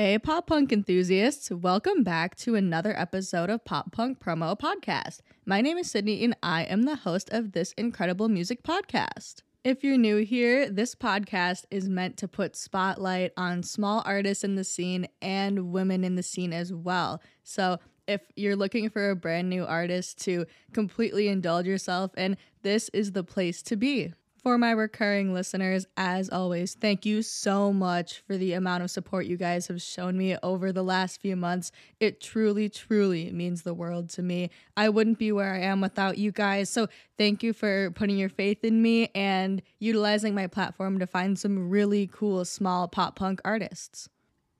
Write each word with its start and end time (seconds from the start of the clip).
Hey, 0.00 0.16
pop 0.16 0.46
punk 0.46 0.70
enthusiasts, 0.70 1.50
welcome 1.50 2.04
back 2.04 2.36
to 2.36 2.54
another 2.54 2.96
episode 2.96 3.50
of 3.50 3.64
Pop 3.64 3.90
Punk 3.90 4.20
Promo 4.20 4.56
Podcast. 4.56 5.22
My 5.44 5.60
name 5.60 5.76
is 5.76 5.90
Sydney 5.90 6.22
and 6.22 6.36
I 6.40 6.62
am 6.62 6.82
the 6.82 6.94
host 6.94 7.30
of 7.32 7.50
this 7.50 7.72
incredible 7.72 8.28
music 8.28 8.62
podcast. 8.62 9.42
If 9.64 9.82
you're 9.82 9.98
new 9.98 10.18
here, 10.18 10.70
this 10.70 10.94
podcast 10.94 11.64
is 11.72 11.88
meant 11.88 12.16
to 12.18 12.28
put 12.28 12.54
spotlight 12.54 13.32
on 13.36 13.64
small 13.64 14.04
artists 14.06 14.44
in 14.44 14.54
the 14.54 14.62
scene 14.62 15.08
and 15.20 15.72
women 15.72 16.04
in 16.04 16.14
the 16.14 16.22
scene 16.22 16.52
as 16.52 16.72
well. 16.72 17.20
So, 17.42 17.78
if 18.06 18.20
you're 18.36 18.54
looking 18.54 18.90
for 18.90 19.10
a 19.10 19.16
brand 19.16 19.50
new 19.50 19.64
artist 19.64 20.22
to 20.26 20.46
completely 20.72 21.26
indulge 21.26 21.66
yourself 21.66 22.16
in, 22.16 22.36
this 22.62 22.88
is 22.90 23.10
the 23.10 23.24
place 23.24 23.62
to 23.62 23.74
be. 23.74 24.12
For 24.48 24.56
my 24.56 24.70
recurring 24.70 25.34
listeners, 25.34 25.84
as 25.94 26.30
always, 26.30 26.72
thank 26.72 27.04
you 27.04 27.20
so 27.20 27.70
much 27.70 28.22
for 28.26 28.38
the 28.38 28.54
amount 28.54 28.82
of 28.82 28.90
support 28.90 29.26
you 29.26 29.36
guys 29.36 29.66
have 29.66 29.82
shown 29.82 30.16
me 30.16 30.38
over 30.42 30.72
the 30.72 30.82
last 30.82 31.20
few 31.20 31.36
months. 31.36 31.70
It 32.00 32.22
truly, 32.22 32.70
truly 32.70 33.30
means 33.30 33.60
the 33.60 33.74
world 33.74 34.08
to 34.08 34.22
me. 34.22 34.48
I 34.74 34.88
wouldn't 34.88 35.18
be 35.18 35.32
where 35.32 35.52
I 35.52 35.58
am 35.58 35.82
without 35.82 36.16
you 36.16 36.32
guys. 36.32 36.70
So, 36.70 36.88
thank 37.18 37.42
you 37.42 37.52
for 37.52 37.90
putting 37.90 38.16
your 38.16 38.30
faith 38.30 38.64
in 38.64 38.80
me 38.80 39.10
and 39.14 39.60
utilizing 39.80 40.34
my 40.34 40.46
platform 40.46 40.98
to 41.00 41.06
find 41.06 41.38
some 41.38 41.68
really 41.68 42.06
cool 42.06 42.46
small 42.46 42.88
pop 42.88 43.16
punk 43.16 43.42
artists. 43.44 44.08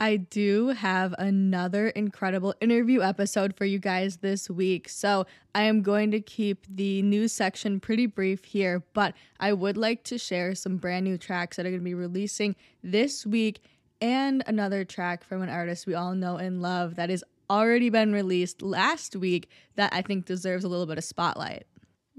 I 0.00 0.16
do 0.16 0.68
have 0.68 1.12
another 1.18 1.88
incredible 1.88 2.54
interview 2.60 3.02
episode 3.02 3.56
for 3.56 3.64
you 3.64 3.80
guys 3.80 4.18
this 4.18 4.48
week. 4.48 4.88
So 4.88 5.26
I 5.56 5.62
am 5.62 5.82
going 5.82 6.12
to 6.12 6.20
keep 6.20 6.66
the 6.68 7.02
news 7.02 7.32
section 7.32 7.80
pretty 7.80 8.06
brief 8.06 8.44
here, 8.44 8.84
but 8.94 9.14
I 9.40 9.52
would 9.52 9.76
like 9.76 10.04
to 10.04 10.16
share 10.16 10.54
some 10.54 10.76
brand 10.76 11.04
new 11.04 11.18
tracks 11.18 11.56
that 11.56 11.66
are 11.66 11.70
going 11.70 11.80
to 11.80 11.84
be 11.84 11.94
releasing 11.94 12.54
this 12.82 13.26
week 13.26 13.60
and 14.00 14.44
another 14.46 14.84
track 14.84 15.24
from 15.24 15.42
an 15.42 15.48
artist 15.48 15.84
we 15.84 15.94
all 15.94 16.14
know 16.14 16.36
and 16.36 16.62
love 16.62 16.94
that 16.94 17.10
has 17.10 17.24
already 17.50 17.90
been 17.90 18.12
released 18.12 18.62
last 18.62 19.16
week 19.16 19.50
that 19.74 19.92
I 19.92 20.02
think 20.02 20.26
deserves 20.26 20.62
a 20.62 20.68
little 20.68 20.86
bit 20.86 20.98
of 20.98 21.04
spotlight. 21.04 21.66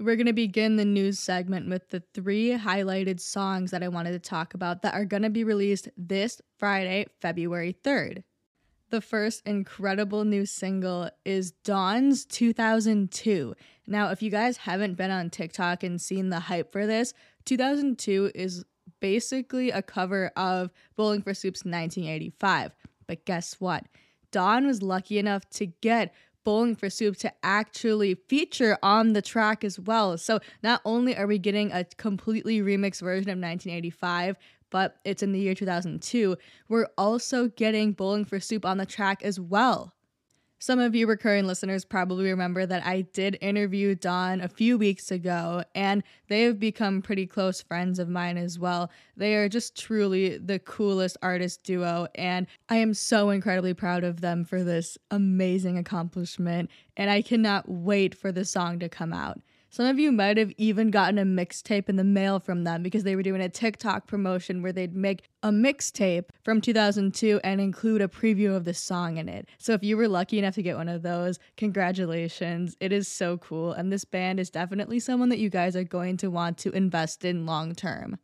We're 0.00 0.16
going 0.16 0.28
to 0.28 0.32
begin 0.32 0.76
the 0.76 0.86
news 0.86 1.18
segment 1.18 1.68
with 1.68 1.90
the 1.90 2.02
three 2.14 2.56
highlighted 2.56 3.20
songs 3.20 3.70
that 3.70 3.82
I 3.82 3.88
wanted 3.88 4.12
to 4.12 4.18
talk 4.18 4.54
about 4.54 4.80
that 4.80 4.94
are 4.94 5.04
going 5.04 5.24
to 5.24 5.28
be 5.28 5.44
released 5.44 5.90
this 5.94 6.40
Friday, 6.58 7.04
February 7.20 7.76
3rd. 7.84 8.22
The 8.88 9.02
first 9.02 9.42
incredible 9.44 10.24
new 10.24 10.46
single 10.46 11.10
is 11.26 11.50
Dawn's 11.50 12.24
2002. 12.24 13.54
Now, 13.86 14.08
if 14.08 14.22
you 14.22 14.30
guys 14.30 14.56
haven't 14.56 14.94
been 14.94 15.10
on 15.10 15.28
TikTok 15.28 15.82
and 15.82 16.00
seen 16.00 16.30
the 16.30 16.40
hype 16.40 16.72
for 16.72 16.86
this, 16.86 17.12
2002 17.44 18.32
is 18.34 18.64
basically 19.00 19.70
a 19.70 19.82
cover 19.82 20.32
of 20.34 20.70
Bowling 20.96 21.20
for 21.20 21.34
Soup's 21.34 21.60
1985. 21.60 22.74
But 23.06 23.26
guess 23.26 23.60
what? 23.60 23.84
Dawn 24.32 24.66
was 24.66 24.82
lucky 24.82 25.18
enough 25.18 25.48
to 25.50 25.66
get 25.66 26.14
Bowling 26.44 26.74
for 26.74 26.90
Soup 26.90 27.16
to 27.18 27.32
actually 27.42 28.14
feature 28.28 28.78
on 28.82 29.12
the 29.12 29.22
track 29.22 29.64
as 29.64 29.78
well. 29.78 30.16
So 30.18 30.40
not 30.62 30.80
only 30.84 31.16
are 31.16 31.26
we 31.26 31.38
getting 31.38 31.72
a 31.72 31.84
completely 31.84 32.60
remixed 32.60 33.02
version 33.02 33.30
of 33.30 33.38
1985, 33.38 34.36
but 34.70 34.96
it's 35.04 35.22
in 35.22 35.32
the 35.32 35.40
year 35.40 35.54
2002, 35.54 36.36
we're 36.68 36.88
also 36.96 37.48
getting 37.48 37.92
Bowling 37.92 38.24
for 38.24 38.40
Soup 38.40 38.64
on 38.64 38.78
the 38.78 38.86
track 38.86 39.22
as 39.22 39.38
well. 39.38 39.94
Some 40.62 40.78
of 40.78 40.94
you 40.94 41.06
recurring 41.06 41.46
listeners 41.46 41.86
probably 41.86 42.30
remember 42.30 42.66
that 42.66 42.84
I 42.84 43.00
did 43.00 43.38
interview 43.40 43.94
Dawn 43.94 44.42
a 44.42 44.48
few 44.48 44.76
weeks 44.76 45.10
ago, 45.10 45.64
and 45.74 46.02
they 46.28 46.42
have 46.42 46.60
become 46.60 47.00
pretty 47.00 47.26
close 47.26 47.62
friends 47.62 47.98
of 47.98 48.10
mine 48.10 48.36
as 48.36 48.58
well. 48.58 48.90
They 49.16 49.36
are 49.36 49.48
just 49.48 49.74
truly 49.74 50.36
the 50.36 50.58
coolest 50.58 51.16
artist 51.22 51.64
duo, 51.64 52.08
and 52.14 52.46
I 52.68 52.76
am 52.76 52.92
so 52.92 53.30
incredibly 53.30 53.72
proud 53.72 54.04
of 54.04 54.20
them 54.20 54.44
for 54.44 54.62
this 54.62 54.98
amazing 55.10 55.78
accomplishment, 55.78 56.68
and 56.94 57.08
I 57.08 57.22
cannot 57.22 57.66
wait 57.66 58.14
for 58.14 58.30
the 58.30 58.44
song 58.44 58.80
to 58.80 58.90
come 58.90 59.14
out. 59.14 59.40
Some 59.72 59.86
of 59.86 60.00
you 60.00 60.10
might 60.10 60.36
have 60.36 60.50
even 60.56 60.90
gotten 60.90 61.16
a 61.16 61.24
mixtape 61.24 61.88
in 61.88 61.94
the 61.94 62.02
mail 62.02 62.40
from 62.40 62.64
them 62.64 62.82
because 62.82 63.04
they 63.04 63.14
were 63.14 63.22
doing 63.22 63.40
a 63.40 63.48
TikTok 63.48 64.08
promotion 64.08 64.62
where 64.62 64.72
they'd 64.72 64.96
make 64.96 65.28
a 65.44 65.50
mixtape 65.50 66.24
from 66.42 66.60
2002 66.60 67.38
and 67.44 67.60
include 67.60 68.02
a 68.02 68.08
preview 68.08 68.56
of 68.56 68.64
the 68.64 68.74
song 68.74 69.16
in 69.16 69.28
it. 69.28 69.48
So 69.58 69.72
if 69.72 69.84
you 69.84 69.96
were 69.96 70.08
lucky 70.08 70.40
enough 70.40 70.56
to 70.56 70.62
get 70.62 70.76
one 70.76 70.88
of 70.88 71.02
those, 71.02 71.38
congratulations. 71.56 72.76
It 72.80 72.90
is 72.90 73.06
so 73.06 73.38
cool. 73.38 73.70
And 73.70 73.92
this 73.92 74.04
band 74.04 74.40
is 74.40 74.50
definitely 74.50 74.98
someone 74.98 75.28
that 75.28 75.38
you 75.38 75.50
guys 75.50 75.76
are 75.76 75.84
going 75.84 76.16
to 76.16 76.32
want 76.32 76.58
to 76.58 76.72
invest 76.72 77.24
in 77.24 77.46
long 77.46 77.76
term. 77.76 78.18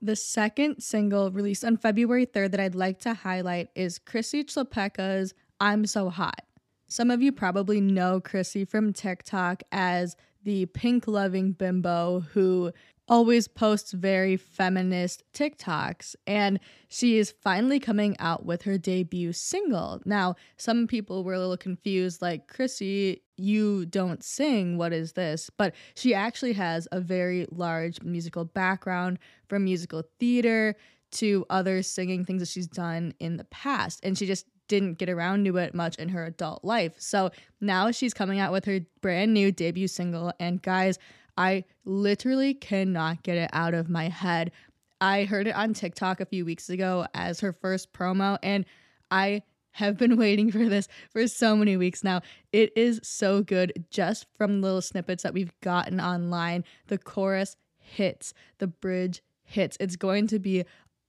The 0.00 0.14
second 0.14 0.82
single 0.82 1.32
released 1.32 1.64
on 1.64 1.78
February 1.78 2.26
3rd 2.26 2.52
that 2.52 2.60
I'd 2.60 2.76
like 2.76 3.00
to 3.00 3.14
highlight 3.14 3.70
is 3.74 3.98
Chrissy 3.98 4.44
Chlapecka's 4.44 5.34
I'm 5.58 5.84
So 5.84 6.10
Hot. 6.10 6.42
Some 6.86 7.10
of 7.10 7.22
you 7.22 7.32
probably 7.32 7.80
know 7.80 8.20
Chrissy 8.20 8.64
from 8.64 8.92
TikTok 8.92 9.62
as 9.72 10.14
the 10.44 10.66
pink 10.66 11.06
loving 11.06 11.52
bimbo 11.52 12.20
who 12.32 12.72
always 13.08 13.48
posts 13.48 13.92
very 13.92 14.36
feminist 14.36 15.22
TikToks. 15.34 16.14
And 16.26 16.60
she 16.88 17.18
is 17.18 17.34
finally 17.42 17.78
coming 17.78 18.16
out 18.18 18.46
with 18.46 18.62
her 18.62 18.78
debut 18.78 19.32
single. 19.32 20.00
Now, 20.04 20.36
some 20.56 20.86
people 20.86 21.24
were 21.24 21.34
a 21.34 21.38
little 21.38 21.56
confused 21.56 22.22
like, 22.22 22.48
Chrissy, 22.48 23.22
you 23.36 23.86
don't 23.86 24.22
sing. 24.22 24.78
What 24.78 24.92
is 24.92 25.12
this? 25.12 25.50
But 25.50 25.74
she 25.94 26.14
actually 26.14 26.54
has 26.54 26.86
a 26.92 27.00
very 27.00 27.46
large 27.50 28.00
musical 28.02 28.44
background 28.44 29.18
from 29.48 29.64
musical 29.64 30.04
theater 30.18 30.76
to 31.12 31.44
other 31.50 31.82
singing 31.82 32.24
things 32.24 32.40
that 32.40 32.48
she's 32.48 32.66
done 32.66 33.12
in 33.20 33.36
the 33.36 33.44
past. 33.44 34.00
And 34.02 34.16
she 34.16 34.26
just 34.26 34.46
didn't 34.72 34.96
get 34.96 35.10
around 35.10 35.44
to 35.44 35.58
it 35.58 35.74
much 35.74 35.96
in 35.96 36.08
her 36.08 36.24
adult 36.24 36.64
life. 36.64 36.94
So 36.96 37.30
now 37.60 37.90
she's 37.90 38.14
coming 38.14 38.40
out 38.40 38.52
with 38.52 38.64
her 38.64 38.80
brand 39.02 39.34
new 39.34 39.52
debut 39.52 39.86
single. 39.86 40.32
And 40.40 40.62
guys, 40.62 40.98
I 41.36 41.64
literally 41.84 42.54
cannot 42.54 43.22
get 43.22 43.36
it 43.36 43.50
out 43.52 43.74
of 43.74 43.90
my 43.90 44.08
head. 44.08 44.50
I 44.98 45.24
heard 45.24 45.46
it 45.46 45.54
on 45.54 45.74
TikTok 45.74 46.20
a 46.20 46.24
few 46.24 46.46
weeks 46.46 46.70
ago 46.70 47.06
as 47.12 47.40
her 47.40 47.52
first 47.52 47.92
promo, 47.92 48.38
and 48.42 48.64
I 49.10 49.42
have 49.72 49.98
been 49.98 50.16
waiting 50.24 50.50
for 50.50 50.66
this 50.66 50.88
for 51.10 51.28
so 51.28 51.54
many 51.54 51.76
weeks 51.76 52.02
now. 52.02 52.22
It 52.50 52.72
is 52.74 52.98
so 53.02 53.42
good 53.42 53.84
just 53.90 54.24
from 54.38 54.62
little 54.62 54.80
snippets 54.80 55.22
that 55.22 55.34
we've 55.34 55.52
gotten 55.60 56.00
online. 56.00 56.64
The 56.86 56.96
chorus 56.96 57.56
hits, 57.76 58.32
the 58.56 58.68
bridge 58.68 59.22
hits. 59.44 59.76
It's 59.80 59.96
going 59.96 60.28
to 60.28 60.38
be 60.38 60.64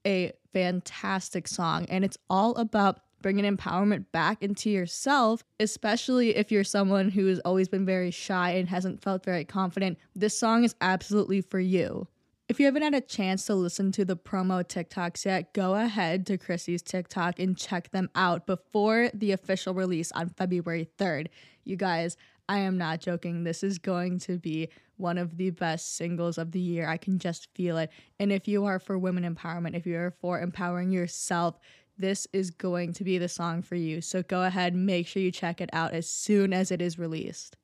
a 0.06 0.32
fantastic 0.52 1.48
song, 1.48 1.86
and 1.88 2.04
it's 2.04 2.18
all 2.28 2.54
about 2.56 3.00
bringing 3.24 3.56
empowerment 3.56 4.04
back 4.12 4.42
into 4.42 4.68
yourself, 4.68 5.42
especially 5.58 6.36
if 6.36 6.52
you're 6.52 6.62
someone 6.62 7.08
who 7.08 7.24
has 7.24 7.38
always 7.38 7.70
been 7.70 7.86
very 7.86 8.10
shy 8.10 8.50
and 8.50 8.68
hasn't 8.68 9.00
felt 9.00 9.24
very 9.24 9.46
confident. 9.46 9.96
This 10.14 10.38
song 10.38 10.62
is 10.62 10.74
absolutely 10.82 11.40
for 11.40 11.58
you. 11.58 12.06
If 12.50 12.60
you 12.60 12.66
haven't 12.66 12.82
had 12.82 12.92
a 12.92 13.00
chance 13.00 13.46
to 13.46 13.54
listen 13.54 13.92
to 13.92 14.04
the 14.04 14.14
promo 14.14 14.62
TikToks 14.62 15.24
yet, 15.24 15.54
go 15.54 15.74
ahead 15.74 16.26
to 16.26 16.36
Chrissy's 16.36 16.82
TikTok 16.82 17.38
and 17.38 17.56
check 17.56 17.92
them 17.92 18.10
out 18.14 18.46
before 18.46 19.08
the 19.14 19.32
official 19.32 19.72
release 19.72 20.12
on 20.12 20.28
February 20.28 20.86
3rd. 20.98 21.28
You 21.64 21.76
guys, 21.76 22.18
I 22.46 22.58
am 22.58 22.76
not 22.76 23.00
joking. 23.00 23.44
This 23.44 23.62
is 23.62 23.78
going 23.78 24.18
to 24.18 24.38
be 24.38 24.68
one 24.96 25.16
of 25.16 25.38
the 25.38 25.48
best 25.48 25.96
singles 25.96 26.36
of 26.36 26.52
the 26.52 26.60
year. 26.60 26.86
I 26.86 26.98
can 26.98 27.18
just 27.18 27.48
feel 27.54 27.78
it. 27.78 27.90
And 28.20 28.30
if 28.30 28.46
you 28.46 28.66
are 28.66 28.78
for 28.78 28.98
women 28.98 29.24
empowerment, 29.34 29.74
if 29.74 29.86
you 29.86 29.96
are 29.96 30.14
for 30.20 30.40
empowering 30.40 30.90
yourself, 30.90 31.58
this 31.96 32.26
is 32.32 32.50
going 32.50 32.92
to 32.94 33.04
be 33.04 33.18
the 33.18 33.28
song 33.28 33.62
for 33.62 33.76
you. 33.76 34.00
So 34.00 34.22
go 34.22 34.42
ahead, 34.42 34.74
make 34.74 35.06
sure 35.06 35.22
you 35.22 35.30
check 35.30 35.60
it 35.60 35.70
out 35.72 35.92
as 35.92 36.08
soon 36.08 36.52
as 36.52 36.70
it 36.70 36.82
is 36.82 36.98
released. 36.98 37.56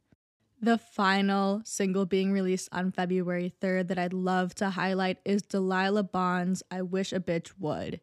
The 0.62 0.78
final 0.78 1.62
single 1.64 2.04
being 2.04 2.32
released 2.32 2.68
on 2.70 2.92
February 2.92 3.52
3rd 3.62 3.88
that 3.88 3.98
I'd 3.98 4.12
love 4.12 4.54
to 4.56 4.70
highlight 4.70 5.18
is 5.24 5.42
Delilah 5.42 6.02
Bond's 6.02 6.62
I 6.70 6.82
Wish 6.82 7.12
a 7.12 7.20
Bitch 7.20 7.52
Would. 7.58 8.00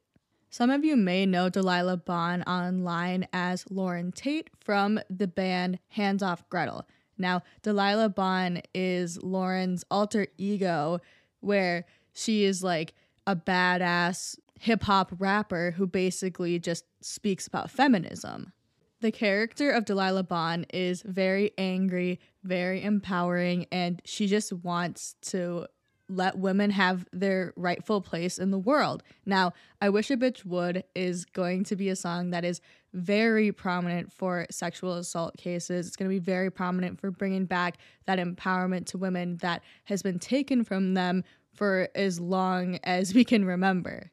Some 0.50 0.72
of 0.72 0.84
you 0.84 0.96
may 0.96 1.26
know 1.26 1.50
Delilah 1.50 1.98
Bond 1.98 2.44
online 2.48 3.28
as 3.32 3.70
Lauren 3.70 4.12
Tate 4.12 4.50
from 4.60 5.00
the 5.10 5.28
band 5.28 5.78
Hands 5.90 6.24
Off 6.24 6.50
Gretel. 6.50 6.88
Now, 7.18 7.44
Delilah 7.62 8.10
Bond 8.10 8.64
is 8.74 9.22
Lauren's 9.22 9.84
alter 9.92 10.28
ego, 10.38 11.00
where 11.42 11.86
she 12.14 12.44
is 12.44 12.64
like 12.64 12.96
a 13.28 13.36
badass 13.36 14.38
hip 14.60 14.84
hop 14.84 15.12
rapper 15.18 15.72
who 15.72 15.88
basically 15.88 16.60
just 16.60 16.86
speaks 17.02 17.48
about 17.48 17.70
feminism. 17.70 18.54
The 19.00 19.12
character 19.12 19.70
of 19.70 19.86
Delilah 19.86 20.24
Bond 20.24 20.66
is 20.74 21.04
very 21.04 21.52
angry, 21.58 22.20
very 22.44 22.84
empowering, 22.84 23.68
and 23.72 24.02
she 24.06 24.26
just 24.26 24.52
wants 24.52 25.16
to 25.24 25.68
let 26.10 26.38
women 26.38 26.72
have 26.72 27.06
their 27.12 27.54
rightful 27.56 28.02
place 28.02 28.40
in 28.40 28.52
the 28.52 28.58
world. 28.58 29.04
Now, 29.26 29.54
I 29.82 29.90
Wish 29.90 30.10
a 30.10 30.18
Bitch 30.18 30.46
Would 30.46 30.84
is 30.96 31.26
going 31.26 31.66
to 31.66 31.76
be 31.76 31.90
a 31.90 31.96
song 31.96 32.30
that 32.32 32.46
is 32.46 32.62
very 32.94 33.52
prominent 33.52 34.12
for 34.12 34.48
sexual 34.50 34.94
assault 34.94 35.38
cases. 35.38 35.88
It's 35.88 35.96
going 35.96 36.10
to 36.10 36.16
be 36.16 36.24
very 36.24 36.50
prominent 36.50 37.00
for 37.00 37.12
bringing 37.12 37.46
back 37.46 37.78
that 38.06 38.20
empowerment 38.20 38.86
to 38.88 38.98
women 38.98 39.38
that 39.38 39.62
has 39.86 40.02
been 40.02 40.18
taken 40.18 40.64
from 40.64 40.94
them 40.94 41.24
for 41.54 41.90
as 41.94 42.20
long 42.20 42.80
as 42.84 43.14
we 43.14 43.26
can 43.26 43.44
remember. 43.44 44.12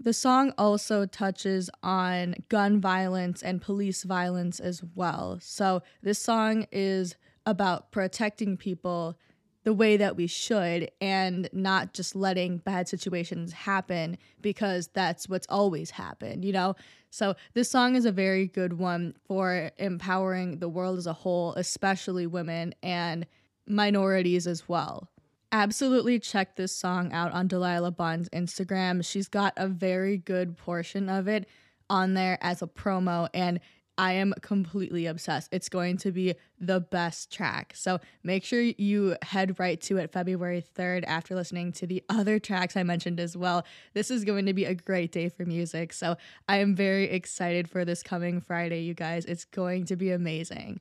The 0.00 0.12
song 0.12 0.52
also 0.56 1.06
touches 1.06 1.70
on 1.82 2.36
gun 2.48 2.80
violence 2.80 3.42
and 3.42 3.60
police 3.60 4.04
violence 4.04 4.60
as 4.60 4.82
well. 4.94 5.38
So, 5.40 5.82
this 6.02 6.20
song 6.20 6.66
is 6.70 7.16
about 7.44 7.90
protecting 7.90 8.56
people 8.56 9.18
the 9.64 9.74
way 9.74 9.96
that 9.96 10.16
we 10.16 10.28
should 10.28 10.90
and 11.00 11.48
not 11.52 11.92
just 11.94 12.14
letting 12.14 12.58
bad 12.58 12.88
situations 12.88 13.52
happen 13.52 14.16
because 14.40 14.88
that's 14.94 15.28
what's 15.28 15.48
always 15.50 15.90
happened, 15.90 16.44
you 16.44 16.52
know? 16.52 16.76
So, 17.10 17.34
this 17.54 17.68
song 17.68 17.96
is 17.96 18.04
a 18.04 18.12
very 18.12 18.46
good 18.46 18.74
one 18.74 19.14
for 19.26 19.72
empowering 19.78 20.60
the 20.60 20.68
world 20.68 20.98
as 20.98 21.08
a 21.08 21.12
whole, 21.12 21.54
especially 21.54 22.26
women 22.26 22.72
and 22.84 23.26
minorities 23.66 24.46
as 24.46 24.68
well. 24.68 25.10
Absolutely 25.50 26.18
check 26.18 26.56
this 26.56 26.76
song 26.76 27.10
out 27.12 27.32
on 27.32 27.48
Delilah 27.48 27.92
Bond's 27.92 28.28
Instagram. 28.30 29.02
She's 29.04 29.28
got 29.28 29.54
a 29.56 29.66
very 29.66 30.18
good 30.18 30.58
portion 30.58 31.08
of 31.08 31.26
it 31.26 31.48
on 31.88 32.12
there 32.12 32.36
as 32.42 32.60
a 32.60 32.66
promo, 32.66 33.30
and 33.32 33.58
I 33.96 34.12
am 34.12 34.34
completely 34.42 35.06
obsessed. 35.06 35.48
It's 35.50 35.70
going 35.70 35.96
to 35.98 36.12
be 36.12 36.34
the 36.60 36.80
best 36.80 37.32
track. 37.32 37.72
So 37.74 37.98
make 38.22 38.44
sure 38.44 38.60
you 38.60 39.16
head 39.22 39.58
right 39.58 39.80
to 39.82 39.96
it 39.96 40.12
February 40.12 40.62
3rd 40.76 41.04
after 41.06 41.34
listening 41.34 41.72
to 41.72 41.86
the 41.86 42.04
other 42.08 42.38
tracks 42.38 42.76
I 42.76 42.84
mentioned 42.84 43.18
as 43.18 43.36
well. 43.36 43.64
This 43.94 44.10
is 44.10 44.24
going 44.24 44.46
to 44.46 44.52
be 44.52 44.66
a 44.66 44.74
great 44.74 45.12
day 45.12 45.30
for 45.30 45.44
music. 45.46 45.94
So 45.94 46.16
I 46.46 46.58
am 46.58 46.76
very 46.76 47.04
excited 47.10 47.68
for 47.68 47.84
this 47.84 48.02
coming 48.02 48.40
Friday, 48.40 48.82
you 48.82 48.94
guys. 48.94 49.24
It's 49.24 49.44
going 49.44 49.86
to 49.86 49.96
be 49.96 50.12
amazing. 50.12 50.80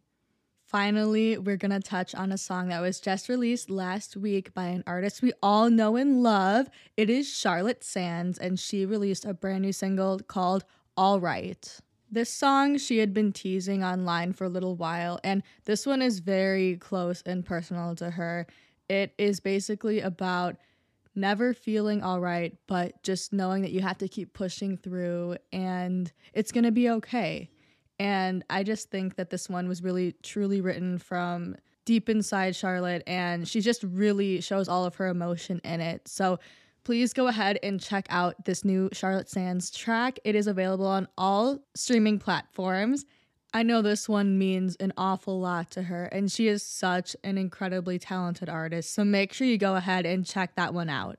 Finally, 0.67 1.37
we're 1.37 1.55
going 1.55 1.71
to 1.71 1.79
touch 1.79 2.13
on 2.13 2.29
a 2.29 2.37
song 2.37 2.67
that 2.67 2.81
was 2.81 2.99
just 2.99 3.29
released 3.29 3.69
last 3.69 4.17
week 4.17 4.53
by 4.53 4.65
an 4.65 4.83
artist 4.85 5.21
we 5.21 5.31
all 5.41 5.69
know 5.69 5.95
and 5.95 6.21
love. 6.21 6.69
It 6.97 7.09
is 7.09 7.25
Charlotte 7.25 7.85
Sands, 7.85 8.37
and 8.37 8.59
she 8.59 8.85
released 8.85 9.23
a 9.23 9.33
brand 9.33 9.61
new 9.61 9.71
single 9.71 10.19
called 10.19 10.65
All 10.97 11.21
Right. 11.21 11.79
This 12.11 12.29
song 12.29 12.77
she 12.77 12.97
had 12.97 13.13
been 13.13 13.31
teasing 13.31 13.81
online 13.81 14.33
for 14.33 14.43
a 14.43 14.49
little 14.49 14.75
while, 14.75 15.21
and 15.23 15.41
this 15.63 15.85
one 15.85 16.01
is 16.01 16.19
very 16.19 16.75
close 16.75 17.21
and 17.25 17.45
personal 17.45 17.95
to 17.95 18.09
her. 18.09 18.45
It 18.89 19.13
is 19.17 19.39
basically 19.39 20.01
about 20.01 20.57
never 21.15 21.53
feeling 21.53 22.03
all 22.03 22.19
right, 22.19 22.57
but 22.67 23.01
just 23.03 23.31
knowing 23.31 23.61
that 23.61 23.71
you 23.71 23.79
have 23.79 23.99
to 23.99 24.09
keep 24.09 24.33
pushing 24.33 24.75
through 24.75 25.37
and 25.53 26.11
it's 26.33 26.51
to 26.51 26.71
be 26.71 26.89
okay. 26.89 27.49
And 27.99 28.43
I 28.49 28.63
just 28.63 28.91
think 28.91 29.15
that 29.15 29.29
this 29.29 29.49
one 29.49 29.67
was 29.67 29.81
really 29.81 30.15
truly 30.23 30.61
written 30.61 30.99
from 30.99 31.55
deep 31.85 32.09
inside 32.09 32.55
Charlotte, 32.55 33.01
and 33.07 33.47
she 33.47 33.61
just 33.61 33.81
really 33.83 34.41
shows 34.41 34.67
all 34.67 34.85
of 34.85 34.95
her 34.95 35.07
emotion 35.07 35.61
in 35.63 35.81
it. 35.81 36.07
So 36.07 36.39
please 36.83 37.13
go 37.13 37.27
ahead 37.27 37.59
and 37.63 37.81
check 37.81 38.05
out 38.09 38.45
this 38.45 38.63
new 38.63 38.89
Charlotte 38.93 39.29
Sands 39.29 39.71
track. 39.71 40.19
It 40.23 40.35
is 40.35 40.47
available 40.47 40.85
on 40.87 41.07
all 41.17 41.59
streaming 41.75 42.19
platforms. 42.19 43.05
I 43.53 43.63
know 43.63 43.81
this 43.81 44.07
one 44.07 44.37
means 44.37 44.75
an 44.75 44.93
awful 44.97 45.39
lot 45.39 45.71
to 45.71 45.83
her, 45.83 46.05
and 46.05 46.31
she 46.31 46.47
is 46.47 46.61
such 46.61 47.15
an 47.23 47.37
incredibly 47.37 47.97
talented 47.97 48.49
artist. 48.49 48.93
So 48.93 49.03
make 49.05 49.33
sure 49.33 49.47
you 49.47 49.57
go 49.57 49.75
ahead 49.75 50.05
and 50.05 50.25
check 50.25 50.55
that 50.55 50.73
one 50.73 50.89
out. 50.89 51.17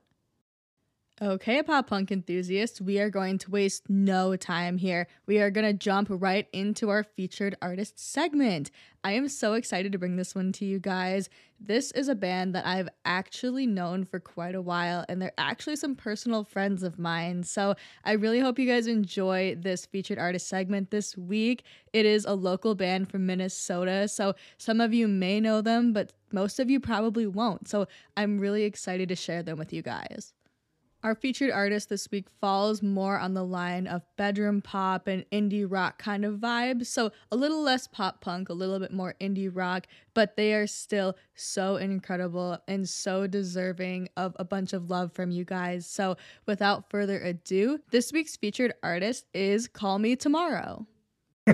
Okay, 1.21 1.61
pop 1.61 1.87
punk 1.87 2.13
enthusiasts, 2.13 2.79
we 2.79 2.97
are 2.97 3.09
going 3.09 3.37
to 3.39 3.51
waste 3.51 3.89
no 3.89 4.37
time 4.37 4.77
here. 4.77 5.05
We 5.25 5.39
are 5.39 5.51
going 5.51 5.65
to 5.65 5.73
jump 5.73 6.07
right 6.09 6.47
into 6.53 6.87
our 6.87 7.03
featured 7.03 7.57
artist 7.61 7.99
segment. 7.99 8.71
I 9.03 9.11
am 9.11 9.27
so 9.27 9.51
excited 9.51 9.91
to 9.91 9.97
bring 9.97 10.15
this 10.15 10.33
one 10.33 10.53
to 10.53 10.65
you 10.65 10.79
guys. 10.79 11.27
This 11.59 11.91
is 11.91 12.07
a 12.07 12.15
band 12.15 12.55
that 12.55 12.65
I've 12.65 12.87
actually 13.03 13.67
known 13.67 14.05
for 14.05 14.21
quite 14.21 14.55
a 14.55 14.61
while, 14.61 15.03
and 15.09 15.21
they're 15.21 15.33
actually 15.37 15.75
some 15.75 15.93
personal 15.93 16.45
friends 16.45 16.83
of 16.83 16.97
mine. 16.97 17.43
So 17.43 17.75
I 18.05 18.13
really 18.13 18.39
hope 18.39 18.57
you 18.57 18.65
guys 18.65 18.87
enjoy 18.87 19.57
this 19.59 19.85
featured 19.85 20.19
artist 20.19 20.47
segment 20.47 20.89
this 20.89 21.17
week. 21.17 21.63
It 21.91 22.05
is 22.05 22.23
a 22.23 22.33
local 22.33 22.75
band 22.75 23.11
from 23.11 23.25
Minnesota, 23.25 24.07
so 24.07 24.35
some 24.57 24.79
of 24.79 24.93
you 24.93 25.09
may 25.09 25.41
know 25.41 25.59
them, 25.59 25.91
but 25.91 26.13
most 26.31 26.61
of 26.61 26.69
you 26.69 26.79
probably 26.79 27.27
won't. 27.27 27.67
So 27.67 27.87
I'm 28.15 28.39
really 28.39 28.63
excited 28.63 29.09
to 29.09 29.17
share 29.17 29.43
them 29.43 29.57
with 29.57 29.73
you 29.73 29.81
guys. 29.81 30.33
Our 31.01 31.15
featured 31.15 31.51
artist 31.51 31.87
this 31.87 32.11
week 32.11 32.27
falls 32.41 32.83
more 32.83 33.17
on 33.17 33.33
the 33.33 33.45
line 33.45 33.87
of 33.87 34.01
bedroom 34.17 34.61
pop 34.61 35.07
and 35.07 35.23
indie 35.31 35.65
rock 35.65 35.97
kind 35.97 36.25
of 36.25 36.39
vibes. 36.39 36.87
So 36.87 37.13
a 37.31 37.37
little 37.37 37.61
less 37.61 37.87
pop 37.87 38.19
punk, 38.19 38.49
a 38.49 38.53
little 38.53 38.79
bit 38.79 38.91
more 38.91 39.15
indie 39.21 39.49
rock, 39.51 39.87
but 40.13 40.35
they 40.35 40.53
are 40.53 40.67
still 40.67 41.15
so 41.35 41.77
incredible 41.77 42.57
and 42.67 42.87
so 42.87 43.27
deserving 43.27 44.09
of 44.17 44.35
a 44.37 44.43
bunch 44.43 44.73
of 44.73 44.89
love 44.89 45.13
from 45.13 45.31
you 45.31 45.45
guys. 45.45 45.87
So 45.87 46.17
without 46.45 46.89
further 46.89 47.21
ado, 47.21 47.79
this 47.91 48.11
week's 48.11 48.35
featured 48.35 48.73
artist 48.83 49.25
is 49.33 49.69
Call 49.69 49.99
Me 49.99 50.17
Tomorrow. 50.17 50.85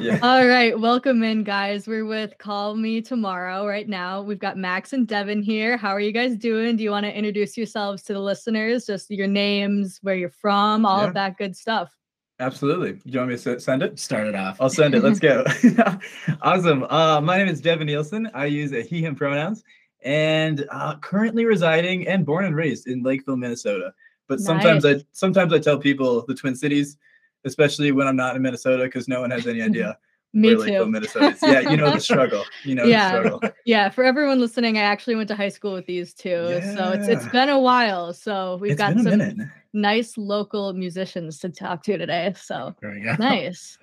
Yeah. 0.02 0.20
All 0.22 0.46
right, 0.46 0.78
welcome 0.78 1.24
in, 1.24 1.44
guys. 1.44 1.88
We're 1.88 2.06
with 2.06 2.38
Call 2.38 2.76
Me 2.76 3.02
Tomorrow 3.02 3.66
right 3.66 3.88
now. 3.88 4.22
We've 4.22 4.40
got 4.40 4.58
Max 4.58 4.94
and 4.94 5.08
Devin 5.08 5.42
here. 5.42 5.78
How 5.78 5.90
are 5.90 6.00
you 6.00 6.12
guys 6.12 6.36
doing? 6.36 6.76
Do 6.76 6.84
you 6.84 6.92
want 6.92 7.06
to 7.06 7.18
introduce 7.18 7.56
yourselves 7.56 8.04
to 8.04 8.14
the 8.14 8.20
listeners? 8.20 8.86
Just 8.86 9.10
your 9.10 9.28
names, 9.28 10.00
where 10.02 10.16
you're 10.16 10.30
from, 10.30 10.86
all 10.86 11.02
yeah. 11.02 11.08
of 11.08 11.14
that 11.14 11.38
good 11.38 11.56
stuff. 11.56 11.96
Absolutely. 12.40 12.94
Do 12.94 13.02
you 13.06 13.20
want 13.20 13.32
me 13.32 13.38
to 13.38 13.60
send 13.60 13.84
it? 13.84 13.98
Start 13.98 14.28
it 14.28 14.36
off. 14.36 14.58
I'll 14.60 14.70
send 14.70 14.96
it. 14.96 15.04
Let's 15.04 15.20
go. 15.20 15.46
awesome. 16.42 16.84
Uh, 16.90 17.22
my 17.22 17.38
name 17.38 17.48
is 17.48 17.62
Devin 17.62 17.88
Nielsen. 17.88 18.30
I 18.34 18.46
use 18.46 18.74
a 18.74 18.82
he, 18.82 19.02
him 19.02 19.16
pronouns 19.16 19.64
and 20.04 20.68
uh, 20.72 20.98
currently 20.98 21.46
residing 21.46 22.08
and 22.08 22.26
born 22.26 22.46
and 22.46 22.56
raised 22.56 22.88
in 22.88 23.02
Lakeville, 23.02 23.38
Minnesota. 23.38 23.94
But 24.28 24.40
nice. 24.40 24.46
sometimes 24.46 24.86
I 24.86 25.04
sometimes 25.12 25.54
I 25.54 25.60
tell 25.60 25.78
people 25.78 26.26
the 26.28 26.36
Twin 26.36 26.56
Cities 26.56 26.98
especially 27.46 27.92
when 27.92 28.08
I'm 28.08 28.16
not 28.16 28.36
in 28.36 28.42
Minnesota 28.42 28.84
because 28.84 29.08
no 29.08 29.22
one 29.22 29.32
has 29.32 29.48
any 29.48 29.62
idea. 29.62 29.98
Me 30.34 30.50
too. 30.50 30.86
Minnesota. 30.86 31.38
Yeah, 31.44 31.62
you 31.62 31.78
know 31.78 31.92
the 31.92 32.00
struggle. 32.02 32.44
You 32.66 32.76
know 32.76 32.84
yeah. 32.84 33.12
the 33.12 33.20
struggle. 33.20 33.42
Yeah, 33.66 33.90
for 33.90 34.04
everyone 34.04 34.42
listening, 34.42 34.78
I 34.78 34.82
actually 34.82 35.16
went 35.16 35.30
to 35.30 35.36
high 35.36 35.50
school 35.50 35.74
with 35.74 35.86
these 35.86 36.14
two. 36.14 36.30
Yeah. 36.30 36.76
So 36.76 36.92
it's 36.92 37.08
it's 37.08 37.28
been 37.30 37.48
a 37.48 37.58
while. 37.58 38.14
So 38.14 38.58
we've 38.58 38.74
it's 38.74 38.78
got 38.80 38.96
some 38.96 39.18
minute. 39.18 39.38
nice 39.72 40.18
local 40.18 40.74
musicians 40.74 41.40
to 41.40 41.50
talk 41.50 41.84
to 41.84 41.98
today. 41.98 42.34
So 42.36 42.76
nice. 43.18 43.78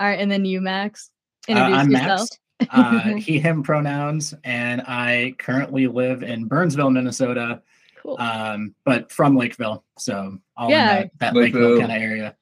All 0.00 0.06
right, 0.06 0.18
and 0.18 0.30
then 0.30 0.46
you, 0.46 0.62
Max. 0.62 1.10
Introduce 1.46 1.76
uh, 1.76 1.78
I'm 1.78 1.90
yourself. 1.90 2.20
Max. 2.20 2.38
uh, 2.70 3.00
he, 3.16 3.38
him 3.38 3.62
pronouns, 3.62 4.34
and 4.44 4.80
I 4.82 5.34
currently 5.38 5.86
live 5.88 6.22
in 6.22 6.46
Burnsville, 6.46 6.90
Minnesota. 6.90 7.62
Cool. 8.02 8.16
Um, 8.18 8.74
but 8.84 9.12
from 9.12 9.36
Lakeville, 9.36 9.84
so 9.98 10.38
all 10.56 10.70
yeah. 10.70 10.80
in 10.80 10.96
that, 10.96 11.18
that 11.18 11.34
Lakeville, 11.34 11.62
Lakeville 11.62 11.80
kind 11.80 11.92
of 11.92 12.02
area. 12.02 12.36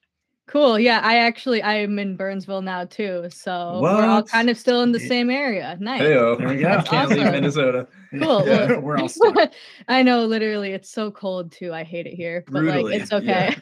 Cool. 0.48 0.78
Yeah, 0.78 1.00
I 1.02 1.16
actually 1.16 1.60
I'm 1.60 1.98
in 1.98 2.16
Burnsville 2.16 2.62
now 2.62 2.84
too, 2.84 3.26
so 3.30 3.80
what? 3.80 3.96
we're 3.96 4.06
all 4.06 4.22
kind 4.22 4.48
of 4.48 4.56
still 4.56 4.82
in 4.82 4.92
the 4.92 5.00
same 5.00 5.28
area. 5.28 5.76
Nice. 5.80 6.00
Hey, 6.00 6.08
there 6.10 6.36
we 6.36 6.56
go. 6.58 6.82
Can't 6.82 6.88
awesome. 6.92 7.18
leave 7.18 7.32
Minnesota. 7.32 7.88
Cool. 8.12 8.46
Yeah. 8.46 8.66
Well, 8.68 8.80
we're 8.80 8.98
all 8.98 9.08
stuck. 9.08 9.52
I 9.88 10.04
know. 10.04 10.24
Literally, 10.24 10.70
it's 10.70 10.90
so 10.90 11.10
cold 11.10 11.50
too. 11.50 11.74
I 11.74 11.82
hate 11.82 12.06
it 12.06 12.14
here, 12.14 12.44
but 12.46 12.60
Brutally. 12.60 12.92
like 12.92 13.02
it's 13.02 13.12
okay. 13.12 13.56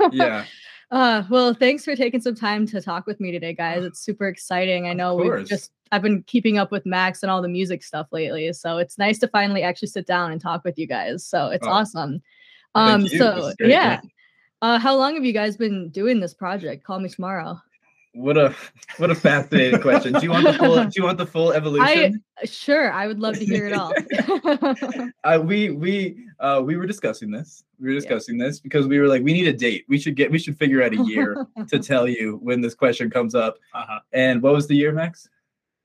Yeah. 0.00 0.08
yeah. 0.12 0.44
Uh, 0.90 1.24
well, 1.28 1.52
thanks 1.52 1.84
for 1.84 1.94
taking 1.94 2.22
some 2.22 2.34
time 2.34 2.66
to 2.68 2.80
talk 2.80 3.06
with 3.06 3.20
me 3.20 3.30
today, 3.30 3.52
guys. 3.52 3.84
It's 3.84 4.00
super 4.00 4.26
exciting. 4.26 4.88
I 4.88 4.94
know 4.94 5.16
we've 5.16 5.46
just 5.46 5.72
I've 5.92 6.02
been 6.02 6.22
keeping 6.22 6.56
up 6.56 6.72
with 6.72 6.86
Max 6.86 7.22
and 7.22 7.30
all 7.30 7.42
the 7.42 7.48
music 7.48 7.82
stuff 7.82 8.06
lately, 8.12 8.50
so 8.54 8.78
it's 8.78 8.96
nice 8.96 9.18
to 9.18 9.28
finally 9.28 9.62
actually 9.62 9.88
sit 9.88 10.06
down 10.06 10.32
and 10.32 10.40
talk 10.40 10.64
with 10.64 10.78
you 10.78 10.86
guys. 10.86 11.22
So 11.22 11.48
it's 11.48 11.66
oh. 11.66 11.70
awesome. 11.70 12.22
Um, 12.74 13.06
so 13.06 13.52
yeah. 13.60 14.00
Uh, 14.62 14.78
how 14.78 14.96
long 14.96 15.14
have 15.14 15.24
you 15.24 15.32
guys 15.32 15.56
been 15.56 15.88
doing 15.88 16.20
this 16.20 16.34
project? 16.34 16.84
Call 16.84 17.00
me 17.00 17.08
tomorrow. 17.08 17.60
What 18.12 18.36
a 18.36 18.54
what 18.96 19.10
a 19.10 19.14
fascinating 19.14 19.80
question. 19.80 20.14
Do 20.14 20.20
you 20.22 20.30
want 20.30 20.44
the 20.44 20.54
full 20.54 20.84
do 20.84 20.90
you 20.96 21.04
want 21.04 21.16
the 21.16 21.26
full 21.26 21.52
evolution? 21.52 22.22
I, 22.42 22.44
sure, 22.44 22.92
I 22.92 23.06
would 23.06 23.20
love 23.20 23.38
to 23.38 23.44
hear 23.44 23.68
it 23.68 23.72
all. 23.72 23.94
uh, 25.24 25.40
we 25.40 25.70
we 25.70 26.24
uh, 26.40 26.60
we 26.64 26.76
were 26.76 26.86
discussing 26.86 27.30
this. 27.30 27.62
We 27.78 27.88
were 27.88 27.94
discussing 27.94 28.38
yeah. 28.38 28.46
this 28.46 28.58
because 28.58 28.88
we 28.88 28.98
were 28.98 29.06
like, 29.06 29.22
we 29.22 29.32
need 29.32 29.46
a 29.46 29.52
date. 29.52 29.84
We 29.88 29.98
should 29.98 30.16
get 30.16 30.30
we 30.30 30.40
should 30.40 30.58
figure 30.58 30.82
out 30.82 30.92
a 30.92 31.02
year 31.04 31.46
to 31.68 31.78
tell 31.78 32.08
you 32.08 32.40
when 32.42 32.60
this 32.60 32.74
question 32.74 33.10
comes 33.10 33.36
up. 33.36 33.58
Uh-huh. 33.74 34.00
And 34.12 34.42
what 34.42 34.54
was 34.54 34.66
the 34.66 34.74
year, 34.74 34.92
Max? 34.92 35.28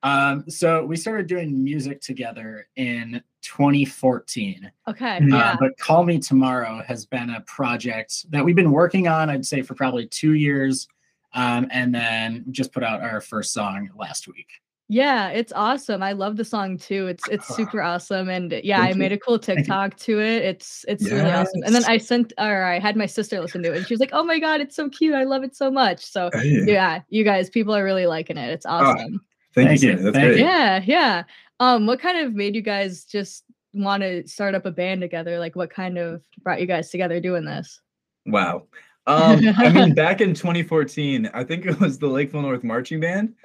Um, 0.05 0.47
so 0.47 0.85
we 0.85 0.97
started 0.97 1.25
doing 1.25 1.63
music 1.63 1.99
together 1.99 2.67
in 2.75 3.23
2014. 3.41 4.71
Okay. 4.87 5.17
Uh, 5.17 5.25
yeah. 5.25 5.55
But 5.59 5.75
Call 5.79 6.03
Me 6.03 6.19
Tomorrow 6.19 6.83
has 6.87 7.07
been 7.07 7.31
a 7.31 7.41
project 7.41 8.29
that 8.29 8.45
we've 8.45 8.55
been 8.55 8.71
working 8.71 9.07
on, 9.07 9.31
I'd 9.31 9.47
say, 9.47 9.63
for 9.63 9.73
probably 9.73 10.05
two 10.05 10.33
years. 10.33 10.87
Um, 11.33 11.67
and 11.71 11.93
then 11.93 12.45
just 12.51 12.71
put 12.71 12.83
out 12.83 13.01
our 13.01 13.19
first 13.19 13.51
song 13.51 13.89
last 13.97 14.27
week. 14.27 14.47
Yeah, 14.89 15.29
it's 15.29 15.51
awesome. 15.53 16.03
I 16.03 16.11
love 16.11 16.37
the 16.37 16.45
song 16.45 16.77
too. 16.77 17.07
It's 17.07 17.27
it's 17.27 17.47
super 17.55 17.81
awesome. 17.81 18.29
And 18.29 18.51
yeah, 18.63 18.81
Thank 18.81 18.95
I 18.95 18.97
made 18.99 19.11
a 19.11 19.17
cool 19.17 19.39
TikTok 19.39 19.97
to 19.97 20.21
it. 20.21 20.43
It's 20.43 20.85
it's 20.87 21.03
yes. 21.03 21.11
really 21.11 21.31
awesome. 21.31 21.63
And 21.65 21.73
then 21.73 21.83
I 21.85 21.97
sent 21.97 22.31
or 22.37 22.63
I 22.63 22.77
had 22.77 22.95
my 22.95 23.07
sister 23.07 23.41
listen 23.41 23.63
to 23.63 23.73
it 23.73 23.77
and 23.77 23.87
she 23.87 23.95
was 23.95 23.99
like, 23.99 24.11
Oh 24.13 24.23
my 24.23 24.37
god, 24.37 24.61
it's 24.61 24.75
so 24.75 24.87
cute. 24.87 25.15
I 25.15 25.23
love 25.23 25.43
it 25.43 25.55
so 25.55 25.71
much. 25.71 26.05
So 26.05 26.29
hey. 26.31 26.61
yeah, 26.67 27.01
you 27.09 27.23
guys, 27.23 27.49
people 27.49 27.75
are 27.75 27.83
really 27.83 28.05
liking 28.05 28.37
it. 28.37 28.51
It's 28.51 28.67
awesome. 28.67 29.19
Oh, 29.19 29.34
Thank, 29.55 29.69
Thank 29.69 29.81
you. 29.81 29.89
you. 29.91 29.97
That's 29.97 30.15
Thank 30.15 30.33
great. 30.33 30.39
Yeah, 30.39 30.81
yeah. 30.85 31.23
Um, 31.59 31.87
what 31.87 31.99
kind 31.99 32.25
of 32.25 32.33
made 32.33 32.55
you 32.55 32.61
guys 32.61 33.05
just 33.05 33.45
want 33.73 34.03
to 34.03 34.27
start 34.27 34.53
up 34.53 34.65
a 34.65 34.71
band 34.71 35.01
together? 35.01 35.39
Like, 35.39 35.55
what 35.55 35.69
kind 35.69 35.97
of 35.97 36.21
brought 36.43 36.59
you 36.59 36.67
guys 36.67 36.89
together 36.89 37.19
doing 37.21 37.45
this? 37.45 37.79
Wow. 38.25 38.63
Um, 39.07 39.39
I 39.57 39.69
mean, 39.69 39.93
back 39.95 40.19
in 40.19 40.33
2014, 40.33 41.29
I 41.33 41.43
think 41.43 41.65
it 41.65 41.79
was 41.79 41.99
the 41.99 42.07
Lakeville 42.07 42.41
North 42.41 42.63
Marching 42.63 42.99
Band, 42.99 43.35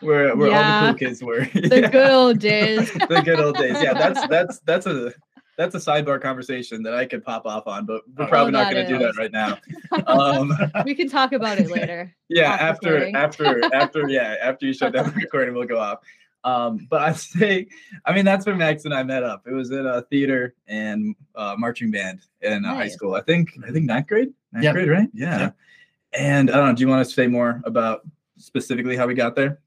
where 0.00 0.34
where 0.34 0.48
yeah. 0.48 0.80
all 0.80 0.86
the 0.86 0.98
cool 0.98 1.08
kids 1.08 1.22
were. 1.22 1.44
The 1.52 1.80
yeah. 1.82 1.90
good 1.90 2.10
old 2.10 2.38
days. 2.38 2.92
the 2.92 3.22
good 3.24 3.38
old 3.38 3.56
days. 3.56 3.76
Yeah, 3.82 3.92
that's 3.92 4.26
that's 4.28 4.60
that's 4.60 4.86
a 4.86 5.12
that's 5.60 5.74
a 5.74 5.78
sidebar 5.78 6.18
conversation 6.22 6.82
that 6.84 6.94
I 6.94 7.04
could 7.04 7.22
pop 7.22 7.44
off 7.44 7.66
on, 7.66 7.84
but 7.84 8.00
we're 8.16 8.24
oh, 8.24 8.28
probably 8.28 8.52
not 8.52 8.72
going 8.72 8.86
to 8.86 8.90
do 8.90 8.98
that 8.98 9.18
right 9.18 9.30
now. 9.30 9.58
Um, 10.06 10.50
we 10.86 10.94
can 10.94 11.06
talk 11.06 11.32
about 11.32 11.58
it 11.58 11.70
later. 11.70 12.14
Yeah, 12.28 12.52
after 12.52 13.14
after 13.14 13.62
after 13.74 14.08
yeah 14.08 14.36
after 14.40 14.64
you 14.64 14.72
shut 14.72 14.94
down 14.94 15.10
the 15.10 15.12
recording, 15.16 15.54
we'll 15.54 15.66
go 15.66 15.78
off. 15.78 15.98
Um, 16.44 16.86
but 16.88 17.02
I'd 17.02 17.16
say, 17.18 17.66
I 18.06 18.14
mean, 18.14 18.24
that's 18.24 18.46
where 18.46 18.56
Max 18.56 18.86
and 18.86 18.94
I 18.94 19.02
met 19.02 19.22
up. 19.22 19.46
It 19.46 19.52
was 19.52 19.70
in 19.70 19.84
a 19.84 20.00
theater 20.00 20.54
and 20.66 21.14
uh, 21.34 21.56
marching 21.58 21.90
band 21.90 22.20
in 22.40 22.64
uh, 22.64 22.72
nice. 22.72 22.76
high 22.76 22.88
school. 22.88 23.14
I 23.14 23.20
think 23.20 23.50
I 23.66 23.70
think 23.70 23.84
ninth 23.84 24.06
grade, 24.06 24.32
ninth 24.52 24.64
yep. 24.64 24.72
grade, 24.72 24.88
right? 24.88 25.08
Yeah. 25.12 25.40
Yep. 25.40 25.56
And 26.14 26.50
I 26.50 26.56
don't 26.56 26.68
know. 26.68 26.74
Do 26.74 26.80
you 26.80 26.88
want 26.88 27.06
to 27.06 27.12
say 27.12 27.26
more 27.26 27.60
about 27.66 28.00
specifically 28.38 28.96
how 28.96 29.06
we 29.06 29.12
got 29.12 29.36
there? 29.36 29.60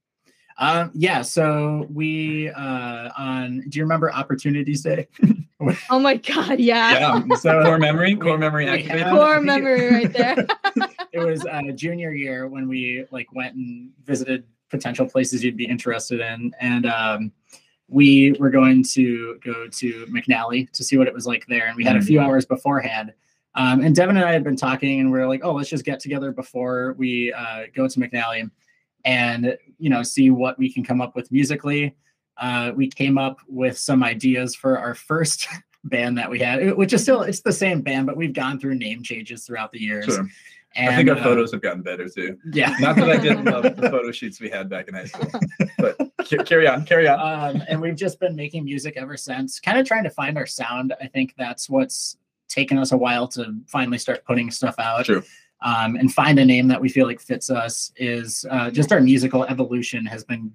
Um, 0.58 0.92
yeah, 0.94 1.22
so 1.22 1.88
we 1.90 2.50
uh 2.50 3.10
on 3.18 3.64
do 3.70 3.80
you 3.80 3.84
remember 3.84 4.12
Opportunities 4.14 4.82
Day? 4.82 5.08
oh 5.90 6.00
my 6.00 6.18
god, 6.18 6.60
yeah. 6.60 7.22
Yeah. 7.28 7.36
So 7.38 7.64
core 7.64 7.80
memory, 7.80 8.16
core 8.16 8.38
memory 8.38 8.68
activated. 8.68 9.08
Core 9.08 9.42
memory 9.42 9.92
right 9.92 10.14
there. 10.14 10.48
it 11.12 11.20
was 11.20 11.46
uh 11.46 11.72
junior 11.74 12.12
year 12.12 12.48
when 12.48 12.68
we 12.68 13.06
like 13.12 13.34
went 13.34 13.56
and 13.56 13.92
visited 14.04 14.46
potential 14.70 15.08
places 15.08 15.44
you'd 15.44 15.58
be 15.58 15.66
interested 15.66 16.20
in. 16.20 16.54
And 16.60 16.86
um 16.86 17.32
we 17.90 18.34
were 18.34 18.50
going 18.50 18.84
to 18.84 19.40
go 19.44 19.68
to 19.68 20.06
McNally 20.08 20.72
to 20.72 20.84
see 20.84 20.98
what 20.98 21.08
it 21.08 21.14
was 21.14 21.28
like 21.28 21.46
there. 21.48 21.68
And 21.68 21.76
we 21.76 21.84
had 21.84 21.96
a 21.96 22.02
few 22.02 22.20
mm-hmm. 22.20 22.28
hours 22.28 22.46
beforehand. 22.46 23.14
Um, 23.56 23.82
and 23.82 23.96
Devin 23.96 24.18
and 24.18 24.26
I 24.26 24.32
had 24.32 24.44
been 24.44 24.56
talking, 24.56 25.00
and 25.00 25.12
we 25.12 25.20
are 25.20 25.28
like, 25.28 25.42
"Oh, 25.44 25.54
let's 25.54 25.70
just 25.70 25.86
get 25.86 26.00
together 26.00 26.32
before 26.32 26.96
we 26.98 27.32
uh, 27.32 27.66
go 27.76 27.88
to 27.88 28.00
McNally." 28.00 28.50
and 29.06 29.58
you 29.84 29.90
know 29.90 30.02
see 30.02 30.30
what 30.30 30.58
we 30.58 30.72
can 30.72 30.82
come 30.82 31.02
up 31.02 31.14
with 31.14 31.30
musically. 31.30 31.94
Uh, 32.38 32.72
we 32.74 32.88
came 32.88 33.18
up 33.18 33.40
with 33.50 33.78
some 33.78 34.02
ideas 34.02 34.56
for 34.56 34.80
our 34.80 34.96
first 34.96 35.46
band 35.84 36.18
that 36.18 36.30
we 36.30 36.40
had, 36.40 36.78
which 36.78 36.94
is 36.94 37.02
still 37.02 37.22
it's 37.24 37.42
the 37.42 37.52
same 37.52 37.82
band, 37.82 38.08
but 38.08 38.16
we've 38.16 38.32
gone 38.32 38.58
through 38.58 38.76
name 38.76 39.04
changes 39.04 39.46
throughout 39.46 39.74
the 39.74 39.82
years. 39.82 40.06
Sure. 40.06 40.26
And, 40.76 40.90
I 40.90 40.96
think 40.96 41.10
our 41.10 41.18
uh, 41.18 41.24
photos 41.24 41.52
have 41.52 41.62
gotten 41.62 41.84
better 41.84 42.08
too. 42.08 42.38
Yeah. 42.52 42.76
Not 42.80 42.96
that 42.96 43.10
I 43.10 43.18
didn't 43.18 43.46
love 43.54 43.64
the 43.64 43.90
photo 43.90 44.12
shoots 44.12 44.40
we 44.40 44.50
had 44.50 44.70
back 44.70 44.88
in 44.88 44.96
high 44.96 45.06
school, 45.06 45.30
but 45.78 46.48
carry 46.48 46.66
on, 46.66 46.86
carry 46.86 47.08
on. 47.08 47.20
Um, 47.20 47.64
and 47.68 47.82
we've 47.82 47.96
just 47.96 48.20
been 48.22 48.36
making 48.36 48.64
music 48.64 48.96
ever 48.96 49.18
since, 49.18 49.60
kind 49.60 49.78
of 49.78 49.86
trying 49.86 50.06
to 50.06 50.10
find 50.10 50.38
our 50.38 50.48
sound. 50.48 50.94
I 51.00 51.08
think 51.08 51.36
that's 51.38 51.70
what's 51.70 52.18
taken 52.48 52.78
us 52.78 52.94
a 52.94 52.98
while 52.98 53.28
to 53.28 53.54
finally 53.68 53.98
start 53.98 54.24
putting 54.26 54.50
stuff 54.50 54.76
out. 54.80 55.06
True 55.06 55.24
um, 55.64 55.96
and 55.96 56.14
find 56.14 56.40
a 56.40 56.46
name 56.46 56.68
that 56.68 56.80
we 56.80 56.90
feel 56.90 57.08
like 57.08 57.20
fits 57.20 57.50
us 57.50 57.92
is 57.96 58.46
uh, 58.52 58.70
just 58.70 58.92
our 58.92 59.02
musical 59.02 59.46
evolution 59.46 60.06
has 60.06 60.24
been 60.24 60.52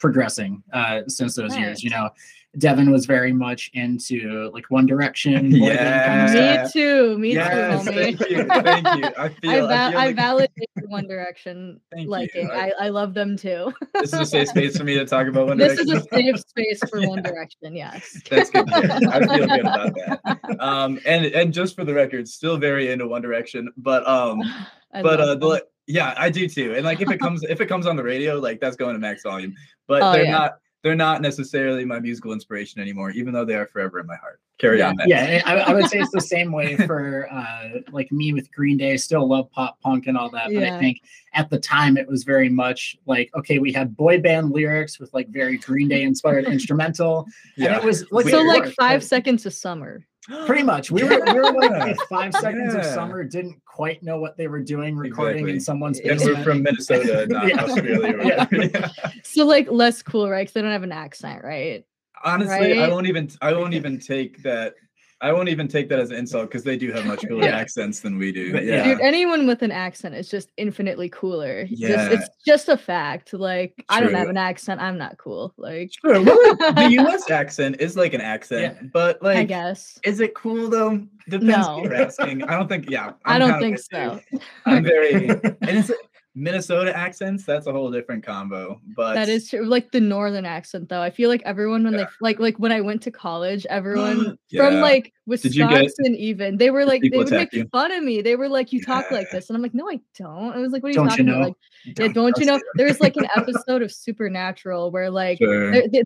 progressing 0.00 0.62
uh, 0.72 1.02
since 1.06 1.36
those 1.36 1.50
nice. 1.50 1.60
years. 1.60 1.84
You 1.84 1.90
know, 1.90 2.10
Devin 2.56 2.90
was 2.90 3.04
very 3.04 3.32
much 3.32 3.70
into 3.74 4.50
like 4.54 4.64
One 4.70 4.86
Direction. 4.86 5.50
yeah, 5.50 6.06
kind 6.06 6.38
of 6.38 6.64
me 6.64 6.72
too. 6.72 7.18
Me 7.18 7.34
yes, 7.34 7.84
too. 7.84 7.92
Thank 7.92 8.20
you. 8.20 8.44
Thank 8.44 8.86
you. 8.86 9.10
I 9.18 9.28
feel. 9.40 9.50
I, 9.50 9.60
va- 9.60 9.60
I, 9.60 9.60
feel 9.60 9.66
like... 9.66 9.96
I 9.96 10.12
validate 10.12 10.70
One 10.86 11.06
Direction 11.06 11.80
liking. 12.06 12.50
I, 12.50 12.72
I, 12.80 12.88
love 12.88 13.12
them 13.12 13.36
too. 13.36 13.72
this 13.94 14.14
is 14.14 14.20
a 14.20 14.24
safe 14.24 14.48
space 14.48 14.78
for 14.78 14.84
me 14.84 14.94
to 14.94 15.04
talk 15.04 15.26
about 15.26 15.48
One 15.48 15.58
this 15.58 15.76
Direction. 15.86 15.94
This 15.94 16.00
is 16.00 16.06
a 16.06 16.16
safe 16.16 16.38
space 16.40 16.90
for 16.90 17.00
yeah. 17.00 17.08
One 17.08 17.22
Direction. 17.22 17.76
Yes. 17.76 18.22
That's 18.30 18.50
good. 18.50 18.72
I 18.72 19.20
feel 19.20 19.46
good 19.46 19.60
about 19.60 19.94
that. 19.94 20.56
Um, 20.58 20.98
and 21.04 21.26
and 21.26 21.52
just 21.52 21.76
for 21.76 21.84
the 21.84 21.92
record, 21.92 22.26
still 22.26 22.56
very 22.56 22.90
into 22.90 23.06
One 23.06 23.20
Direction, 23.20 23.70
but 23.76 24.08
um, 24.08 24.40
but 25.02 25.20
uh, 25.20 25.34
the, 25.34 25.66
yeah, 25.86 26.14
I 26.16 26.30
do 26.30 26.48
too. 26.48 26.74
And 26.74 26.84
like 26.84 27.02
if 27.02 27.10
it 27.10 27.18
comes 27.18 27.42
if 27.44 27.60
it 27.60 27.66
comes 27.66 27.86
on 27.86 27.96
the 27.96 28.02
radio, 28.02 28.38
like 28.38 28.58
that's 28.58 28.76
going 28.76 28.94
to 28.94 28.98
max 28.98 29.22
volume. 29.22 29.54
But 29.86 30.02
oh, 30.02 30.12
they're 30.12 30.24
yeah. 30.24 30.30
not 30.38 30.58
they're 30.82 30.94
not 30.94 31.22
necessarily 31.22 31.84
my 31.84 32.00
musical 32.00 32.32
inspiration 32.32 32.80
anymore, 32.80 33.10
even 33.10 33.32
though 33.32 33.44
they 33.44 33.54
are 33.54 33.66
forever 33.66 34.00
in 34.00 34.06
my 34.06 34.16
heart. 34.16 34.40
Carry 34.58 34.78
yeah, 34.78 34.88
on. 34.88 34.96
Yeah, 35.06 35.42
I, 35.46 35.56
I, 35.58 35.72
would 35.72 35.88
say 35.88 36.00
it's 36.00 36.10
the 36.10 36.20
same 36.36 36.50
way 36.50 36.76
for 36.76 37.28
uh, 37.32 37.80
like 37.92 38.10
me 38.10 38.32
with 38.32 38.50
Green 38.52 38.76
Day. 38.76 38.96
Still 38.96 39.28
love 39.28 39.50
pop 39.52 39.80
punk 39.80 40.08
and 40.08 40.18
all 40.18 40.30
that, 40.30 40.52
but. 40.52 40.64
I 40.64 40.78
think 40.80 41.00
at 41.34 41.48
the 41.48 41.60
time 41.60 41.96
it 41.96 42.08
was 42.08 42.24
very 42.24 42.48
much 42.48 42.96
like 43.06 43.30
okay, 43.36 43.60
we 43.60 43.72
had 43.72 43.96
boy 43.96 44.20
band 44.20 44.50
lyrics 44.50 44.98
with 44.98 45.14
like 45.14 45.28
very 45.28 45.58
Green 45.58 45.88
Day 45.88 46.02
inspired 46.02 46.44
instrumental, 46.48 47.26
yeah. 47.56 47.68
and 47.68 47.76
it 47.76 47.84
was 47.84 48.04
like 48.10 48.28
so 48.28 48.42
like 48.42 48.72
five 48.74 49.04
seconds 49.04 49.46
of 49.46 49.54
summer. 49.54 50.04
Pretty 50.44 50.62
much, 50.62 50.90
we 50.90 51.04
were 51.04 51.22
we 51.24 51.32
were 51.32 51.52
like 51.52 51.96
five 52.10 52.34
seconds 52.34 52.74
yeah. 52.74 52.80
of 52.80 52.86
summer 52.86 53.24
didn't 53.24 53.64
quite 53.64 54.02
know 54.02 54.18
what 54.18 54.36
they 54.36 54.46
were 54.46 54.60
doing 54.60 54.96
recording 54.96 55.48
exactly. 55.48 55.52
in 55.54 55.60
someone's 55.60 56.00
and 56.00 56.20
we're 56.20 56.42
from 56.42 56.62
Minnesota, 56.64 57.26
not 57.28 57.48
yeah. 57.48 57.64
Australia. 57.64 58.48
yeah. 58.50 58.88
So 59.22 59.46
like 59.46 59.70
less 59.70 60.02
cool, 60.02 60.28
right? 60.28 60.42
Because 60.42 60.52
they 60.52 60.62
don't 60.62 60.72
have 60.72 60.82
an 60.82 60.92
accent, 60.92 61.44
right? 61.44 61.86
Honestly, 62.24 62.78
right? 62.78 62.78
I 62.78 62.88
won't 62.88 63.06
even 63.06 63.30
I 63.40 63.52
won't 63.52 63.74
even 63.74 63.98
take 63.98 64.42
that 64.42 64.74
I 65.20 65.32
won't 65.32 65.48
even 65.48 65.66
take 65.66 65.88
that 65.88 65.98
as 65.98 66.10
an 66.10 66.16
insult 66.16 66.48
because 66.48 66.62
they 66.62 66.76
do 66.76 66.92
have 66.92 67.04
much 67.04 67.26
cooler 67.26 67.44
yeah. 67.44 67.56
accents 67.56 68.00
than 68.00 68.18
we 68.18 68.30
do. 68.30 68.52
But, 68.52 68.64
yeah. 68.64 68.84
Dude, 68.84 69.00
anyone 69.00 69.48
with 69.48 69.62
an 69.62 69.72
accent 69.72 70.14
is 70.14 70.28
just 70.28 70.52
infinitely 70.56 71.08
cooler. 71.08 71.66
Yeah. 71.68 71.88
Just, 71.88 72.12
it's 72.12 72.28
just 72.46 72.68
a 72.68 72.76
fact. 72.76 73.32
Like, 73.32 73.74
True. 73.74 73.84
I 73.88 74.00
don't 74.00 74.14
have 74.14 74.28
an 74.28 74.36
accent. 74.36 74.80
I'm 74.80 74.96
not 74.96 75.18
cool. 75.18 75.52
Like, 75.56 75.90
True. 75.90 76.22
Well, 76.22 76.56
the 76.56 76.88
US 77.00 77.28
accent 77.32 77.80
is 77.80 77.96
like 77.96 78.14
an 78.14 78.20
accent, 78.20 78.76
yeah. 78.80 78.88
but 78.92 79.20
like, 79.20 79.38
I 79.38 79.44
guess. 79.44 79.98
Is 80.04 80.20
it 80.20 80.34
cool 80.34 80.68
though? 80.68 81.04
Depends 81.28 81.66
no. 81.66 81.82
you're 81.82 81.94
asking. 81.94 82.44
I 82.44 82.56
don't 82.56 82.68
think, 82.68 82.88
yeah. 82.88 83.12
I'm 83.24 83.42
I 83.42 83.44
do 83.44 83.50
not 83.50 83.60
think 83.60 83.78
so. 83.80 84.20
I'm 84.66 84.84
very, 84.84 85.28
and 85.30 85.56
it's, 85.62 85.90
Minnesota 86.38 86.96
accents, 86.96 87.44
that's 87.44 87.66
a 87.66 87.72
whole 87.72 87.90
different 87.90 88.24
combo. 88.24 88.80
But 88.96 89.14
that 89.14 89.28
is 89.28 89.50
true. 89.50 89.64
Like 89.64 89.90
the 89.90 90.00
northern 90.00 90.44
accent 90.44 90.88
though. 90.88 91.02
I 91.02 91.10
feel 91.10 91.28
like 91.28 91.42
everyone 91.44 91.82
when 91.82 91.94
yeah. 91.94 92.04
they 92.04 92.06
like 92.20 92.38
like 92.38 92.56
when 92.58 92.70
I 92.70 92.80
went 92.80 93.02
to 93.02 93.10
college, 93.10 93.66
everyone 93.68 94.38
yeah. 94.50 94.64
from 94.64 94.80
like 94.80 95.12
Wisconsin 95.26 96.14
even, 96.14 96.56
they 96.56 96.70
were 96.70 96.84
like 96.84 97.02
they 97.02 97.16
would 97.16 97.30
make 97.30 97.52
you? 97.52 97.66
fun 97.72 97.90
of 97.90 98.04
me. 98.04 98.22
They 98.22 98.36
were 98.36 98.48
like, 98.48 98.72
You 98.72 98.82
talk 98.82 99.10
like 99.10 99.30
this. 99.32 99.50
And 99.50 99.56
I'm 99.56 99.62
like, 99.62 99.74
No, 99.74 99.90
I 99.90 99.98
don't. 100.16 100.52
I 100.54 100.58
was 100.58 100.70
like, 100.72 100.82
What 100.82 100.88
are 100.88 100.90
you 100.90 100.94
don't 100.94 101.08
talking 101.08 101.26
you 101.26 101.32
know? 101.32 101.38
about? 101.38 101.48
Like, 101.48 101.94
don't 101.96 102.06
yeah, 102.06 102.12
don't 102.12 102.38
you 102.38 102.46
know? 102.46 102.60
There's 102.74 103.00
like 103.00 103.16
an 103.16 103.26
episode 103.36 103.82
of 103.82 103.90
Supernatural 103.90 104.92
where 104.92 105.10
like 105.10 105.38
sure. 105.38 105.72
they, 105.88 106.02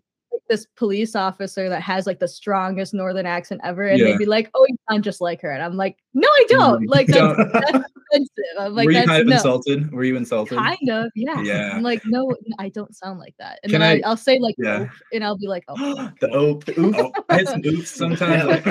this 0.49 0.67
police 0.75 1.15
officer 1.15 1.69
that 1.69 1.81
has 1.81 2.05
like 2.05 2.19
the 2.19 2.27
strongest 2.27 2.93
northern 2.93 3.25
accent 3.25 3.61
ever, 3.63 3.87
and 3.87 3.99
yeah. 3.99 4.05
they'd 4.05 4.17
be 4.17 4.25
like, 4.25 4.49
"Oh, 4.53 4.65
you 4.67 4.75
sound 4.89 5.03
just 5.03 5.21
like 5.21 5.41
her," 5.41 5.51
and 5.51 5.63
I'm 5.63 5.75
like, 5.75 5.97
"No, 6.13 6.27
I 6.27 6.45
don't." 6.47 6.87
Like 6.87 7.07
that's, 7.07 7.37
that's 7.53 7.89
offensive. 8.11 8.43
I'm 8.59 8.75
like, 8.75 8.85
Were 8.85 8.91
you 8.91 9.05
kind 9.05 9.21
of 9.21 9.27
no. 9.27 9.35
insulted? 9.35 9.91
Were 9.91 10.03
you 10.03 10.15
insulted? 10.15 10.57
Kind 10.57 10.89
of, 10.89 11.11
yeah. 11.15 11.41
Yeah. 11.41 11.71
I'm 11.73 11.81
like, 11.81 12.01
no, 12.05 12.35
I 12.59 12.69
don't 12.69 12.95
sound 12.95 13.19
like 13.19 13.35
that, 13.39 13.59
and 13.63 13.71
Can 13.71 13.81
then 13.81 14.01
I, 14.03 14.09
will 14.09 14.17
say 14.17 14.39
like, 14.39 14.55
yeah. 14.57 14.87
and 15.11 15.23
I'll 15.23 15.37
be 15.37 15.47
like, 15.47 15.63
oh, 15.67 16.11
the 16.19 16.35
oop, 16.35 16.67
oop. 16.77 16.95
Oh, 16.97 17.11
I 17.29 17.43
some 17.43 17.61
oops 17.65 17.89
sometimes. 17.89 18.65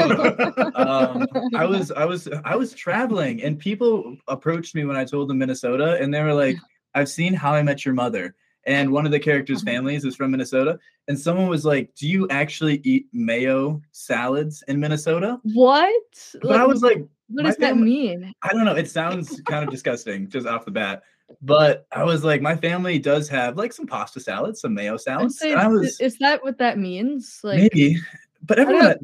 um, 0.74 1.26
I 1.54 1.64
was, 1.64 1.90
I 1.90 2.04
was, 2.04 2.28
I 2.44 2.56
was 2.56 2.72
traveling, 2.74 3.42
and 3.42 3.58
people 3.58 4.16
approached 4.28 4.74
me 4.74 4.84
when 4.84 4.96
I 4.96 5.04
told 5.04 5.28
them 5.28 5.38
Minnesota, 5.38 5.98
and 6.00 6.12
they 6.12 6.22
were 6.22 6.34
like, 6.34 6.56
"I've 6.94 7.08
seen 7.08 7.34
How 7.34 7.54
I 7.54 7.62
Met 7.62 7.84
Your 7.84 7.94
Mother." 7.94 8.34
And 8.64 8.90
one 8.92 9.06
of 9.06 9.12
the 9.12 9.20
characters' 9.20 9.58
uh-huh. 9.58 9.72
families 9.72 10.04
is 10.04 10.16
from 10.16 10.30
Minnesota. 10.30 10.78
And 11.08 11.18
someone 11.18 11.48
was 11.48 11.64
like, 11.64 11.94
"Do 11.94 12.08
you 12.08 12.28
actually 12.28 12.80
eat 12.84 13.06
mayo 13.12 13.82
salads 13.90 14.62
in 14.68 14.78
Minnesota?" 14.78 15.40
What? 15.42 15.92
But 16.40 16.50
like, 16.50 16.60
I 16.60 16.66
was 16.66 16.82
like, 16.82 17.04
"What 17.28 17.44
does 17.44 17.56
family, 17.56 18.08
that 18.08 18.20
mean?" 18.20 18.34
I 18.42 18.52
don't 18.52 18.64
know. 18.64 18.76
It 18.76 18.90
sounds 18.90 19.40
kind 19.42 19.64
of 19.64 19.70
disgusting 19.70 20.28
just 20.28 20.46
off 20.46 20.64
the 20.64 20.70
bat. 20.70 21.02
But 21.40 21.86
I 21.92 22.04
was 22.04 22.24
like, 22.24 22.42
my 22.42 22.54
family 22.54 22.98
does 22.98 23.28
have 23.30 23.56
like 23.56 23.72
some 23.72 23.86
pasta 23.86 24.20
salads, 24.20 24.60
some 24.60 24.74
mayo 24.74 24.96
salads. 24.96 25.40
I 25.42 25.66
was, 25.66 25.98
is 26.00 26.18
that 26.18 26.42
what 26.42 26.58
that 26.58 26.78
means? 26.78 27.40
Like, 27.42 27.58
maybe. 27.58 27.98
But 28.42 28.58
everyone, 28.58 28.96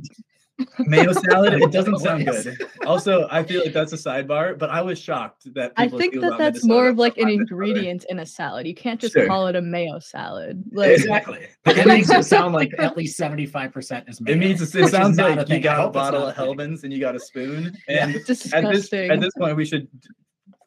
mayo 0.80 1.12
salad 1.28 1.54
it 1.54 1.70
doesn't 1.70 1.98
sound 1.98 2.26
good. 2.26 2.56
Also 2.86 3.28
i 3.30 3.42
feel 3.42 3.62
like 3.62 3.72
that's 3.72 3.92
a 3.92 3.96
sidebar 3.96 4.58
but 4.58 4.70
i 4.70 4.80
was 4.80 4.98
shocked 4.98 5.52
that 5.54 5.72
i 5.76 5.86
think 5.88 6.14
that 6.14 6.36
that's 6.38 6.64
Minnesota 6.64 6.66
more 6.66 6.88
of 6.88 6.96
like 6.96 7.16
an 7.18 7.28
ingredient 7.38 8.04
in 8.08 8.18
a 8.20 8.26
salad. 8.26 8.66
You 8.66 8.74
can't 8.74 9.00
just 9.00 9.14
sure. 9.14 9.26
call 9.26 9.46
it 9.46 9.56
a 9.56 9.62
mayo 9.62 9.98
salad. 9.98 10.64
Like, 10.72 10.90
exactly. 10.90 11.46
It 11.66 11.86
makes 11.86 12.10
it 12.10 12.24
sound 12.24 12.54
like 12.54 12.72
at 12.78 12.96
least 12.96 13.18
75% 13.18 14.08
is 14.08 14.20
mayo, 14.20 14.34
it 14.34 14.38
means 14.38 14.74
it 14.74 14.88
sounds 14.88 15.18
like 15.18 15.48
you 15.48 15.60
got 15.60 15.84
a 15.84 15.90
bottle 15.90 16.26
of 16.26 16.36
Hellmann's 16.36 16.84
and 16.84 16.92
you 16.92 17.00
got 17.00 17.16
a 17.16 17.20
spoon 17.20 17.76
and 17.88 18.14
at 18.14 18.26
this 18.26 18.52
at 18.52 18.70
this 18.70 19.32
point 19.38 19.56
we 19.56 19.64
should 19.64 19.88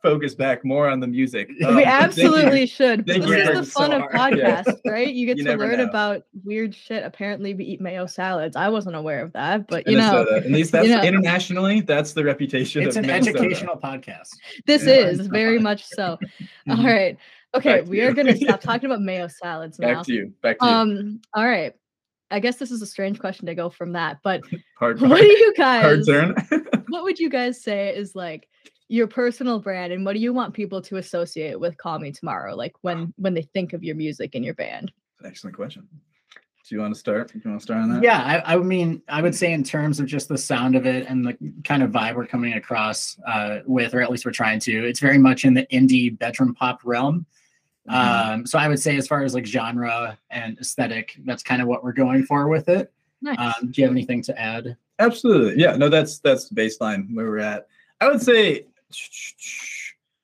focus 0.01 0.33
back 0.35 0.65
more 0.65 0.89
on 0.89 0.99
the 0.99 1.07
music. 1.07 1.49
Um, 1.61 1.75
we 1.75 1.83
absolutely 1.83 2.65
should. 2.65 3.05
This 3.05 3.17
is 3.17 3.23
the 3.25 3.63
fun 3.63 3.91
so 3.91 3.97
of 3.97 4.01
podcasts, 4.11 4.79
yeah. 4.83 4.91
right? 4.91 5.13
You 5.13 5.27
get 5.27 5.37
you 5.37 5.43
to 5.43 5.55
learn 5.55 5.77
know. 5.77 5.85
about 5.85 6.23
weird 6.43 6.73
shit. 6.73 7.03
Apparently, 7.03 7.53
we 7.53 7.65
eat 7.65 7.81
mayo 7.81 8.07
salads. 8.07 8.55
I 8.55 8.69
wasn't 8.69 8.95
aware 8.95 9.21
of 9.21 9.31
that, 9.33 9.67
but 9.67 9.87
you 9.87 9.97
know, 9.97 10.25
at 10.35 10.49
least 10.49 10.71
that's 10.71 10.87
you 10.87 10.95
know. 10.95 11.03
internationally, 11.03 11.81
that's 11.81 12.13
the 12.13 12.23
reputation. 12.23 12.81
It's 12.81 12.95
an 12.95 13.05
Minnesota. 13.05 13.37
educational 13.37 13.77
podcast. 13.77 14.29
This 14.65 14.85
yeah, 14.85 14.93
is 14.93 15.27
very 15.27 15.59
much 15.69 15.85
so. 15.85 16.17
All 16.67 16.83
right. 16.83 17.15
Okay, 17.53 17.81
we 17.81 18.01
are 18.01 18.11
going 18.11 18.27
to 18.27 18.37
stop 18.37 18.61
talking 18.61 18.87
about 18.87 19.01
mayo 19.01 19.27
salads 19.27 19.77
now. 19.77 19.95
Back 19.95 20.05
to 20.05 20.13
you. 20.13 20.33
Back 20.41 20.57
to 20.59 20.65
you. 20.65 20.71
Um. 20.71 21.21
All 21.35 21.45
right. 21.45 21.75
I 22.31 22.39
guess 22.39 22.55
this 22.55 22.71
is 22.71 22.81
a 22.81 22.87
strange 22.87 23.19
question 23.19 23.45
to 23.45 23.55
go 23.55 23.69
from 23.69 23.91
that, 23.93 24.17
but 24.23 24.41
hard, 24.79 24.99
what 25.01 25.21
do 25.21 25.27
you 25.27 25.53
guys? 25.55 26.07
Hard 26.07 26.37
turn. 26.49 26.83
what 26.89 27.03
would 27.03 27.19
you 27.19 27.29
guys 27.29 27.61
say 27.61 27.95
is 27.95 28.15
like 28.15 28.47
your 28.91 29.07
personal 29.07 29.57
brand 29.57 29.93
and 29.93 30.03
what 30.03 30.13
do 30.13 30.19
you 30.19 30.33
want 30.33 30.53
people 30.53 30.81
to 30.81 30.97
associate 30.97 31.57
with 31.57 31.77
Call 31.77 31.97
Me 31.97 32.11
Tomorrow? 32.11 32.55
Like 32.55 32.73
when 32.81 33.13
when 33.15 33.33
they 33.33 33.43
think 33.43 33.71
of 33.71 33.83
your 33.83 33.95
music 33.95 34.35
and 34.35 34.43
your 34.43 34.53
band? 34.53 34.91
Excellent 35.23 35.55
question. 35.55 35.87
Do 36.67 36.75
you 36.75 36.81
want 36.81 36.93
to 36.93 36.99
start? 36.99 37.31
Do 37.31 37.39
you 37.43 37.49
want 37.49 37.61
to 37.61 37.63
start 37.63 37.81
on 37.81 37.93
that? 37.93 38.03
Yeah, 38.03 38.41
I, 38.45 38.53
I, 38.53 38.57
mean, 38.57 39.01
I 39.07 39.21
would 39.21 39.33
say 39.33 39.51
in 39.51 39.63
terms 39.63 39.99
of 39.99 40.05
just 40.05 40.27
the 40.27 40.37
sound 40.37 40.75
of 40.75 40.85
it 40.85 41.07
and 41.07 41.25
the 41.25 41.37
kind 41.63 41.83
of 41.83 41.91
vibe 41.91 42.15
we're 42.15 42.27
coming 42.27 42.53
across 42.53 43.17
uh, 43.27 43.59
with, 43.65 43.93
or 43.93 44.01
at 44.01 44.11
least 44.11 44.25
we're 44.25 44.31
trying 44.31 44.59
to, 44.61 44.85
it's 44.85 44.99
very 44.99 45.17
much 45.17 45.43
in 45.43 45.53
the 45.53 45.65
indie 45.67 46.17
bedroom 46.17 46.53
pop 46.53 46.81
realm. 46.83 47.25
Mm-hmm. 47.89 48.33
Um, 48.33 48.45
so 48.45 48.59
I 48.59 48.67
would 48.67 48.79
say, 48.79 48.95
as 48.95 49.07
far 49.07 49.23
as 49.23 49.33
like 49.33 49.45
genre 49.45 50.17
and 50.29 50.57
aesthetic, 50.59 51.17
that's 51.25 51.43
kind 51.43 51.61
of 51.61 51.67
what 51.67 51.83
we're 51.83 51.93
going 51.93 52.23
for 52.23 52.47
with 52.47 52.69
it. 52.69 52.93
Nice. 53.21 53.37
Um, 53.39 53.71
do 53.71 53.81
you 53.81 53.87
have 53.87 53.93
anything 53.93 54.21
to 54.23 54.39
add? 54.39 54.77
Absolutely. 54.99 55.61
Yeah. 55.61 55.75
No, 55.75 55.89
that's 55.89 56.19
that's 56.19 56.47
the 56.47 56.55
baseline 56.55 57.13
where 57.15 57.25
we're 57.25 57.39
at. 57.39 57.67
I 57.99 58.07
would 58.07 58.21
say 58.21 58.65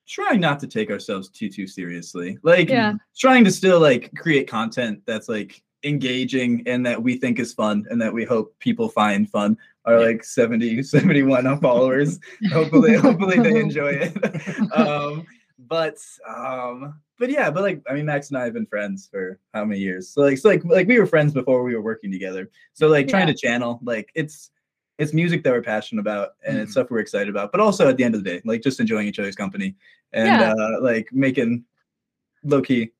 trying 0.06 0.40
not 0.40 0.58
to 0.60 0.66
take 0.66 0.90
ourselves 0.90 1.28
too 1.28 1.48
too 1.48 1.66
seriously. 1.66 2.38
Like 2.42 2.68
yeah. 2.68 2.94
trying 3.16 3.44
to 3.44 3.50
still 3.50 3.80
like 3.80 4.12
create 4.16 4.48
content 4.48 5.02
that's 5.06 5.28
like 5.28 5.62
engaging 5.84 6.62
and 6.66 6.84
that 6.84 7.00
we 7.00 7.16
think 7.16 7.38
is 7.38 7.54
fun 7.54 7.86
and 7.90 8.00
that 8.02 8.12
we 8.12 8.24
hope 8.24 8.58
people 8.58 8.88
find 8.88 9.30
fun 9.30 9.56
are 9.84 10.00
like 10.00 10.24
70 10.24 10.82
71 10.82 11.60
followers 11.60 12.18
hopefully 12.52 12.94
hopefully 12.94 13.38
they 13.38 13.60
enjoy 13.60 13.90
it 13.90 14.72
um 14.72 15.24
but 15.68 15.98
um 16.28 17.00
but 17.18 17.30
yeah 17.30 17.48
but 17.48 17.62
like 17.62 17.80
i 17.88 17.94
mean 17.94 18.06
max 18.06 18.28
and 18.28 18.38
i 18.38 18.44
have 18.44 18.54
been 18.54 18.66
friends 18.66 19.08
for 19.10 19.38
how 19.54 19.64
many 19.64 19.80
years 19.80 20.08
so 20.08 20.22
like 20.22 20.36
so 20.36 20.48
like 20.48 20.64
like 20.64 20.88
we 20.88 20.98
were 20.98 21.06
friends 21.06 21.32
before 21.32 21.62
we 21.62 21.76
were 21.76 21.82
working 21.82 22.10
together 22.10 22.50
so 22.72 22.88
like 22.88 23.06
trying 23.06 23.28
yeah. 23.28 23.34
to 23.34 23.38
channel 23.38 23.78
like 23.84 24.10
it's 24.16 24.50
it's 24.98 25.14
music 25.14 25.44
that 25.44 25.52
we're 25.52 25.62
passionate 25.62 26.00
about 26.00 26.30
and 26.44 26.54
mm-hmm. 26.54 26.62
it's 26.64 26.72
stuff 26.72 26.90
we're 26.90 26.98
excited 26.98 27.28
about 27.28 27.52
but 27.52 27.60
also 27.60 27.88
at 27.88 27.96
the 27.96 28.04
end 28.04 28.14
of 28.14 28.22
the 28.22 28.30
day 28.30 28.42
like 28.44 28.62
just 28.62 28.80
enjoying 28.80 29.06
each 29.06 29.18
other's 29.18 29.36
company 29.36 29.74
and 30.12 30.26
yeah. 30.26 30.52
uh 30.52 30.80
like 30.80 31.08
making 31.12 31.64
low-key 32.44 32.90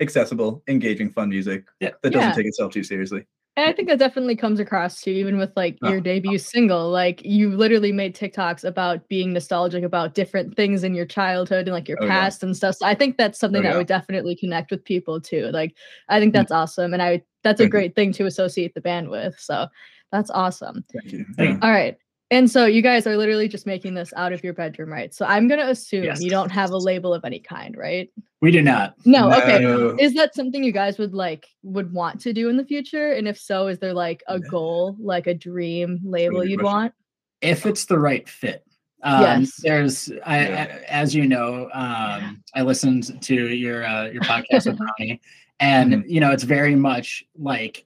accessible, 0.00 0.62
engaging, 0.68 1.10
fun 1.10 1.28
music 1.28 1.64
yeah. 1.80 1.90
that 2.02 2.10
doesn't 2.10 2.30
yeah. 2.30 2.34
take 2.34 2.46
itself 2.46 2.72
too 2.72 2.82
seriously. 2.82 3.26
And 3.58 3.70
I 3.70 3.72
think 3.72 3.88
that 3.88 3.98
definitely 3.98 4.36
comes 4.36 4.60
across 4.60 5.00
too, 5.00 5.12
even 5.12 5.38
with 5.38 5.50
like 5.56 5.78
your 5.82 5.96
oh, 5.96 6.00
debut 6.00 6.34
oh. 6.34 6.36
single. 6.36 6.90
Like 6.90 7.24
you 7.24 7.56
literally 7.56 7.90
made 7.90 8.14
TikToks 8.14 8.64
about 8.64 9.08
being 9.08 9.32
nostalgic 9.32 9.82
about 9.82 10.14
different 10.14 10.54
things 10.54 10.84
in 10.84 10.94
your 10.94 11.06
childhood 11.06 11.66
and 11.66 11.72
like 11.72 11.88
your 11.88 11.96
oh, 12.02 12.06
past 12.06 12.42
yeah. 12.42 12.48
and 12.48 12.56
stuff. 12.56 12.76
So 12.76 12.86
I 12.86 12.94
think 12.94 13.16
that's 13.16 13.38
something 13.38 13.60
oh, 13.60 13.62
that 13.62 13.70
yeah. 13.70 13.78
would 13.78 13.86
definitely 13.86 14.36
connect 14.36 14.70
with 14.70 14.84
people 14.84 15.22
too. 15.22 15.48
Like 15.52 15.74
I 16.10 16.20
think 16.20 16.32
mm. 16.32 16.34
that's 16.34 16.52
awesome. 16.52 16.92
And 16.92 17.02
I 17.02 17.22
that's 17.44 17.60
a 17.60 17.68
great 17.68 17.94
thing 17.94 18.12
to 18.14 18.26
associate 18.26 18.74
the 18.74 18.80
band 18.82 19.08
with. 19.08 19.38
So 19.38 19.68
that's 20.12 20.30
awesome. 20.30 20.84
Thank 20.92 21.12
you. 21.12 21.58
All 21.62 21.70
right. 21.70 21.96
And 22.30 22.50
so 22.50 22.66
you 22.66 22.82
guys 22.82 23.06
are 23.06 23.16
literally 23.16 23.46
just 23.46 23.66
making 23.66 23.94
this 23.94 24.12
out 24.16 24.32
of 24.32 24.42
your 24.42 24.52
bedroom, 24.52 24.92
right? 24.92 25.14
So 25.14 25.24
I'm 25.24 25.46
gonna 25.46 25.68
assume 25.68 26.04
yes. 26.04 26.20
you 26.20 26.28
don't 26.28 26.50
have 26.50 26.70
a 26.70 26.76
label 26.76 27.14
of 27.14 27.24
any 27.24 27.38
kind, 27.38 27.76
right? 27.76 28.10
We 28.40 28.50
do 28.50 28.62
not. 28.62 28.94
No, 29.04 29.28
no, 29.28 29.38
okay. 29.38 30.02
Is 30.02 30.14
that 30.14 30.34
something 30.34 30.64
you 30.64 30.72
guys 30.72 30.98
would 30.98 31.14
like 31.14 31.46
would 31.62 31.92
want 31.92 32.20
to 32.22 32.32
do 32.32 32.48
in 32.48 32.56
the 32.56 32.64
future? 32.64 33.12
And 33.12 33.28
if 33.28 33.38
so, 33.38 33.68
is 33.68 33.78
there 33.78 33.94
like 33.94 34.24
a 34.26 34.40
goal, 34.40 34.96
like 34.98 35.28
a 35.28 35.34
dream 35.34 36.00
label 36.04 36.44
you'd 36.44 36.60
question. 36.60 36.64
want? 36.64 36.94
If 37.42 37.64
it's 37.64 37.84
the 37.84 37.98
right 37.98 38.28
fit. 38.28 38.64
Um, 39.02 39.42
yes. 39.42 39.60
There's, 39.62 40.10
I, 40.24 40.48
yeah. 40.48 40.66
I, 40.68 40.84
as 40.86 41.14
you 41.14 41.28
know, 41.28 41.70
um, 41.72 42.42
I 42.54 42.62
listened 42.62 43.22
to 43.22 43.34
your 43.34 43.86
uh, 43.86 44.06
your 44.06 44.22
podcast 44.22 44.66
with 44.66 44.80
Ronnie, 44.98 45.20
and 45.60 45.92
mm-hmm. 45.92 46.08
you 46.08 46.18
know, 46.20 46.32
it's 46.32 46.42
very 46.42 46.74
much 46.74 47.22
like 47.38 47.85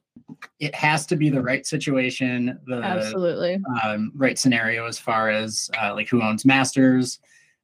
it 0.58 0.74
has 0.74 1.06
to 1.06 1.16
be 1.16 1.30
the 1.30 1.42
right 1.42 1.66
situation, 1.66 2.58
the 2.66 2.76
absolutely 2.76 3.58
um, 3.82 4.12
right 4.14 4.38
scenario 4.38 4.86
as 4.86 4.98
far 4.98 5.30
as 5.30 5.70
uh, 5.80 5.94
like 5.94 6.08
who 6.08 6.22
owns 6.22 6.44
masters. 6.44 7.18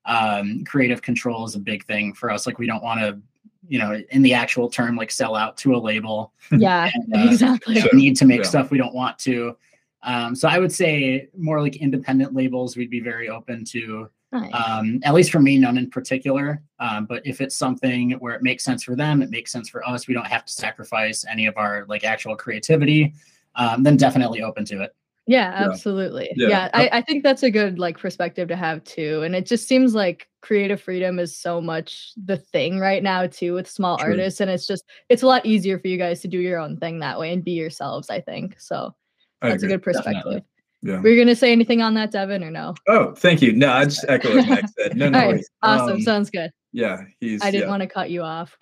Um, 0.04 0.64
creative 0.64 1.02
control 1.02 1.44
is 1.44 1.54
a 1.54 1.60
big 1.60 1.84
thing 1.86 2.14
for 2.14 2.30
us. 2.30 2.46
Like 2.46 2.58
we 2.58 2.66
don't 2.66 2.82
want 2.82 3.00
to, 3.00 3.20
you 3.68 3.78
know, 3.78 4.00
in 4.10 4.22
the 4.22 4.34
actual 4.34 4.68
term, 4.68 4.96
like 4.96 5.10
sell 5.10 5.34
out 5.34 5.56
to 5.58 5.74
a 5.74 5.78
label. 5.78 6.32
Yeah, 6.56 6.90
and, 6.94 7.16
uh, 7.16 7.30
exactly. 7.32 7.82
Need 7.92 8.16
to 8.18 8.24
make 8.24 8.42
yeah. 8.42 8.48
stuff 8.48 8.70
we 8.70 8.78
don't 8.78 8.94
want 8.94 9.18
to. 9.20 9.56
Um, 10.02 10.36
so 10.36 10.48
I 10.48 10.58
would 10.58 10.72
say 10.72 11.28
more 11.36 11.60
like 11.60 11.76
independent 11.76 12.34
labels, 12.34 12.76
we'd 12.76 12.90
be 12.90 13.00
very 13.00 13.28
open 13.28 13.64
to. 13.66 14.08
Nice. 14.40 14.52
Um, 14.52 15.00
at 15.02 15.14
least 15.14 15.30
for 15.30 15.40
me, 15.40 15.58
none 15.58 15.78
in 15.78 15.90
particular. 15.90 16.62
Um, 16.78 17.06
but 17.06 17.26
if 17.26 17.40
it's 17.40 17.56
something 17.56 18.12
where 18.12 18.34
it 18.34 18.42
makes 18.42 18.64
sense 18.64 18.82
for 18.82 18.94
them, 18.94 19.22
it 19.22 19.30
makes 19.30 19.50
sense 19.50 19.68
for 19.68 19.86
us. 19.86 20.06
We 20.06 20.14
don't 20.14 20.26
have 20.26 20.44
to 20.44 20.52
sacrifice 20.52 21.24
any 21.30 21.46
of 21.46 21.56
our 21.56 21.86
like 21.88 22.04
actual 22.04 22.36
creativity. 22.36 23.14
Um, 23.54 23.82
then 23.82 23.96
definitely 23.96 24.42
open 24.42 24.64
to 24.66 24.82
it. 24.82 24.94
Yeah, 25.26 25.52
absolutely. 25.56 26.30
Yeah, 26.36 26.48
yeah 26.48 26.70
I, 26.72 26.88
I 26.92 27.02
think 27.02 27.24
that's 27.24 27.42
a 27.42 27.50
good 27.50 27.78
like 27.78 27.98
perspective 27.98 28.48
to 28.48 28.56
have 28.56 28.84
too. 28.84 29.22
And 29.22 29.34
it 29.34 29.46
just 29.46 29.66
seems 29.66 29.94
like 29.94 30.28
creative 30.40 30.80
freedom 30.80 31.18
is 31.18 31.36
so 31.36 31.60
much 31.60 32.12
the 32.22 32.36
thing 32.36 32.78
right 32.78 33.02
now 33.02 33.26
too 33.26 33.54
with 33.54 33.68
small 33.68 33.98
True. 33.98 34.10
artists. 34.10 34.40
And 34.40 34.50
it's 34.50 34.66
just 34.66 34.84
it's 35.08 35.22
a 35.22 35.26
lot 35.26 35.44
easier 35.44 35.78
for 35.80 35.88
you 35.88 35.98
guys 35.98 36.20
to 36.20 36.28
do 36.28 36.38
your 36.38 36.60
own 36.60 36.76
thing 36.76 37.00
that 37.00 37.18
way 37.18 37.32
and 37.32 37.42
be 37.42 37.52
yourselves, 37.52 38.08
I 38.08 38.20
think. 38.20 38.60
So 38.60 38.94
that's 39.40 39.64
a 39.64 39.66
good 39.66 39.82
perspective. 39.82 40.14
Definitely. 40.14 40.44
Yeah. 40.86 41.00
Were 41.00 41.08
you 41.08 41.20
gonna 41.20 41.34
say 41.34 41.50
anything 41.50 41.82
on 41.82 41.94
that, 41.94 42.12
Devin, 42.12 42.44
or 42.44 42.50
no? 42.50 42.74
Oh, 42.86 43.12
thank 43.14 43.42
you. 43.42 43.52
No, 43.52 43.72
I 43.72 43.84
just 43.86 44.04
echo 44.08 44.36
what 44.36 44.48
Max 44.48 44.72
said. 44.78 44.96
No, 44.96 45.08
no 45.08 45.18
right. 45.18 45.44
Awesome. 45.62 45.96
Um, 45.96 46.00
Sounds 46.00 46.30
good. 46.30 46.52
Yeah, 46.72 47.02
he's. 47.18 47.42
I 47.42 47.50
didn't 47.50 47.64
yeah. 47.64 47.70
want 47.70 47.82
to 47.82 47.88
cut 47.88 48.10
you 48.10 48.22
off. 48.22 48.56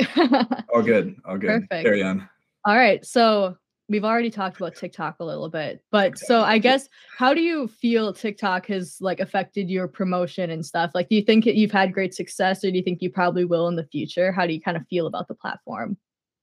all 0.72 0.82
good. 0.82 1.16
All 1.26 1.36
good. 1.36 1.68
Perfect. 1.68 1.84
Carry 1.84 2.02
on. 2.02 2.26
All 2.64 2.76
right. 2.76 3.04
So 3.04 3.58
we've 3.90 4.06
already 4.06 4.30
talked 4.30 4.56
about 4.56 4.74
TikTok 4.74 5.16
a 5.20 5.24
little 5.24 5.50
bit, 5.50 5.84
but 5.92 6.12
okay. 6.12 6.24
so 6.24 6.42
I 6.42 6.56
guess 6.56 6.88
how 7.18 7.34
do 7.34 7.42
you 7.42 7.68
feel 7.68 8.14
TikTok 8.14 8.66
has 8.68 8.96
like 9.02 9.20
affected 9.20 9.68
your 9.68 9.86
promotion 9.86 10.50
and 10.50 10.64
stuff? 10.64 10.92
Like, 10.94 11.10
do 11.10 11.16
you 11.16 11.22
think 11.22 11.44
you've 11.44 11.72
had 11.72 11.92
great 11.92 12.14
success, 12.14 12.64
or 12.64 12.70
do 12.70 12.78
you 12.78 12.82
think 12.82 13.02
you 13.02 13.10
probably 13.10 13.44
will 13.44 13.68
in 13.68 13.76
the 13.76 13.84
future? 13.84 14.32
How 14.32 14.46
do 14.46 14.54
you 14.54 14.62
kind 14.62 14.78
of 14.78 14.86
feel 14.88 15.06
about 15.06 15.28
the 15.28 15.34
platform? 15.34 15.98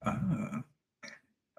Uh, 0.05 0.59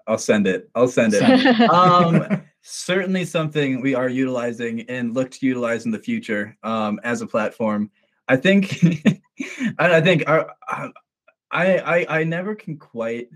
I'll 0.06 0.18
send 0.18 0.46
it. 0.46 0.70
I'll 0.76 0.86
send 0.86 1.14
it. 1.14 1.60
um, 1.70 2.44
certainly 2.62 3.24
something 3.24 3.80
we 3.80 3.94
are 3.94 4.08
utilizing 4.08 4.82
and 4.82 5.14
look 5.14 5.30
to 5.32 5.46
utilize 5.46 5.84
in 5.84 5.90
the 5.90 5.98
future 5.98 6.56
um, 6.62 7.00
as 7.04 7.20
a 7.20 7.26
platform. 7.26 7.90
I 8.28 8.36
think, 8.36 8.82
I 9.78 10.00
think 10.00 10.28
our, 10.28 10.54
I, 10.68 10.92
I, 11.50 12.06
I 12.08 12.24
never 12.24 12.54
can 12.54 12.78
quite 12.78 13.28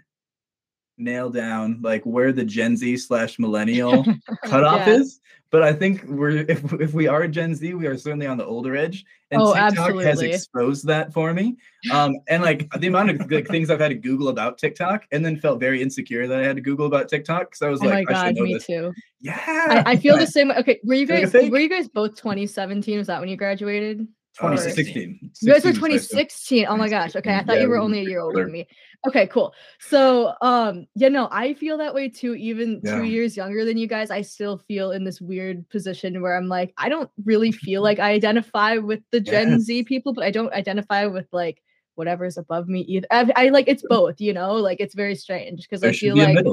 nail 0.99 1.31
down 1.31 1.81
like 1.83 2.05
where 2.05 2.33
the 2.33 2.45
Gen 2.45 2.77
Z 2.77 2.97
slash 2.99 3.39
millennial 3.39 4.05
cutoff 4.45 4.87
yeah. 4.87 4.95
is. 4.95 5.21
But 5.51 5.63
I 5.63 5.73
think 5.73 6.05
we're 6.05 6.31
if 6.31 6.73
if 6.75 6.93
we 6.93 7.07
are 7.07 7.27
Gen 7.29 7.55
Z, 7.55 7.75
we 7.75 7.87
are 7.87 7.97
certainly 7.97 8.27
on 8.27 8.37
the 8.37 8.45
older 8.45 8.77
edge. 8.77 9.05
And 9.31 9.41
oh, 9.41 9.55
TikTok 9.55 9.73
absolutely. 9.79 10.05
has 10.05 10.23
exposed 10.23 10.87
that 10.87 11.13
for 11.13 11.33
me. 11.33 11.57
Um, 11.93 12.17
and 12.29 12.43
like 12.43 12.69
the 12.79 12.89
amount 12.89 13.11
of 13.11 13.31
like 13.31 13.47
things 13.47 13.71
I've 13.71 13.81
had 13.81 13.89
to 13.89 13.95
Google 13.95 14.29
about 14.29 14.59
TikTok 14.59 15.07
and 15.13 15.25
then 15.25 15.39
felt 15.39 15.61
very 15.61 15.81
insecure 15.83 16.27
that 16.27 16.39
I 16.39 16.45
had 16.45 16.57
to 16.57 16.63
Google 16.63 16.87
about 16.87 17.09
TikTok. 17.09 17.55
So 17.55 17.69
I 17.69 17.71
was 17.71 17.81
oh 17.81 17.87
like, 17.87 18.07
my 18.07 18.13
God, 18.13 18.35
me 18.35 18.55
this. 18.55 18.67
too. 18.67 18.93
Yeah. 19.21 19.83
I, 19.87 19.93
I, 19.93 19.97
feel 19.97 20.17
the 20.17 20.27
same. 20.27 20.51
Okay. 20.51 20.81
Were 20.85 20.95
you 20.95 21.07
guys 21.07 21.33
were 21.33 21.59
you 21.59 21.69
guys 21.69 21.89
both 21.89 22.17
2017? 22.17 22.99
Was 22.99 23.07
that 23.07 23.21
when 23.21 23.29
you 23.29 23.37
graduated? 23.37 24.07
2016. 24.37 25.31
You 25.41 25.53
guys 25.53 25.65
were 25.65 25.73
2016. 25.73 26.67
Oh 26.69 26.77
my 26.77 26.89
gosh. 26.89 27.17
Okay. 27.17 27.35
I 27.35 27.43
thought 27.43 27.57
yeah, 27.57 27.63
you 27.63 27.69
were 27.69 27.79
only 27.79 28.01
a 28.01 28.03
year 28.03 28.21
older 28.21 28.43
than 28.43 28.53
me. 28.53 28.67
Okay, 29.07 29.27
cool. 29.27 29.55
So 29.79 30.35
um 30.43 30.87
yeah, 30.95 31.09
no, 31.09 31.29
I 31.31 31.55
feel 31.55 31.79
that 31.79 31.95
way 31.95 32.09
too. 32.09 32.35
Even 32.35 32.81
yeah. 32.85 32.97
two 32.97 33.05
years 33.05 33.37
younger 33.37 33.65
than 33.65 33.79
you 33.79 33.87
guys, 33.87 34.11
I 34.11 34.23
still 34.23 34.59
feel 34.59 34.91
in 34.91 35.05
this 35.05 35.21
weird 35.21 35.69
position 35.71 36.21
where 36.21 36.37
I'm 36.37 36.49
like, 36.49 36.75
I 36.77 36.89
don't 36.89 37.11
really 37.25 37.51
feel 37.51 37.83
like 37.83 37.99
I 37.99 38.11
identify 38.11 38.77
with 38.77 39.01
the 39.11 39.21
Gen 39.21 39.53
yes. 39.53 39.61
Z 39.63 39.85
people, 39.85 40.13
but 40.13 40.25
I 40.25 40.31
don't 40.31 40.53
identify 40.53 41.07
with 41.07 41.27
like 41.33 41.63
whatever's 41.95 42.37
above 42.37 42.69
me 42.69 42.81
either. 42.81 43.07
I, 43.11 43.33
I 43.37 43.49
like 43.49 43.69
it's 43.69 43.85
both, 43.89 44.21
you 44.21 44.33
know, 44.33 44.55
like 44.55 44.81
it's 44.81 44.95
very 44.95 45.15
strange 45.15 45.63
because 45.63 45.83
I 45.83 45.93
feel 45.93 46.17
like 46.17 46.45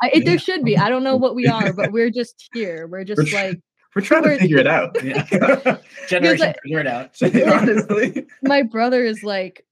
I, 0.00 0.10
it, 0.12 0.24
there 0.24 0.38
should 0.38 0.64
be. 0.64 0.76
I 0.76 0.88
don't 0.88 1.02
know 1.02 1.16
what 1.16 1.34
we 1.34 1.46
are, 1.46 1.72
but 1.72 1.92
we're 1.92 2.10
just 2.10 2.48
here. 2.52 2.86
We're 2.86 3.04
just 3.04 3.32
like 3.32 3.60
we're 3.94 4.02
trying 4.02 4.24
to 4.24 4.38
figure 4.38 4.58
it 4.58 4.66
out. 4.66 5.02
Yeah. 5.02 5.78
Generation 6.08 6.46
like, 6.46 6.62
figure 6.62 6.80
it 6.80 6.86
out. 6.86 7.16
Honestly. 7.22 8.26
My 8.42 8.62
brother 8.62 9.04
is 9.04 9.22
like 9.22 9.64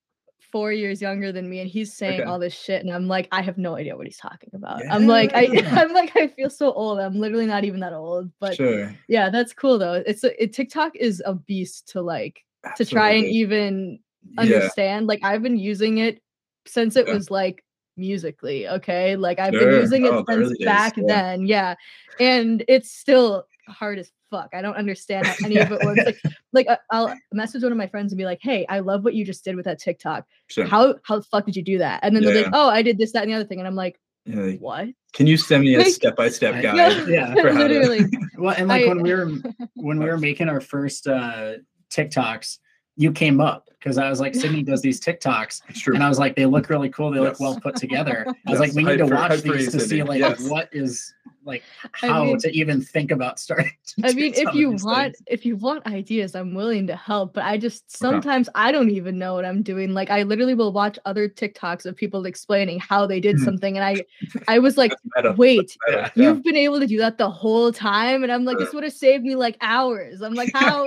four 0.52 0.72
years 0.72 1.02
younger 1.02 1.32
than 1.32 1.48
me 1.48 1.60
and 1.60 1.68
he's 1.68 1.92
saying 1.92 2.20
okay. 2.20 2.28
all 2.28 2.38
this 2.38 2.54
shit 2.54 2.82
and 2.82 2.92
I'm 2.92 3.08
like, 3.08 3.28
I 3.30 3.42
have 3.42 3.58
no 3.58 3.76
idea 3.76 3.96
what 3.96 4.06
he's 4.06 4.16
talking 4.16 4.50
about. 4.54 4.80
Yeah. 4.82 4.94
I'm 4.94 5.06
like, 5.06 5.32
I 5.34 5.46
I'm 5.66 5.92
like, 5.92 6.16
I 6.16 6.28
feel 6.28 6.50
so 6.50 6.72
old. 6.72 6.98
I'm 6.98 7.18
literally 7.18 7.46
not 7.46 7.64
even 7.64 7.80
that 7.80 7.92
old. 7.92 8.30
But 8.40 8.56
sure. 8.56 8.94
yeah, 9.08 9.28
that's 9.30 9.52
cool 9.52 9.78
though. 9.78 10.02
It's 10.06 10.24
a, 10.24 10.42
it, 10.42 10.52
TikTok 10.52 10.96
is 10.96 11.22
a 11.26 11.34
beast 11.34 11.88
to 11.88 12.00
like 12.00 12.42
Absolutely. 12.64 12.84
to 12.84 12.90
try 12.90 13.10
and 13.10 13.26
even 13.26 13.98
understand. 14.38 15.04
Yeah. 15.04 15.08
Like 15.08 15.20
I've 15.22 15.42
been 15.42 15.58
using 15.58 15.98
it 15.98 16.22
since 16.66 16.96
it 16.96 17.06
yeah. 17.06 17.14
was 17.14 17.30
like 17.30 17.62
musically 17.98 18.68
okay 18.68 19.16
like 19.16 19.38
i've 19.38 19.54
sure. 19.54 19.70
been 19.70 19.80
using 19.80 20.04
it 20.04 20.12
oh, 20.12 20.22
since 20.28 20.64
back 20.64 20.96
yeah. 20.98 21.04
then 21.06 21.46
yeah 21.46 21.74
and 22.20 22.62
it's 22.68 22.90
still 22.90 23.46
hard 23.68 23.98
as 23.98 24.10
fuck. 24.30 24.50
I 24.54 24.62
don't 24.62 24.76
understand 24.76 25.26
how 25.26 25.34
any 25.44 25.58
of 25.58 25.72
it 25.72 25.82
works. 25.84 26.02
Like, 26.52 26.68
like 26.68 26.68
uh, 26.68 26.76
I'll 26.90 27.14
message 27.32 27.62
one 27.62 27.72
of 27.72 27.78
my 27.78 27.86
friends 27.86 28.12
and 28.12 28.18
be 28.18 28.24
like, 28.24 28.38
"Hey, 28.40 28.64
I 28.68 28.78
love 28.78 29.04
what 29.04 29.14
you 29.14 29.24
just 29.24 29.44
did 29.44 29.56
with 29.56 29.66
that 29.66 29.78
TikTok. 29.78 30.24
Sure. 30.46 30.64
How 30.64 30.94
how 31.04 31.16
the 31.18 31.24
fuck 31.24 31.44
did 31.44 31.54
you 31.54 31.62
do 31.62 31.78
that?" 31.78 32.00
And 32.02 32.16
then 32.16 32.22
yeah. 32.22 32.32
they're 32.32 32.42
like, 32.44 32.52
"Oh, 32.54 32.68
I 32.68 32.82
did 32.82 32.98
this, 32.98 33.12
that, 33.12 33.22
and 33.22 33.30
the 33.30 33.34
other 33.34 33.44
thing." 33.44 33.58
And 33.58 33.68
I'm 33.68 33.74
like, 33.74 34.00
yeah, 34.24 34.40
like, 34.40 34.60
"What? 34.60 34.88
Can 35.12 35.26
you 35.26 35.36
send 35.36 35.64
me 35.64 35.74
a 35.74 35.84
step 35.84 36.16
by 36.16 36.28
step 36.28 36.62
guide?" 36.62 37.08
Yeah, 37.08 37.34
yeah 37.34 37.34
literally. 37.34 38.06
well, 38.38 38.54
and 38.56 38.68
like 38.68 38.84
I, 38.84 38.88
when 38.88 39.02
we 39.02 39.12
were 39.12 39.30
when 39.74 39.98
we 39.98 40.06
were 40.06 40.18
making 40.18 40.48
our 40.48 40.60
first 40.60 41.06
uh 41.06 41.54
TikToks, 41.90 42.58
you 42.96 43.12
came 43.12 43.40
up 43.40 43.68
because 43.78 43.98
I 43.98 44.08
was 44.10 44.20
like, 44.20 44.34
Sydney 44.34 44.62
does 44.62 44.82
these 44.82 45.00
TikToks, 45.00 45.86
and 45.86 46.02
I 46.02 46.08
was 46.08 46.18
like, 46.18 46.34
they 46.34 46.46
look 46.46 46.68
really 46.70 46.88
cool. 46.88 47.10
They 47.10 47.20
yes. 47.20 47.38
look 47.38 47.40
well 47.40 47.60
put 47.60 47.76
together. 47.76 48.24
I 48.26 48.50
was 48.50 48.58
yes. 48.58 48.60
like, 48.60 48.72
we 48.72 48.84
need 48.84 48.98
to 48.98 49.06
watch 49.06 49.42
these 49.42 49.70
to 49.72 49.80
see 49.80 50.02
like 50.02 50.20
yes. 50.20 50.48
what 50.48 50.68
is 50.72 51.14
like 51.46 51.62
how 51.92 52.22
I 52.22 52.26
mean, 52.26 52.38
to 52.38 52.50
even 52.56 52.82
think 52.82 53.10
about 53.10 53.38
starting. 53.38 53.72
I 54.04 54.12
mean, 54.12 54.34
if 54.34 54.52
you 54.54 54.70
want 54.70 55.16
things. 55.16 55.24
if 55.26 55.46
you 55.46 55.56
want 55.56 55.86
ideas, 55.86 56.34
I'm 56.34 56.54
willing 56.54 56.86
to 56.88 56.96
help, 56.96 57.34
but 57.34 57.44
I 57.44 57.56
just 57.56 57.96
sometimes 57.96 58.48
okay. 58.48 58.60
I 58.66 58.72
don't 58.72 58.90
even 58.90 59.18
know 59.18 59.34
what 59.34 59.44
I'm 59.44 59.62
doing. 59.62 59.94
Like 59.94 60.10
I 60.10 60.24
literally 60.24 60.54
will 60.54 60.72
watch 60.72 60.98
other 61.04 61.28
TikToks 61.28 61.86
of 61.86 61.96
people 61.96 62.26
explaining 62.26 62.80
how 62.80 63.06
they 63.06 63.20
did 63.20 63.36
mm-hmm. 63.36 63.44
something 63.44 63.76
and 63.76 63.84
I 63.84 64.04
I 64.48 64.58
was 64.58 64.76
like, 64.76 64.92
"Wait, 65.36 65.76
yeah. 65.88 66.10
you've 66.14 66.42
been 66.42 66.56
able 66.56 66.80
to 66.80 66.86
do 66.86 66.98
that 66.98 67.18
the 67.18 67.30
whole 67.30 67.72
time?" 67.72 68.22
And 68.22 68.32
I'm 68.32 68.44
like, 68.44 68.58
"This 68.58 68.72
would 68.74 68.84
have 68.84 68.92
saved 68.92 69.24
me 69.24 69.36
like 69.36 69.56
hours." 69.60 70.22
I'm 70.22 70.34
like, 70.34 70.50
"How?" 70.52 70.86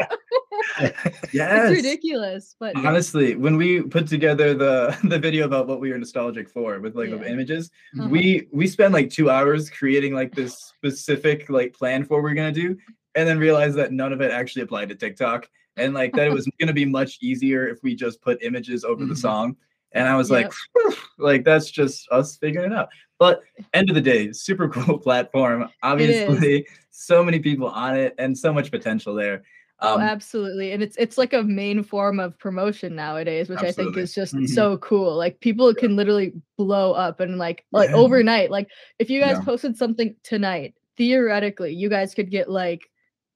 yes. 0.80 1.70
It's 1.70 1.76
ridiculous, 1.76 2.56
but 2.60 2.76
honestly, 2.76 3.36
when 3.36 3.56
we 3.56 3.82
put 3.82 4.08
together 4.08 4.54
the 4.54 4.98
the 5.06 5.20
video 5.20 5.46
about 5.46 5.68
what 5.68 5.80
we 5.80 5.92
were 5.92 5.98
nostalgic 5.98 6.50
for 6.50 6.80
with 6.80 6.96
like 6.96 7.10
yeah. 7.10 7.18
the 7.18 7.32
images, 7.32 7.72
uh-huh. 7.98 8.10
we 8.10 8.48
we 8.52 8.68
spend 8.68 8.94
like 8.94 9.10
2 9.10 9.30
hours 9.30 9.70
creating 9.70 10.14
like 10.14 10.36
this 10.36 10.49
specific 10.50 11.50
like 11.50 11.74
plan 11.74 12.04
for 12.04 12.16
what 12.16 12.24
we're 12.24 12.34
gonna 12.34 12.52
do, 12.52 12.78
and 13.16 13.28
then 13.28 13.40
realized 13.40 13.78
that 13.78 13.92
none 13.92 14.14
of 14.14 14.22
it 14.22 14.32
actually 14.32 14.64
applied 14.64 14.90
to 14.90 14.96
TikTok, 14.96 15.50
and 15.78 15.94
like 15.94 16.14
that 16.14 16.28
it 16.28 16.34
was 16.34 16.50
gonna 16.60 16.74
be 16.74 16.86
much 16.86 17.18
easier 17.22 17.68
if 17.68 17.82
we 17.84 17.96
just 17.96 18.22
put 18.22 18.44
images 18.44 18.84
over 18.84 19.02
mm-hmm. 19.02 19.10
the 19.10 19.16
song. 19.16 19.56
And 19.92 20.08
I 20.08 20.16
was 20.16 20.30
yep. 20.30 20.52
like, 20.76 20.98
like 21.18 21.44
that's 21.44 21.72
just 21.72 22.08
us 22.12 22.38
figuring 22.38 22.72
it 22.72 22.78
out. 22.78 22.90
But 23.18 23.42
end 23.74 23.90
of 23.90 23.96
the 23.96 24.02
day, 24.02 24.32
super 24.32 24.70
cool 24.70 24.98
platform. 25.00 25.70
Obviously, 25.84 26.66
so 26.92 27.24
many 27.24 27.40
people 27.40 27.68
on 27.68 27.98
it 27.98 28.16
and 28.18 28.38
so 28.38 28.54
much 28.54 28.72
potential 28.72 29.14
there. 29.14 29.44
Oh, 29.82 29.96
um, 29.96 30.02
oh, 30.02 30.04
absolutely. 30.04 30.72
And 30.72 30.84
it's 30.84 30.98
it's 30.98 31.18
like 31.18 31.34
a 31.34 31.44
main 31.44 31.84
form 31.84 32.20
of 32.20 32.38
promotion 32.38 32.96
nowadays, 32.96 33.50
which 33.50 33.60
absolutely. 33.60 33.84
I 33.84 33.86
think 33.86 33.98
is 33.98 34.14
just 34.14 34.36
mm-hmm. 34.36 34.46
so 34.46 34.78
cool. 34.78 35.16
Like 35.16 35.40
people 35.40 35.72
yeah. 35.72 35.80
can 35.80 35.96
literally 35.96 36.34
blow 36.58 36.94
up 36.94 37.20
and 37.20 37.38
like 37.38 37.66
like 37.72 37.90
yeah. 37.90 37.96
overnight. 37.96 38.52
Like 38.52 38.70
if 39.00 39.10
you 39.10 39.22
guys 39.22 39.38
yeah. 39.38 39.46
posted 39.46 39.78
something 39.78 40.16
tonight, 40.24 40.76
theoretically, 40.98 41.74
you 41.74 41.90
guys 41.90 42.14
could 42.14 42.30
get 42.30 42.50
like 42.50 42.90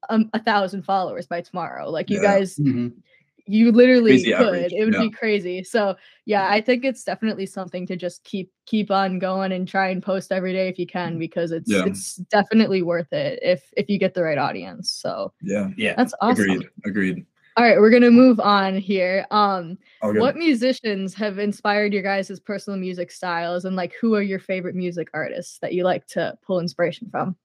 um, 0.10 0.30
a 0.34 0.44
thousand 0.44 0.84
followers 0.84 1.28
by 1.28 1.42
tomorrow. 1.42 1.90
Like 1.90 2.10
you 2.10 2.22
guys 2.22 2.58
mm-hmm 2.58 2.90
you 3.46 3.72
literally 3.72 4.12
crazy 4.12 4.32
could. 4.32 4.48
average. 4.48 4.74
it 4.74 4.86
would 4.86 4.94
yeah. 4.94 5.02
be 5.02 5.10
crazy. 5.10 5.64
So 5.64 5.96
yeah 6.26 6.48
i 6.50 6.62
think 6.62 6.86
it's 6.86 7.04
definitely 7.04 7.46
something 7.46 7.86
to 7.86 7.96
just 7.96 8.24
keep 8.24 8.52
keep 8.66 8.92
on 8.92 9.20
going 9.20 9.52
and 9.52 9.68
try 9.68 9.90
and 9.90 10.02
post 10.02 10.32
every 10.32 10.54
day 10.54 10.70
if 10.70 10.80
you 10.80 10.88
can 10.88 11.18
because 11.20 11.52
it's 11.52 11.70
yeah. 11.70 11.84
it's 11.86 12.16
definitely 12.16 12.82
worth 12.82 13.12
it 13.12 13.40
if 13.42 13.64
if 13.76 13.90
you 13.90 13.98
get 13.98 14.14
the 14.14 14.24
right 14.24 14.38
audience. 14.38 14.90
So 14.90 15.34
yeah. 15.42 15.70
Yeah. 15.78 15.96
that's 15.96 16.14
awesome. 16.22 16.50
Agreed. 16.50 16.70
Agreed 16.86 17.26
all 17.56 17.64
right 17.64 17.80
we're 17.80 17.92
gonna 17.92 18.10
move 18.10 18.40
on 18.40 18.78
here. 18.78 19.26
Um 19.32 19.78
okay. 20.02 20.20
what 20.20 20.36
musicians 20.36 21.14
have 21.14 21.40
inspired 21.40 21.94
your 21.94 22.02
guys' 22.02 22.40
personal 22.40 22.80
music 22.80 23.12
styles 23.12 23.66
and 23.66 23.76
like 23.76 23.94
who 24.00 24.16
are 24.16 24.22
your 24.22 24.40
favorite 24.40 24.76
music 24.76 25.10
artists 25.14 25.60
that 25.60 25.74
you 25.74 25.84
like 25.84 26.08
to 26.08 26.38
pull 26.46 26.60
inspiration 26.60 27.10
from? 27.12 27.36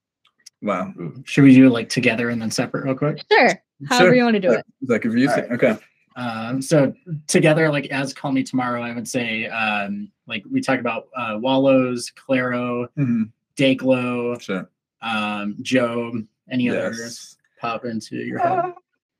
Wow. 0.62 0.92
Should 1.24 1.44
we 1.44 1.54
do 1.54 1.66
it 1.66 1.70
like 1.70 1.88
together 1.88 2.30
and 2.30 2.40
then 2.40 2.50
separate 2.50 2.84
real 2.84 2.94
quick? 2.94 3.22
Sure 3.30 3.62
however 3.86 4.06
sure. 4.06 4.14
you 4.14 4.24
want 4.24 4.34
to 4.34 4.40
do 4.40 4.50
it 4.52 4.64
is 4.82 4.88
that 4.88 5.00
good 5.00 5.12
for 5.12 5.18
you 5.18 5.28
right. 5.28 5.50
okay 5.50 5.78
um, 6.18 6.60
so 6.60 6.92
together, 7.28 7.70
like 7.70 7.86
as 7.86 8.12
Call 8.12 8.32
Me 8.32 8.42
Tomorrow, 8.42 8.82
I 8.82 8.92
would 8.92 9.06
say, 9.06 9.46
um, 9.46 10.10
like 10.26 10.42
we 10.50 10.60
talk 10.60 10.80
about 10.80 11.06
uh, 11.16 11.38
Wallows, 11.40 12.10
Clairo, 12.10 12.88
mm-hmm. 12.98 13.22
Dayglow, 13.56 14.40
sure. 14.40 14.68
um, 15.00 15.54
Djo. 15.62 16.26
Any 16.50 16.64
yes. 16.64 16.74
others 16.74 17.36
pop 17.60 17.84
into 17.84 18.16
your 18.16 18.40
head? 18.40 18.58
Uh, 18.58 18.72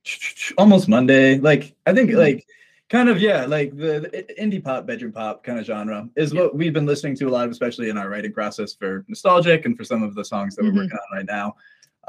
almost 0.57 0.89
Monday. 0.89 1.39
Like 1.39 1.73
I 1.85 1.93
think, 1.93 2.09
mm-hmm. 2.09 2.19
like 2.19 2.45
kind 2.89 3.07
of 3.07 3.21
yeah, 3.21 3.45
like 3.45 3.77
the, 3.77 4.09
the, 4.11 4.33
indie 4.37 4.61
pop, 4.61 4.85
bedroom 4.85 5.13
pop 5.13 5.41
kind 5.41 5.57
of 5.57 5.65
genre 5.65 6.09
is 6.17 6.33
yeah. 6.33 6.41
what 6.41 6.55
we've 6.55 6.73
been 6.73 6.85
listening 6.85 7.15
to 7.15 7.29
a 7.29 7.29
lot, 7.29 7.45
of, 7.45 7.51
especially 7.51 7.87
in 7.87 7.97
our 7.97 8.09
writing 8.09 8.33
process 8.33 8.73
for 8.73 9.05
nostalgic 9.07 9.63
and 9.63 9.77
for 9.77 9.85
some 9.85 10.03
of 10.03 10.15
the 10.15 10.25
songs 10.25 10.57
that 10.57 10.63
mm-hmm. 10.63 10.75
we're 10.75 10.83
working 10.83 10.97
on 10.97 11.17
right 11.17 11.25
now. 11.25 11.55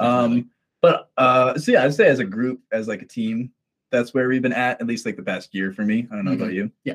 Um, 0.01 0.51
but 0.81 1.11
uh, 1.17 1.59
so 1.59 1.73
yeah, 1.73 1.85
I'd 1.85 1.95
say 1.95 2.09
as 2.09 2.19
a 2.19 2.25
group, 2.25 2.61
as 2.73 2.89
like 2.89 3.03
a 3.03 3.07
team, 3.07 3.53
that's 3.91 4.15
where 4.15 4.29
we've 4.29 4.43
been 4.43 4.53
at 4.53 4.81
at 4.81 4.87
least 4.87 5.05
like 5.05 5.17
the 5.17 5.23
past 5.23 5.55
year 5.55 5.73
for 5.73 5.83
me. 5.83 6.07
I 6.11 6.17
don't 6.17 6.25
know 6.25 6.33
mm-hmm. 6.33 6.43
about 6.43 6.55
you. 6.55 6.71
Yeah. 6.85 6.95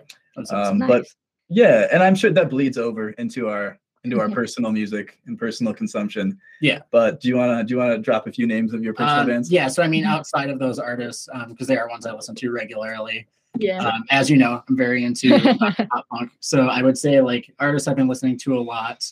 Um, 0.49 0.79
nice. 0.79 0.87
But 0.87 1.05
yeah, 1.49 1.87
and 1.91 2.01
I'm 2.01 2.15
sure 2.15 2.31
that 2.31 2.49
bleeds 2.49 2.77
over 2.77 3.11
into 3.11 3.47
our 3.49 3.79
into 4.03 4.19
our 4.19 4.27
mm-hmm. 4.27 4.35
personal 4.35 4.71
music 4.71 5.19
and 5.25 5.37
personal 5.37 5.73
consumption. 5.73 6.39
Yeah. 6.61 6.81
But 6.91 7.21
do 7.21 7.27
you 7.27 7.37
wanna 7.37 7.63
do 7.63 7.73
you 7.73 7.79
wanna 7.79 7.97
drop 7.97 8.27
a 8.27 8.31
few 8.31 8.47
names 8.47 8.73
of 8.73 8.83
your 8.83 8.93
personal 8.93 9.21
um, 9.21 9.27
bands? 9.27 9.51
Yeah. 9.51 9.67
So 9.67 9.83
I 9.83 9.87
mean, 9.87 10.03
mm-hmm. 10.03 10.13
outside 10.13 10.49
of 10.49 10.59
those 10.59 10.79
artists, 10.79 11.27
because 11.47 11.67
um, 11.69 11.75
they 11.75 11.77
are 11.77 11.89
ones 11.89 12.05
I 12.05 12.13
listen 12.13 12.35
to 12.35 12.51
regularly. 12.51 13.27
Yeah. 13.57 13.87
Um, 13.87 14.03
as 14.09 14.29
you 14.29 14.37
know, 14.37 14.61
I'm 14.67 14.77
very 14.77 15.03
into 15.03 15.39
pop 15.91 16.07
punk. 16.09 16.31
So 16.39 16.67
I 16.67 16.81
would 16.81 16.97
say 16.97 17.21
like 17.21 17.53
artists 17.59 17.87
I've 17.87 17.95
been 17.95 18.07
listening 18.07 18.37
to 18.39 18.57
a 18.57 18.59
lot 18.59 19.05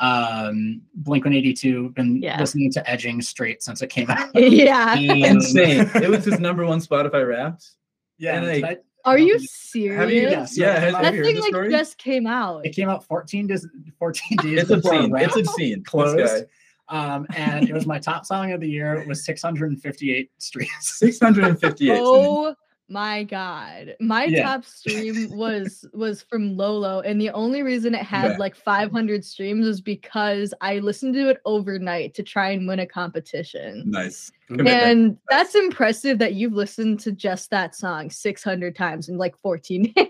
um 0.00 0.80
blink 0.94 1.24
182 1.24 1.90
been 1.90 2.22
yeah. 2.22 2.40
listening 2.40 2.72
to 2.72 2.90
edging 2.90 3.20
straight 3.20 3.62
since 3.62 3.82
it 3.82 3.88
came 3.88 4.10
out. 4.10 4.30
Yeah. 4.34 4.96
Insane. 4.96 5.90
It 5.94 6.08
was 6.10 6.24
his 6.24 6.40
number 6.40 6.64
one 6.66 6.80
spotify 6.80 7.26
wrapped. 7.26 7.70
Yeah. 8.18 8.40
And 8.40 8.62
like, 8.62 8.82
are 9.04 9.18
you 9.18 9.38
serious? 9.38 10.00
Have 10.00 10.10
you, 10.10 10.22
yes, 10.22 10.56
yeah 10.58 10.78
has, 10.78 10.92
that 10.94 11.12
thing 11.12 11.36
like 11.36 11.50
story? 11.50 11.70
just 11.70 11.98
came 11.98 12.26
out. 12.26 12.66
It 12.66 12.70
came 12.70 12.88
out 12.88 13.04
14 13.04 13.46
days 13.46 13.66
14 13.98 14.38
days 14.38 14.58
it's 14.62 14.70
obscene. 14.70 15.14
It's 15.16 15.36
obscene. 15.36 15.84
Closed. 15.84 16.44
um, 16.88 17.26
and 17.36 17.68
it 17.68 17.72
was 17.72 17.86
my 17.86 17.98
top 17.98 18.26
song 18.26 18.52
of 18.52 18.60
the 18.60 18.68
year. 18.68 18.94
It 18.96 19.06
was 19.06 19.24
658 19.24 20.30
streams. 20.38 20.70
658. 20.80 21.98
oh 22.02 22.54
my 22.90 23.22
god 23.22 23.94
my 24.00 24.24
yeah. 24.24 24.42
top 24.42 24.64
stream 24.64 25.30
was 25.36 25.86
was 25.92 26.22
from 26.22 26.56
lolo 26.56 27.00
and 27.00 27.20
the 27.20 27.30
only 27.30 27.62
reason 27.62 27.94
it 27.94 28.02
had 28.02 28.32
yeah. 28.32 28.36
like 28.36 28.56
500 28.56 29.24
streams 29.24 29.64
was 29.66 29.80
because 29.80 30.52
i 30.60 30.78
listened 30.80 31.14
to 31.14 31.28
it 31.28 31.40
overnight 31.44 32.14
to 32.14 32.22
try 32.22 32.50
and 32.50 32.66
win 32.66 32.80
a 32.80 32.86
competition 32.86 33.84
nice 33.86 34.32
and 34.48 35.16
that's 35.28 35.54
impressive 35.54 36.18
that 36.18 36.34
you've 36.34 36.54
listened 36.54 36.98
to 37.00 37.12
just 37.12 37.50
that 37.50 37.76
song 37.76 38.10
600 38.10 38.74
times 38.74 39.08
in 39.08 39.16
like 39.16 39.38
14 39.38 39.92
days 39.96 40.06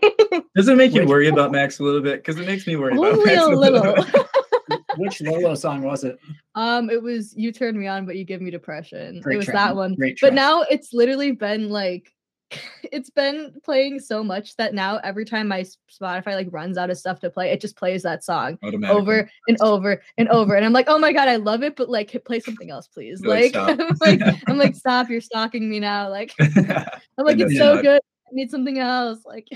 does 0.57 0.69
it 0.69 0.77
make 0.77 0.95
you 0.95 1.05
worry 1.05 1.29
about 1.29 1.53
max 1.53 1.79
a 1.79 1.85
little 1.85 2.01
bit 2.01 2.25
because 2.25 2.41
it 2.41 2.47
makes 2.47 2.67
me 2.67 2.77
worry 2.77 2.97
only 2.97 3.11
about 3.11 3.27
max 3.27 3.43
a 3.43 3.49
little 3.49 4.25
which 4.97 5.21
Lolo 5.21 5.55
song 5.55 5.83
was 5.83 6.05
it? 6.05 6.19
Um, 6.55 6.91
it 6.91 7.03
was 7.03 7.35
"You 7.37 7.53
Turn 7.53 7.79
Me 7.79 7.87
On, 7.87 8.07
But 8.07 8.17
You 8.17 8.25
Give 8.25 8.41
Me 8.41 8.51
Depression." 8.51 9.21
Great 9.21 9.35
it 9.35 9.39
was 9.39 9.47
that 9.49 9.77
one. 9.77 9.97
But 10.21 10.35
now 10.35 10.63
it's 10.63 10.93
literally 10.93 11.33
been 11.33 11.71
like 11.71 12.13
it's 12.93 13.11
been 13.11 13.53
playing 13.65 14.01
so 14.01 14.23
much 14.23 14.57
that 14.57 14.75
now 14.75 14.99
every 14.99 15.25
time 15.25 15.49
my 15.49 15.65
Spotify 15.91 16.35
like 16.35 16.49
runs 16.51 16.77
out 16.77 16.91
of 16.91 16.99
stuff 16.99 17.21
to 17.21 17.31
play, 17.31 17.51
it 17.51 17.61
just 17.61 17.77
plays 17.77 18.03
that 18.03 18.25
song 18.25 18.59
over 18.63 19.31
and 19.49 19.57
over 19.61 20.03
and 20.19 20.29
over. 20.29 20.55
And 20.55 20.65
I'm 20.65 20.73
like, 20.73 20.87
oh 20.89 20.99
my 20.99 21.13
god, 21.13 21.29
I 21.29 21.37
love 21.37 21.63
it, 21.63 21.77
but 21.77 21.89
like 21.89 22.23
play 22.25 22.41
something 22.41 22.71
else, 22.71 22.89
please. 22.89 23.23
Like, 23.23 23.55
like 23.55 23.81
I'm 23.81 23.97
like, 24.01 24.21
I'm 24.47 24.59
like, 24.59 24.75
stop, 24.77 25.11
you're 25.11 25.21
stalking 25.21 25.69
me 25.69 25.81
now. 25.81 26.09
Like 26.09 26.35
I'm 26.39 27.25
like, 27.25 27.39
it's 27.39 27.57
so 27.57 27.81
good. 27.81 28.01
I 28.03 28.31
need 28.33 28.51
something 28.51 28.79
else. 28.79 29.21
Like 29.25 29.49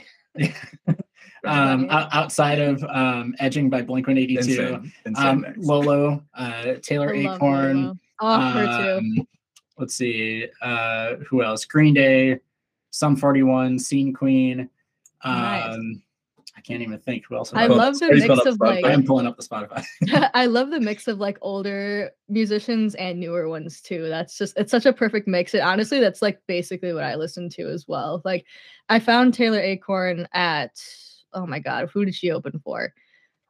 um 1.44 1.86
outside 1.90 2.58
of 2.58 2.82
um 2.84 3.34
edging 3.38 3.68
by 3.68 3.82
Blink 3.82 4.06
182, 4.06 4.82
um 5.16 5.44
Lolo, 5.56 6.22
uh 6.34 6.74
Taylor 6.82 7.12
Acorn. 7.12 7.98
Oh, 8.20 8.40
her 8.50 8.66
too. 8.66 8.98
Um, 8.98 9.28
let's 9.78 9.94
see, 9.94 10.46
uh 10.62 11.16
who 11.28 11.42
else? 11.42 11.64
Green 11.64 11.94
Day. 11.94 12.40
Sum 12.94 13.16
41, 13.16 13.76
Scene 13.80 14.12
Queen. 14.12 14.70
Um, 15.22 15.34
nice. 15.34 15.98
I 16.56 16.60
can't 16.60 16.80
even 16.80 17.00
think 17.00 17.24
who 17.28 17.34
else. 17.34 17.52
I 17.52 17.66
love 17.66 17.98
the 17.98 18.06
mix 18.06 18.46
of 18.46 18.60
like. 18.60 18.84
I'm 18.84 19.04
pulling 19.04 19.26
up 19.26 19.36
the 19.36 19.42
Spotify. 19.42 19.84
I 20.32 20.46
love 20.46 20.70
the 20.70 20.78
mix 20.78 21.08
of 21.08 21.18
like 21.18 21.36
older 21.42 22.12
musicians 22.28 22.94
and 22.94 23.18
newer 23.18 23.48
ones 23.48 23.80
too. 23.80 24.08
That's 24.08 24.38
just 24.38 24.56
it's 24.56 24.70
such 24.70 24.86
a 24.86 24.92
perfect 24.92 25.26
mix. 25.26 25.54
It 25.54 25.62
honestly, 25.62 25.98
that's 25.98 26.22
like 26.22 26.40
basically 26.46 26.92
what 26.92 27.02
I 27.02 27.16
listen 27.16 27.48
to 27.50 27.68
as 27.68 27.88
well. 27.88 28.22
Like, 28.24 28.46
I 28.88 29.00
found 29.00 29.34
Taylor 29.34 29.60
Acorn 29.60 30.28
at 30.32 30.80
oh 31.32 31.46
my 31.46 31.58
god, 31.58 31.90
who 31.92 32.04
did 32.04 32.14
she 32.14 32.30
open 32.30 32.60
for? 32.60 32.94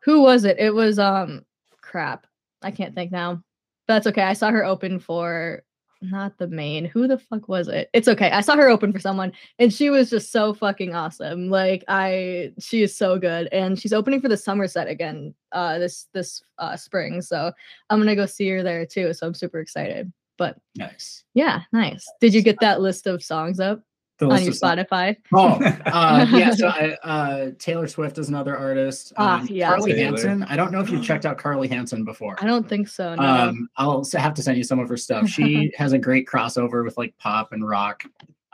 Who 0.05 0.23
was 0.23 0.45
it? 0.45 0.59
It 0.59 0.73
was 0.73 0.99
um 0.99 1.45
crap. 1.83 2.27
I 2.63 2.71
can't 2.71 2.95
think 2.95 3.13
now. 3.13 3.43
But 3.87 3.95
That's 3.95 4.07
okay. 4.07 4.23
I 4.23 4.33
saw 4.33 4.51
her 4.51 4.65
open 4.65 4.99
for 5.01 5.65
not 6.11 6.39
the 6.39 6.49
main. 6.49 6.85
Who 6.85 7.09
the 7.09 7.19
fuck 7.19 7.49
was 7.49 7.69
it? 7.69 7.91
It's 7.93 8.09
okay. 8.09 8.31
I 8.31 8.41
saw 8.41 8.57
her 8.57 8.69
open 8.69 8.93
for 8.93 8.99
someone 8.99 9.33
and 9.59 9.73
she 9.73 9.91
was 9.91 10.11
just 10.11 10.33
so 10.33 10.55
fucking 10.55 10.95
awesome. 10.95 11.49
Like 11.51 11.85
I 11.89 12.53
she 12.59 12.83
is 12.83 12.97
so 12.97 13.19
good 13.19 13.49
and 13.53 13.79
she's 13.79 13.93
opening 13.93 14.21
for 14.21 14.29
the 14.29 14.37
Somerset 14.37 14.89
again 14.89 15.35
uh 15.53 15.79
this 15.79 16.09
this 16.13 16.43
uh 16.59 16.77
spring. 16.77 17.23
So 17.23 17.53
I'm 17.91 17.99
going 17.99 18.09
to 18.09 18.15
go 18.15 18.27
see 18.27 18.49
her 18.51 18.63
there 18.63 18.87
too. 18.87 19.13
So 19.15 19.27
I'm 19.27 19.35
super 19.35 19.61
excited. 19.61 20.13
But 20.37 20.57
nice. 20.77 21.25
Yeah, 21.35 21.63
nice. 21.73 22.05
Did 22.21 22.35
you 22.35 22.43
get 22.43 22.59
that 22.61 22.81
list 22.81 23.07
of 23.07 23.23
songs 23.23 23.61
up? 23.61 23.83
On 24.21 24.43
your 24.43 24.53
Spotify. 24.53 25.17
Oh, 25.33 25.61
uh, 25.87 26.27
yeah. 26.33 26.53
So 26.53 26.69
I, 26.69 26.93
uh, 27.03 27.51
Taylor 27.59 27.89
Swift 27.89 28.17
is 28.19 28.29
another 28.29 28.57
artist. 28.57 29.13
Ah, 29.17 29.35
um, 29.35 29.41
ah, 29.43 29.47
yeah. 29.51 29.69
Carlie 29.71 29.99
Hanson. 29.99 30.45
I 30.45 30.55
don't 30.55 30.71
know 30.71 30.81
if 30.81 30.89
you've 30.89 31.05
checked 31.05 31.27
out 31.27 31.37
Carlie 31.37 31.67
Hanson 31.67 32.05
before. 32.05 32.37
I 32.41 32.47
don't 32.47 32.69
think 32.69 32.87
so. 32.89 33.17
No. 33.17 33.23
Um, 33.23 33.69
I'll 33.77 34.07
have 34.15 34.35
to 34.35 34.43
send 34.43 34.57
you 34.57 34.63
some 34.63 34.79
of 34.79 34.89
her 34.89 34.97
stuff. 34.97 35.29
She 35.29 35.73
has 35.79 35.93
a 35.93 35.99
great 35.99 36.29
crossover 36.29 36.85
with 36.85 36.97
like 36.97 37.17
pop 37.19 37.53
and 37.53 37.67
rock. 37.67 38.05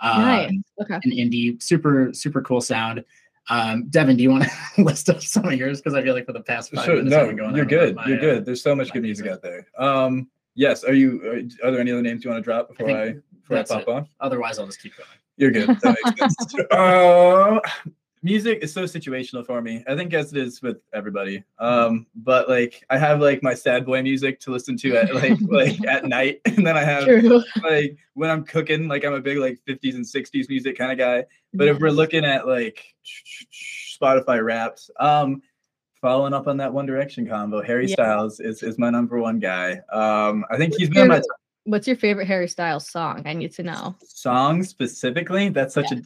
Um, 0.02 0.22
nice. 0.22 0.52
Okay. 0.80 0.94
An 0.94 1.10
indie, 1.10 1.62
super 1.62 2.14
super 2.14 2.40
cool 2.40 2.62
sound. 2.62 3.04
Um, 3.50 3.88
Devin, 3.90 4.16
do 4.16 4.22
you 4.22 4.30
want 4.30 4.44
to 4.44 4.50
list 4.82 5.10
up 5.10 5.20
some 5.20 5.44
of 5.44 5.54
yours? 5.54 5.80
Because 5.80 5.94
I 5.94 6.02
feel 6.02 6.14
like 6.14 6.24
for 6.24 6.32
the 6.32 6.40
past 6.40 6.72
five 6.72 6.84
sure, 6.86 7.02
minutes, 7.02 7.10
no, 7.10 7.54
you're 7.54 7.66
good. 7.66 7.98
You're 8.06 8.16
uh, 8.16 8.20
good. 8.20 8.44
There's 8.46 8.62
so 8.62 8.74
much 8.74 8.92
good 8.92 9.02
music 9.02 9.26
out 9.26 9.42
there. 9.42 9.66
Um, 9.76 10.30
yes. 10.54 10.84
Are 10.84 10.94
you? 10.94 11.22
Are, 11.22 11.68
are, 11.68 11.70
there 11.70 11.80
any 11.80 11.92
other 11.92 12.00
names 12.00 12.24
you 12.24 12.30
want 12.30 12.42
to 12.42 12.44
drop 12.44 12.68
before 12.68 12.90
I, 12.90 13.02
I 13.02 13.14
before 13.42 13.58
I 13.58 13.62
pop 13.64 13.82
it. 13.82 13.88
on? 13.88 14.08
Otherwise, 14.20 14.58
I'll 14.58 14.66
just 14.66 14.80
keep 14.80 14.96
going. 14.96 15.08
You're 15.40 15.50
good. 15.50 15.68
That 15.80 15.96
makes 16.04 16.20
sense. 16.20 16.54
uh, 16.70 17.60
music 18.22 18.58
is 18.60 18.72
so 18.72 18.84
situational 18.84 19.44
for 19.44 19.62
me. 19.62 19.82
I 19.88 19.96
think 19.96 20.12
as 20.12 20.32
it 20.32 20.38
is 20.38 20.60
with 20.60 20.76
everybody. 20.92 21.42
Um, 21.58 22.06
but 22.14 22.48
like 22.48 22.84
I 22.90 22.98
have 22.98 23.20
like 23.20 23.42
my 23.42 23.54
sad 23.54 23.86
boy 23.86 24.02
music 24.02 24.38
to 24.40 24.50
listen 24.50 24.76
to 24.78 24.96
at 24.96 25.14
like 25.14 25.38
like 25.48 25.82
at 25.86 26.04
night, 26.04 26.42
and 26.44 26.66
then 26.66 26.76
I 26.76 26.84
have 26.84 27.04
True. 27.04 27.42
like 27.64 27.96
when 28.12 28.28
I'm 28.28 28.44
cooking, 28.44 28.86
like 28.86 29.04
I'm 29.04 29.14
a 29.14 29.20
big 29.20 29.38
like 29.38 29.58
50s 29.66 29.94
and 29.94 30.04
60s 30.04 30.48
music 30.50 30.76
kind 30.76 30.92
of 30.92 30.98
guy. 30.98 31.24
But 31.54 31.66
yes. 31.66 31.76
if 31.76 31.80
we're 31.80 31.90
looking 31.90 32.26
at 32.26 32.46
like 32.46 32.84
Spotify 33.98 34.44
wraps, 34.44 34.90
um, 35.00 35.40
following 36.02 36.34
up 36.34 36.48
on 36.48 36.58
that 36.58 36.72
One 36.72 36.84
Direction 36.84 37.26
combo, 37.26 37.62
Harry 37.62 37.86
yeah. 37.86 37.94
Styles 37.94 38.40
is 38.40 38.62
is 38.62 38.78
my 38.78 38.90
number 38.90 39.18
one 39.18 39.38
guy. 39.38 39.80
Um, 39.90 40.44
I 40.50 40.58
think 40.58 40.74
he's 40.76 40.90
been 40.90 41.08
my. 41.08 41.22
What's 41.64 41.86
your 41.86 41.96
favorite 41.96 42.26
Harry 42.26 42.48
Styles 42.48 42.90
song? 42.90 43.22
I 43.26 43.34
need 43.34 43.52
to 43.54 43.62
know. 43.62 43.96
Song 44.04 44.62
specifically? 44.62 45.50
That's 45.50 45.74
such 45.74 45.90
yes. 45.90 46.00
a 46.00 46.02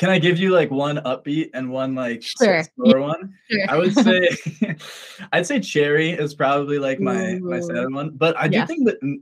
can 0.00 0.08
I 0.08 0.18
give 0.18 0.38
you 0.38 0.50
like 0.50 0.70
one 0.70 0.96
upbeat 0.96 1.50
and 1.52 1.70
one 1.70 1.94
like 1.94 2.22
sure. 2.22 2.64
slower 2.64 3.00
yeah. 3.00 3.06
one? 3.06 3.34
Sure. 3.50 3.66
I 3.68 3.76
would 3.76 3.94
say 3.94 4.30
I'd 5.32 5.46
say 5.46 5.60
Cherry 5.60 6.12
is 6.12 6.34
probably 6.34 6.78
like 6.78 7.00
my 7.00 7.34
Ooh. 7.34 7.40
my 7.40 7.60
sad 7.60 7.92
one, 7.92 8.12
but 8.16 8.34
I 8.38 8.48
do 8.48 8.64
think 8.64 8.86
that 8.86 8.98
mm, 9.02 9.20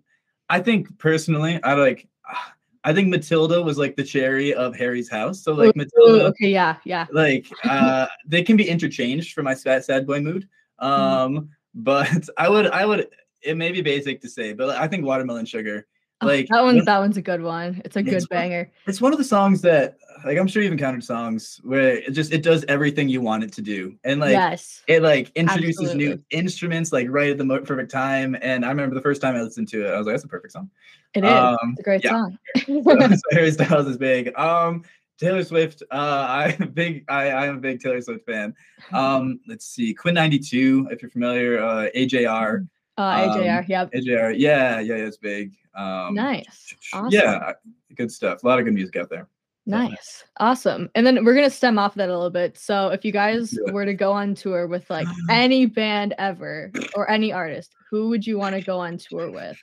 I 0.49 0.61
think 0.61 0.97
personally 0.99 1.61
I 1.65 1.75
like 1.75 2.07
I 2.85 2.95
think 2.95 3.09
Matilda 3.09 3.61
was 3.61 3.77
like 3.77 3.97
the 3.97 4.05
cherry 4.05 4.55
of 4.55 4.77
Harry's 4.77 5.11
house. 5.11 5.43
So 5.43 5.53
like 5.53 5.71
Ooh, 5.71 5.79
Matilda, 5.79 6.27
okay, 6.27 6.49
yeah, 6.49 6.77
yeah. 6.85 7.07
Like 7.11 7.49
uh 7.65 8.07
they 8.25 8.43
can 8.43 8.57
be 8.57 8.69
interchanged 8.69 9.35
for 9.35 9.43
my 9.43 9.55
sad, 9.55 9.85
sad 9.85 10.07
boy 10.07 10.21
mood. 10.21 10.49
Mm-hmm. 10.81 10.87
Um, 10.87 11.35
mm-hmm. 11.35 11.47
but 11.75 12.29
I 12.39 12.49
would 12.49 12.69
I 12.69 12.87
would 12.87 13.09
it 13.43 13.57
may 13.57 13.73
be 13.73 13.81
basic 13.83 14.21
to 14.23 14.29
say, 14.29 14.53
but 14.53 14.71
I 14.71 14.89
think 14.89 15.05
watermelon 15.05 15.47
sugar 15.47 15.87
Oh, 16.21 16.27
like 16.27 16.49
that 16.49 16.65
one's 16.65 16.85
that 16.85 16.99
one's 16.99 17.17
a 17.17 17.23
good 17.23 17.43
one. 17.43 17.81
It's 17.85 17.95
a 17.95 18.03
good 18.03 18.25
banger. 18.29 18.65
One, 18.65 18.71
it's 18.89 19.01
one 19.01 19.13
of 19.13 19.19
the 19.19 19.25
songs 19.25 19.61
that 19.63 19.99
like 20.25 20.37
I'm 20.37 20.49
sure 20.49 20.63
you've 20.63 20.73
encountered 20.73 21.05
songs 21.05 21.61
where 21.63 21.99
it 21.99 22.13
just 22.13 22.33
it 22.33 22.43
does 22.43 22.65
everything 22.67 23.09
you 23.09 23.21
want 23.21 23.45
it 23.45 23.53
to 23.53 23.63
do. 23.63 23.95
And 24.03 24.19
like 24.19 24.33
yes, 24.33 24.83
it 24.89 25.01
like 25.03 25.31
introduces 25.37 25.91
absolutely. 25.91 26.07
new 26.07 26.25
instruments 26.31 26.93
like 26.93 27.07
right 27.09 27.31
at 27.31 27.39
the 27.39 27.47
perfect 27.61 27.93
time. 27.93 28.37
And 28.43 28.65
I 28.65 28.69
remember 28.69 28.97
the 28.97 29.01
first 29.01 29.23
time 29.23 29.37
I 29.37 29.43
listened 29.43 29.69
to 29.69 29.87
it, 29.87 29.91
I 29.95 29.99
was 29.99 30.09
like, 30.09 30.15
that's 30.15 30.25
a 30.25 30.29
perfect 30.29 30.55
song. 30.55 30.71
It 31.15 31.25
is. 31.25 31.31
Um, 31.31 31.57
it's 31.71 31.81
a 31.81 31.83
great 31.85 32.03
yeah. 32.03 32.11
song. 32.11 32.39
so, 32.67 32.83
so 32.83 33.21
Harry 33.31 33.53
Styles 33.53 33.87
is 33.87 33.97
big. 33.97 34.37
Um 34.37 34.83
Taylor 35.21 35.45
Swift, 35.45 35.83
uh, 35.91 36.27
I'm 36.61 36.71
big. 36.71 37.05
I, 37.09 37.31
I 37.31 37.47
am 37.47 37.57
a 37.57 37.61
big 37.61 37.81
Taylor 37.81 38.01
Swift 38.01 38.25
fan. 38.25 38.55
Um, 38.93 39.41
let's 39.49 39.67
see, 39.67 39.95
Quinn 39.95 40.15
ninety 40.15 40.39
two, 40.39 40.89
if 40.91 41.01
you're 41.03 41.11
familiar, 41.11 41.61
uh, 41.61 41.89
AJR. 41.95 42.69
Uh, 42.99 43.29
AJR, 43.29 43.59
um, 43.61 43.65
yeah. 43.69 43.87
AJR, 43.95 44.35
yeah, 44.37 44.81
yeah, 44.81 44.95
it's 44.97 45.17
big. 45.17 45.55
Um, 45.75 46.15
nice. 46.15 46.75
Awesome. 46.93 47.11
Yeah, 47.13 47.53
good 47.95 48.11
stuff. 48.11 48.43
A 48.43 48.47
lot 48.47 48.59
of 48.59 48.65
good 48.65 48.75
music 48.75 48.97
out 48.97 49.09
there. 49.09 49.29
Nice. 49.67 50.25
Awesome. 50.41 50.89
And 50.95 51.07
then 51.07 51.25
we're 51.25 51.35
going 51.35 51.49
to 51.49 51.55
stem 51.55 51.79
off 51.79 51.95
that 51.95 52.09
a 52.09 52.13
little 52.13 52.31
bit. 52.31 52.59
So 52.59 52.89
if 52.89 53.05
you 53.05 53.13
guys 53.13 53.53
yeah. 53.53 53.73
were 53.73 53.85
to 53.85 53.95
go 53.95 54.13
on 54.13 54.35
tour 54.35 54.67
with 54.67 54.89
like 54.91 55.07
any 55.31 55.67
band 55.67 56.15
ever 56.19 56.73
or 56.97 57.09
any 57.09 57.33
artist, 57.33 57.73
who 57.91 58.09
would 58.09 58.27
you 58.27 58.37
want 58.39 58.57
to 58.57 58.63
go 58.63 58.81
on 58.81 58.97
tour 58.97 59.31
with? 59.31 59.59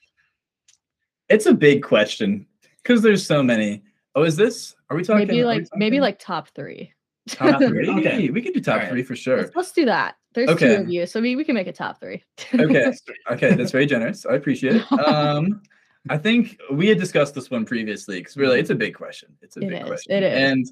It's 1.27 1.47
a 1.47 1.53
big 1.53 1.83
question 1.83 2.45
because 2.83 3.01
there's 3.01 3.25
so 3.25 3.43
many. 3.43 3.83
Oh, 4.13 4.23
is 4.23 4.35
this? 4.37 4.75
Are 4.89 4.95
we 4.95 5.03
talking? 5.03 5.27
Maybe 5.27 5.43
like 5.43 5.63
talking? 5.63 5.79
maybe 5.79 5.99
like 5.99 6.19
top 6.19 6.49
three. 6.55 6.93
Top 7.27 7.59
three. 7.59 7.89
okay, 7.99 8.29
we 8.29 8.41
can 8.41 8.53
do 8.53 8.61
top 8.61 8.77
right. 8.77 8.89
three 8.89 9.03
for 9.03 9.15
sure. 9.15 9.37
Let's, 9.37 9.55
let's, 9.55 9.71
do 9.71 9.85
that. 9.85 10.15
There's 10.35 10.49
okay. 10.49 10.75
two 10.75 10.81
of 10.81 10.89
you, 10.89 11.05
so 11.05 11.21
we, 11.21 11.35
we 11.35 11.43
can 11.43 11.55
make 11.55 11.67
a 11.67 11.73
top 11.73 11.99
three. 11.99 12.23
okay. 12.53 12.91
Okay, 13.31 13.55
that's 13.55 13.71
very 13.71 13.85
generous. 13.85 14.25
I 14.25 14.35
appreciate 14.35 14.75
it. 14.75 14.85
Um, 15.07 15.61
I 16.09 16.17
think 16.17 16.59
we 16.71 16.87
had 16.87 16.99
discussed 16.99 17.33
this 17.33 17.49
one 17.49 17.65
previously 17.65 18.19
because 18.19 18.37
really 18.37 18.59
it's 18.59 18.69
a 18.69 18.75
big 18.75 18.93
question. 18.93 19.35
It's 19.41 19.57
a 19.57 19.61
it 19.61 19.69
big 19.69 19.81
is, 19.81 19.87
question. 19.87 20.11
It 20.11 20.23
is. 20.23 20.37
And 20.37 20.65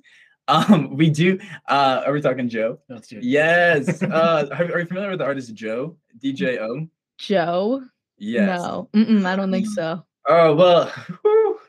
um, 0.47 0.95
we 0.95 1.09
do. 1.09 1.39
Uh, 1.67 2.03
are 2.05 2.13
we 2.13 2.21
talking 2.21 2.49
Djo? 2.49 2.77
Let's 2.89 3.07
do 3.07 3.17
it. 3.17 3.23
Yes. 3.23 4.03
uh, 4.03 4.47
are 4.51 4.79
you 4.79 4.85
familiar 4.85 5.09
with 5.09 5.19
the 5.19 5.25
artist 5.25 5.55
Djo? 5.55 5.95
DJ 6.19 6.59
O. 6.59 6.87
Djo. 7.19 7.87
Yes. 8.17 8.61
No, 8.61 8.89
Mm-mm, 8.93 9.25
I 9.25 9.35
don't 9.35 9.51
think 9.51 9.67
so. 9.67 10.03
Oh 10.27 10.55
well. 10.55 10.87
Whew, 11.23 11.59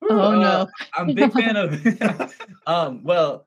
whew, 0.00 0.10
oh 0.10 0.32
uh, 0.32 0.34
no. 0.34 0.68
I'm 0.94 1.10
a 1.10 1.14
big 1.14 1.32
fan 1.32 1.56
of. 1.56 2.34
um. 2.66 3.02
Well. 3.04 3.46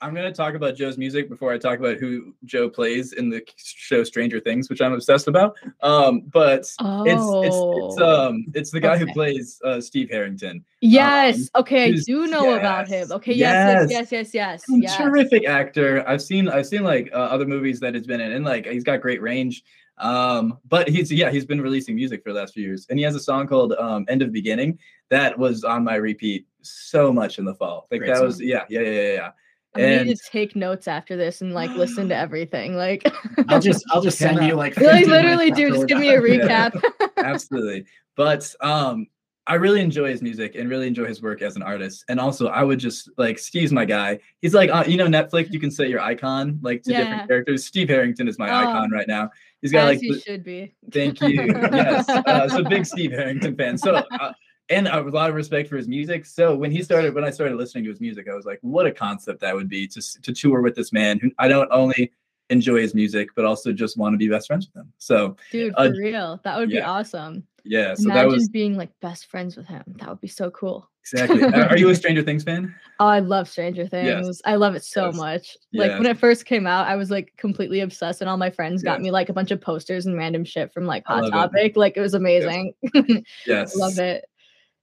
I'm 0.00 0.14
going 0.14 0.26
to 0.26 0.32
talk 0.32 0.54
about 0.54 0.76
Djo's 0.76 0.96
music 0.96 1.28
before 1.28 1.52
I 1.52 1.58
talk 1.58 1.78
about 1.78 1.98
who 1.98 2.34
Joe 2.44 2.68
plays 2.68 3.12
in 3.14 3.30
the 3.30 3.42
show 3.56 4.04
Stranger 4.04 4.38
Things, 4.38 4.70
which 4.70 4.80
I'm 4.80 4.92
obsessed 4.92 5.26
about. 5.26 5.56
Um, 5.82 6.20
but 6.32 6.70
oh. 6.80 7.04
it's, 7.04 7.46
it's 7.46 7.56
it's 7.56 8.00
oh. 8.00 8.28
um 8.28 8.46
it's 8.54 8.70
the 8.70 8.80
guy 8.80 8.94
okay. 8.94 9.00
who 9.00 9.12
plays 9.12 9.60
uh, 9.64 9.80
Steve 9.80 10.08
Harrington. 10.10 10.64
Yes. 10.80 11.50
Um, 11.54 11.62
okay, 11.62 11.92
I 11.92 11.96
do 12.06 12.28
know 12.28 12.44
yes, 12.44 12.58
about 12.58 12.88
him. 12.88 13.12
Okay. 13.12 13.34
Yes. 13.34 13.90
Yes. 13.90 14.12
Yes. 14.12 14.34
Yes. 14.34 14.34
Yes. 14.34 14.64
yes. 14.68 14.96
Terrific 14.96 15.46
actor. 15.46 16.08
I've 16.08 16.22
seen 16.22 16.48
I've 16.48 16.66
seen 16.66 16.84
like 16.84 17.10
uh, 17.12 17.16
other 17.16 17.46
movies 17.46 17.80
that 17.80 17.94
he's 17.94 18.06
been 18.06 18.20
in, 18.20 18.32
and 18.32 18.44
like 18.44 18.66
he's 18.66 18.84
got 18.84 19.00
great 19.00 19.20
range. 19.20 19.64
Um, 19.98 20.58
but 20.68 20.88
he's 20.88 21.10
yeah 21.10 21.30
he's 21.30 21.44
been 21.44 21.60
releasing 21.60 21.96
music 21.96 22.22
for 22.22 22.32
the 22.32 22.38
last 22.38 22.54
few 22.54 22.62
years, 22.62 22.86
and 22.88 23.00
he 23.00 23.04
has 23.04 23.16
a 23.16 23.20
song 23.20 23.48
called 23.48 23.72
um, 23.72 24.04
"End 24.08 24.22
of 24.22 24.30
Beginning" 24.30 24.78
that 25.08 25.36
was 25.36 25.64
on 25.64 25.82
my 25.82 25.96
repeat 25.96 26.46
so 26.62 27.12
much 27.12 27.38
in 27.38 27.44
the 27.44 27.54
fall. 27.54 27.88
Like 27.90 28.00
great 28.00 28.08
that 28.08 28.18
song. 28.18 28.26
was 28.26 28.40
yeah 28.40 28.64
yeah 28.68 28.80
yeah 28.80 28.90
yeah. 28.90 29.12
yeah 29.14 29.30
I 29.74 29.80
and, 29.80 30.08
need 30.08 30.16
to 30.16 30.30
take 30.30 30.56
notes 30.56 30.88
after 30.88 31.16
this 31.16 31.40
and 31.40 31.52
like 31.52 31.70
listen 31.70 32.08
to 32.08 32.16
everything. 32.16 32.76
Like 32.76 33.10
I'll 33.48 33.60
just 33.68 33.84
I'll 33.90 34.02
just 34.02 34.18
send 34.18 34.44
you 34.44 34.54
like 34.54 34.76
really 34.76 35.04
literally 35.04 35.50
do 35.50 35.70
just 35.70 35.86
give 35.86 35.98
me 35.98 36.10
a 36.10 36.20
recap. 36.20 36.80
Yeah, 37.00 37.08
absolutely. 37.16 37.84
But 38.16 38.54
um 38.60 39.06
I 39.48 39.54
really 39.54 39.80
enjoy 39.80 40.10
his 40.10 40.20
music 40.20 40.56
and 40.56 40.68
really 40.68 40.86
enjoy 40.86 41.06
his 41.06 41.22
work 41.22 41.40
as 41.40 41.56
an 41.56 41.62
artist. 41.62 42.04
And 42.10 42.20
also, 42.20 42.48
I 42.48 42.62
would 42.62 42.78
just 42.78 43.08
like 43.16 43.38
Steve's 43.38 43.72
my 43.72 43.86
guy. 43.86 44.18
He's 44.42 44.52
like, 44.52 44.68
uh, 44.68 44.84
you 44.86 44.98
know, 44.98 45.06
Netflix. 45.06 45.50
You 45.50 45.58
can 45.58 45.70
set 45.70 45.88
your 45.88 46.00
icon 46.00 46.58
like 46.62 46.82
to 46.82 46.92
yeah. 46.92 46.98
different 46.98 47.28
characters. 47.28 47.64
Steve 47.64 47.88
Harrington 47.88 48.28
is 48.28 48.38
my 48.38 48.50
oh, 48.50 48.68
icon 48.68 48.90
right 48.90 49.08
now. 49.08 49.30
He's 49.62 49.72
got 49.72 49.86
like, 49.86 50.00
he 50.00 50.20
should 50.20 50.44
be. 50.44 50.74
Thank 50.92 51.22
you. 51.22 51.46
yes, 51.46 52.06
uh, 52.10 52.46
so 52.50 52.62
big 52.62 52.84
Steve 52.84 53.10
Harrington 53.12 53.56
fan. 53.56 53.78
So 53.78 53.94
uh, 53.94 54.32
and 54.70 54.88
a 54.88 55.02
lot 55.02 55.30
of 55.30 55.36
respect 55.36 55.68
for 55.68 55.76
his 55.76 55.88
music. 55.88 56.26
So 56.26 56.54
when 56.54 56.70
he 56.70 56.82
started, 56.82 57.14
when 57.14 57.24
I 57.24 57.30
started 57.30 57.56
listening 57.56 57.84
to 57.84 57.90
his 57.90 58.00
music, 58.00 58.28
I 58.30 58.34
was 58.34 58.44
like, 58.44 58.58
what 58.62 58.86
a 58.86 58.92
concept 58.92 59.40
that 59.40 59.54
would 59.54 59.68
be 59.68 59.86
to 59.88 60.22
to 60.22 60.32
tour 60.32 60.60
with 60.60 60.74
this 60.74 60.92
man 60.92 61.18
who 61.18 61.30
I 61.38 61.48
don't 61.48 61.68
only 61.72 62.12
enjoy 62.50 62.80
his 62.80 62.94
music, 62.94 63.30
but 63.34 63.44
also 63.44 63.72
just 63.72 63.96
want 63.96 64.14
to 64.14 64.18
be 64.18 64.28
best 64.28 64.46
friends 64.46 64.66
with 64.66 64.82
him. 64.82 64.92
So, 64.98 65.36
dude, 65.50 65.74
uh, 65.76 65.88
for 65.88 65.94
uh, 65.94 65.98
real, 65.98 66.40
that 66.44 66.58
would 66.58 66.70
yeah. 66.70 66.80
be 66.80 66.84
awesome. 66.84 67.46
Yeah. 67.64 67.94
So 67.94 68.04
Imagine 68.04 68.28
that 68.30 68.34
was 68.34 68.48
being 68.48 68.76
like 68.76 68.90
best 69.00 69.26
friends 69.26 69.56
with 69.56 69.66
him. 69.66 69.82
That 69.98 70.08
would 70.08 70.20
be 70.20 70.28
so 70.28 70.50
cool. 70.50 70.88
Exactly. 71.02 71.42
Are 71.42 71.76
you 71.76 71.88
a 71.88 71.94
Stranger 71.94 72.22
Things 72.22 72.44
fan? 72.44 72.74
Oh, 73.00 73.06
I 73.06 73.20
love 73.20 73.48
Stranger 73.48 73.86
Things. 73.86 74.26
Yes. 74.26 74.42
I 74.44 74.56
love 74.56 74.74
it 74.74 74.82
so 74.82 75.06
yes. 75.06 75.14
much. 75.14 75.56
Like 75.72 75.90
yes. 75.90 75.98
when 76.00 76.08
it 76.08 76.18
first 76.18 76.46
came 76.46 76.66
out, 76.66 76.88
I 76.88 76.96
was 76.96 77.12
like 77.12 77.32
completely 77.36 77.78
obsessed, 77.78 78.20
and 78.20 78.28
all 78.28 78.36
my 78.36 78.50
friends 78.50 78.82
got 78.82 79.00
me 79.00 79.12
like 79.12 79.28
a 79.28 79.32
bunch 79.32 79.52
of 79.52 79.60
posters 79.60 80.06
and 80.06 80.16
random 80.16 80.44
shit 80.44 80.72
from 80.72 80.84
like 80.84 81.04
Hot 81.06 81.30
Topic. 81.30 81.76
It. 81.76 81.76
Like 81.76 81.96
it 81.96 82.00
was 82.00 82.14
amazing. 82.14 82.72
Yes. 83.46 83.76
love 83.76 84.00
it 84.00 84.24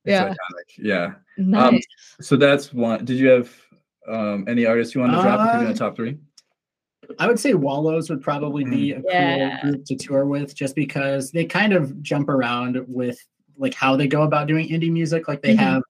yeah. 0.06 0.34
Yeah. 0.78 1.06
Um, 1.38 1.52
nice. 1.52 1.74
Um, 1.74 1.82
so 2.22 2.36
that's 2.36 2.74
one. 2.74 3.06
Did 3.06 3.18
you 3.18 3.30
have 3.30 3.52
um, 4.08 4.46
any 4.48 4.66
artists 4.66 4.96
you 4.96 5.02
want 5.02 5.14
to 5.14 5.22
drop 5.22 5.56
uh, 5.56 5.60
in 5.60 5.66
the 5.66 5.74
top 5.74 5.96
three? 5.96 6.18
I 7.20 7.28
would 7.28 7.40
say 7.40 7.54
Wallows 7.54 8.10
would 8.10 8.22
probably 8.22 8.64
be 8.64 8.94
mm. 8.94 9.00
a 9.00 9.04
yeah. 9.06 9.62
cool 9.62 9.72
group 9.72 9.86
to 9.86 9.96
tour 9.96 10.26
with, 10.26 10.56
just 10.56 10.76
because 10.76 11.32
they 11.32 11.46
kind 11.46 11.74
of 11.74 12.02
jump 12.02 12.30
around 12.30 12.84
with 12.88 13.20
like 13.58 13.74
how 13.74 13.96
they 13.96 14.08
go 14.08 14.24
about 14.24 14.48
doing 14.48 14.68
indie 14.70 14.92
music. 14.92 15.28
Like 15.28 15.42
they 15.42 15.54
mm-hmm. 15.54 15.60
have 15.60 15.84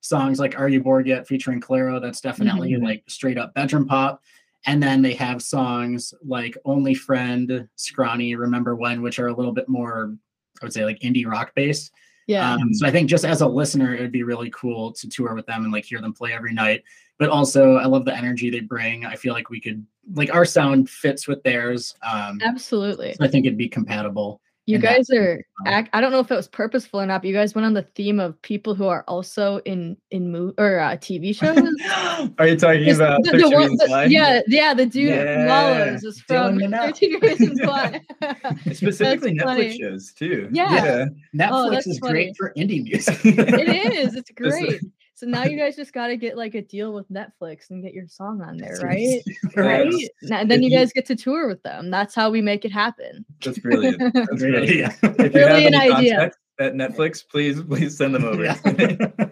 songs 0.00 0.38
like 0.38 0.58
"Are 0.58 0.68
You 0.68 0.82
Bored 0.82 1.06
Yet" 1.06 1.26
featuring 1.26 1.60
Clairo. 1.60 2.00
That's 2.00 2.20
definitely 2.20 2.72
mm-hmm. 2.72 2.84
like 2.84 3.04
straight 3.08 3.38
up 3.38 3.54
bedroom 3.54 3.86
pop. 3.86 4.22
And 4.68 4.82
then 4.82 5.00
they 5.00 5.14
have 5.14 5.42
songs 5.42 6.12
like 6.24 6.56
"Only 6.64 6.94
Friend," 6.94 7.68
"Scrawny," 7.76 8.34
"Remember 8.34 8.74
When," 8.74 9.02
which 9.02 9.18
are 9.18 9.28
a 9.28 9.34
little 9.34 9.52
bit 9.52 9.68
more, 9.68 10.16
I 10.60 10.64
would 10.64 10.72
say, 10.72 10.84
like 10.84 11.00
indie 11.00 11.26
rock 11.26 11.52
based. 11.54 11.92
Yeah. 12.26 12.54
Um, 12.54 12.74
so 12.74 12.86
I 12.86 12.90
think 12.90 13.08
just 13.08 13.24
as 13.24 13.40
a 13.40 13.46
listener, 13.46 13.94
it 13.94 14.00
would 14.00 14.12
be 14.12 14.24
really 14.24 14.50
cool 14.50 14.92
to 14.92 15.08
tour 15.08 15.34
with 15.34 15.46
them 15.46 15.64
and 15.64 15.72
like 15.72 15.84
hear 15.84 16.00
them 16.00 16.12
play 16.12 16.32
every 16.32 16.52
night. 16.52 16.82
But 17.18 17.30
also, 17.30 17.76
I 17.76 17.86
love 17.86 18.04
the 18.04 18.16
energy 18.16 18.50
they 18.50 18.60
bring. 18.60 19.06
I 19.06 19.14
feel 19.14 19.32
like 19.32 19.48
we 19.48 19.60
could 19.60 19.86
like 20.14 20.34
our 20.34 20.44
sound 20.44 20.90
fits 20.90 21.26
with 21.26 21.42
theirs. 21.42 21.94
Um, 22.02 22.40
Absolutely. 22.42 23.14
So 23.14 23.24
I 23.24 23.28
think 23.28 23.46
it'd 23.46 23.58
be 23.58 23.68
compatible. 23.68 24.40
You 24.66 24.78
guys 24.78 25.08
are 25.10 25.40
act, 25.66 25.90
I 25.92 26.00
don't 26.00 26.10
know 26.10 26.18
if 26.18 26.30
it 26.30 26.34
was 26.34 26.48
purposeful 26.48 27.00
or 27.00 27.06
not, 27.06 27.22
but 27.22 27.28
you 27.28 27.34
guys 27.34 27.54
went 27.54 27.66
on 27.66 27.74
the 27.74 27.82
theme 27.82 28.18
of 28.18 28.40
people 28.42 28.74
who 28.74 28.88
are 28.88 29.04
also 29.06 29.58
in 29.58 29.96
in 30.10 30.32
movie 30.32 30.54
or 30.58 30.80
uh, 30.80 30.96
TV 30.96 31.34
shows. 31.38 31.56
are 32.38 32.48
you 32.48 32.56
talking 32.56 32.90
about 32.90 33.22
the, 33.22 33.30
the 33.30 33.38
the, 33.38 34.06
Yeah, 34.10 34.40
yeah, 34.48 34.74
the 34.74 34.86
dude 34.86 35.10
yeah. 35.10 35.46
Wallows 35.46 36.02
is 36.02 36.20
from 36.20 36.58
13 36.58 37.20
Reasons 37.20 37.60
Why. 37.62 38.00
Specifically 38.72 39.34
Netflix 39.34 39.44
funny. 39.44 39.78
shows 39.78 40.12
too. 40.12 40.48
Yeah. 40.50 40.74
yeah. 40.74 41.04
Netflix 41.48 41.82
oh, 41.86 41.90
is 41.90 41.98
funny. 42.00 42.12
great 42.12 42.36
for 42.36 42.52
indie 42.56 42.82
music. 42.82 43.18
it 43.24 43.94
is. 43.94 44.16
It's 44.16 44.30
great. 44.32 44.80
So 45.16 45.24
now 45.24 45.44
you 45.44 45.56
guys 45.56 45.76
just 45.76 45.94
got 45.94 46.08
to 46.08 46.16
get 46.18 46.36
like 46.36 46.54
a 46.54 46.60
deal 46.60 46.92
with 46.92 47.10
Netflix 47.10 47.70
and 47.70 47.82
get 47.82 47.94
your 47.94 48.06
song 48.06 48.42
on 48.42 48.58
there, 48.58 48.76
right? 48.82 49.22
right. 49.56 49.90
And 50.30 50.50
then 50.50 50.62
you 50.62 50.68
guys 50.68 50.92
get 50.92 51.06
to 51.06 51.16
tour 51.16 51.48
with 51.48 51.62
them. 51.62 51.90
That's 51.90 52.14
how 52.14 52.28
we 52.28 52.42
make 52.42 52.66
it 52.66 52.72
happen. 52.72 53.24
That's 53.42 53.58
brilliant. 53.58 53.98
That's 54.12 54.28
brilliant. 54.38 54.76
Yeah. 54.76 54.92
If 55.02 55.34
you 55.34 55.40
have 55.40 55.52
any 55.52 55.74
idea. 55.74 56.32
At 56.58 56.74
Netflix, 56.74 57.22
please, 57.26 57.62
please 57.62 57.96
send 57.96 58.14
them 58.14 58.24
over. 58.24 58.44
Yeah. 58.44 58.58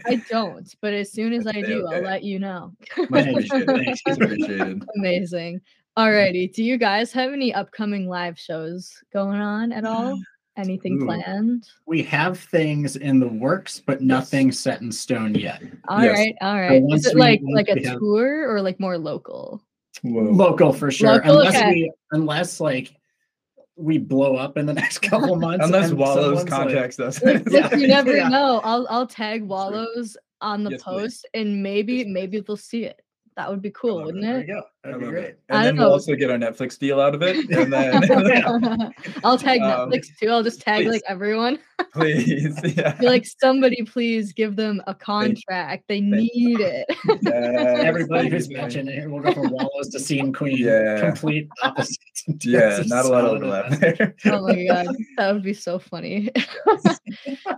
I 0.06 0.22
don't, 0.30 0.74
but 0.80 0.94
as 0.94 1.12
soon 1.12 1.32
as 1.34 1.46
I 1.46 1.52
do, 1.52 1.86
okay. 1.86 1.96
I'll 1.96 2.02
let 2.02 2.22
you 2.22 2.38
know. 2.38 2.72
appreciated. 2.98 4.82
Amazing. 4.96 5.60
Alrighty. 5.98 6.52
Do 6.52 6.64
you 6.64 6.76
guys 6.78 7.12
have 7.12 7.32
any 7.32 7.52
upcoming 7.52 8.08
live 8.08 8.38
shows 8.38 8.92
going 9.12 9.40
on 9.40 9.70
at 9.70 9.84
all? 9.84 10.18
Anything 10.56 11.02
Ooh. 11.02 11.06
planned? 11.06 11.68
We 11.86 12.02
have 12.04 12.38
things 12.38 12.94
in 12.96 13.18
the 13.18 13.26
works, 13.26 13.80
but 13.84 14.02
nothing 14.02 14.48
yes. 14.48 14.58
set 14.60 14.82
in 14.82 14.92
stone 14.92 15.34
yet. 15.34 15.62
All 15.88 16.02
yes. 16.02 16.16
right, 16.16 16.36
all 16.40 16.60
right. 16.60 16.82
Is 16.90 17.06
it 17.06 17.16
like 17.16 17.40
like 17.42 17.68
a 17.68 17.88
have... 17.88 17.98
tour 17.98 18.48
or 18.48 18.62
like 18.62 18.78
more 18.78 18.96
local? 18.96 19.60
Whoa. 20.02 20.22
Local 20.22 20.72
for 20.72 20.92
sure. 20.92 21.08
Local? 21.08 21.38
Unless 21.38 21.56
okay. 21.56 21.70
we 21.70 21.92
unless 22.12 22.60
like 22.60 22.94
we 23.76 23.98
blow 23.98 24.36
up 24.36 24.56
in 24.56 24.66
the 24.66 24.74
next 24.74 24.98
couple 24.98 25.34
months. 25.40 25.64
Unless 25.64 25.92
Wallows 25.92 26.44
contacts 26.44 27.00
like, 27.00 27.08
us. 27.08 27.20
yeah. 27.50 27.74
You 27.74 27.88
never 27.88 28.16
yeah. 28.16 28.28
know. 28.28 28.60
I'll 28.62 28.86
I'll 28.88 29.08
tag 29.08 29.42
Wallows 29.42 30.16
on 30.40 30.62
the 30.62 30.72
yes, 30.72 30.82
post 30.82 31.26
please. 31.34 31.40
and 31.40 31.62
maybe 31.64 31.94
yes, 31.94 32.06
maybe 32.08 32.40
they'll 32.40 32.56
see 32.56 32.84
it. 32.84 33.00
That 33.36 33.50
would 33.50 33.62
be 33.62 33.72
cool, 33.72 34.04
wouldn't 34.04 34.24
it? 34.24 34.48
That'd 34.84 35.00
be 35.00 35.06
great. 35.06 35.24
It. 35.24 35.40
And 35.48 35.64
then 35.64 35.76
know. 35.76 35.84
we'll 35.84 35.92
also 35.92 36.14
get 36.14 36.30
our 36.30 36.36
Netflix 36.36 36.78
deal 36.78 37.00
out 37.00 37.14
of 37.14 37.22
it. 37.22 37.36
And 37.54 37.72
then 37.72 37.94
I'll 39.24 39.38
tag 39.38 39.60
um, 39.62 39.90
Netflix 39.90 40.08
too. 40.20 40.28
I'll 40.28 40.42
just 40.42 40.60
tag 40.60 40.84
please. 40.84 40.90
like 40.90 41.02
everyone. 41.08 41.58
please. 41.94 42.58
Yeah. 42.76 42.94
Be 42.96 43.06
like 43.06 43.24
somebody 43.40 43.82
please 43.84 44.32
give 44.32 44.56
them 44.56 44.82
a 44.86 44.94
contract. 44.94 45.84
They 45.88 46.00
need 46.00 46.60
it. 46.60 46.86
Yes. 47.22 47.80
Everybody 47.80 48.28
who's 48.28 48.48
watching 48.50 48.88
it, 48.88 49.08
we'll 49.08 49.22
go 49.22 49.32
from 49.32 49.50
Wallows 49.50 49.88
to 49.90 50.00
Scene 50.00 50.32
Queen. 50.32 50.58
Yeah. 50.58 51.00
Complete 51.00 51.48
opposite. 51.62 51.98
Yeah, 52.42 52.82
not 52.86 53.06
a 53.06 53.08
lot 53.08 53.24
of 53.24 53.32
overlap 53.32 53.70
there. 53.78 54.14
oh 54.26 54.42
my 54.42 54.64
god. 54.66 54.94
That 55.16 55.32
would 55.32 55.42
be 55.42 55.54
so 55.54 55.78
funny. 55.78 56.30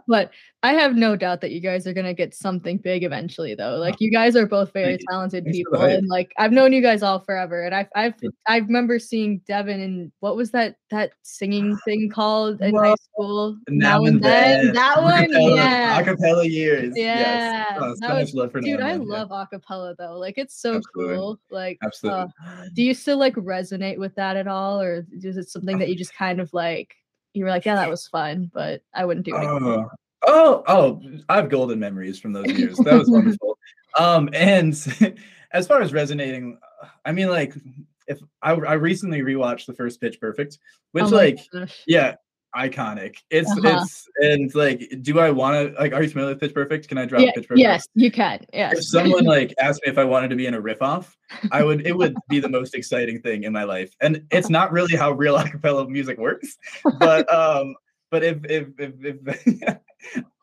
but 0.06 0.30
I 0.62 0.72
have 0.72 0.96
no 0.96 1.16
doubt 1.16 1.40
that 1.40 1.52
you 1.52 1.60
guys 1.60 1.86
are 1.86 1.92
gonna 1.92 2.14
get 2.14 2.34
something 2.34 2.78
big 2.78 3.04
eventually 3.04 3.54
though. 3.54 3.76
Like 3.76 3.96
you 4.00 4.10
guys 4.10 4.36
are 4.36 4.46
both 4.46 4.72
very 4.72 4.98
talented 5.08 5.44
people. 5.46 5.80
And 5.80 6.06
like 6.08 6.32
I've 6.38 6.52
known 6.52 6.72
you 6.72 6.82
guys 6.82 7.02
all 7.02 7.15
forever. 7.18 7.62
And 7.62 7.74
I've 7.74 7.88
I've 7.94 8.14
I 8.46 8.58
remember 8.58 8.98
seeing 8.98 9.40
Devin 9.46 9.80
in 9.80 10.12
what 10.20 10.36
was 10.36 10.50
that 10.52 10.76
that 10.90 11.12
singing 11.22 11.76
thing 11.84 12.10
called 12.10 12.60
in 12.60 12.72
well, 12.72 12.84
high 12.84 12.94
school? 12.94 13.56
Now, 13.68 13.98
now 13.98 14.04
and 14.04 14.22
then. 14.22 14.66
then. 14.66 14.74
That 14.74 15.02
one, 15.02 15.54
yeah. 15.54 16.02
Acapella 16.02 16.48
years. 16.48 16.92
Yeah. 16.96 17.18
Yes. 17.18 17.78
Oh, 17.80 17.94
that 18.00 18.14
was, 18.14 18.34
love 18.34 18.52
for 18.52 18.60
dude, 18.60 18.80
I 18.80 18.92
then, 18.92 19.08
love 19.08 19.28
yeah. 19.30 19.44
acapella 19.58 19.94
though. 19.96 20.18
Like 20.18 20.38
it's 20.38 20.60
so 20.60 20.76
Absolutely. 20.76 21.14
cool. 21.16 21.40
Like 21.50 21.78
Absolutely. 21.82 22.32
Uh, 22.46 22.64
do 22.74 22.82
you 22.82 22.94
still 22.94 23.18
like 23.18 23.34
resonate 23.34 23.98
with 23.98 24.14
that 24.16 24.36
at 24.36 24.46
all? 24.46 24.80
Or 24.80 25.06
is 25.12 25.36
it 25.36 25.48
something 25.48 25.78
that 25.78 25.88
you 25.88 25.96
just 25.96 26.14
kind 26.14 26.40
of 26.40 26.52
like 26.52 26.94
you 27.36 27.44
were 27.44 27.50
like, 27.50 27.66
yeah, 27.66 27.74
that 27.74 27.90
was 27.90 28.08
fun, 28.08 28.50
but 28.54 28.80
I 28.94 29.04
wouldn't 29.04 29.26
do 29.26 29.36
it. 29.36 29.44
Uh, 29.44 29.84
oh, 30.26 30.64
oh, 30.66 31.02
I 31.28 31.36
have 31.36 31.50
golden 31.50 31.78
memories 31.78 32.18
from 32.18 32.32
those 32.32 32.46
years. 32.46 32.78
That 32.78 32.94
was 32.94 33.10
wonderful. 33.10 33.58
Um, 33.98 34.30
and 34.32 34.74
as 35.52 35.66
far 35.66 35.80
as 35.80 35.92
resonating, 35.92 36.58
I 37.04 37.12
mean, 37.12 37.28
like 37.28 37.54
if 38.06 38.20
I, 38.42 38.52
I 38.52 38.74
recently 38.74 39.20
rewatched 39.20 39.66
the 39.66 39.74
first 39.74 40.00
Pitch 40.00 40.20
Perfect, 40.20 40.58
which 40.92 41.04
oh 41.04 41.08
like 41.08 41.38
gosh. 41.52 41.82
yeah, 41.86 42.14
iconic. 42.54 43.16
It's 43.30 43.50
uh-huh. 43.50 43.80
it's 43.82 44.08
and 44.18 44.54
like, 44.54 44.82
do 45.02 45.18
I 45.18 45.30
want 45.30 45.74
to 45.74 45.80
like? 45.80 45.92
Are 45.92 46.02
you 46.02 46.08
familiar 46.08 46.32
with 46.32 46.40
Pitch 46.40 46.54
Perfect? 46.54 46.88
Can 46.88 46.98
I 46.98 47.04
drop 47.04 47.22
yeah, 47.22 47.32
Pitch 47.34 47.48
Perfect? 47.48 47.60
Yes, 47.60 47.86
you 47.94 48.10
can. 48.10 48.44
Yes. 48.52 48.78
If 48.78 48.84
someone 48.84 49.24
like 49.36 49.54
asked 49.60 49.82
me 49.84 49.92
if 49.92 49.98
I 49.98 50.04
wanted 50.04 50.28
to 50.28 50.36
be 50.36 50.46
in 50.46 50.54
a 50.54 50.60
riff 50.60 50.82
off, 50.82 51.16
I 51.50 51.62
would. 51.62 51.86
It 51.86 51.96
would 51.96 52.16
be 52.28 52.40
the 52.40 52.48
most 52.48 52.74
exciting 52.74 53.20
thing 53.20 53.44
in 53.44 53.52
my 53.52 53.64
life, 53.64 53.94
and 54.00 54.24
it's 54.30 54.50
not 54.50 54.72
really 54.72 54.96
how 54.96 55.12
real 55.12 55.36
acapella 55.38 55.88
music 55.88 56.18
works, 56.18 56.56
but 56.98 57.32
um, 57.32 57.74
but 58.10 58.22
if 58.22 58.44
if 58.44 58.68
if, 58.78 58.94
if 59.04 59.78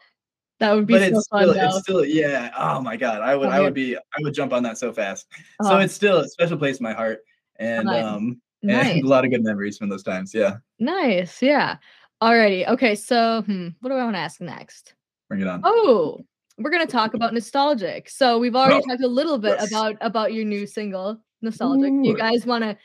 That 0.63 0.76
would 0.76 0.88
be 0.88 0.93
but 0.93 1.02
so 1.02 1.17
it's 1.17 1.28
fun. 1.28 1.49
Still, 1.49 1.65
it's 1.65 1.80
still, 1.80 2.06
yeah. 2.06 2.49
Oh 2.58 2.80
my 2.80 2.95
god, 2.95 3.19
I 3.19 3.36
would, 3.36 3.49
I 3.49 3.60
would 3.60 3.73
be, 3.73 3.97
I 3.97 4.21
would 4.21 4.34
jump 4.34 4.54
on 4.54 4.63
that 4.63 4.78
so 4.78 4.93
fast. 4.93 5.28
Oh. 5.60 5.67
So 5.67 5.80
it's 5.80 5.93
still 5.93 6.19
a 6.19 6.28
special 6.30 6.58
place 6.58 6.78
in 6.78 6.86
my 6.86 6.93
heart, 6.93 7.19
and 7.58 7.88
nice. 7.88 8.06
um, 8.06 8.41
nice. 8.62 8.86
and 8.91 9.04
a 9.04 9.08
lot 9.08 9.26
of 9.26 9.32
good 9.32 9.43
memories 9.43 9.78
from 9.78 9.89
those 9.89 10.04
times. 10.04 10.34
Yeah. 10.34 10.56
Nice. 10.80 11.41
Yeah. 11.41 11.80
Alrighty. 12.21 12.65
Okay. 12.65 12.95
So, 12.95 13.41
hmm, 13.41 13.69
what 13.82 13.89
do 13.89 13.95
I 13.95 14.06
want 14.06 14.15
to 14.15 14.21
ask 14.21 14.39
next? 14.39 14.93
Bring 15.28 15.41
it 15.41 15.47
on. 15.47 15.60
Oh, 15.65 16.21
we're 16.58 16.69
gonna 16.69 16.86
talk 16.86 17.13
about 17.13 17.34
nostalgic. 17.34 18.08
So 18.08 18.39
we've 18.39 18.56
already 18.56 18.82
oh, 18.86 18.89
talked 18.89 19.04
a 19.04 19.08
little 19.08 19.39
bit 19.39 19.58
yes. 19.60 19.69
about 19.69 19.97
about 19.99 20.32
your 20.32 20.45
new 20.45 20.65
single, 20.65 21.19
nostalgic. 21.41 21.91
Ooh. 21.91 22.08
You 22.08 22.15
guys 22.15 22.45
want 22.45 22.63
to 22.63 22.78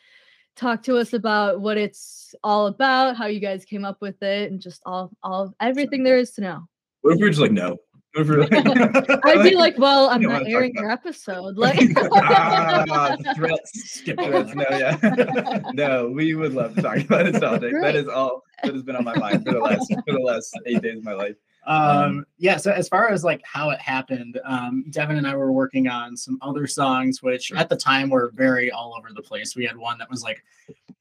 talk 0.56 0.82
to 0.82 0.96
us 0.96 1.12
about 1.12 1.60
what 1.60 1.78
it's 1.78 2.34
all 2.42 2.66
about, 2.66 3.16
how 3.16 3.26
you 3.26 3.38
guys 3.38 3.64
came 3.64 3.84
up 3.84 3.98
with 4.00 4.20
it, 4.20 4.50
and 4.50 4.60
just 4.60 4.82
all 4.84 5.12
all 5.22 5.54
everything 5.60 6.02
there 6.02 6.18
is 6.18 6.32
to 6.32 6.40
know. 6.40 6.68
What 7.02 7.14
if 7.14 7.20
we 7.20 7.26
are 7.26 7.30
just 7.30 7.40
like, 7.40 7.52
no? 7.52 7.78
Like, 8.14 8.52
I'd 9.24 9.42
be 9.42 9.54
like, 9.54 9.78
well, 9.78 10.08
I'm 10.08 10.22
not 10.22 10.46
airing 10.46 10.74
your 10.74 10.90
episode. 10.90 11.56
Like, 11.56 11.78
ah, 11.96 13.16
threats, 13.36 13.70
skip 13.92 14.18
threats. 14.22 14.54
No, 14.54 14.64
yeah, 14.70 15.60
no, 15.72 16.08
we 16.08 16.34
would 16.34 16.54
love 16.54 16.74
to 16.74 16.82
talk 16.82 16.96
about 16.98 17.26
nostalgic. 17.26 17.74
That 17.80 17.94
is 17.94 18.08
all 18.08 18.42
that 18.64 18.74
has 18.74 18.82
been 18.82 18.96
on 18.96 19.04
my 19.04 19.16
mind 19.16 19.44
for 19.44 19.52
the 19.52 19.60
last 19.60 19.94
for 20.06 20.12
the 20.12 20.18
last 20.18 20.58
eight 20.66 20.82
days 20.82 20.98
of 20.98 21.04
my 21.04 21.12
life. 21.12 21.36
Um, 21.66 22.24
yeah, 22.38 22.56
so 22.56 22.72
as 22.72 22.88
far 22.88 23.10
as 23.10 23.24
like 23.24 23.42
how 23.44 23.70
it 23.70 23.78
happened, 23.78 24.40
um, 24.44 24.84
Devin 24.90 25.18
and 25.18 25.26
I 25.26 25.36
were 25.36 25.52
working 25.52 25.86
on 25.86 26.16
some 26.16 26.38
other 26.40 26.66
songs, 26.66 27.22
which 27.22 27.52
at 27.52 27.68
the 27.68 27.76
time 27.76 28.08
were 28.08 28.32
very 28.34 28.70
all 28.70 28.94
over 28.98 29.10
the 29.14 29.22
place. 29.22 29.54
We 29.54 29.66
had 29.66 29.76
one 29.76 29.98
that 29.98 30.10
was 30.10 30.22
like 30.22 30.42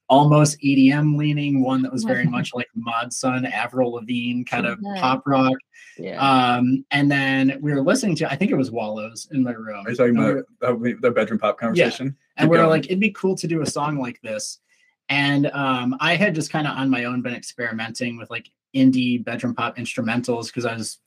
almost 0.08 0.58
EDM 0.60 1.16
leaning, 1.16 1.62
one 1.62 1.82
that 1.82 1.92
was 1.92 2.04
very 2.04 2.24
much 2.36 2.54
like 2.54 2.68
Mod 2.74 3.12
Sun, 3.12 3.46
Avril 3.46 3.92
Lavigne 3.92 4.42
kind 4.44 4.66
of 4.66 4.78
yeah. 4.82 5.00
pop 5.00 5.22
rock. 5.26 5.56
Yeah. 5.98 6.18
Um, 6.20 6.84
and 6.90 7.10
then 7.10 7.58
we 7.60 7.72
were 7.72 7.80
listening 7.82 8.16
to, 8.16 8.30
I 8.30 8.36
think 8.36 8.50
it 8.50 8.56
was 8.56 8.70
Wallows 8.70 9.28
in 9.32 9.42
my 9.42 9.52
room. 9.52 9.86
Are 9.86 9.90
you 9.90 9.96
talking 9.96 10.16
about 10.16 10.44
uh, 10.62 10.76
the 11.00 11.10
bedroom 11.10 11.38
pop 11.38 11.58
conversation? 11.58 12.06
Yeah. 12.06 12.42
And 12.42 12.50
we 12.50 12.58
were 12.58 12.66
like, 12.66 12.86
it'd 12.86 13.00
be 13.00 13.10
cool 13.10 13.36
to 13.36 13.46
do 13.46 13.62
a 13.62 13.66
song 13.66 13.98
like 13.98 14.20
this. 14.22 14.60
And 15.08 15.46
um, 15.52 15.96
I 16.00 16.16
had 16.16 16.34
just 16.34 16.50
kind 16.50 16.66
of 16.66 16.76
on 16.76 16.90
my 16.90 17.04
own 17.04 17.22
been 17.22 17.34
experimenting 17.34 18.18
with 18.18 18.30
like 18.30 18.50
indie 18.74 19.22
bedroom 19.24 19.54
pop 19.54 19.76
instrumentals 19.76 20.46
because 20.46 20.66
I 20.66 20.74
was 20.74 20.98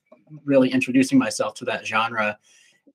really 0.46 0.70
introducing 0.70 1.18
myself 1.18 1.54
to 1.56 1.66
that 1.66 1.86
genre. 1.86 2.38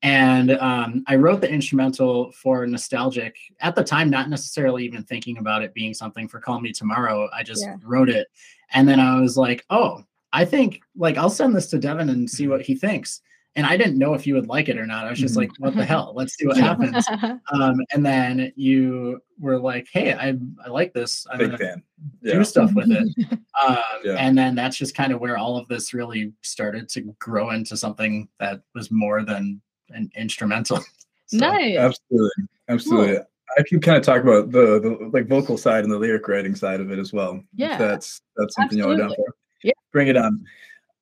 And 0.03 0.53
um, 0.53 1.05
I 1.07 1.17
wrote 1.17 1.41
the 1.41 1.51
instrumental 1.51 2.33
for 2.33 2.67
Nostalgic 2.67 3.37
at 3.61 3.75
the 3.75 3.85
time, 3.85 4.11
not 4.11 4.29
necessarily 4.29 4.85
even 4.85 5.03
thinking 5.03 5.39
about 5.39 5.63
it 5.63 5.75
being 5.75 5.95
something 5.95 6.29
for 6.29 6.41
Call 6.41 6.61
Me 6.61 6.73
Tomorrow. 6.73 7.29
I 7.35 7.43
just 7.43 7.65
yeah. 7.65 7.77
wrote 7.83 8.09
it. 8.09 8.29
And 8.73 8.89
then 8.89 9.01
I 9.01 9.21
was 9.21 9.37
like, 9.37 9.65
oh, 9.71 10.05
I 10.33 10.45
think 10.45 10.81
like 10.97 11.17
I'll 11.17 11.31
send 11.31 11.55
this 11.55 11.69
to 11.69 11.79
Devin 11.79 12.11
and 12.11 12.29
see 12.29 12.49
what 12.49 12.63
he 12.63 12.75
thinks 12.75 13.21
and 13.57 13.65
I 13.65 13.79
didn't 13.79 13.99
know 13.99 14.13
if 14.13 14.27
you 14.27 14.35
would 14.35 14.49
like 14.49 14.69
it 14.69 14.77
or 14.77 14.87
not. 14.87 15.07
I 15.07 15.11
was 15.11 15.19
just 15.19 15.33
mm-hmm. 15.33 15.51
like, 15.51 15.51
what 15.59 15.75
the 15.75 15.85
hell? 15.85 16.13
Let's 16.15 16.37
see 16.37 16.47
what 16.47 16.59
happens. 16.59 17.07
um, 17.53 17.81
and 17.91 18.05
then 18.05 18.53
you 18.55 19.19
were 19.39 19.59
like, 19.59 19.89
hey, 19.91 20.13
I, 20.13 20.35
I 20.65 20.69
like 20.69 20.93
this. 20.93 21.27
I'm 21.31 21.39
Big 21.39 21.57
fan. 21.57 21.83
Yeah. 22.21 22.35
Do 22.35 22.45
stuff 22.45 22.73
with 22.75 22.91
it. 22.93 23.41
Um, 23.67 23.79
yeah. 24.05 24.17
And 24.17 24.37
then 24.37 24.55
that's 24.55 24.77
just 24.77 24.95
kind 24.95 25.15
of 25.15 25.21
where 25.23 25.39
all 25.39 25.57
of 25.57 25.67
this 25.67 25.95
really 25.95 26.35
started 26.43 26.91
to 26.91 27.01
grow 27.19 27.53
into 27.53 27.75
something 27.75 28.29
that 28.39 28.61
was 28.75 28.91
more 28.91 29.25
than 29.25 29.63
an 29.91 30.11
instrumental. 30.17 30.79
so, 31.27 31.37
nice. 31.37 31.77
Absolutely. 31.77 32.45
Absolutely. 32.69 33.15
Cool. 33.17 33.27
I 33.59 33.63
can 33.67 33.81
kind 33.81 33.97
of 33.97 34.03
talk 34.03 34.23
about 34.23 34.51
the, 34.51 34.81
the 34.81 35.11
like 35.13 35.29
vocal 35.29 35.57
side 35.57 35.85
and 35.85 35.93
the 35.93 35.99
lyric 35.99 36.27
writing 36.29 36.55
side 36.55 36.81
of 36.81 36.91
it 36.91 36.99
as 36.99 37.13
well. 37.13 37.41
Yeah. 37.55 37.79
that's 37.79 38.21
that's 38.37 38.55
something 38.55 38.79
Absolutely. 38.79 39.03
y'all 39.03 39.07
are 39.07 39.09
down 39.09 39.17
for. 39.17 39.35
Yeah. 39.63 39.73
Bring 39.93 40.09
it 40.09 40.17
on. 40.17 40.45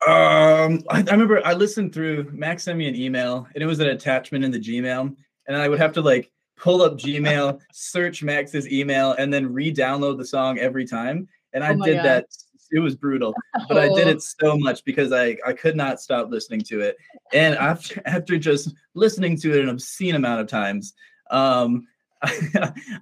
Um, 0.06 0.82
I, 0.90 0.98
I, 0.98 1.12
remember 1.12 1.40
I 1.46 1.54
listened 1.54 1.94
through 1.94 2.30
Max 2.30 2.64
sent 2.64 2.76
me 2.76 2.86
an 2.86 2.94
email 2.94 3.48
and 3.54 3.62
it 3.62 3.66
was 3.66 3.80
an 3.80 3.88
attachment 3.88 4.44
in 4.44 4.50
the 4.50 4.58
Gmail, 4.58 5.16
and 5.46 5.56
I 5.56 5.68
would 5.68 5.78
have 5.78 5.92
to 5.94 6.02
like 6.02 6.30
pull 6.56 6.82
up 6.82 6.98
Gmail, 6.98 7.60
search 7.72 8.22
Max's 8.22 8.70
email, 8.70 9.12
and 9.12 9.32
then 9.32 9.52
re-download 9.52 10.18
the 10.18 10.24
song 10.24 10.58
every 10.58 10.86
time. 10.86 11.26
And 11.52 11.64
I 11.64 11.74
oh 11.74 11.82
did 11.82 11.96
God. 11.96 12.04
that. 12.04 12.26
It 12.74 12.80
was 12.80 12.96
brutal, 12.96 13.32
but 13.68 13.78
I 13.78 13.88
did 13.88 14.08
it 14.08 14.20
so 14.20 14.58
much 14.58 14.84
because 14.84 15.12
I 15.12 15.36
I 15.46 15.52
could 15.52 15.76
not 15.76 16.00
stop 16.00 16.28
listening 16.28 16.60
to 16.62 16.80
it. 16.80 16.96
And 17.32 17.54
after 17.54 18.02
after 18.06 18.36
just 18.36 18.74
listening 18.94 19.38
to 19.42 19.56
it 19.56 19.62
an 19.62 19.68
obscene 19.68 20.16
amount 20.16 20.40
of 20.40 20.48
times, 20.48 20.92
um, 21.30 21.86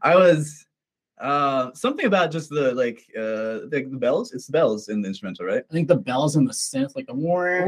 I 0.03 0.15
was 0.15 0.67
uh, 1.23 1.73
something 1.73 2.05
about 2.05 2.31
just 2.33 2.51
the 2.51 2.75
like 2.75 3.07
uh 3.17 3.65
the, 3.71 3.89
the, 3.91 3.97
bells. 3.97 4.33
It's 4.33 4.47
the 4.47 4.53
bells 4.53 4.89
in 4.89 5.01
the 5.01 5.09
instrumental, 5.09 5.47
right? 5.47 5.65
I 5.71 5.73
think 5.73 5.89
the 5.89 5.97
bells 5.97 6.37
and 6.37 6.47
the 6.47 6.53
synth, 6.53 6.95
like 6.95 7.07
the 7.07 7.15
war, 7.15 7.65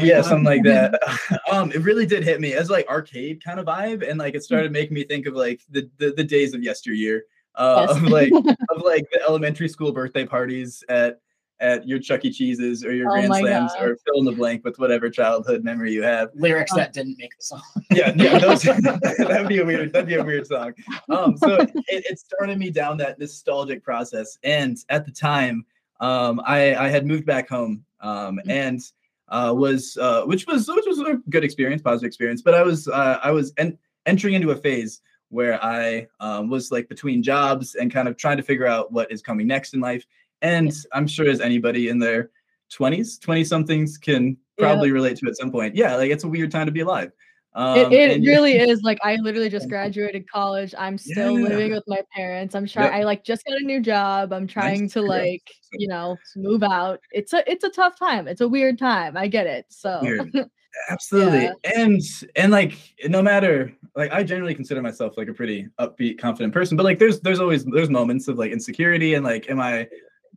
yeah, 0.00 0.22
something 0.22 0.44
like 0.44 0.62
that. 0.62 0.98
um, 1.52 1.72
it 1.72 1.82
really 1.82 2.06
did 2.06 2.24
hit 2.24 2.40
me 2.40 2.54
as 2.54 2.70
like 2.70 2.88
arcade 2.88 3.44
kind 3.44 3.60
of 3.60 3.66
vibe, 3.66 4.08
and 4.08 4.18
like 4.18 4.34
it 4.34 4.44
started 4.44 4.72
making 4.72 4.94
me 4.94 5.04
think 5.04 5.26
of 5.26 5.34
like 5.34 5.60
the 5.68 5.90
the, 5.98 6.14
the 6.16 6.24
days 6.24 6.54
of 6.54 6.62
yesteryear, 6.62 7.24
uh, 7.56 7.86
yes. 7.86 7.96
of 7.96 8.04
like 8.04 8.32
of 8.32 8.82
like 8.82 9.04
the 9.12 9.20
elementary 9.28 9.68
school 9.68 9.92
birthday 9.92 10.24
parties 10.24 10.82
at 10.88 11.20
at 11.60 11.86
your 11.86 11.98
Chuck 11.98 12.24
E. 12.24 12.32
Cheese's 12.32 12.84
or 12.84 12.92
your 12.92 13.08
oh 13.08 13.12
Grand 13.12 13.34
Slams 13.34 13.72
God. 13.74 13.82
or 13.82 13.96
fill 13.96 14.18
in 14.18 14.24
the 14.24 14.32
blank 14.32 14.64
with 14.64 14.78
whatever 14.78 15.08
childhood 15.08 15.64
memory 15.64 15.92
you 15.92 16.02
have. 16.02 16.30
Lyrics 16.34 16.72
um, 16.72 16.78
that 16.78 16.92
didn't 16.92 17.16
make 17.18 17.36
the 17.36 17.44
song. 17.44 17.62
yeah, 17.90 18.12
yeah, 18.16 18.38
those, 18.40 18.62
that'd 19.18 19.48
be 19.48 19.58
a 19.58 19.64
weird, 19.64 19.92
that'd 19.92 20.08
be 20.08 20.14
a 20.14 20.24
weird 20.24 20.46
song. 20.46 20.74
Um, 21.08 21.36
so 21.36 21.60
it, 21.60 21.72
it 21.88 22.18
started 22.18 22.58
me 22.58 22.70
down 22.70 22.96
that 22.98 23.18
nostalgic 23.18 23.82
process, 23.82 24.38
and 24.42 24.76
at 24.88 25.06
the 25.06 25.12
time, 25.12 25.64
um, 26.00 26.40
I 26.44 26.74
I 26.74 26.88
had 26.88 27.06
moved 27.06 27.26
back 27.26 27.48
home, 27.48 27.84
um, 28.00 28.36
mm-hmm. 28.36 28.50
and 28.50 28.80
uh, 29.28 29.54
was 29.56 29.96
uh, 30.00 30.22
which 30.24 30.46
was 30.46 30.68
which 30.68 30.84
was 30.86 30.98
a 31.00 31.20
good 31.30 31.44
experience, 31.44 31.82
positive 31.82 32.06
experience, 32.06 32.42
but 32.42 32.54
I 32.54 32.62
was 32.62 32.88
uh, 32.88 33.20
I 33.22 33.30
was 33.30 33.52
en- 33.58 33.78
entering 34.06 34.34
into 34.34 34.50
a 34.50 34.56
phase 34.56 35.00
where 35.30 35.62
I 35.64 36.06
um, 36.20 36.48
was 36.48 36.70
like 36.70 36.88
between 36.88 37.22
jobs 37.22 37.74
and 37.74 37.92
kind 37.92 38.06
of 38.06 38.16
trying 38.16 38.36
to 38.36 38.42
figure 38.42 38.66
out 38.66 38.92
what 38.92 39.10
is 39.10 39.20
coming 39.22 39.46
next 39.46 39.74
in 39.74 39.80
life. 39.80 40.06
And 40.44 40.72
I'm 40.92 41.06
sure 41.06 41.26
as 41.26 41.40
anybody 41.40 41.88
in 41.88 41.98
their 41.98 42.30
20s, 42.70 43.18
20 43.18 43.44
somethings 43.44 43.96
can 43.96 44.36
probably 44.58 44.88
yeah. 44.88 44.94
relate 44.94 45.16
to 45.18 45.26
at 45.26 45.36
some 45.36 45.50
point. 45.50 45.74
Yeah, 45.74 45.96
like 45.96 46.10
it's 46.10 46.24
a 46.24 46.28
weird 46.28 46.50
time 46.50 46.66
to 46.66 46.72
be 46.72 46.80
alive. 46.80 47.12
Um, 47.54 47.78
it, 47.78 47.92
it 47.92 48.20
really 48.26 48.58
is. 48.58 48.82
Like 48.82 48.98
I 49.02 49.16
literally 49.16 49.48
just 49.48 49.70
graduated 49.70 50.30
college. 50.30 50.74
I'm 50.76 50.98
still 50.98 51.38
yeah. 51.38 51.48
living 51.48 51.70
with 51.70 51.84
my 51.86 52.02
parents. 52.14 52.54
I'm 52.54 52.66
trying. 52.66 52.92
Yep. 52.92 53.00
I 53.00 53.04
like 53.04 53.24
just 53.24 53.44
got 53.46 53.56
a 53.56 53.64
new 53.64 53.80
job. 53.80 54.34
I'm 54.34 54.46
trying 54.46 54.82
nice. 54.82 54.92
to 54.94 55.02
like 55.02 55.50
you 55.72 55.88
know 55.88 56.18
move 56.36 56.62
out. 56.62 57.00
It's 57.10 57.32
a 57.32 57.50
it's 57.50 57.64
a 57.64 57.70
tough 57.70 57.98
time. 57.98 58.28
It's 58.28 58.42
a 58.42 58.48
weird 58.48 58.78
time. 58.78 59.16
I 59.16 59.28
get 59.28 59.46
it. 59.46 59.64
So 59.70 60.02
absolutely. 60.90 61.44
Yeah. 61.44 61.52
And 61.76 62.02
and 62.36 62.52
like 62.52 62.76
no 63.06 63.22
matter 63.22 63.72
like 63.96 64.12
I 64.12 64.24
generally 64.24 64.54
consider 64.54 64.82
myself 64.82 65.16
like 65.16 65.28
a 65.28 65.32
pretty 65.32 65.68
upbeat, 65.80 66.18
confident 66.18 66.52
person. 66.52 66.76
But 66.76 66.84
like 66.84 66.98
there's 66.98 67.20
there's 67.20 67.40
always 67.40 67.64
there's 67.64 67.90
moments 67.90 68.28
of 68.28 68.36
like 68.36 68.52
insecurity 68.52 69.14
and 69.14 69.24
like 69.24 69.48
am 69.48 69.60
I 69.60 69.88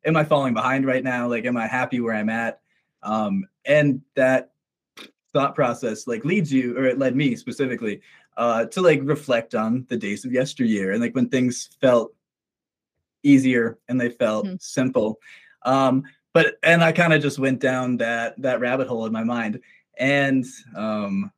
am 0.08 0.16
I 0.16 0.24
falling 0.24 0.56
behind 0.56 0.88
right 0.88 1.04
now? 1.04 1.28
Like 1.28 1.46
am 1.46 1.58
I 1.58 1.68
happy 1.68 2.00
where 2.00 2.16
I'm 2.16 2.30
at? 2.30 2.62
Um, 3.04 3.46
and 3.66 4.02
that 4.16 4.52
thought 5.34 5.54
process 5.54 6.08
like 6.08 6.26
leads 6.26 6.52
you 6.52 6.76
or 6.78 6.86
it 6.86 6.98
led 6.98 7.16
me 7.16 7.36
specifically 7.36 8.02
uh 8.38 8.66
to 8.66 8.82
like 8.82 9.00
reflect 9.04 9.54
on 9.54 9.86
the 9.90 9.98
days 9.98 10.26
of 10.26 10.32
yesteryear 10.32 10.92
and 10.92 11.02
like 11.02 11.14
when 11.14 11.30
things 11.30 11.78
felt 11.82 12.14
easier 13.24 13.78
and 13.88 14.00
they 14.00 14.10
felt 14.10 14.46
mm-hmm. 14.46 14.56
simple 14.60 15.20
um 15.64 16.02
but 16.34 16.56
and 16.64 16.84
i 16.84 16.92
kind 16.92 17.14
of 17.14 17.22
just 17.22 17.40
went 17.40 17.60
down 17.60 17.98
that 17.98 18.42
that 18.42 18.60
rabbit 18.60 18.88
hole 18.88 19.06
in 19.06 19.12
my 19.12 19.24
mind 19.24 19.60
and 20.00 20.46
um 20.76 21.32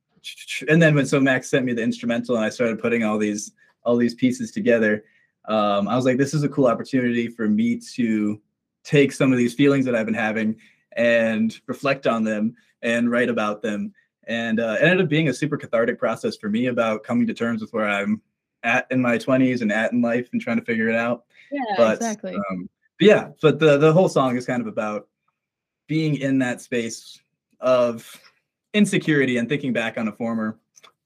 and 0.70 0.82
then 0.82 0.94
when 0.94 1.06
so 1.06 1.20
max 1.20 1.50
sent 1.50 1.66
me 1.66 1.74
the 1.74 1.82
instrumental 1.82 2.36
and 2.36 2.46
i 2.46 2.50
started 2.50 2.80
putting 2.80 3.04
all 3.04 3.18
these 3.18 3.52
all 3.84 3.98
these 3.98 4.16
pieces 4.16 4.52
together 4.52 5.04
um 5.46 5.88
i 5.88 5.96
was 5.96 6.06
like 6.06 6.18
this 6.18 6.34
is 6.34 6.44
a 6.44 6.50
cool 6.50 6.68
opportunity 6.68 7.28
for 7.28 7.50
me 7.50 7.78
to 7.78 8.40
take 8.90 9.12
some 9.12 9.32
of 9.32 9.38
these 9.38 9.54
feelings 9.54 9.86
that 9.86 9.96
i've 9.96 10.06
been 10.06 10.16
having 10.16 10.56
and 10.94 11.60
reflect 11.68 12.08
on 12.08 12.24
them 12.24 12.56
and 12.82 13.12
write 13.12 13.30
about 13.30 13.62
them. 13.62 13.94
And 14.28 14.60
uh, 14.60 14.78
it 14.80 14.84
ended 14.84 15.02
up 15.02 15.10
being 15.10 15.30
a 15.30 15.34
super 15.34 15.58
cathartic 15.58 15.98
process 15.98 16.38
for 16.38 16.50
me 16.50 16.68
about 16.68 17.04
coming 17.04 17.28
to 17.28 17.34
terms 17.34 17.62
with 17.62 17.74
where 17.74 17.90
I'm 17.90 18.22
at 18.64 18.88
in 18.92 19.02
my 19.02 19.18
20s 19.18 19.62
and 19.62 19.72
at 19.72 19.92
in 19.92 20.02
life 20.02 20.30
and 20.32 20.42
trying 20.42 20.60
to 20.60 20.66
figure 20.66 20.90
it 20.90 20.96
out. 20.96 21.26
Yeah, 21.52 21.64
but, 21.78 21.96
exactly. 21.96 22.36
Um, 22.36 22.70
but 23.00 23.08
yeah, 23.08 23.30
but 23.42 23.60
the 23.60 23.78
the 23.78 23.94
whole 23.94 24.10
song 24.10 24.36
is 24.38 24.46
kind 24.46 24.62
of 24.62 24.68
about 24.68 25.08
being 25.88 26.18
in 26.18 26.38
that 26.40 26.62
space 26.62 27.20
of 27.60 28.20
insecurity 28.74 29.38
and 29.38 29.50
thinking 29.50 29.74
back 29.74 29.98
on 29.98 30.10
a 30.10 30.12
former 30.12 30.60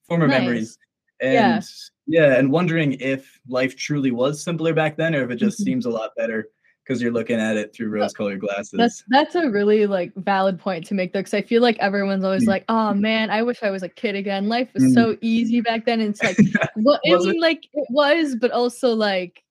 former 0.08 0.28
nice. 0.28 0.42
memories 0.42 0.78
and 1.22 1.64
yeah. 2.08 2.26
yeah 2.26 2.38
and 2.38 2.52
wondering 2.52 2.94
if 3.00 3.40
life 3.48 3.78
truly 3.78 4.12
was 4.12 4.44
simpler 4.44 4.74
back 4.74 4.98
then 4.98 5.16
or 5.16 5.24
if 5.24 5.32
it 5.32 5.38
just 5.38 5.60
mm-hmm. 5.60 5.66
seems 5.66 5.86
a 5.86 5.90
lot 5.90 6.12
better 6.18 6.50
because 6.84 7.02
you're 7.02 7.12
looking 7.12 7.40
at 7.40 7.56
it 7.56 7.74
through 7.74 7.90
rose-colored 7.90 8.40
glasses. 8.40 8.74
That's 8.78 9.04
that's 9.10 9.36
a 9.36 9.50
really 9.50 9.88
like 9.88 10.14
valid 10.16 10.60
point 10.60 10.86
to 10.88 10.94
make 10.94 11.14
though, 11.14 11.20
because 11.20 11.34
I 11.34 11.42
feel 11.42 11.62
like 11.62 11.78
everyone's 11.80 12.24
always 12.24 12.44
mm. 12.44 12.50
like, 12.50 12.66
"Oh 12.70 12.94
man, 12.94 13.30
I 13.30 13.44
wish 13.44 13.64
I 13.64 13.70
was 13.70 13.84
a 13.84 13.90
kid 13.90 14.16
again. 14.16 14.50
Life 14.50 14.70
was 14.74 14.84
mm. 14.84 14.94
so 14.94 15.18
easy 15.22 15.62
back 15.62 15.86
then." 15.86 16.02
And 16.02 16.10
it's 16.10 16.24
like, 16.24 16.38
well, 16.76 17.00
I 17.06 17.18
mean, 17.18 17.36
it? 17.36 17.40
like 17.40 17.66
it 17.74 17.88
was, 17.90 18.36
but 18.36 18.52
also 18.52 18.94
like, 18.94 19.44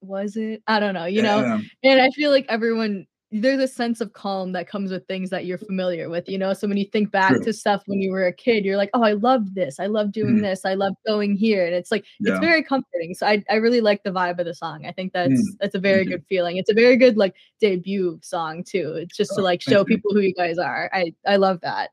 was 0.00 0.36
it? 0.36 0.62
I 0.66 0.80
don't 0.80 0.94
know, 0.94 1.06
you 1.06 1.22
yeah. 1.22 1.40
know. 1.40 1.60
And 1.82 2.00
I 2.00 2.10
feel 2.10 2.30
like 2.30 2.46
everyone 2.48 3.06
there's 3.40 3.60
a 3.60 3.66
sense 3.66 4.00
of 4.00 4.12
calm 4.12 4.52
that 4.52 4.68
comes 4.68 4.92
with 4.92 5.06
things 5.08 5.28
that 5.30 5.44
you're 5.44 5.58
familiar 5.58 6.08
with, 6.08 6.28
you 6.28 6.38
know. 6.38 6.52
So 6.52 6.68
when 6.68 6.76
you 6.76 6.84
think 6.84 7.10
back 7.10 7.32
True. 7.32 7.42
to 7.42 7.52
stuff 7.52 7.82
when 7.86 8.00
you 8.00 8.12
were 8.12 8.26
a 8.26 8.32
kid, 8.32 8.64
you're 8.64 8.76
like, 8.76 8.90
oh, 8.94 9.02
I 9.02 9.12
love 9.12 9.54
this. 9.54 9.80
I 9.80 9.86
love 9.86 10.12
doing 10.12 10.36
mm. 10.36 10.42
this. 10.42 10.64
I 10.64 10.74
love 10.74 10.94
going 11.04 11.34
here. 11.34 11.66
And 11.66 11.74
it's 11.74 11.90
like 11.90 12.04
yeah. 12.20 12.32
it's 12.32 12.40
very 12.40 12.62
comforting. 12.62 13.12
So 13.14 13.26
I, 13.26 13.42
I 13.50 13.56
really 13.56 13.80
like 13.80 14.04
the 14.04 14.12
vibe 14.12 14.38
of 14.38 14.46
the 14.46 14.54
song. 14.54 14.86
I 14.86 14.92
think 14.92 15.12
that's 15.12 15.32
mm. 15.32 15.58
that's 15.58 15.74
a 15.74 15.80
very 15.80 16.04
good 16.04 16.24
feeling. 16.28 16.58
It's 16.58 16.70
a 16.70 16.74
very 16.74 16.96
good 16.96 17.16
like 17.16 17.34
debut 17.60 18.20
song 18.22 18.62
too. 18.62 18.94
It's 18.98 19.16
just 19.16 19.32
oh, 19.32 19.36
to 19.36 19.42
like 19.42 19.60
show 19.60 19.80
you. 19.80 19.84
people 19.84 20.12
who 20.12 20.20
you 20.20 20.34
guys 20.34 20.58
are. 20.58 20.88
I 20.92 21.12
I 21.26 21.36
love 21.36 21.60
that 21.62 21.90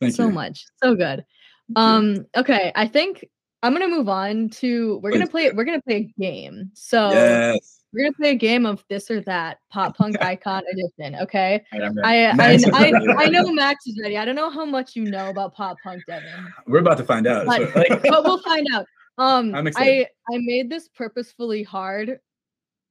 thank 0.00 0.14
so 0.14 0.26
you. 0.26 0.32
much. 0.32 0.66
So 0.82 0.96
good. 0.96 1.24
Um 1.76 2.26
okay, 2.36 2.72
I 2.74 2.88
think 2.88 3.24
I'm 3.62 3.72
gonna 3.72 3.86
move 3.86 4.08
on 4.08 4.48
to 4.50 4.98
we're 5.00 5.12
Please. 5.12 5.18
gonna 5.18 5.30
play 5.30 5.50
we're 5.52 5.64
gonna 5.64 5.82
play 5.82 5.96
a 5.96 6.20
game. 6.20 6.72
So 6.74 7.12
yes 7.12 7.81
we're 7.92 8.04
gonna 8.04 8.14
play 8.14 8.30
a 8.30 8.34
game 8.34 8.66
of 8.66 8.84
this 8.88 9.10
or 9.10 9.20
that 9.22 9.58
pop 9.70 9.96
punk 9.98 10.20
icon 10.22 10.62
edition. 10.72 11.20
Okay. 11.20 11.62
I 11.72 11.78
I, 12.04 12.58
I, 12.72 13.24
I, 13.24 13.28
know 13.28 13.52
Max 13.52 13.86
is 13.86 13.98
ready. 14.00 14.16
I 14.16 14.24
don't 14.24 14.36
know 14.36 14.50
how 14.50 14.64
much 14.64 14.96
you 14.96 15.04
know 15.04 15.30
about 15.30 15.54
pop 15.54 15.76
punk, 15.82 16.02
Devin. 16.06 16.28
We're 16.66 16.78
about 16.78 16.98
to 16.98 17.04
find 17.04 17.26
out. 17.26 17.46
But, 17.46 17.74
like, 17.74 18.02
but 18.02 18.24
we'll 18.24 18.42
find 18.42 18.66
out. 18.74 18.86
Um 19.18 19.54
I'm 19.54 19.66
excited. 19.66 20.08
I 20.30 20.34
I 20.34 20.38
made 20.40 20.70
this 20.70 20.88
purposefully 20.88 21.62
hard 21.62 22.18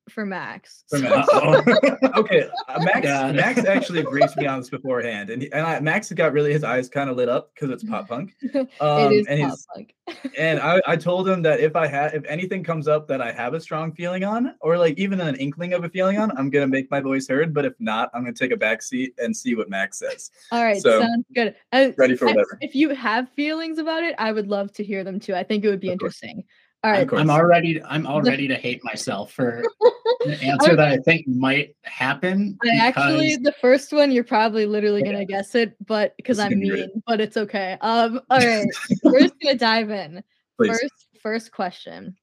for 0.10 0.26
Max. 0.26 0.84
For 0.89 0.99
Max. 0.99 1.28
okay, 2.18 2.49
uh, 2.68 2.80
Max. 2.84 3.06
Max 3.36 3.66
actually 3.66 4.04
briefed 4.04 4.38
me 4.38 4.45
on 4.45 4.60
this 4.60 4.70
beforehand, 4.70 5.30
and 5.30 5.43
and 5.43 5.66
I, 5.66 5.80
Max 5.80 6.12
got 6.12 6.34
really 6.34 6.52
his 6.52 6.64
eyes 6.64 6.89
kind 6.89 7.10
of 7.10 7.18
lit 7.18 7.30
up 7.30 7.52
because 7.54 7.70
it's 7.70 7.84
pop 7.84 8.08
punk. 8.08 8.36
Um, 8.80 9.12
it 9.12 9.16
is 9.16 9.28
and 9.28 9.49
pop 9.49 9.60
punk. 9.74 9.95
and 10.38 10.60
I, 10.60 10.82
I 10.88 10.95
told 10.95 11.28
him 11.28 11.41
that 11.43 11.60
if 11.60 11.76
I 11.76 11.88
had 11.88 12.14
if 12.14 12.24
anything 12.26 12.64
comes 12.64 12.88
up 12.88 13.08
that 13.08 13.22
I 13.22 13.32
have 13.32 13.54
a 13.54 13.60
strong 13.60 13.91
feeling 13.93 14.24
on, 14.24 14.56
or 14.62 14.78
like 14.78 14.97
even 14.97 15.20
an 15.22 15.36
inkling 15.36 15.74
of 15.74 15.84
a 15.84 15.89
feeling 15.89 16.18
on, 16.18 16.36
I'm 16.38 16.49
gonna 16.49 16.68
make 16.68 16.89
my 16.89 16.99
voice 16.99 17.28
heard. 17.28 17.54
But 17.54 17.66
if 17.66 17.74
not, 17.80 18.10
I'm 18.14 18.24
gonna 18.24 18.34
take 18.34 18.52
a 18.52 18.58
back 18.58 18.82
seat 18.82 19.14
and 19.18 19.36
see 19.36 19.56
what 19.56 19.70
Max 19.70 19.99
says. 19.99 20.32
All 20.52 20.64
right, 20.64 20.82
so, 20.82 21.02
sounds 21.02 21.26
good. 21.34 21.56
Uh, 21.72 21.89
ready 21.97 22.16
for 22.16 22.26
whatever. 22.26 22.58
If 22.62 22.76
you 22.76 22.89
have 22.89 23.30
feelings 23.30 23.78
about 23.78 24.04
it, 24.04 24.16
I 24.18 24.32
would 24.32 24.47
love 24.47 24.72
to 24.74 24.84
hear 24.84 25.04
them 25.04 25.20
too. 25.20 25.36
I 25.36 25.43
think 25.43 25.64
it 25.64 25.70
would 25.70 25.80
be 25.80 25.89
of 25.89 25.93
interesting. 25.93 26.36
Course. 26.36 26.45
All 26.84 26.92
right. 26.92 27.08
I'm 27.14 27.30
already 27.30 27.82
I'm 27.84 28.08
already 28.08 28.48
to 28.48 28.56
hate 28.56 28.84
myself 28.84 29.32
for 29.32 29.64
an 30.26 30.34
answer 30.34 30.76
that 30.76 30.88
I 30.88 30.98
think 30.98 31.28
might 31.28 31.76
happen. 31.84 32.58
I 32.64 32.78
actually 32.78 33.36
the 33.36 33.54
first 33.62 33.94
one 33.94 34.12
you're 34.12 34.24
probably 34.24 34.66
literally 34.66 35.04
gonna 35.04 35.26
guess 35.26 35.54
it, 35.54 35.76
but 35.86 36.18
because 36.18 36.40
I'm 36.40 36.58
mean, 36.60 36.90
but 37.06 37.22
it's 37.22 37.38
okay. 37.38 37.78
Um, 37.82 38.20
all 38.32 38.40
right. 38.40 38.66
We're 39.04 39.20
just 39.20 39.40
gonna 39.40 39.58
dive 39.58 39.92
in. 39.92 40.24
Please. 40.58 40.70
First 40.70 41.08
first 41.22 41.52
question. 41.52 42.16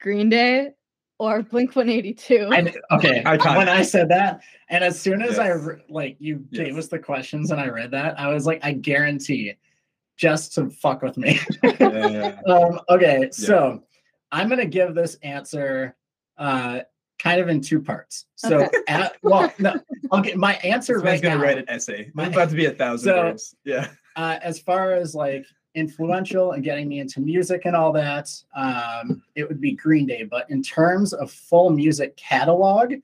Green 0.00 0.28
Day 0.28 0.70
or 1.18 1.42
Blink 1.42 1.76
182? 1.76 2.50
okay, 2.90 3.22
when 3.24 3.68
I 3.68 3.82
said 3.82 4.08
that, 4.10 4.40
and 4.68 4.82
as 4.82 5.00
soon 5.00 5.22
as 5.22 5.36
yes. 5.36 5.38
I 5.38 5.76
like 5.88 6.16
you 6.18 6.44
yes. 6.50 6.66
gave 6.66 6.76
us 6.76 6.88
the 6.88 6.98
questions 6.98 7.52
and 7.52 7.60
I 7.60 7.68
read 7.68 7.92
that, 7.92 8.18
I 8.18 8.32
was 8.34 8.46
like, 8.46 8.60
I 8.64 8.72
guarantee 8.72 9.54
just 10.16 10.54
to 10.54 10.70
fuck 10.70 11.02
with 11.02 11.16
me. 11.16 11.40
yeah. 11.62 12.38
um, 12.46 12.80
okay, 12.88 13.20
yeah. 13.22 13.28
so 13.30 13.82
I'm 14.32 14.48
gonna 14.48 14.66
give 14.66 14.94
this 14.94 15.16
answer 15.22 15.96
uh, 16.38 16.80
kind 17.18 17.40
of 17.40 17.48
in 17.48 17.60
two 17.60 17.80
parts. 17.80 18.26
So, 18.36 18.64
okay. 18.64 18.78
at, 18.88 19.16
well, 19.22 19.52
no, 19.58 19.74
okay, 20.12 20.34
my 20.34 20.54
answer 20.56 20.98
right 20.98 21.20
gonna 21.20 21.40
write 21.40 21.58
an 21.58 21.64
essay. 21.68 22.10
My, 22.14 22.26
about 22.26 22.50
to 22.50 22.56
be 22.56 22.66
a 22.66 22.72
thousand 22.72 23.12
so, 23.12 23.16
words. 23.16 23.54
Yeah. 23.64 23.88
Uh, 24.16 24.38
as 24.42 24.58
far 24.60 24.92
as 24.92 25.14
like 25.14 25.46
influential 25.74 26.52
and 26.52 26.62
getting 26.62 26.88
me 26.88 27.00
into 27.00 27.20
music 27.20 27.62
and 27.64 27.74
all 27.74 27.92
that, 27.92 28.30
um, 28.54 29.22
it 29.34 29.48
would 29.48 29.60
be 29.60 29.72
Green 29.72 30.06
Day. 30.06 30.24
But 30.24 30.48
in 30.50 30.62
terms 30.62 31.12
of 31.12 31.30
full 31.30 31.70
music 31.70 32.16
catalog, 32.16 32.94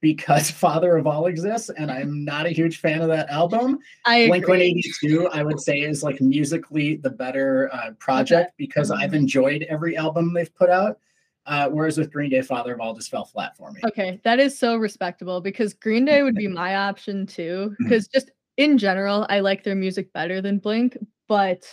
because 0.00 0.50
Father 0.50 0.96
of 0.96 1.06
All 1.06 1.26
exists, 1.26 1.70
and 1.70 1.90
I'm 1.90 2.24
not 2.24 2.46
a 2.46 2.50
huge 2.50 2.78
fan 2.80 3.00
of 3.00 3.08
that 3.08 3.28
album. 3.30 3.78
I 4.04 4.28
Blink 4.28 4.48
182, 4.48 5.28
I 5.28 5.42
would 5.42 5.60
say, 5.60 5.80
is 5.80 6.02
like 6.02 6.20
musically 6.20 6.96
the 6.96 7.10
better 7.10 7.70
uh, 7.72 7.90
project 7.98 8.48
okay. 8.48 8.54
because 8.58 8.90
I've 8.90 9.14
enjoyed 9.14 9.62
every 9.68 9.96
album 9.96 10.32
they've 10.32 10.54
put 10.54 10.70
out. 10.70 10.98
Uh, 11.46 11.66
whereas 11.70 11.96
with 11.96 12.12
Green 12.12 12.28
Day, 12.28 12.42
Father 12.42 12.74
of 12.74 12.80
All 12.80 12.94
just 12.94 13.10
fell 13.10 13.24
flat 13.24 13.56
for 13.56 13.72
me. 13.72 13.80
Okay, 13.86 14.20
that 14.22 14.38
is 14.38 14.58
so 14.58 14.76
respectable 14.76 15.40
because 15.40 15.72
Green 15.72 16.04
Day 16.04 16.22
would 16.22 16.34
be 16.34 16.48
my 16.48 16.76
option 16.76 17.26
too. 17.26 17.74
Because 17.78 18.06
mm-hmm. 18.06 18.18
just 18.18 18.30
in 18.58 18.76
general, 18.76 19.26
I 19.30 19.40
like 19.40 19.64
their 19.64 19.74
music 19.74 20.12
better 20.12 20.42
than 20.42 20.58
Blink, 20.58 20.98
but 21.26 21.64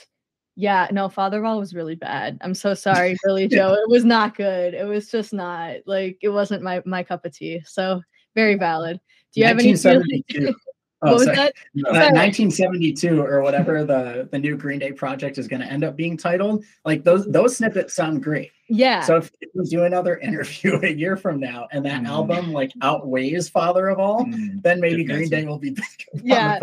yeah, 0.55 0.88
no, 0.91 1.09
Father 1.09 1.39
of 1.39 1.45
All 1.45 1.59
was 1.59 1.76
really 1.76 1.95
bad. 1.95 2.38
I'm 2.41 2.53
so 2.53 2.73
sorry, 2.73 3.17
Billie 3.26 3.47
Joe. 3.49 3.73
It 3.73 3.89
was 3.89 4.05
not 4.05 4.38
good. 4.38 4.73
It 4.73 4.86
was 4.86 5.11
just 5.11 5.34
not 5.34 5.78
like 5.86 6.17
it 6.21 6.30
wasn't 6.30 6.63
my 6.63 6.82
my 6.86 7.03
cup 7.03 7.26
of 7.26 7.36
tea. 7.36 7.61
So 7.65 8.01
very 8.36 8.55
valid. 8.55 8.99
Do 9.33 9.41
you 9.41 9.47
have 9.47 9.59
any? 9.59 9.75
Oh, 11.01 11.11
what 11.11 11.19
was 11.19 11.25
that? 11.27 11.53
No. 11.73 11.91
1972 11.91 13.21
or 13.21 13.41
whatever 13.41 13.83
the 13.83 14.27
the 14.31 14.39
new 14.39 14.57
Green 14.57 14.79
Day 14.79 14.91
project 14.91 15.38
is 15.38 15.47
going 15.47 15.61
to 15.61 15.67
end 15.67 15.83
up 15.83 15.95
being 15.95 16.17
titled. 16.17 16.63
Like 16.83 17.03
those 17.03 17.27
those 17.27 17.57
snippets 17.57 17.93
sound 17.93 18.23
great. 18.23 18.51
Yeah. 18.69 19.01
So 19.01 19.17
if 19.17 19.29
we 19.53 19.65
do 19.65 19.83
another 19.83 20.17
interview 20.23 20.79
a 20.81 20.89
year 20.89 21.17
from 21.17 21.39
now 21.39 21.67
and 21.71 21.86
that 21.86 22.01
mm. 22.01 22.07
album 22.07 22.53
like 22.53 22.71
outweighs 22.81 23.49
Father 23.49 23.89
of 23.89 23.99
All, 23.99 24.25
mm. 24.25 24.61
then 24.63 24.79
maybe 24.79 25.03
Green 25.03 25.29
Day 25.29 25.45
will 25.45 25.59
be 25.59 25.77
yeah. 26.23 26.59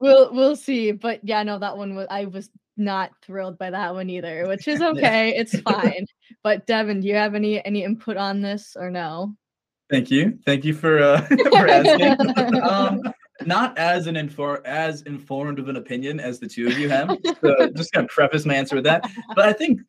We'll 0.00 0.32
we'll 0.32 0.56
see. 0.56 0.92
But 0.92 1.20
yeah, 1.22 1.42
no, 1.42 1.58
that 1.58 1.76
one 1.76 1.94
was 1.94 2.06
I 2.08 2.26
was 2.26 2.50
not 2.76 3.10
thrilled 3.22 3.58
by 3.58 3.70
that 3.70 3.94
one 3.94 4.08
either, 4.08 4.46
which 4.46 4.68
is 4.68 4.80
okay. 4.80 5.34
it's 5.36 5.58
fine. 5.60 6.06
But 6.42 6.66
Devin, 6.66 7.00
do 7.00 7.08
you 7.08 7.16
have 7.16 7.34
any 7.34 7.62
any 7.64 7.84
input 7.84 8.16
on 8.16 8.40
this 8.40 8.76
or 8.78 8.90
no? 8.90 9.34
Thank 9.92 10.10
you. 10.10 10.38
Thank 10.46 10.64
you 10.64 10.72
for 10.72 11.02
uh, 11.02 11.20
for 11.26 11.68
asking. 11.68 12.62
um, 12.62 13.02
not 13.44 13.76
as 13.76 14.06
an 14.06 14.14
infor- 14.14 14.64
as 14.64 15.02
informed 15.02 15.58
of 15.58 15.68
an 15.68 15.76
opinion 15.76 16.18
as 16.18 16.40
the 16.40 16.46
two 16.46 16.66
of 16.66 16.78
you 16.78 16.88
have. 16.88 17.14
So 17.42 17.68
just 17.76 17.92
gonna 17.92 18.08
preface 18.08 18.46
my 18.46 18.54
answer 18.54 18.74
with 18.74 18.84
that. 18.84 19.04
But 19.36 19.44
I 19.44 19.52
think 19.52 19.82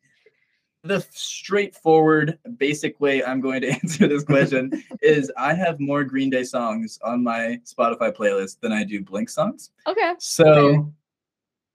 the 0.82 1.02
straightforward, 1.10 2.38
basic 2.58 3.00
way 3.00 3.24
I'm 3.24 3.40
going 3.40 3.62
to 3.62 3.70
answer 3.82 4.06
this 4.06 4.24
question 4.24 4.70
is 5.00 5.32
I 5.38 5.54
have 5.54 5.80
more 5.80 6.04
Green 6.04 6.28
Day 6.28 6.44
songs 6.44 6.98
on 7.02 7.22
my 7.22 7.58
Spotify 7.64 8.14
playlist 8.14 8.60
than 8.60 8.72
I 8.72 8.84
do 8.84 9.02
Blink 9.02 9.30
songs. 9.30 9.70
Okay. 9.86 10.12
So 10.18 10.92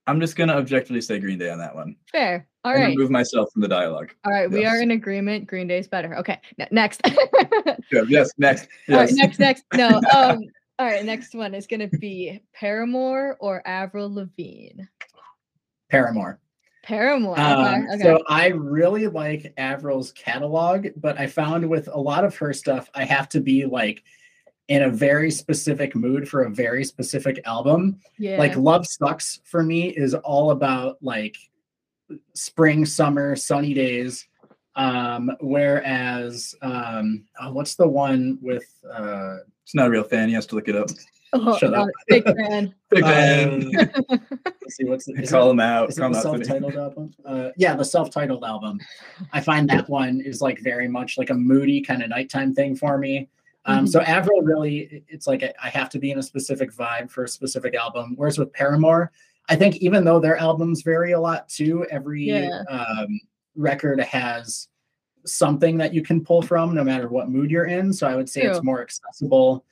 I'm 0.06 0.20
just 0.20 0.36
gonna 0.36 0.54
objectively 0.54 1.02
say 1.02 1.18
Green 1.18 1.40
Day 1.40 1.50
on 1.50 1.58
that 1.58 1.74
one. 1.74 1.96
Fair. 2.12 2.48
All 2.66 2.74
right. 2.74 2.96
Remove 2.96 3.10
myself 3.10 3.52
from 3.54 3.62
the 3.62 3.68
dialogue. 3.68 4.12
All 4.26 4.34
right, 4.34 4.50
yes. 4.50 4.52
we 4.52 4.66
are 4.66 4.82
in 4.82 4.92
agreement. 4.92 5.48
Green 5.48 5.68
Day's 5.68 5.88
better. 5.88 6.18
Okay, 6.18 6.40
N- 6.60 6.68
next. 6.72 7.02
yes, 7.92 8.32
next. 8.38 8.68
Yes. 8.88 8.90
All 8.90 8.98
right, 8.98 9.14
next, 9.14 9.40
next. 9.40 9.64
No. 9.74 10.02
Um. 10.16 10.40
All 10.78 10.86
right, 10.86 11.04
next 11.04 11.36
one 11.36 11.54
is 11.54 11.68
gonna 11.68 11.88
be 11.88 12.42
Paramore 12.54 13.38
or 13.40 13.62
Avril 13.66 14.14
Lavigne. 14.14 14.84
Paramore. 15.90 16.40
Paramore. 16.84 17.40
Um, 17.40 17.88
okay. 17.94 18.02
So 18.02 18.24
I 18.28 18.48
really 18.48 19.08
like 19.08 19.54
Avril's 19.58 20.12
catalog, 20.14 20.88
but 20.98 21.20
I 21.20 21.28
found 21.28 21.70
with 21.70 21.90
a 21.92 22.00
lot 22.00 22.24
of 22.24 22.36
her 22.38 22.54
stuff, 22.54 22.90
I 22.96 23.04
have 23.04 23.28
to 23.30 23.42
be 23.42 23.66
like 23.66 24.04
in 24.70 24.84
a 24.84 24.90
very 24.90 25.32
specific 25.32 25.96
mood 25.96 26.30
for 26.30 26.44
a 26.44 26.50
very 26.50 26.84
specific 26.84 27.42
album. 27.46 28.00
Yeah. 28.18 28.38
Like 28.38 28.56
Love 28.56 28.86
Sux 28.88 29.42
for 29.44 29.64
me 29.64 29.90
is 29.90 30.14
all 30.14 30.52
about 30.52 30.98
like 31.02 31.36
spring, 32.34 32.86
summer, 32.86 33.36
sunny 33.36 33.74
days. 33.74 34.28
Um, 34.76 35.32
whereas 35.42 36.56
um, 36.62 37.26
oh, 37.42 37.52
what's 37.52 37.76
the 37.76 37.88
one 37.88 38.38
with 38.42 38.68
uh 38.94 39.38
it's 39.64 39.76
not 39.76 39.88
a 39.88 39.90
real 39.92 40.04
fan, 40.04 40.30
he 40.30 40.34
has 40.34 40.48
to 40.48 40.56
look 40.56 40.68
it 40.68 40.76
up. 40.76 40.90
Oh, 41.34 41.58
Shut 41.58 41.74
up. 41.74 41.88
Big 42.08 42.24
fan. 42.24 42.74
big 42.90 43.04
fan. 43.04 43.50
Um, 43.50 43.72
let's 44.10 44.56
see 44.76 44.86
what's 44.86 45.06
the, 45.06 45.28
call 45.30 45.52
him 45.52 45.60
out. 45.60 45.90
Is 45.90 46.00
it 46.00 46.02
the 46.02 46.22
self-titled 46.22 46.76
album? 46.78 47.14
Uh, 47.24 47.50
yeah, 47.56 47.76
the 47.76 47.86
self-titled 47.86 48.44
album. 48.44 48.80
I 49.32 49.42
find 49.42 49.70
that 49.70 49.88
one 49.90 50.22
is 50.22 50.42
like 50.42 50.60
very 50.62 50.88
much 50.88 51.18
like 51.18 51.30
a 51.30 51.36
moody 51.36 51.82
kind 51.82 52.02
of 52.02 52.10
nighttime 52.10 52.56
thing 52.56 52.76
for 52.76 52.98
me. 52.98 53.30
Um, 53.66 53.80
mm-hmm. 53.80 53.86
So 53.88 54.02
Avril 54.02 54.42
really, 54.42 55.04
it's 55.08 55.28
like 55.28 55.44
I 55.62 55.70
have 55.70 55.90
to 55.90 56.00
be 56.00 56.12
in 56.12 56.18
a 56.18 56.24
specific 56.24 56.74
vibe 56.74 57.12
for 57.12 57.26
a 57.26 57.28
specific 57.28 57.76
album. 57.76 58.14
Whereas 58.16 58.40
with 58.40 58.52
Paramore, 58.54 59.12
I 59.50 59.56
think 59.56 59.78
even 59.78 60.06
though 60.06 60.20
their 60.20 60.38
albums 60.38 60.84
vary 60.84 61.12
a 61.14 61.20
lot 61.20 61.50
too, 61.50 61.86
every 61.90 62.24
yeah. 62.26 62.64
um, 62.70 63.20
record 63.56 64.00
has 64.00 64.68
something 65.26 65.78
that 65.78 65.94
you 65.94 66.02
can 66.02 66.24
pull 66.24 66.42
from 66.42 66.74
no 66.74 66.84
matter 66.84 67.10
what 67.10 67.30
mood 67.30 67.52
you're 67.52 67.66
in. 67.66 67.92
So 67.92 68.08
I 68.08 68.16
would 68.16 68.30
say 68.30 68.42
True. 68.42 68.52
it's 68.52 68.64
more 68.64 68.82
accessible. 68.82 69.66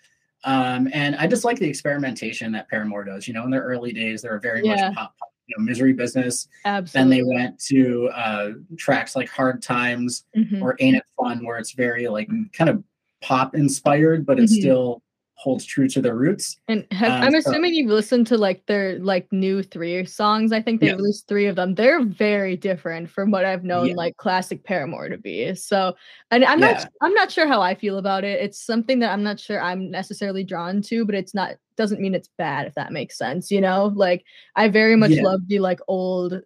Um, 0.44 0.90
and 0.94 1.16
I 1.16 1.28
just 1.28 1.46
like 1.46 1.60
the 1.60 1.68
experimentation 1.68 2.52
that 2.54 2.70
Paramore 2.70 3.04
does. 3.04 3.28
You 3.28 3.34
know, 3.34 3.44
in 3.44 3.52
their 3.52 3.64
early 3.64 3.94
days, 3.94 4.22
they 4.22 4.30
were 4.30 4.40
very 4.40 4.64
yeah. 4.64 4.90
much 4.90 4.96
pop, 4.96 5.18
pop, 5.18 5.30
you 5.48 5.56
know, 5.58 5.64
misery 5.64 5.94
business. 5.94 6.48
Absolutely. 6.66 7.00
Then 7.00 7.10
they 7.10 7.36
went 7.36 7.60
to 7.66 8.10
uh, 8.10 8.50
tracks 8.78 9.16
like 9.16 9.30
Hard 9.30 9.62
Times 9.62 10.26
mm-hmm. 10.36 10.62
or 10.62 10.76
Ain't 10.80 10.98
It 10.98 11.04
Fun, 11.18 11.46
where 11.46 11.58
it's 11.58 11.72
very 11.72 12.08
like 12.08 12.30
kind 12.54 12.70
of 12.70 12.84
pop 13.22 13.56
inspired, 13.56 14.26
but 14.26 14.40
it's 14.40 14.54
mm-hmm. 14.54 14.62
still 14.62 15.02
holds 15.38 15.66
true 15.66 15.88
to 15.88 16.02
their 16.02 16.16
roots. 16.16 16.58
And 16.68 16.86
have, 16.92 17.12
um, 17.12 17.22
I'm 17.22 17.36
assuming 17.36 17.72
so, 17.72 17.78
you've 17.78 17.92
listened 17.92 18.26
to 18.28 18.38
like 18.38 18.66
their 18.66 18.98
like 18.98 19.32
new 19.32 19.62
three 19.62 20.04
songs. 20.04 20.52
I 20.52 20.62
think 20.64 20.82
they 20.82 20.88
yes. 20.88 20.96
released 20.96 21.28
three 21.28 21.46
of 21.46 21.56
them. 21.56 21.76
They're 21.76 22.04
very 22.04 22.58
different 22.58 23.10
from 23.10 23.30
what 23.30 23.46
I've 23.46 23.64
known 23.64 23.90
yeah. 23.90 23.96
like 23.96 24.18
classic 24.18 24.64
Paramore 24.64 25.10
to 25.10 25.18
be. 25.18 25.54
So, 25.54 25.96
and 26.32 26.44
I'm 26.44 26.60
yeah. 26.60 26.72
not 26.72 26.90
I'm 27.02 27.14
not 27.14 27.32
sure 27.32 27.48
how 27.48 27.62
I 27.62 27.76
feel 27.76 28.00
about 28.00 28.24
it. 28.24 28.42
It's 28.42 28.60
something 28.60 28.98
that 29.00 29.12
I'm 29.12 29.24
not 29.24 29.40
sure 29.40 29.62
I'm 29.62 29.92
necessarily 29.92 30.44
drawn 30.44 30.82
to, 30.84 31.06
but 31.06 31.14
it's 31.14 31.36
not 31.36 31.56
doesn't 31.78 32.02
mean 32.02 32.16
it's 32.16 32.30
bad 32.40 32.66
if 32.66 32.74
that 32.74 32.92
makes 32.92 33.16
sense. 33.16 33.52
You 33.52 33.62
know, 33.62 33.94
like 33.96 34.26
I 34.56 34.70
very 34.70 34.96
much 34.96 35.12
yeah. 35.12 35.22
love 35.22 35.42
the 35.48 35.60
like 35.60 35.80
old 35.88 36.42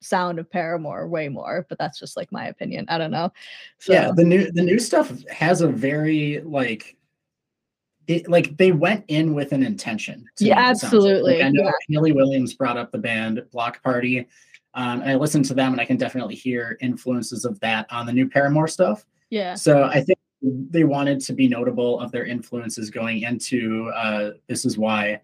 sound 0.00 0.38
of 0.38 0.50
Paramore 0.50 1.06
way 1.08 1.28
more, 1.28 1.66
but 1.68 1.76
that's 1.76 2.00
just 2.00 2.16
like 2.16 2.32
my 2.32 2.46
opinion. 2.46 2.86
I 2.88 2.96
don't 2.96 3.10
know. 3.10 3.34
So. 3.80 3.92
Yeah, 3.92 4.12
the 4.14 4.24
new 4.24 4.50
the 4.50 4.62
new 4.62 4.78
stuff 4.78 5.12
has 5.28 5.60
a 5.60 5.68
very 5.68 6.40
like 6.42 6.96
it, 8.10 8.28
like 8.28 8.56
they 8.56 8.72
went 8.72 9.04
in 9.06 9.34
with 9.34 9.52
an 9.52 9.62
intention. 9.62 10.26
Yeah, 10.40 10.58
absolutely. 10.58 11.34
Like 11.34 11.44
I 11.44 11.50
know 11.50 11.62
yeah. 11.64 11.70
Hayley 11.88 12.12
Williams 12.12 12.54
brought 12.54 12.76
up 12.76 12.90
the 12.90 12.98
band 12.98 13.44
Block 13.52 13.82
Party. 13.84 14.26
Um, 14.74 15.00
and 15.00 15.10
I 15.10 15.14
listened 15.14 15.44
to 15.46 15.54
them 15.54 15.72
and 15.72 15.80
I 15.80 15.84
can 15.84 15.96
definitely 15.96 16.34
hear 16.34 16.76
influences 16.80 17.44
of 17.44 17.58
that 17.60 17.86
on 17.90 18.06
the 18.06 18.12
new 18.12 18.28
Paramore 18.28 18.66
stuff. 18.68 19.06
Yeah. 19.30 19.54
So 19.54 19.84
I 19.84 20.00
think 20.00 20.18
they 20.42 20.82
wanted 20.82 21.20
to 21.20 21.32
be 21.32 21.48
notable 21.48 22.00
of 22.00 22.10
their 22.10 22.24
influences 22.24 22.90
going 22.90 23.22
into 23.22 23.88
uh, 23.94 24.30
This 24.48 24.64
Is 24.64 24.76
Why. 24.76 25.20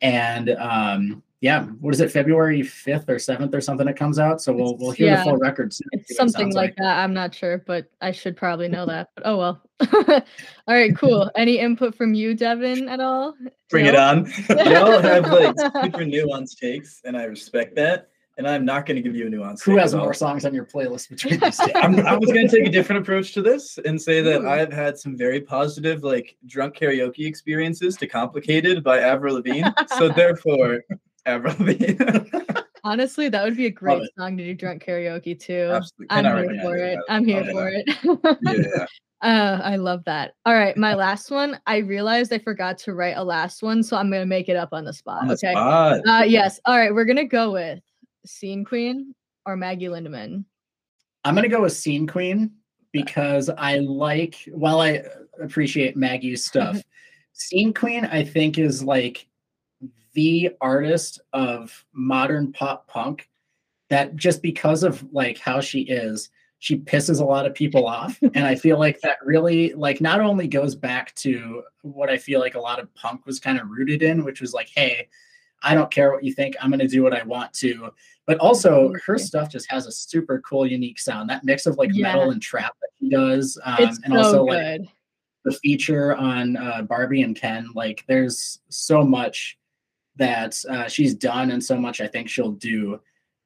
And 0.00 0.50
um, 0.50 1.22
yeah, 1.42 1.64
what 1.64 1.92
is 1.92 2.00
it, 2.00 2.10
February 2.10 2.60
5th 2.60 3.08
or 3.08 3.16
7th 3.16 3.54
or 3.54 3.60
something 3.60 3.86
it 3.86 3.96
comes 3.96 4.18
out? 4.18 4.40
So 4.40 4.52
we'll 4.52 4.78
we'll 4.78 4.92
hear 4.92 5.08
yeah, 5.08 5.24
the 5.24 5.30
full 5.30 5.36
record 5.36 5.74
soon. 5.74 5.88
It's 5.92 6.16
something 6.16 6.48
it 6.48 6.54
like, 6.54 6.70
like, 6.70 6.76
that. 6.76 7.02
I'm 7.04 7.12
not 7.12 7.34
sure, 7.34 7.58
but 7.66 7.90
I 8.00 8.12
should 8.12 8.36
probably 8.36 8.68
know 8.68 8.86
that. 8.86 9.08
But 9.14 9.26
oh 9.26 9.36
well. 9.36 9.62
all 10.08 10.22
right, 10.68 10.96
cool. 10.96 11.30
Any 11.36 11.58
input 11.58 11.94
from 11.94 12.14
you, 12.14 12.34
Devin, 12.34 12.88
at 12.88 13.00
all? 13.00 13.34
Bring 13.70 13.84
no? 13.86 13.90
it 13.90 13.96
on. 13.96 14.26
Y'all 14.48 15.00
have 15.00 15.26
like 15.30 15.58
super 15.58 16.04
nuanced 16.04 16.58
takes, 16.58 17.00
and 17.04 17.16
I 17.16 17.24
respect 17.24 17.74
that. 17.76 18.08
And 18.38 18.48
I'm 18.48 18.64
not 18.64 18.86
going 18.86 18.96
to 18.96 19.02
give 19.02 19.14
you 19.14 19.26
a 19.26 19.30
nuance. 19.30 19.62
Who 19.62 19.76
has 19.76 19.94
more 19.94 20.14
songs 20.14 20.46
on 20.46 20.54
your 20.54 20.64
playlist 20.64 21.10
between 21.10 21.38
these 21.40 21.58
two? 21.64 21.72
i 21.74 22.16
was 22.16 22.30
going 22.32 22.48
to 22.48 22.56
take 22.56 22.66
a 22.66 22.70
different 22.70 23.02
approach 23.02 23.34
to 23.34 23.42
this 23.42 23.78
and 23.84 24.00
say 24.00 24.22
that 24.22 24.42
Ooh. 24.42 24.48
I've 24.48 24.72
had 24.72 24.96
some 24.96 25.14
very 25.14 25.42
positive, 25.42 26.02
like 26.02 26.36
drunk 26.46 26.74
karaoke 26.74 27.26
experiences 27.26 27.96
to 27.96 28.06
complicated 28.06 28.82
by 28.82 29.00
Avril 29.00 29.34
Lavigne. 29.34 29.68
so 29.98 30.08
therefore, 30.08 30.82
Avril 31.26 31.54
Lavigne. 31.58 32.02
Honestly, 32.82 33.28
that 33.28 33.44
would 33.44 33.56
be 33.56 33.66
a 33.66 33.70
great 33.70 34.08
song 34.16 34.38
to 34.38 34.44
do 34.44 34.54
drunk 34.54 34.84
karaoke 34.84 35.38
too. 35.38 35.70
Absolutely. 35.72 36.06
I'm 36.10 36.24
here 36.24 36.62
for 36.62 36.76
it. 36.76 36.98
I'm 37.10 37.24
here 37.26 37.44
for 37.44 37.68
it. 37.68 37.84
yeah. 38.42 38.86
Uh, 39.22 39.60
I 39.62 39.76
love 39.76 40.04
that. 40.04 40.34
All 40.46 40.54
right, 40.54 40.76
my 40.76 40.94
last 40.94 41.30
one. 41.30 41.60
I 41.66 41.78
realized 41.78 42.32
I 42.32 42.38
forgot 42.38 42.78
to 42.78 42.94
write 42.94 43.16
a 43.16 43.24
last 43.24 43.62
one, 43.62 43.82
so 43.82 43.96
I'm 43.96 44.10
gonna 44.10 44.26
make 44.26 44.48
it 44.48 44.56
up 44.56 44.70
on 44.72 44.84
the 44.84 44.92
spot. 44.92 45.22
On 45.22 45.28
the 45.28 45.34
okay. 45.34 45.52
Spot. 45.52 46.00
Uh, 46.06 46.24
yes. 46.24 46.60
All 46.64 46.78
right, 46.78 46.94
we're 46.94 47.04
gonna 47.04 47.24
go 47.24 47.52
with 47.52 47.80
Scene 48.24 48.64
Queen 48.64 49.14
or 49.46 49.56
Maggie 49.56 49.86
Lindemann. 49.86 50.44
I'm 51.24 51.34
gonna 51.34 51.48
go 51.48 51.62
with 51.62 51.72
Scene 51.72 52.06
Queen 52.06 52.52
because 52.92 53.50
I 53.50 53.78
like. 53.78 54.36
While 54.52 54.80
I 54.80 55.02
appreciate 55.40 55.96
Maggie's 55.96 56.44
stuff, 56.46 56.82
Scene 57.32 57.74
Queen 57.74 58.04
I 58.06 58.24
think 58.24 58.58
is 58.58 58.82
like 58.82 59.26
the 60.14 60.50
artist 60.60 61.20
of 61.32 61.84
modern 61.92 62.52
pop 62.52 62.88
punk 62.88 63.28
that 63.90 64.16
just 64.16 64.40
because 64.40 64.82
of 64.82 65.04
like 65.12 65.38
how 65.38 65.60
she 65.60 65.82
is 65.82 66.30
she 66.60 66.76
pisses 66.76 67.20
a 67.20 67.24
lot 67.24 67.46
of 67.46 67.54
people 67.54 67.86
off 67.86 68.18
and 68.22 68.44
i 68.44 68.54
feel 68.54 68.78
like 68.78 69.00
that 69.00 69.18
really 69.24 69.72
like 69.74 70.00
not 70.00 70.20
only 70.20 70.46
goes 70.46 70.74
back 70.74 71.14
to 71.16 71.62
what 71.82 72.08
i 72.08 72.16
feel 72.16 72.38
like 72.38 72.54
a 72.54 72.60
lot 72.60 72.78
of 72.78 72.94
punk 72.94 73.26
was 73.26 73.40
kind 73.40 73.58
of 73.58 73.68
rooted 73.68 74.02
in 74.02 74.24
which 74.24 74.40
was 74.40 74.52
like 74.54 74.70
hey 74.74 75.08
i 75.62 75.74
don't 75.74 75.90
care 75.90 76.12
what 76.12 76.22
you 76.22 76.32
think 76.32 76.54
i'm 76.60 76.70
going 76.70 76.78
to 76.78 76.86
do 76.86 77.02
what 77.02 77.14
i 77.14 77.22
want 77.24 77.52
to 77.52 77.90
but 78.26 78.38
also 78.38 78.92
her 79.04 79.18
stuff 79.18 79.50
just 79.50 79.70
has 79.70 79.86
a 79.86 79.92
super 79.92 80.40
cool 80.40 80.66
unique 80.66 80.98
sound 80.98 81.28
that 81.28 81.44
mix 81.44 81.66
of 81.66 81.76
like 81.76 81.90
yeah. 81.92 82.12
metal 82.12 82.30
and 82.30 82.42
trap 82.42 82.76
that 82.80 82.90
she 83.00 83.08
does 83.08 83.58
um, 83.64 83.76
it's 83.80 83.98
and 84.04 84.12
so 84.14 84.18
also 84.18 84.46
good. 84.46 84.80
like 84.80 84.88
the 85.44 85.52
feature 85.52 86.14
on 86.14 86.56
uh, 86.56 86.82
barbie 86.82 87.22
and 87.22 87.36
ken 87.36 87.66
like 87.74 88.04
there's 88.06 88.60
so 88.68 89.02
much 89.02 89.58
that 90.20 90.62
uh, 90.68 90.86
she's 90.86 91.14
done 91.14 91.50
and 91.50 91.64
so 91.64 91.76
much 91.76 92.00
I 92.00 92.06
think 92.06 92.28
she'll 92.28 92.52
do 92.52 93.00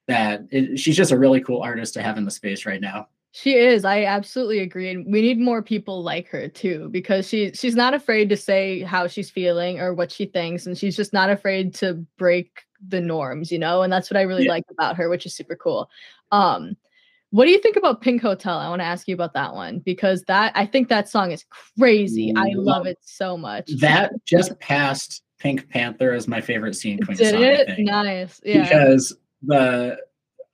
that 0.06 0.42
it, 0.50 0.78
she's 0.78 0.96
just 0.96 1.12
a 1.12 1.18
really 1.18 1.40
cool 1.40 1.62
artist 1.62 1.94
to 1.94 2.02
have 2.02 2.18
in 2.18 2.24
the 2.24 2.30
space 2.30 2.66
right 2.66 2.80
now. 2.80 3.08
She 3.32 3.54
is. 3.54 3.84
I 3.84 4.04
absolutely 4.04 4.60
agree. 4.60 4.90
And 4.90 5.12
we 5.12 5.20
need 5.20 5.40
more 5.40 5.60
people 5.60 6.04
like 6.04 6.28
her 6.28 6.46
too, 6.46 6.88
because 6.90 7.28
she 7.28 7.50
she's 7.52 7.74
not 7.74 7.92
afraid 7.92 8.28
to 8.28 8.36
say 8.36 8.82
how 8.82 9.08
she's 9.08 9.28
feeling 9.28 9.80
or 9.80 9.92
what 9.92 10.12
she 10.12 10.26
thinks, 10.26 10.66
and 10.66 10.78
she's 10.78 10.96
just 10.96 11.12
not 11.12 11.30
afraid 11.30 11.74
to 11.76 11.94
break 12.16 12.62
the 12.86 13.00
norms, 13.00 13.50
you 13.50 13.58
know. 13.58 13.82
And 13.82 13.92
that's 13.92 14.08
what 14.08 14.18
I 14.18 14.22
really 14.22 14.44
yeah. 14.44 14.52
like 14.52 14.64
about 14.70 14.96
her, 14.96 15.08
which 15.08 15.26
is 15.26 15.34
super 15.34 15.56
cool. 15.56 15.90
Um, 16.30 16.76
what 17.30 17.46
do 17.46 17.50
you 17.50 17.58
think 17.58 17.74
about 17.74 18.00
Pink 18.00 18.22
Hotel? 18.22 18.56
I 18.56 18.68
want 18.68 18.80
to 18.80 18.86
ask 18.86 19.08
you 19.08 19.14
about 19.16 19.34
that 19.34 19.54
one 19.54 19.80
because 19.80 20.22
that 20.28 20.52
I 20.54 20.66
think 20.66 20.88
that 20.88 21.08
song 21.08 21.32
is 21.32 21.44
crazy. 21.76 22.32
I 22.36 22.52
love 22.54 22.86
it 22.86 22.98
so 23.00 23.36
much. 23.36 23.68
That 23.80 24.12
just 24.24 24.56
passed 24.60 25.24
Pink 25.40 25.68
Panther 25.68 26.12
as 26.12 26.28
my 26.28 26.40
favorite 26.40 26.76
scene 26.76 27.00
queen 27.00 27.16
Did 27.16 27.32
song. 27.32 27.42
It? 27.42 27.80
Nice. 27.80 28.40
Yeah. 28.44 28.62
Because 28.62 29.16
the 29.46 29.98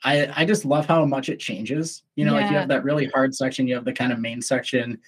I 0.04 0.32
I 0.34 0.44
just 0.44 0.64
love 0.64 0.86
how 0.86 1.04
much 1.04 1.28
it 1.28 1.38
changes. 1.38 2.02
You 2.16 2.24
know, 2.24 2.34
yeah. 2.34 2.40
like 2.42 2.50
you 2.50 2.56
have 2.56 2.68
that 2.68 2.84
really 2.84 3.06
hard 3.06 3.34
section, 3.34 3.66
you 3.66 3.74
have 3.74 3.84
the 3.84 3.92
kind 3.92 4.12
of 4.12 4.18
main 4.18 4.40
section, 4.40 4.98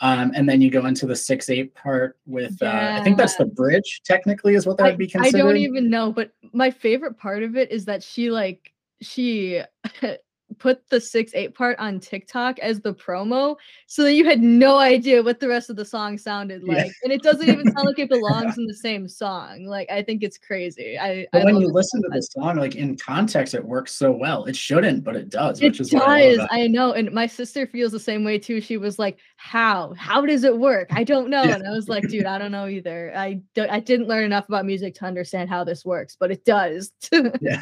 um, 0.00 0.32
and 0.34 0.48
then 0.48 0.60
you 0.60 0.70
go 0.70 0.86
into 0.86 1.06
the 1.06 1.16
six 1.16 1.48
eight 1.48 1.74
part 1.74 2.18
with 2.26 2.58
yeah. 2.60 2.96
uh, 2.96 3.00
I 3.00 3.04
think 3.04 3.16
that's 3.16 3.36
the 3.36 3.46
bridge. 3.46 4.02
Technically, 4.04 4.54
is 4.54 4.66
what 4.66 4.76
that 4.78 4.86
I, 4.86 4.90
would 4.90 4.98
be 4.98 5.06
considered. 5.06 5.38
I 5.38 5.42
don't 5.42 5.56
even 5.56 5.88
know, 5.88 6.12
but 6.12 6.32
my 6.52 6.70
favorite 6.70 7.18
part 7.18 7.42
of 7.42 7.56
it 7.56 7.70
is 7.70 7.84
that 7.86 8.02
she 8.02 8.30
like 8.30 8.72
she 9.00 9.62
put 10.58 10.88
the 10.88 11.00
six 11.00 11.32
eight 11.34 11.54
part 11.54 11.78
on 11.78 12.00
TikTok 12.00 12.58
as 12.58 12.80
the 12.80 12.94
promo 12.94 13.56
so 13.86 14.02
that 14.02 14.14
you 14.14 14.24
had 14.24 14.40
no 14.40 14.78
idea 14.78 15.22
what 15.22 15.40
the 15.40 15.48
rest 15.48 15.70
of 15.70 15.76
the 15.76 15.84
song 15.84 16.18
sounded 16.18 16.64
like. 16.64 16.86
Yeah. 16.86 16.92
And 17.04 17.12
it 17.12 17.22
doesn't 17.22 17.48
even 17.48 17.72
sound 17.72 17.86
like 17.86 17.98
it 17.98 18.08
belongs 18.08 18.58
in 18.58 18.66
the 18.66 18.74
same 18.74 19.08
song. 19.08 19.64
Like 19.64 19.90
I 19.90 20.02
think 20.02 20.22
it's 20.22 20.38
crazy. 20.38 20.98
I, 20.98 21.26
I 21.32 21.44
when 21.44 21.56
you 21.56 21.68
listen 21.68 22.02
to 22.02 22.08
the 22.08 22.22
song, 22.22 22.56
like 22.56 22.74
in 22.74 22.96
context, 22.96 23.54
it 23.54 23.64
works 23.64 23.92
so 23.92 24.10
well. 24.10 24.44
It 24.44 24.56
shouldn't, 24.56 25.04
but 25.04 25.16
it 25.16 25.28
does, 25.28 25.60
it 25.60 25.66
which 25.66 25.80
is 25.80 25.90
does. 25.90 26.02
I, 26.02 26.46
I, 26.50 26.66
know. 26.66 26.92
And 26.92 27.12
my 27.12 27.26
sister 27.26 27.66
feels 27.66 27.92
the 27.92 28.00
same 28.00 28.24
way 28.24 28.38
too. 28.38 28.60
She 28.60 28.76
was 28.76 28.98
like, 28.98 29.18
How? 29.36 29.94
How 29.96 30.24
does 30.24 30.44
it 30.44 30.56
work? 30.56 30.88
I 30.90 31.04
don't 31.04 31.30
know. 31.30 31.42
Yeah. 31.42 31.56
And 31.56 31.66
I 31.66 31.70
was 31.70 31.88
like, 31.88 32.08
dude, 32.08 32.26
I 32.26 32.38
don't 32.38 32.52
know 32.52 32.66
either. 32.66 33.12
I 33.16 33.40
don't 33.54 33.70
I 33.70 33.80
didn't 33.80 34.08
learn 34.08 34.24
enough 34.24 34.48
about 34.48 34.66
music 34.66 34.94
to 34.96 35.04
understand 35.04 35.50
how 35.50 35.64
this 35.64 35.84
works, 35.84 36.16
but 36.18 36.30
it 36.30 36.44
does. 36.44 36.92
yeah. 37.40 37.60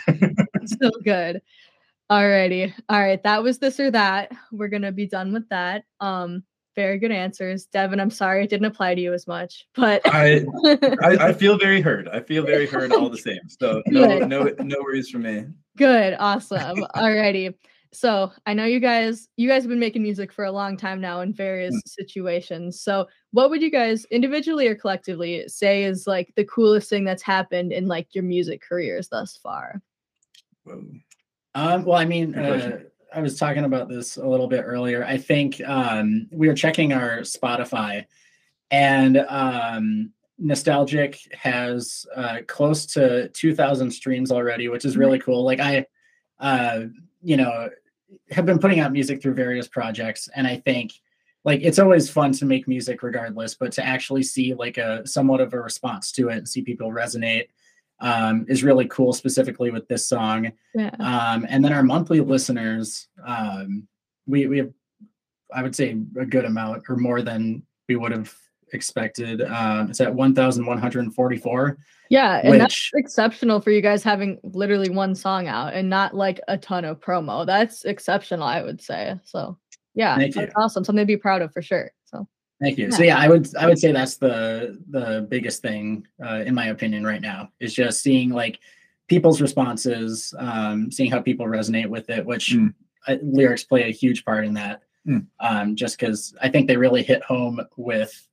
so 0.66 0.90
good. 1.04 1.40
Alrighty. 2.10 2.74
All 2.88 3.00
right. 3.00 3.22
That 3.22 3.42
was 3.42 3.58
this 3.58 3.78
or 3.78 3.90
that. 3.92 4.32
We're 4.50 4.68
gonna 4.68 4.92
be 4.92 5.06
done 5.06 5.32
with 5.32 5.48
that. 5.50 5.84
Um, 6.00 6.42
very 6.74 6.98
good 6.98 7.12
answers. 7.12 7.66
Devin, 7.66 8.00
I'm 8.00 8.10
sorry 8.10 8.44
it 8.44 8.50
didn't 8.50 8.66
apply 8.66 8.94
to 8.94 9.00
you 9.00 9.12
as 9.12 9.26
much, 9.26 9.66
but 9.74 10.00
I, 10.06 10.44
I, 11.02 11.28
I 11.28 11.32
feel 11.32 11.58
very 11.58 11.80
heard. 11.80 12.08
I 12.08 12.20
feel 12.20 12.44
very 12.44 12.66
heard 12.66 12.92
all 12.92 13.10
the 13.10 13.18
same. 13.18 13.48
So 13.48 13.82
no 13.86 14.18
no 14.18 14.54
no 14.58 14.76
worries 14.80 15.10
for 15.10 15.18
me. 15.18 15.46
Good, 15.76 16.16
awesome. 16.18 16.78
Alrighty. 16.96 17.54
So 17.92 18.32
I 18.46 18.54
know 18.54 18.64
you 18.64 18.80
guys 18.80 19.28
you 19.36 19.48
guys 19.48 19.62
have 19.62 19.70
been 19.70 19.80
making 19.80 20.02
music 20.02 20.32
for 20.32 20.44
a 20.44 20.52
long 20.52 20.76
time 20.76 21.00
now 21.00 21.20
in 21.20 21.32
various 21.32 21.74
mm. 21.74 21.80
situations. 21.84 22.80
So 22.80 23.08
what 23.32 23.50
would 23.50 23.62
you 23.62 23.70
guys 23.70 24.04
individually 24.06 24.68
or 24.68 24.74
collectively 24.74 25.44
say 25.48 25.84
is 25.84 26.06
like 26.06 26.32
the 26.36 26.44
coolest 26.44 26.88
thing 26.88 27.04
that's 27.04 27.22
happened 27.22 27.72
in 27.72 27.86
like 27.86 28.14
your 28.14 28.24
music 28.24 28.62
careers 28.62 29.08
thus 29.08 29.36
far? 29.36 29.82
Whoa. 30.64 30.84
Um, 31.54 31.84
well, 31.84 31.98
I 31.98 32.04
mean, 32.04 32.34
uh, 32.34 32.80
I 33.12 33.20
was 33.20 33.38
talking 33.38 33.64
about 33.64 33.88
this 33.88 34.16
a 34.16 34.26
little 34.26 34.46
bit 34.46 34.62
earlier. 34.64 35.04
I 35.04 35.16
think 35.16 35.60
um, 35.66 36.28
we 36.30 36.48
were 36.48 36.54
checking 36.54 36.92
our 36.92 37.20
Spotify, 37.20 38.06
and 38.70 39.16
um, 39.16 40.12
Nostalgic 40.38 41.18
has 41.34 42.06
uh, 42.14 42.38
close 42.46 42.86
to 42.86 43.28
2,000 43.28 43.90
streams 43.90 44.30
already, 44.30 44.68
which 44.68 44.84
is 44.84 44.96
really 44.96 45.18
cool. 45.18 45.44
Like 45.44 45.60
I, 45.60 45.86
uh, 46.38 46.82
you 47.22 47.36
know, 47.36 47.68
have 48.30 48.46
been 48.46 48.58
putting 48.58 48.80
out 48.80 48.92
music 48.92 49.20
through 49.20 49.34
various 49.34 49.66
projects, 49.66 50.28
and 50.34 50.46
I 50.46 50.56
think 50.56 50.92
like 51.44 51.60
it's 51.62 51.78
always 51.78 52.10
fun 52.10 52.32
to 52.32 52.44
make 52.44 52.68
music 52.68 53.02
regardless, 53.02 53.54
but 53.54 53.72
to 53.72 53.84
actually 53.84 54.22
see 54.22 54.54
like 54.54 54.78
a 54.78 55.06
somewhat 55.06 55.40
of 55.40 55.52
a 55.52 55.60
response 55.60 56.12
to 56.12 56.28
it 56.28 56.38
and 56.38 56.48
see 56.48 56.62
people 56.62 56.90
resonate 56.90 57.48
um, 58.00 58.46
is 58.48 58.64
really 58.64 58.86
cool, 58.88 59.12
specifically 59.12 59.70
with 59.70 59.86
this 59.88 60.08
song. 60.08 60.52
Yeah. 60.74 60.90
Um, 60.98 61.46
and 61.48 61.64
then 61.64 61.72
our 61.72 61.82
monthly 61.82 62.20
listeners, 62.20 63.08
um, 63.26 63.86
we 64.26 64.46
we 64.46 64.58
have, 64.58 64.72
I 65.54 65.62
would 65.62 65.76
say, 65.76 65.96
a 66.18 66.26
good 66.26 66.44
amount 66.44 66.84
or 66.88 66.96
more 66.96 67.22
than 67.22 67.62
we 67.88 67.96
would 67.96 68.12
have 68.12 68.34
expected. 68.72 69.42
Um, 69.42 69.90
it's 69.90 70.00
at 70.00 70.14
1,144. 70.14 71.78
Yeah, 72.08 72.40
and 72.42 72.50
which, 72.50 72.58
that's 72.58 72.90
exceptional 72.94 73.60
for 73.60 73.70
you 73.70 73.80
guys 73.80 74.02
having 74.02 74.38
literally 74.42 74.90
one 74.90 75.14
song 75.14 75.46
out 75.46 75.74
and 75.74 75.88
not 75.88 76.14
like 76.14 76.40
a 76.48 76.58
ton 76.58 76.84
of 76.84 77.00
promo. 77.00 77.46
That's 77.46 77.84
exceptional, 77.84 78.44
I 78.44 78.62
would 78.62 78.80
say. 78.80 79.14
So 79.24 79.58
yeah, 79.94 80.18
that's 80.18 80.52
awesome. 80.56 80.84
Something 80.84 81.02
to 81.02 81.06
be 81.06 81.16
proud 81.16 81.42
of 81.42 81.52
for 81.52 81.62
sure. 81.62 81.92
Thank 82.60 82.76
you. 82.76 82.90
So 82.90 83.02
yeah, 83.02 83.18
I 83.18 83.28
would 83.28 83.54
I 83.56 83.66
would 83.66 83.78
say 83.78 83.90
that's 83.90 84.16
the 84.16 84.78
the 84.90 85.26
biggest 85.28 85.62
thing 85.62 86.06
uh, 86.24 86.42
in 86.46 86.54
my 86.54 86.66
opinion 86.66 87.04
right 87.04 87.20
now 87.20 87.50
is 87.58 87.72
just 87.72 88.02
seeing 88.02 88.30
like 88.30 88.60
people's 89.08 89.40
responses, 89.40 90.34
um, 90.38 90.92
seeing 90.92 91.10
how 91.10 91.20
people 91.20 91.46
resonate 91.46 91.88
with 91.88 92.10
it, 92.10 92.24
which 92.24 92.52
mm. 92.52 92.72
uh, 93.08 93.16
lyrics 93.22 93.64
play 93.64 93.84
a 93.84 93.92
huge 93.92 94.24
part 94.24 94.44
in 94.44 94.54
that. 94.54 94.82
Mm. 95.08 95.26
Um, 95.40 95.74
just 95.74 95.98
because 95.98 96.34
I 96.42 96.50
think 96.50 96.68
they 96.68 96.76
really 96.76 97.02
hit 97.02 97.22
home 97.22 97.60
with 97.76 98.28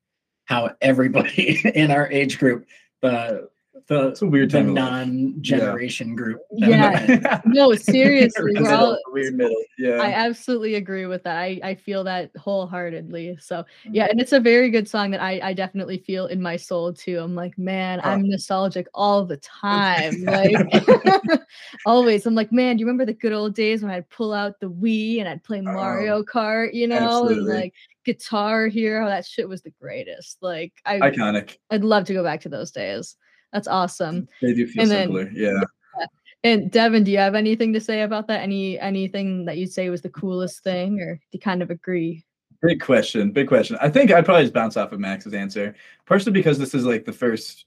how 0.46 0.72
everybody 0.82 1.62
in 1.76 1.90
our 1.90 2.12
age 2.12 2.38
group, 2.38 2.68
the 3.02 3.50
the 3.88 4.08
it's 4.10 4.22
a 4.22 4.28
weird 4.28 4.52
the 4.52 4.64
non-generation 4.64 6.10
yeah. 6.10 6.16
group. 6.16 6.42
Yeah, 6.52 7.42
no, 7.46 7.74
seriously, 7.76 8.54
we're 8.60 8.74
all 8.74 8.98
weird 9.08 9.36
middle. 9.36 9.56
Yeah, 9.78 10.02
I 10.02 10.12
absolutely 10.12 10.76
agree 10.76 11.06
with 11.06 11.24
that. 11.24 11.38
I 11.38 11.60
I 11.64 11.76
feel 11.76 12.04
that 12.06 12.32
wholeheartedly. 12.36 13.38
So 13.40 13.58
mm-hmm. 13.58 13.96
yeah, 13.96 14.08
and 14.10 14.20
it's 14.20 14.34
a 14.34 14.40
very 14.40 14.70
good 14.70 14.88
song 14.88 15.12
that 15.12 15.22
I 15.22 15.40
I 15.44 15.54
definitely 15.54 16.00
feel 16.00 16.28
in 16.28 16.42
my 16.42 16.56
soul 16.56 16.94
too. 16.94 17.20
I'm 17.20 17.36
like, 17.36 17.58
man, 17.58 18.00
huh. 18.00 18.10
I'm 18.10 18.30
nostalgic 18.30 18.88
all 18.94 19.26
the 19.26 19.38
time, 19.38 20.24
like 20.24 20.56
always. 21.86 22.26
I'm 22.26 22.36
like, 22.36 22.52
man, 22.52 22.78
do 22.78 22.82
you 22.82 22.86
remember 22.86 23.06
the 23.06 23.14
good 23.14 23.34
old 23.34 23.56
days 23.56 23.82
when 23.82 23.92
I'd 23.92 24.10
pull 24.10 24.34
out 24.34 24.60
the 24.60 24.70
Wii 24.70 25.20
and 25.20 25.30
I'd 25.30 25.44
play 25.44 25.62
Mario 25.62 26.22
uh-huh. 26.22 26.40
Kart, 26.40 26.74
you 26.74 26.88
know, 26.88 26.96
absolutely. 26.96 27.38
and 27.38 27.48
like 27.48 27.74
Guitar 28.06 28.68
Hero. 28.68 29.08
That 29.08 29.26
shit 29.26 29.48
was 29.48 29.62
the 29.62 29.74
greatest. 29.82 30.38
Like 30.42 30.74
I 30.86 31.00
iconic. 31.00 31.58
I'd 31.70 31.84
love 31.84 32.06
to 32.06 32.14
go 32.14 32.24
back 32.24 32.42
to 32.42 32.50
those 32.50 32.72
days. 32.72 33.16
That's 33.54 33.68
awesome. 33.68 34.28
They 34.42 34.54
do 34.54 34.68
feel 34.68 34.84
and 34.84 34.92
simpler. 34.92 35.26
Then, 35.26 35.36
yeah. 35.36 35.52
yeah. 35.52 36.06
And 36.44 36.72
Devin, 36.72 37.04
do 37.04 37.12
you 37.12 37.18
have 37.18 37.36
anything 37.36 37.74
to 37.74 37.82
say 37.82 38.04
about 38.04 38.28
that? 38.28 38.42
Any 38.42 38.80
anything 38.80 39.46
that 39.46 39.58
you'd 39.58 39.74
say 39.74 39.90
was 39.90 40.02
the 40.02 40.10
coolest 40.10 40.64
thing, 40.64 41.02
or 41.02 41.16
do 41.16 41.22
you 41.32 41.40
kind 41.40 41.62
of 41.62 41.72
agree? 41.72 42.24
Big 42.62 42.82
question. 42.82 43.32
Big 43.32 43.48
question. 43.48 43.78
I 43.82 43.90
think 43.90 44.12
I'd 44.12 44.26
probably 44.26 44.44
just 44.44 44.54
bounce 44.54 44.78
off 44.78 44.92
of 44.92 45.00
Max's 45.00 45.34
answer, 45.34 45.76
partially 46.06 46.32
because 46.32 46.58
this 46.58 46.74
is 46.74 46.86
like 46.86 47.06
the 47.06 47.14
first 47.14 47.66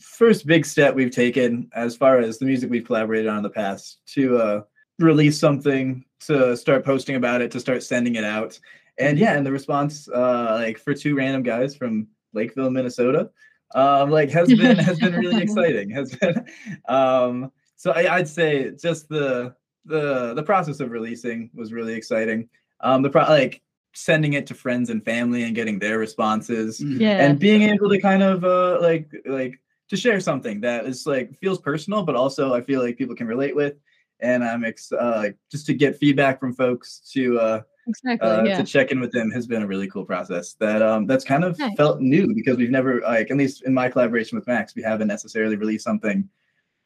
first 0.00 0.46
big 0.46 0.66
step 0.66 0.94
we've 0.94 1.10
taken 1.10 1.68
as 1.74 1.94
far 1.96 2.18
as 2.18 2.38
the 2.38 2.44
music 2.44 2.70
we've 2.70 2.84
collaborated 2.84 3.28
on 3.28 3.38
in 3.38 3.42
the 3.42 3.50
past 3.50 3.98
to 4.06 4.36
uh, 4.38 4.62
release 4.98 5.38
something, 5.38 6.04
to 6.20 6.56
start 6.56 6.84
posting 6.84 7.16
about 7.16 7.40
it, 7.40 7.50
to 7.52 7.60
start 7.60 7.82
sending 7.82 8.16
it 8.16 8.24
out. 8.24 8.58
And 8.98 9.18
yeah, 9.18 9.36
and 9.36 9.44
the 9.44 9.52
response, 9.52 10.08
uh, 10.08 10.58
like 10.60 10.78
for 10.78 10.94
two 10.94 11.16
random 11.16 11.42
guys 11.42 11.76
from 11.76 12.08
Lakeville, 12.32 12.70
Minnesota, 12.70 13.30
um, 13.74 14.10
like 14.10 14.30
has 14.30 14.48
been 14.54 14.76
has 14.76 14.98
been 14.98 15.14
really 15.14 15.42
exciting. 15.42 15.90
Has 15.90 16.14
been 16.14 16.46
um, 16.88 17.52
so 17.76 17.92
I, 17.92 18.18
would 18.18 18.28
say 18.28 18.72
just 18.80 19.08
the 19.08 19.54
the 19.84 20.34
the 20.34 20.42
process 20.42 20.80
of 20.80 20.90
releasing 20.90 21.50
was 21.54 21.72
really 21.72 21.94
exciting. 21.94 22.48
Um, 22.80 23.02
the 23.02 23.10
pro 23.10 23.22
like 23.24 23.62
sending 23.94 24.32
it 24.32 24.46
to 24.48 24.54
friends 24.54 24.90
and 24.90 25.04
family 25.04 25.44
and 25.44 25.54
getting 25.54 25.78
their 25.78 25.98
responses 25.98 26.80
mm-hmm. 26.80 27.00
yeah. 27.00 27.24
and 27.24 27.38
being 27.38 27.62
able 27.62 27.88
to 27.88 28.00
kind 28.00 28.22
of 28.22 28.44
uh 28.44 28.78
like 28.80 29.08
like 29.24 29.60
to 29.88 29.96
share 29.96 30.18
something 30.18 30.60
that 30.60 30.84
is 30.84 31.06
like 31.06 31.38
feels 31.38 31.60
personal 31.60 32.02
but 32.02 32.16
also 32.16 32.52
i 32.54 32.60
feel 32.60 32.82
like 32.82 32.98
people 32.98 33.14
can 33.14 33.28
relate 33.28 33.54
with 33.54 33.74
and 34.18 34.42
i'm 34.42 34.64
ex- 34.64 34.90
uh, 34.90 35.30
just 35.48 35.64
to 35.64 35.74
get 35.74 35.96
feedback 35.96 36.40
from 36.40 36.52
folks 36.52 37.08
to 37.12 37.38
uh 37.38 37.62
exactly 37.86 38.28
uh, 38.28 38.44
yeah. 38.44 38.56
to 38.56 38.64
check 38.64 38.90
in 38.90 39.00
with 39.00 39.12
them 39.12 39.30
has 39.30 39.46
been 39.46 39.62
a 39.62 39.66
really 39.66 39.88
cool 39.88 40.04
process 40.04 40.54
that 40.54 40.82
um 40.82 41.06
that's 41.06 41.24
kind 41.24 41.44
of 41.44 41.58
nice. 41.58 41.74
felt 41.76 42.00
new 42.00 42.34
because 42.34 42.56
we've 42.56 42.70
never 42.70 43.00
like 43.02 43.30
at 43.30 43.36
least 43.36 43.64
in 43.64 43.74
my 43.74 43.88
collaboration 43.88 44.36
with 44.36 44.46
max 44.46 44.74
we 44.74 44.82
haven't 44.82 45.08
necessarily 45.08 45.56
released 45.56 45.84
something 45.84 46.28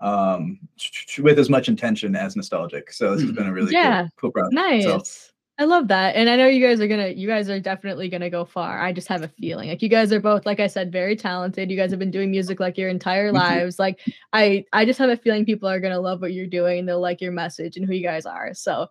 um 0.01 0.59
with 1.19 1.39
as 1.39 1.51
much 1.51 1.69
intention 1.69 2.15
as 2.15 2.37
nostalgic 2.37 2.93
so 2.93 3.15
this 3.15 3.23
has 3.23 3.33
been 3.33 3.47
a 3.47 3.53
really 3.53 3.73
yeah 3.73 4.03
cool, 4.17 4.31
cool 4.31 4.33
process 4.33 4.53
nice 4.53 4.85
so, 4.85 5.33
I 5.61 5.65
love 5.65 5.89
that. 5.89 6.15
And 6.15 6.31
I 6.31 6.37
know 6.37 6.47
you 6.47 6.65
guys 6.65 6.81
are 6.81 6.87
going 6.87 7.01
to, 7.01 7.19
you 7.19 7.27
guys 7.27 7.51
are 7.51 7.59
definitely 7.59 8.09
going 8.09 8.21
to 8.21 8.31
go 8.31 8.45
far. 8.45 8.81
I 8.81 8.93
just 8.93 9.09
have 9.09 9.23
a 9.23 9.29
feeling 9.29 9.69
like 9.69 9.83
you 9.83 9.89
guys 9.89 10.13
are 10.13 10.21
both, 10.21 10.47
like 10.47 10.61
I 10.61 10.69
said, 10.69 10.93
very 10.93 11.17
talented. 11.17 11.69
You 11.69 11.77
guys 11.77 11.91
have 11.91 11.99
been 11.99 12.13
doing 12.13 12.31
music 12.31 12.61
like 12.61 12.79
your 12.79 12.89
entire 12.89 13.33
lives. 13.33 13.77
Like 13.79 13.99
I, 14.33 14.65
I 14.73 14.85
just 14.85 15.01
have 15.01 15.11
a 15.11 15.17
feeling 15.17 15.45
people 15.45 15.69
are 15.69 15.81
going 15.81 15.93
to 15.93 15.99
love 15.99 16.21
what 16.21 16.33
you're 16.33 16.47
doing 16.47 16.79
and 16.79 16.89
they'll 16.89 17.01
like 17.01 17.21
your 17.21 17.33
message 17.33 17.77
and 17.77 17.85
who 17.85 17.93
you 17.93 18.05
guys 18.05 18.25
are. 18.25 18.55
So 18.55 18.87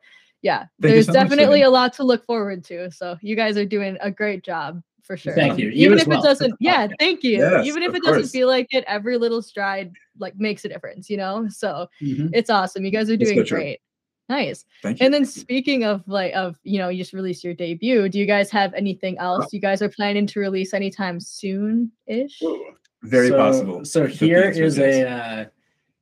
yeah, 0.48 0.60
Thank 0.60 0.70
there's 0.80 1.06
so 1.08 1.12
definitely 1.12 1.62
a 1.62 1.70
lot 1.70 1.92
to 1.94 2.04
look 2.04 2.26
forward 2.26 2.64
to. 2.66 2.90
So 2.90 3.18
you 3.22 3.36
guys 3.36 3.58
are 3.58 3.66
doing 3.66 3.98
a 4.00 4.10
great 4.10 4.46
job 4.46 4.82
for 5.04 5.18
sure. 5.18 5.36
Thank 5.36 5.60
you. 5.60 5.68
you 5.68 5.88
Even 5.88 6.00
if 6.00 6.08
well. 6.08 6.22
it 6.22 6.24
doesn't, 6.24 6.56
yeah, 6.62 6.88
thank 7.00 7.22
you. 7.22 7.40
Yes, 7.40 7.66
Even 7.66 7.84
if 7.84 7.94
it 7.94 8.02
course. 8.02 8.16
doesn't 8.16 8.30
feel 8.30 8.48
like 8.48 8.68
it, 8.72 8.86
every 8.88 9.18
little 9.18 9.42
stride 9.42 9.92
like 10.18 10.38
makes 10.38 10.64
a 10.64 10.70
difference, 10.70 11.10
you 11.10 11.18
know? 11.18 11.50
So 11.50 11.90
mm-hmm. 12.02 12.30
it's 12.34 12.50
awesome. 12.50 12.86
You 12.86 12.92
guys 12.92 13.10
are 13.10 13.18
doing 13.18 13.46
so 13.46 13.56
great. 13.56 13.82
Nice. 14.30 14.64
Thank 14.82 15.02
you. 15.02 15.06
And 15.06 15.14
then 15.14 15.26
speaking 15.26 15.84
of 15.84 16.08
like 16.08 16.34
of 16.34 16.58
you 16.64 16.80
know, 16.80 16.88
you 16.88 17.00
just 17.00 17.12
released 17.12 17.44
your 17.44 17.54
debut. 17.54 18.08
Do 18.08 18.18
you 18.18 18.26
guys 18.26 18.50
have 18.52 18.74
anything 18.74 19.18
else 19.20 19.52
you 19.52 19.60
guys 19.60 19.82
are 19.82 19.90
planning 19.90 20.28
to 20.28 20.40
release 20.40 20.74
anytime 20.74 21.20
soon 21.20 21.92
ish? 22.08 22.42
Very 23.04 23.30
so, 23.30 23.38
possible. 23.38 23.86
So 23.86 24.06
here 24.06 24.50
is 24.50 24.80
a 24.80 25.10
uh 25.10 25.46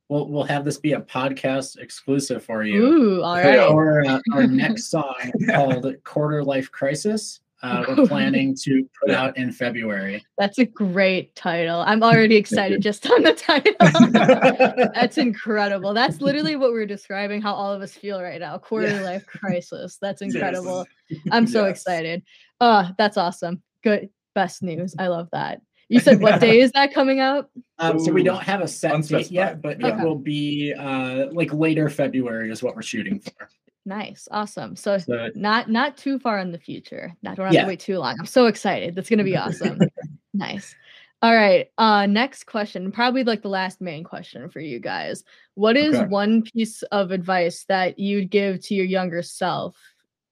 we'll 0.08 0.28
we'll 0.28 0.44
have 0.44 0.64
this 0.64 0.78
be 0.78 0.92
a 0.92 1.00
podcast 1.00 1.78
exclusive 1.78 2.44
for 2.44 2.64
you. 2.64 2.84
Ooh, 2.84 3.22
all 3.22 3.36
right. 3.36 3.58
Our 3.58 4.04
uh, 4.04 4.20
our 4.32 4.46
next 4.46 4.90
song 4.90 5.32
called 5.50 5.86
Quarter 6.04 6.44
Life 6.44 6.70
Crisis. 6.70 7.40
uh, 7.62 7.84
we're 7.88 8.06
planning 8.06 8.54
to 8.54 8.86
put 9.00 9.10
out 9.10 9.36
in 9.36 9.50
February. 9.50 10.24
That's 10.38 10.58
a 10.58 10.66
great 10.66 11.34
title. 11.34 11.80
I'm 11.80 12.02
already 12.02 12.36
excited 12.36 12.82
just 12.82 13.10
on 13.10 13.22
the 13.22 13.32
title. 13.32 13.72
That's 14.94 15.16
incredible. 15.18 15.94
That's 15.94 16.20
literally 16.20 16.56
what 16.56 16.72
we're 16.72 16.86
describing 16.86 17.40
how 17.40 17.54
all 17.54 17.72
of 17.72 17.80
us 17.80 17.92
feel 17.92 18.22
right 18.22 18.40
now. 18.40 18.58
Quarter 18.58 18.88
yeah. 18.88 19.00
life 19.00 19.26
crisis. 19.26 19.96
That's 20.00 20.20
incredible. 20.22 20.86
Yes. 21.08 21.20
I'm 21.32 21.46
so 21.46 21.66
yes. 21.66 21.78
excited. 21.78 22.22
Oh, 22.60 22.90
that's 22.98 23.16
awesome. 23.16 23.62
Good. 23.82 24.10
Best 24.34 24.62
news. 24.62 24.94
I 24.98 25.08
love 25.08 25.28
that. 25.32 25.62
You 25.88 26.00
said 26.00 26.20
what 26.20 26.40
day 26.40 26.60
is 26.60 26.72
that 26.72 26.92
coming 26.92 27.20
out? 27.20 27.50
Um, 27.78 27.98
so 28.00 28.12
we 28.12 28.22
don't 28.22 28.42
have 28.42 28.60
a 28.60 28.68
set 28.68 29.06
date 29.06 29.30
yet, 29.30 29.62
but 29.62 29.82
okay. 29.82 29.88
it 29.88 30.04
will 30.04 30.16
be 30.16 30.74
uh, 30.76 31.26
like 31.30 31.52
later 31.52 31.88
February 31.88 32.50
is 32.50 32.62
what 32.62 32.74
we're 32.74 32.82
shooting 32.82 33.20
for. 33.20 33.48
Nice, 33.84 34.26
awesome. 34.32 34.74
So, 34.74 34.98
so 34.98 35.30
not 35.36 35.70
not 35.70 35.96
too 35.96 36.18
far 36.18 36.40
in 36.40 36.50
the 36.50 36.58
future. 36.58 37.14
I 37.24 37.34
don't 37.34 37.46
have 37.46 37.54
yeah. 37.54 37.62
to 37.62 37.68
wait 37.68 37.80
too 37.80 37.98
long. 37.98 38.16
I'm 38.18 38.26
so 38.26 38.46
excited. 38.46 38.96
That's 38.96 39.08
gonna 39.08 39.22
be 39.22 39.36
awesome. 39.36 39.78
nice. 40.34 40.74
All 41.22 41.34
right. 41.34 41.68
Uh 41.78 42.06
next 42.06 42.46
question, 42.46 42.90
probably 42.90 43.22
like 43.22 43.42
the 43.42 43.48
last 43.48 43.80
main 43.80 44.02
question 44.02 44.50
for 44.50 44.58
you 44.58 44.80
guys. 44.80 45.22
What 45.54 45.76
is 45.76 45.94
okay. 45.94 46.06
one 46.06 46.42
piece 46.42 46.82
of 46.84 47.12
advice 47.12 47.64
that 47.68 47.96
you'd 47.96 48.28
give 48.28 48.60
to 48.64 48.74
your 48.74 48.86
younger 48.86 49.22
self 49.22 49.76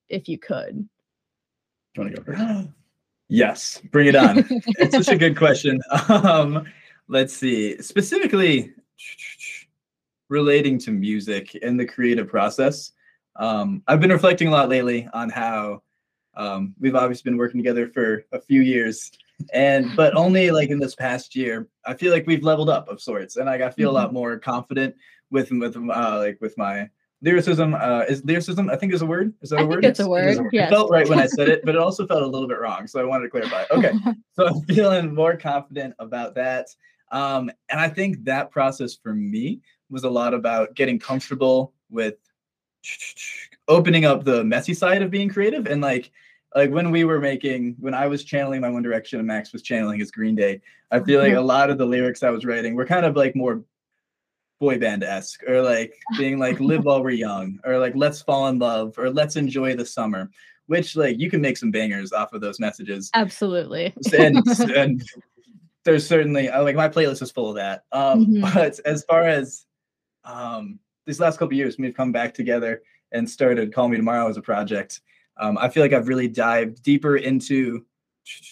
if 0.09 0.29
you 0.29 0.37
could? 0.37 0.89
Do 1.95 2.03
you 2.03 2.03
want 2.03 2.17
to 2.17 2.23
go 2.23 2.33
first? 2.33 2.69
yes, 3.35 3.81
bring 3.91 4.09
it 4.09 4.17
on. 4.17 4.39
it's 4.79 4.95
such 4.95 5.09
a 5.09 5.19
good 5.19 5.37
question. 5.37 5.81
Um, 6.09 6.67
let's 7.09 7.35
see. 7.35 7.81
Specifically 7.83 8.73
relating 10.29 10.79
to 10.79 10.91
music 10.91 11.57
and 11.63 11.79
the 11.79 11.87
creative 11.87 12.29
process 12.29 12.93
um, 13.37 13.83
I've 13.87 14.01
been 14.01 14.11
reflecting 14.11 14.49
a 14.49 14.51
lot 14.51 14.69
lately 14.69 15.09
on 15.13 15.29
how 15.29 15.83
um, 16.37 16.75
we've 16.81 16.95
obviously 16.95 17.31
been 17.31 17.39
working 17.39 17.59
together 17.59 17.89
for 17.89 18.25
a 18.33 18.41
few 18.41 18.63
years, 18.63 19.11
and 19.53 19.95
but 19.97 20.15
only 20.17 20.51
like 20.51 20.71
in 20.71 20.79
this 20.79 20.95
past 20.95 21.35
year, 21.35 21.69
I 21.87 21.95
feel 21.95 22.13
like 22.13 22.27
we've 22.27 22.45
leveled 22.45 22.71
up 22.71 22.89
of 22.89 23.01
sorts, 23.01 23.37
and 23.37 23.47
like 23.47 23.61
I 23.61 23.71
feel 23.71 23.89
mm-hmm. 23.89 23.97
a 23.97 24.01
lot 24.01 24.13
more 24.13 24.39
confident 24.39 24.95
with 25.31 25.51
with 25.51 25.77
uh, 25.77 26.19
like 26.19 26.39
with 26.41 26.57
my 26.57 26.89
lyricism. 27.25 27.75
Uh, 27.75 28.05
is 28.09 28.25
lyricism? 28.25 28.71
I 28.71 28.77
think 28.77 28.93
is 28.93 29.03
a 29.03 29.07
word. 29.07 29.33
Is 29.41 29.51
that 29.51 29.57
a 29.57 29.63
I 29.63 29.65
word? 29.65 29.85
it's 29.85 30.01
a 30.01 30.09
word. 30.09 30.29
It, 30.29 30.39
a 30.39 30.43
word. 30.43 30.53
Yes. 30.53 30.71
it 30.71 30.75
felt 30.75 30.91
right 30.91 31.09
when 31.09 31.19
I 31.19 31.27
said 31.27 31.49
it, 31.49 31.65
but 31.65 31.75
it 31.75 31.81
also 31.81 32.07
felt 32.07 32.23
a 32.23 32.27
little 32.27 32.47
bit 32.47 32.61
wrong. 32.61 32.87
So 32.87 33.01
I 33.01 33.05
wanted 33.05 33.25
to 33.25 33.31
clarify. 33.31 33.65
Okay, 33.71 33.93
so 34.35 34.47
I'm 34.47 34.61
feeling 34.69 35.15
more 35.15 35.37
confident 35.37 35.95
about 35.99 36.35
that. 36.37 36.69
Um, 37.11 37.51
and 37.71 37.81
I 37.81 37.89
think 37.89 38.25
that 38.25 38.51
process 38.51 38.95
for 38.95 39.15
me 39.15 39.61
was 39.91 40.05
a 40.05 40.11
lot 40.11 40.35
about 40.35 40.75
getting 40.75 40.99
comfortable 40.99 41.73
with 41.91 42.17
opening 43.69 44.05
up 44.05 44.25
the 44.25 44.45
messy 44.45 44.75
side 44.75 45.03
of 45.03 45.11
being 45.11 45.29
creative 45.29 45.67
and 45.67 45.81
like 45.81 46.11
like 46.55 46.71
when 46.71 46.91
we 46.91 47.05
were 47.05 47.19
making 47.19 47.75
when 47.81 47.95
I 47.95 48.07
was 48.07 48.25
channeling 48.25 48.61
my 48.61 48.69
One 48.69 48.83
Direction 48.83 49.19
and 49.19 49.27
Max 49.27 49.53
was 49.53 49.63
channeling 49.63 49.99
his 49.99 50.11
Green 50.11 50.37
Day, 50.37 50.61
I 50.91 51.01
feel 51.01 51.21
like 51.21 51.35
a 51.35 51.41
lot 51.41 51.69
of 51.69 51.79
the 51.79 51.87
lyrics 51.87 52.23
I 52.23 52.31
was 52.31 52.45
writing 52.45 52.75
were 52.75 52.87
kind 52.87 53.05
of 53.05 53.17
like 53.17 53.35
more 53.35 53.65
boy 54.61 54.79
band 54.79 55.03
esque 55.03 55.43
or 55.49 55.63
like 55.63 55.95
being 56.17 56.39
like 56.39 56.61
live 56.61 56.85
while 56.85 57.03
we're 57.03 57.11
young 57.11 57.59
or 57.65 57.79
like 57.79 57.95
let's 57.97 58.23
fall 58.23 58.49
in 58.49 58.59
love 58.59 58.95
or 58.99 59.11
let's 59.11 59.37
enjoy 59.37 59.75
the 59.75 59.85
summer, 59.85 60.31
which 60.67 60.97
like 60.97 61.19
you 61.19 61.31
can 61.31 61.41
make 61.41 61.57
some 61.57 61.71
bangers 61.71 62.13
off 62.13 62.33
of 62.33 62.41
those 62.41 62.61
messages. 62.61 63.11
Absolutely. 63.15 63.93
and, 64.17 64.39
and 64.75 65.03
there's 65.85 66.07
certainly 66.07 66.49
like 66.49 66.77
my 66.77 66.89
playlist 66.89 67.23
is 67.23 67.31
full 67.31 67.51
of 67.51 67.57
that. 67.57 67.85
Um, 67.93 68.27
mm-hmm. 68.27 68.55
But 68.55 68.81
as 68.85 69.05
far 69.05 69.25
as 69.25 69.67
um, 70.25 70.79
these 71.07 71.21
last 71.21 71.39
couple 71.39 71.57
years, 71.57 71.77
we've 71.79 71.95
come 71.95 72.13
back 72.13 72.33
together 72.35 72.83
and 73.13 73.29
started 73.29 73.73
Call 73.73 73.89
Me 73.89 73.97
Tomorrow 73.97 74.29
as 74.29 74.37
a 74.37 74.43
project. 74.43 75.01
Um, 75.37 75.59
I 75.59 75.69
feel 75.69 75.83
like 75.83 75.93
I've 75.93 76.09
really 76.09 76.29
dived 76.29 76.83
deeper 76.83 77.17
into 77.17 77.85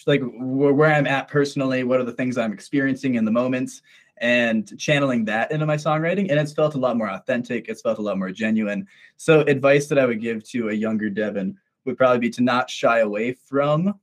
like 0.05 0.21
where, 0.21 0.73
where 0.73 0.93
I'm 0.93 1.07
at 1.07 1.27
personally, 1.27 1.83
what 1.83 1.99
are 1.99 2.03
the 2.03 2.11
things 2.11 2.37
I'm 2.37 2.53
experiencing 2.53 3.15
in 3.15 3.25
the 3.25 3.31
moments, 3.31 3.81
and 4.17 4.77
channeling 4.79 5.25
that 5.25 5.51
into 5.51 5.65
my 5.65 5.75
songwriting. 5.75 6.29
And 6.29 6.39
it's 6.39 6.53
felt 6.53 6.75
a 6.75 6.79
lot 6.79 6.97
more 6.97 7.09
authentic. 7.09 7.67
It's 7.67 7.81
felt 7.81 7.99
a 7.99 8.01
lot 8.01 8.17
more 8.17 8.31
genuine. 8.31 8.87
So, 9.17 9.41
advice 9.41 9.87
that 9.87 9.99
I 9.99 10.05
would 10.05 10.21
give 10.21 10.43
to 10.49 10.69
a 10.69 10.73
younger 10.73 11.09
Devin 11.09 11.57
would 11.85 11.97
probably 11.97 12.19
be 12.19 12.29
to 12.31 12.43
not 12.43 12.69
shy 12.69 12.99
away 12.99 13.33
from 13.33 13.93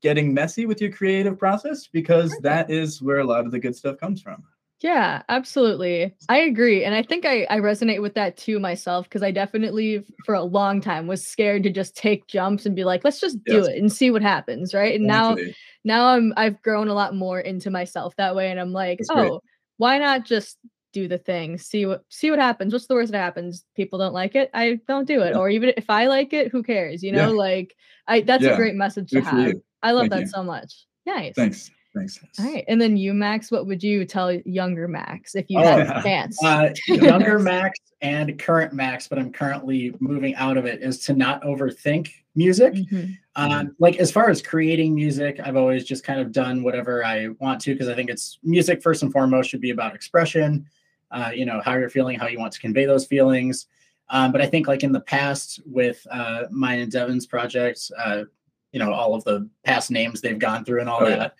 getting 0.00 0.32
messy 0.32 0.66
with 0.66 0.80
your 0.80 0.92
creative 0.92 1.38
process 1.38 1.86
because 1.86 2.36
that 2.42 2.70
is 2.70 3.02
where 3.02 3.18
a 3.18 3.24
lot 3.24 3.44
of 3.44 3.52
the 3.52 3.58
good 3.58 3.74
stuff 3.74 3.98
comes 3.98 4.22
from. 4.22 4.42
Yeah, 4.80 5.22
absolutely. 5.28 6.14
I 6.28 6.38
agree. 6.38 6.84
And 6.84 6.94
I 6.94 7.02
think 7.02 7.26
I, 7.26 7.48
I 7.50 7.58
resonate 7.58 8.00
with 8.00 8.14
that 8.14 8.36
too 8.36 8.60
myself 8.60 9.06
because 9.06 9.24
I 9.24 9.32
definitely, 9.32 10.04
for 10.24 10.36
a 10.36 10.44
long 10.44 10.80
time, 10.80 11.08
was 11.08 11.26
scared 11.26 11.64
to 11.64 11.70
just 11.70 11.96
take 11.96 12.28
jumps 12.28 12.64
and 12.64 12.76
be 12.76 12.84
like, 12.84 13.02
let's 13.02 13.18
just 13.18 13.42
do 13.44 13.56
yes. 13.56 13.66
it 13.66 13.78
and 13.78 13.92
see 13.92 14.12
what 14.12 14.22
happens. 14.22 14.74
Right. 14.74 14.94
And 14.94 15.04
now, 15.04 15.36
now 15.82 16.06
I'm, 16.08 16.32
I've 16.36 16.62
grown 16.62 16.86
a 16.86 16.94
lot 16.94 17.16
more 17.16 17.40
into 17.40 17.72
myself 17.72 18.14
that 18.16 18.36
way. 18.36 18.52
And 18.52 18.60
I'm 18.60 18.72
like, 18.72 18.98
That's 18.98 19.10
oh, 19.10 19.14
great. 19.14 19.40
Why 19.78 19.98
not 19.98 20.24
just 20.24 20.58
do 20.92 21.08
the 21.08 21.18
thing, 21.18 21.58
see 21.58 21.86
what, 21.86 22.04
see 22.08 22.30
what 22.30 22.38
happens. 22.38 22.72
What's 22.72 22.86
the 22.86 22.94
worst 22.94 23.12
that 23.12 23.18
happens? 23.18 23.64
People 23.76 23.98
don't 23.98 24.14
like 24.14 24.34
it. 24.34 24.50
I 24.54 24.80
don't 24.86 25.06
do 25.06 25.22
it. 25.22 25.30
Yeah. 25.30 25.38
Or 25.38 25.48
even 25.48 25.72
if 25.76 25.88
I 25.88 26.06
like 26.06 26.32
it, 26.32 26.52
who 26.52 26.62
cares? 26.62 27.02
You 27.02 27.12
know, 27.12 27.30
yeah. 27.30 27.38
like 27.38 27.74
I, 28.06 28.20
that's 28.20 28.44
yeah. 28.44 28.50
a 28.50 28.56
great 28.56 28.74
message 28.74 29.10
Good 29.10 29.24
to 29.24 29.30
have. 29.30 29.54
I 29.82 29.92
love 29.92 30.02
Thank 30.02 30.12
that 30.12 30.20
you. 30.20 30.26
so 30.28 30.42
much. 30.42 30.86
Nice. 31.06 31.34
Thanks. 31.34 31.70
Thanks. 31.98 32.38
All 32.38 32.46
right. 32.46 32.64
And 32.68 32.80
then 32.80 32.96
you, 32.96 33.12
Max, 33.12 33.50
what 33.50 33.66
would 33.66 33.82
you 33.82 34.04
tell 34.04 34.32
younger 34.32 34.88
Max 34.88 35.34
if 35.34 35.46
you 35.48 35.58
oh, 35.58 35.62
had 35.62 35.80
a 35.96 36.02
chance? 36.02 36.42
Uh, 36.42 36.70
younger 36.86 37.38
Max 37.38 37.78
and 38.00 38.38
current 38.38 38.72
Max, 38.72 39.08
but 39.08 39.18
I'm 39.18 39.32
currently 39.32 39.94
moving 40.00 40.34
out 40.36 40.56
of 40.56 40.66
it, 40.66 40.82
is 40.82 41.00
to 41.06 41.12
not 41.12 41.42
overthink 41.42 42.12
music. 42.34 42.74
Mm-hmm. 42.74 43.12
Um, 43.36 43.74
like 43.78 43.96
as 43.96 44.10
far 44.10 44.30
as 44.30 44.40
creating 44.40 44.94
music, 44.94 45.40
I've 45.42 45.56
always 45.56 45.84
just 45.84 46.04
kind 46.04 46.20
of 46.20 46.32
done 46.32 46.62
whatever 46.62 47.04
I 47.04 47.28
want 47.40 47.60
to 47.62 47.74
because 47.74 47.88
I 47.88 47.94
think 47.94 48.10
it's 48.10 48.38
music 48.42 48.82
first 48.82 49.02
and 49.02 49.12
foremost 49.12 49.50
should 49.50 49.60
be 49.60 49.70
about 49.70 49.94
expression. 49.94 50.66
Uh, 51.10 51.30
you 51.34 51.46
know 51.46 51.60
how 51.64 51.74
you're 51.74 51.88
feeling, 51.88 52.18
how 52.18 52.26
you 52.26 52.38
want 52.38 52.52
to 52.52 52.60
convey 52.60 52.84
those 52.84 53.06
feelings. 53.06 53.66
Um, 54.10 54.32
but 54.32 54.40
I 54.40 54.46
think 54.46 54.68
like 54.68 54.82
in 54.82 54.92
the 54.92 55.00
past 55.00 55.60
with 55.66 56.06
uh, 56.10 56.44
mine 56.50 56.80
and 56.80 56.90
Devin's 56.90 57.26
projects, 57.26 57.90
uh, 57.98 58.24
you 58.72 58.78
know 58.78 58.92
all 58.92 59.14
of 59.14 59.24
the 59.24 59.48
past 59.64 59.90
names 59.90 60.20
they've 60.20 60.38
gone 60.38 60.64
through 60.64 60.80
and 60.80 60.88
all 60.88 61.02
oh, 61.02 61.08
that. 61.08 61.18
Yeah 61.18 61.30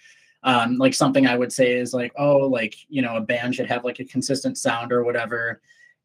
um, 0.43 0.79
like 0.79 0.95
something 0.95 1.27
I 1.27 1.37
would 1.37 1.53
say 1.53 1.73
is 1.73 1.93
like, 1.93 2.13
oh, 2.17 2.39
like, 2.39 2.75
you 2.89 3.03
know, 3.03 3.17
a 3.17 3.21
band 3.21 3.55
should 3.55 3.67
have 3.67 3.85
like 3.85 4.01
a 4.01 4.05
consistent 4.05 4.57
sound 4.57 4.93
or 4.93 5.05
whatever. 5.05 5.61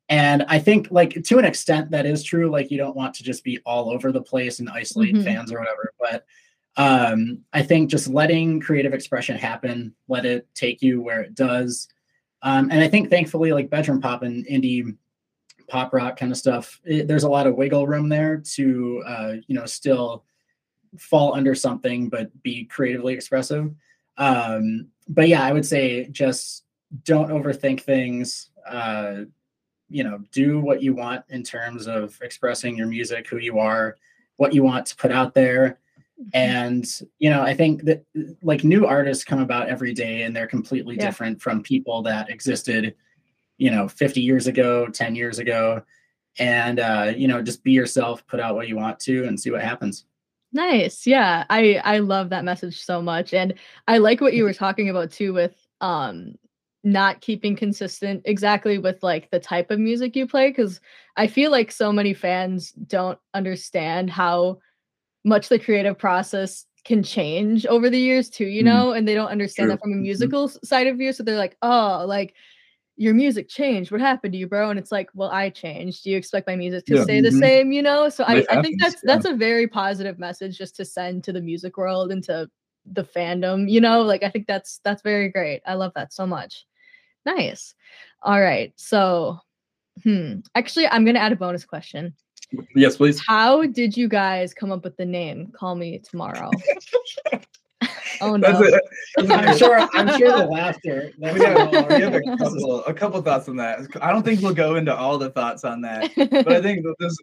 And 0.09 0.43
I 0.47 0.59
think 0.59 0.87
like 0.91 1.23
to 1.23 1.39
an 1.39 1.45
extent 1.45 1.91
that 1.91 2.05
is 2.05 2.23
true. 2.23 2.49
Like 2.49 2.71
you 2.71 2.77
don't 2.77 2.95
want 2.95 3.13
to 3.15 3.23
just 3.23 3.43
be 3.43 3.59
all 3.65 3.89
over 3.89 4.11
the 4.11 4.21
place 4.21 4.59
and 4.59 4.69
isolate 4.69 5.13
mm-hmm. 5.13 5.23
fans 5.23 5.51
or 5.51 5.59
whatever. 5.59 5.93
But 5.99 6.25
um, 6.75 7.39
I 7.53 7.61
think 7.61 7.89
just 7.89 8.07
letting 8.07 8.59
creative 8.59 8.93
expression 8.93 9.37
happen, 9.37 9.93
let 10.07 10.25
it 10.25 10.47
take 10.55 10.81
you 10.81 11.01
where 11.01 11.21
it 11.21 11.35
does. 11.35 11.87
Um, 12.41 12.69
and 12.71 12.81
I 12.81 12.87
think 12.87 13.09
thankfully, 13.09 13.53
like 13.53 13.69
bedroom 13.69 14.01
pop 14.01 14.23
and 14.23 14.45
indie 14.47 14.97
pop 15.67 15.93
rock 15.93 16.17
kind 16.17 16.31
of 16.31 16.37
stuff, 16.37 16.81
it, 16.83 17.07
there's 17.07 17.23
a 17.23 17.29
lot 17.29 17.47
of 17.47 17.55
wiggle 17.55 17.87
room 17.87 18.09
there 18.09 18.43
to 18.55 19.03
uh, 19.05 19.33
you 19.47 19.55
know 19.55 19.65
still 19.65 20.25
fall 20.99 21.33
under 21.33 21.55
something 21.55 22.09
but 22.09 22.29
be 22.43 22.65
creatively 22.65 23.13
expressive. 23.13 23.71
Um, 24.17 24.89
but 25.07 25.27
yeah, 25.27 25.43
I 25.43 25.51
would 25.51 25.65
say 25.65 26.07
just 26.07 26.63
don't 27.03 27.29
overthink 27.29 27.81
things. 27.81 28.49
Uh, 28.67 29.23
you 29.89 30.03
know, 30.03 30.19
do 30.31 30.59
what 30.59 30.81
you 30.81 30.93
want 30.95 31.23
in 31.29 31.43
terms 31.43 31.87
of 31.87 32.17
expressing 32.21 32.75
your 32.75 32.87
music, 32.87 33.27
who 33.27 33.37
you 33.37 33.59
are, 33.59 33.97
what 34.37 34.53
you 34.53 34.63
want 34.63 34.85
to 34.87 34.95
put 34.95 35.11
out 35.11 35.33
there. 35.33 35.79
Mm-hmm. 36.19 36.29
And, 36.33 36.85
you 37.19 37.29
know, 37.29 37.41
I 37.41 37.53
think 37.53 37.83
that 37.83 38.03
like 38.41 38.63
new 38.63 38.85
artists 38.85 39.23
come 39.23 39.39
about 39.39 39.69
every 39.69 39.93
day 39.93 40.23
and 40.23 40.35
they're 40.35 40.47
completely 40.47 40.95
yeah. 40.95 41.05
different 41.05 41.41
from 41.41 41.61
people 41.61 42.01
that 42.03 42.29
existed, 42.29 42.95
you 43.57 43.69
know, 43.69 43.87
50 43.87 44.21
years 44.21 44.47
ago, 44.47 44.87
10 44.87 45.15
years 45.15 45.39
ago. 45.39 45.83
And, 46.39 46.79
uh, 46.79 47.13
you 47.15 47.27
know, 47.27 47.43
just 47.43 47.63
be 47.63 47.71
yourself, 47.71 48.25
put 48.25 48.39
out 48.39 48.55
what 48.55 48.67
you 48.67 48.75
want 48.75 48.99
to, 49.01 49.25
and 49.25 49.39
see 49.39 49.51
what 49.51 49.61
happens. 49.61 50.05
Nice. 50.53 51.07
Yeah. 51.07 51.45
I 51.49 51.81
I 51.83 51.97
love 51.97 52.29
that 52.29 52.45
message 52.45 52.83
so 52.83 53.01
much 53.01 53.33
and 53.33 53.55
I 53.87 53.97
like 53.97 54.21
what 54.21 54.33
you 54.33 54.43
were 54.43 54.53
talking 54.53 54.89
about 54.89 55.11
too 55.11 55.33
with 55.33 55.55
um 55.81 56.35
not 56.83 57.21
keeping 57.21 57.55
consistent 57.55 58.21
exactly 58.25 58.77
with 58.77 59.01
like 59.01 59.31
the 59.31 59.39
type 59.39 59.71
of 59.71 59.79
music 59.79 60.15
you 60.15 60.27
play 60.27 60.51
cuz 60.51 60.79
I 61.17 61.27
feel 61.27 61.49
like 61.49 61.71
so 61.71 61.91
many 61.91 62.13
fans 62.13 62.71
don't 62.71 63.17
understand 63.33 64.11
how 64.11 64.59
much 65.23 65.49
the 65.49 65.59
creative 65.59 65.97
process 65.97 66.65
can 66.85 67.01
change 67.01 67.65
over 67.65 67.89
the 67.89 67.99
years 67.99 68.29
too, 68.29 68.45
you 68.45 68.63
mm-hmm. 68.63 68.77
know, 68.77 68.85
mm 68.91 68.97
and 68.97 69.07
they 69.07 69.15
don't 69.15 69.29
understand 69.29 69.67
True. 69.67 69.73
that 69.73 69.81
from 69.81 69.91
a 69.91 69.95
mm-hmm. 69.95 70.03
musical 70.03 70.47
mm-hmm. 70.47 70.65
side 70.65 70.87
of 70.87 70.97
view 70.97 71.13
so 71.13 71.23
they're 71.23 71.37
like, 71.37 71.57
"Oh, 71.61 72.03
like 72.05 72.35
your 72.95 73.13
music 73.13 73.49
changed. 73.49 73.91
What 73.91 74.01
happened 74.01 74.33
to 74.33 74.37
you, 74.37 74.47
bro? 74.47 74.69
And 74.69 74.77
it's 74.77 74.91
like, 74.91 75.09
well, 75.13 75.29
I 75.29 75.49
changed. 75.49 76.03
Do 76.03 76.11
you 76.11 76.17
expect 76.17 76.47
my 76.47 76.55
music 76.55 76.85
to 76.85 76.97
yeah. 76.97 77.03
stay 77.03 77.21
the 77.21 77.29
mm-hmm. 77.29 77.39
same? 77.39 77.71
You 77.71 77.81
know? 77.81 78.09
So 78.09 78.23
I, 78.23 78.45
I, 78.49 78.61
think 78.61 78.79
that's 78.79 79.01
that's 79.01 79.25
a 79.25 79.33
very 79.33 79.67
positive 79.67 80.19
message 80.19 80.57
just 80.57 80.75
to 80.77 80.85
send 80.85 81.23
to 81.23 81.33
the 81.33 81.41
music 81.41 81.77
world 81.77 82.11
and 82.11 82.23
to 82.25 82.49
the 82.85 83.03
fandom, 83.03 83.69
you 83.69 83.81
know, 83.81 84.01
like 84.01 84.23
I 84.23 84.29
think 84.29 84.47
that's 84.47 84.79
that's 84.83 85.01
very 85.01 85.29
great. 85.29 85.61
I 85.65 85.75
love 85.75 85.93
that 85.95 86.13
so 86.13 86.27
much. 86.27 86.65
Nice. 87.25 87.75
All 88.21 88.41
right. 88.41 88.73
So 88.75 89.39
hmm. 90.03 90.39
Actually, 90.55 90.87
I'm 90.87 91.05
gonna 91.05 91.19
add 91.19 91.31
a 91.31 91.37
bonus 91.37 91.65
question. 91.65 92.13
Yes, 92.75 92.97
please. 92.97 93.21
How 93.25 93.65
did 93.65 93.97
you 93.97 94.07
guys 94.07 94.53
come 94.53 94.71
up 94.71 94.83
with 94.83 94.97
the 94.97 95.05
name 95.05 95.51
Call 95.55 95.75
Me 95.75 95.99
Tomorrow? 95.99 96.51
oh 98.21 98.35
no. 98.37 98.47
I'm 99.17 99.57
sure 99.57 99.79
I'm 99.93 100.17
sure 100.17 100.31
the 100.37 100.45
laughter. 100.45 101.11
We 101.17 101.27
have, 101.27 101.71
we 101.89 102.01
have 102.01 102.13
a 102.15 102.21
couple 102.37 102.85
a 102.85 102.93
couple 102.93 103.21
thoughts 103.21 103.47
on 103.49 103.55
that. 103.57 103.79
I 104.01 104.11
don't 104.11 104.23
think 104.23 104.41
we'll 104.41 104.53
go 104.53 104.75
into 104.75 104.95
all 104.95 105.17
the 105.17 105.29
thoughts 105.29 105.63
on 105.63 105.81
that. 105.81 106.11
But 106.15 106.51
I 106.51 106.61
think 106.61 106.85
there's 106.99 107.17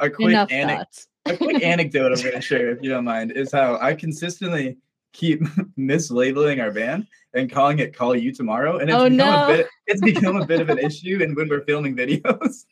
a 0.00 0.10
quick 0.10 0.34
anecdote 0.50 1.06
a 1.28 1.36
quick 1.36 1.62
anecdote 1.62 2.12
I'm 2.12 2.22
gonna 2.22 2.40
share, 2.40 2.70
if 2.70 2.82
you 2.82 2.90
don't 2.90 3.04
mind, 3.04 3.32
is 3.32 3.52
how 3.52 3.78
I 3.80 3.94
consistently 3.94 4.78
keep 5.12 5.40
mislabeling 5.78 6.62
our 6.62 6.70
band 6.70 7.06
and 7.34 7.50
calling 7.50 7.78
it 7.78 7.94
"Call 7.94 8.16
You 8.16 8.32
Tomorrow," 8.32 8.78
and 8.78 8.90
it's 8.90 8.98
oh, 8.98 9.08
become 9.08 9.16
no. 9.16 9.44
a 9.44 9.56
bit 9.56 9.68
it's 9.86 10.00
become 10.00 10.36
a 10.36 10.46
bit 10.46 10.60
of 10.60 10.70
an 10.70 10.78
issue. 10.78 11.20
And 11.22 11.36
when 11.36 11.48
we're 11.48 11.64
filming 11.64 11.96
videos, 11.96 12.64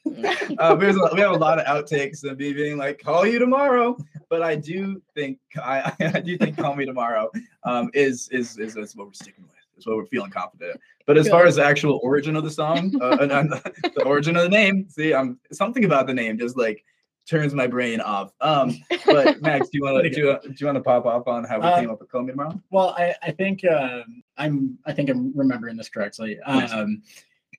uh, 0.59 0.77
we 0.79 0.87
have 1.21 1.33
a 1.33 1.39
lot 1.39 1.59
of 1.59 1.67
outtakes 1.67 2.25
of 2.25 2.39
me 2.39 2.53
being 2.53 2.77
like 2.77 3.01
"Call 3.03 3.27
You 3.27 3.39
Tomorrow," 3.39 3.97
but 4.29 4.43
I 4.43 4.57
do 4.57 5.03
think 5.15 5.39
I, 5.57 5.93
I 6.01 6.21
do 6.21 6.39
think 6.39 6.57
"Call 6.57 6.75
Me 6.77 6.85
Tomorrow" 6.85 7.31
um, 7.67 7.91
is, 7.95 8.29
is 8.31 8.59
is 8.59 8.77
is 8.77 8.97
what 8.97 9.07
we're 9.07 9.13
sticking 9.13 9.45
with. 9.45 9.53
Is 9.77 9.87
what 9.87 9.97
we're 9.97 10.07
feeling 10.07 10.31
confident. 10.31 10.81
But 11.07 11.17
as 11.17 11.29
far 11.29 11.47
as 11.47 11.55
the 11.55 11.65
actual 11.65 12.01
origin 12.03 12.35
of 12.35 12.43
the 12.43 12.51
song, 12.51 12.93
uh, 13.01 13.19
and, 13.21 13.31
and 13.31 13.53
the 13.53 14.03
origin 14.05 14.35
of 14.35 14.43
the 14.43 14.49
name, 14.49 14.89
see, 14.89 15.15
I'm 15.15 15.39
something 15.53 15.85
about 15.85 16.09
the 16.09 16.15
name 16.15 16.37
just 16.37 16.57
like 16.57 16.85
turns 17.29 17.55
my 17.55 17.69
brain 17.69 18.01
off. 18.01 18.33
Um, 18.41 18.77
but 19.05 19.41
Max, 19.41 19.69
do 19.69 19.79
you 19.79 19.85
want 19.85 20.03
to 20.03 20.11
do, 20.11 20.21
you, 20.21 20.39
do 20.43 20.55
you 20.59 20.67
want 20.67 20.75
to 20.75 20.83
pop 20.83 21.07
off 21.07 21.29
on 21.29 21.45
how 21.45 21.61
we 21.61 21.67
uh, 21.67 21.81
came 21.81 21.91
up 21.91 22.01
with 22.01 22.11
Call 22.11 22.23
Me 22.23 22.33
Tomorrow? 22.33 22.61
Well, 22.73 22.93
I 22.99 23.15
I 23.23 23.31
think 23.31 23.65
um, 23.67 24.25
I'm 24.37 24.77
I 24.85 24.93
think 24.93 25.11
I'm 25.11 25.33
remembering 25.37 25.77
this 25.77 25.89
correctly. 25.89 26.41
Um, 26.41 27.03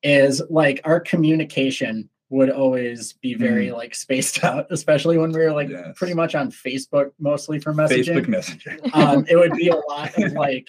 is 0.04 0.42
like 0.50 0.82
our 0.84 1.00
communication 1.00 2.10
would 2.30 2.50
always 2.50 3.14
be 3.14 3.34
very 3.36 3.68
mm. 3.68 3.74
like 3.74 3.96
spaced 3.96 4.44
out, 4.44 4.68
especially 4.70 5.18
when 5.18 5.32
we 5.32 5.40
were 5.40 5.54
like 5.54 5.70
yes. 5.70 5.94
pretty 5.96 6.14
much 6.14 6.36
on 6.36 6.52
Facebook 6.52 7.12
mostly 7.20 7.60
for 7.60 7.74
messaging. 7.74 8.16
Facebook 8.16 8.28
Messenger. 8.28 8.78
um, 8.94 9.26
it 9.30 9.36
would 9.36 9.54
be 9.54 9.70
a 9.70 9.76
lot 9.76 10.18
of 10.18 10.34
like 10.34 10.68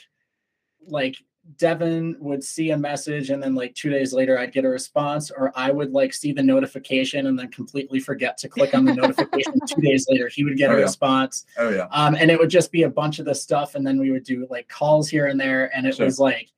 like 0.87 1.17
Devin 1.57 2.17
would 2.21 2.45
see 2.45 2.71
a 2.71 2.77
message 2.77 3.31
and 3.31 3.43
then 3.43 3.55
like 3.55 3.75
two 3.75 3.89
days 3.89 4.13
later 4.13 4.39
I'd 4.39 4.53
get 4.53 4.65
a 4.65 4.69
response, 4.69 5.31
or 5.31 5.51
I 5.57 5.71
would 5.71 5.93
like 5.93 6.13
see 6.13 6.33
the 6.33 6.43
notification 6.43 7.27
and 7.27 7.39
then 7.39 7.49
completely 7.49 8.01
forget 8.01 8.37
to 8.39 8.49
click 8.49 8.75
on 8.75 8.85
the 8.85 8.95
notification. 8.95 9.55
two 9.67 9.81
days 9.81 10.07
later, 10.09 10.29
he 10.29 10.45
would 10.45 10.57
get 10.57 10.71
oh, 10.71 10.75
a 10.75 10.77
yeah. 10.77 10.83
response. 10.83 11.47
Oh 11.57 11.71
yeah. 11.71 11.89
Um, 11.91 12.15
and 12.15 12.31
it 12.31 12.39
would 12.39 12.51
just 12.51 12.71
be 12.71 12.83
a 12.83 12.91
bunch 12.91 13.19
of 13.19 13.25
the 13.25 13.35
stuff, 13.35 13.75
and 13.75 13.87
then 13.87 13.99
we 13.99 14.11
would 14.11 14.25
do 14.25 14.47
like 14.51 14.69
calls 14.69 15.09
here 15.09 15.27
and 15.27 15.41
there, 15.41 15.75
and 15.77 15.87
it 15.87 15.97
sure. 15.97 16.05
was 16.05 16.21
like 16.21 16.51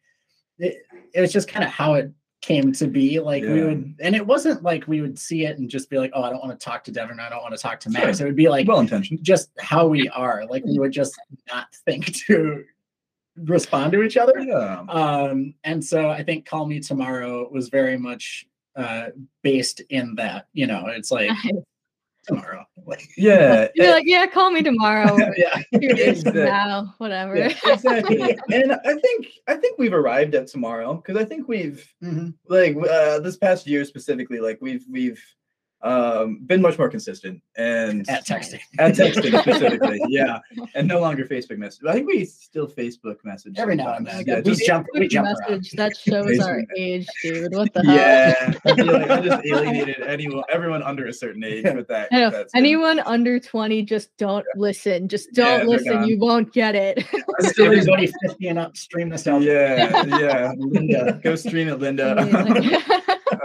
it, 0.58 0.82
it 1.14 1.20
was 1.20 1.32
just 1.32 1.48
kind 1.48 1.64
of 1.64 1.70
how 1.70 1.94
it 1.94 2.12
came 2.40 2.72
to 2.72 2.86
be. 2.86 3.20
Like 3.20 3.42
yeah. 3.42 3.52
we 3.52 3.62
would, 3.64 3.94
and 4.00 4.14
it 4.14 4.26
wasn't 4.26 4.62
like 4.62 4.86
we 4.86 5.00
would 5.00 5.18
see 5.18 5.44
it 5.44 5.58
and 5.58 5.68
just 5.68 5.90
be 5.90 5.98
like, 5.98 6.10
oh, 6.14 6.22
I 6.22 6.30
don't 6.30 6.42
want 6.42 6.58
to 6.58 6.64
talk 6.64 6.84
to 6.84 6.92
Devin, 6.92 7.20
I 7.20 7.28
don't 7.28 7.42
want 7.42 7.54
to 7.54 7.60
talk 7.60 7.80
to 7.80 7.90
Max. 7.90 8.18
Sure. 8.18 8.26
It 8.26 8.30
would 8.30 8.36
be 8.36 8.48
like 8.48 8.66
well 8.66 8.80
intentioned, 8.80 9.22
just 9.22 9.50
how 9.58 9.86
we 9.86 10.08
are. 10.08 10.46
Like 10.48 10.64
we 10.64 10.78
would 10.78 10.92
just 10.92 11.14
not 11.48 11.74
think 11.84 12.14
to 12.26 12.64
respond 13.36 13.92
to 13.92 14.02
each 14.02 14.16
other. 14.16 14.38
Yeah. 14.38 14.80
Um, 14.88 15.54
and 15.64 15.84
so 15.84 16.10
I 16.10 16.22
think 16.22 16.46
Call 16.46 16.66
Me 16.66 16.80
Tomorrow 16.80 17.48
was 17.50 17.68
very 17.68 17.98
much 17.98 18.46
uh, 18.76 19.06
based 19.42 19.80
in 19.90 20.14
that. 20.16 20.48
You 20.52 20.66
know, 20.66 20.86
it's 20.88 21.10
like 21.10 21.30
tomorrow. 22.26 22.64
Like, 22.86 23.10
yeah. 23.16 23.68
You're 23.74 23.90
like, 23.90 24.06
yeah, 24.06 24.26
call 24.26 24.50
me 24.50 24.62
tomorrow. 24.62 25.16
yeah. 25.36 25.62
Exactly. 25.72 26.42
now, 26.44 26.94
whatever. 26.96 27.36
Yeah, 27.36 27.54
exactly. 27.66 28.38
and 28.50 28.72
I 28.72 28.94
think 28.94 29.26
I 29.46 29.54
think 29.54 29.78
we've 29.78 29.92
arrived 29.92 30.34
at 30.34 30.46
tomorrow 30.46 30.94
because 30.94 31.16
I 31.20 31.24
think 31.26 31.46
we've 31.46 31.86
mm-hmm. 32.02 32.30
like 32.48 32.74
uh, 32.76 33.20
this 33.20 33.36
past 33.36 33.66
year 33.66 33.84
specifically, 33.84 34.40
like 34.40 34.58
we've 34.62 34.84
we've 34.90 35.22
um, 35.82 36.40
been 36.44 36.60
much 36.60 36.78
more 36.78 36.90
consistent 36.90 37.40
and 37.56 38.08
at 38.10 38.26
texting, 38.26 38.60
at 38.78 38.94
texting 38.94 39.40
specifically, 39.42 40.00
yeah, 40.08 40.40
and 40.74 40.86
no 40.86 41.00
longer 41.00 41.24
Facebook 41.24 41.56
message. 41.56 41.84
I 41.88 41.94
think 41.94 42.06
we 42.06 42.24
still 42.26 42.66
Facebook 42.66 43.16
message 43.24 43.54
every 43.56 43.76
now 43.76 43.94
and 43.94 44.06
then. 44.06 44.24
Yeah, 44.26 44.40
we 44.44 44.54
jump, 44.56 44.86
we 44.94 45.08
jump 45.08 45.26
message 45.26 45.74
around. 45.74 45.90
that 45.90 45.96
shows 45.96 46.26
Facebook 46.26 46.46
our 46.46 46.62
age, 46.76 47.06
dude. 47.22 47.54
What 47.54 47.72
the 47.72 47.82
hell? 47.84 47.96
Yeah, 47.96 48.54
I 48.66 48.74
feel 48.74 48.86
like 48.86 49.10
I 49.10 49.20
just 49.20 49.46
alienated 49.46 50.02
anyone, 50.02 50.44
everyone 50.52 50.82
under 50.82 51.06
a 51.06 51.12
certain 51.14 51.42
age 51.44 51.64
with 51.64 51.88
that. 51.88 52.08
I 52.12 52.20
know. 52.20 52.44
Anyone 52.54 53.00
under 53.00 53.40
twenty, 53.40 53.82
just 53.82 54.14
don't 54.18 54.44
yeah. 54.54 54.60
listen. 54.60 55.08
Just 55.08 55.32
don't 55.32 55.60
yeah, 55.60 55.66
listen. 55.66 56.04
You 56.04 56.18
won't 56.18 56.52
get 56.52 56.74
it. 56.74 57.06
Everybody 57.58 58.12
fifty 58.22 58.48
and 58.48 58.58
up, 58.58 58.76
stream 58.76 59.08
this 59.08 59.26
out. 59.26 59.40
Yeah, 59.40 60.04
yeah. 60.04 60.52
Linda, 60.58 61.18
go 61.22 61.36
stream 61.36 61.68
it, 61.68 61.78
Linda. 61.78 62.18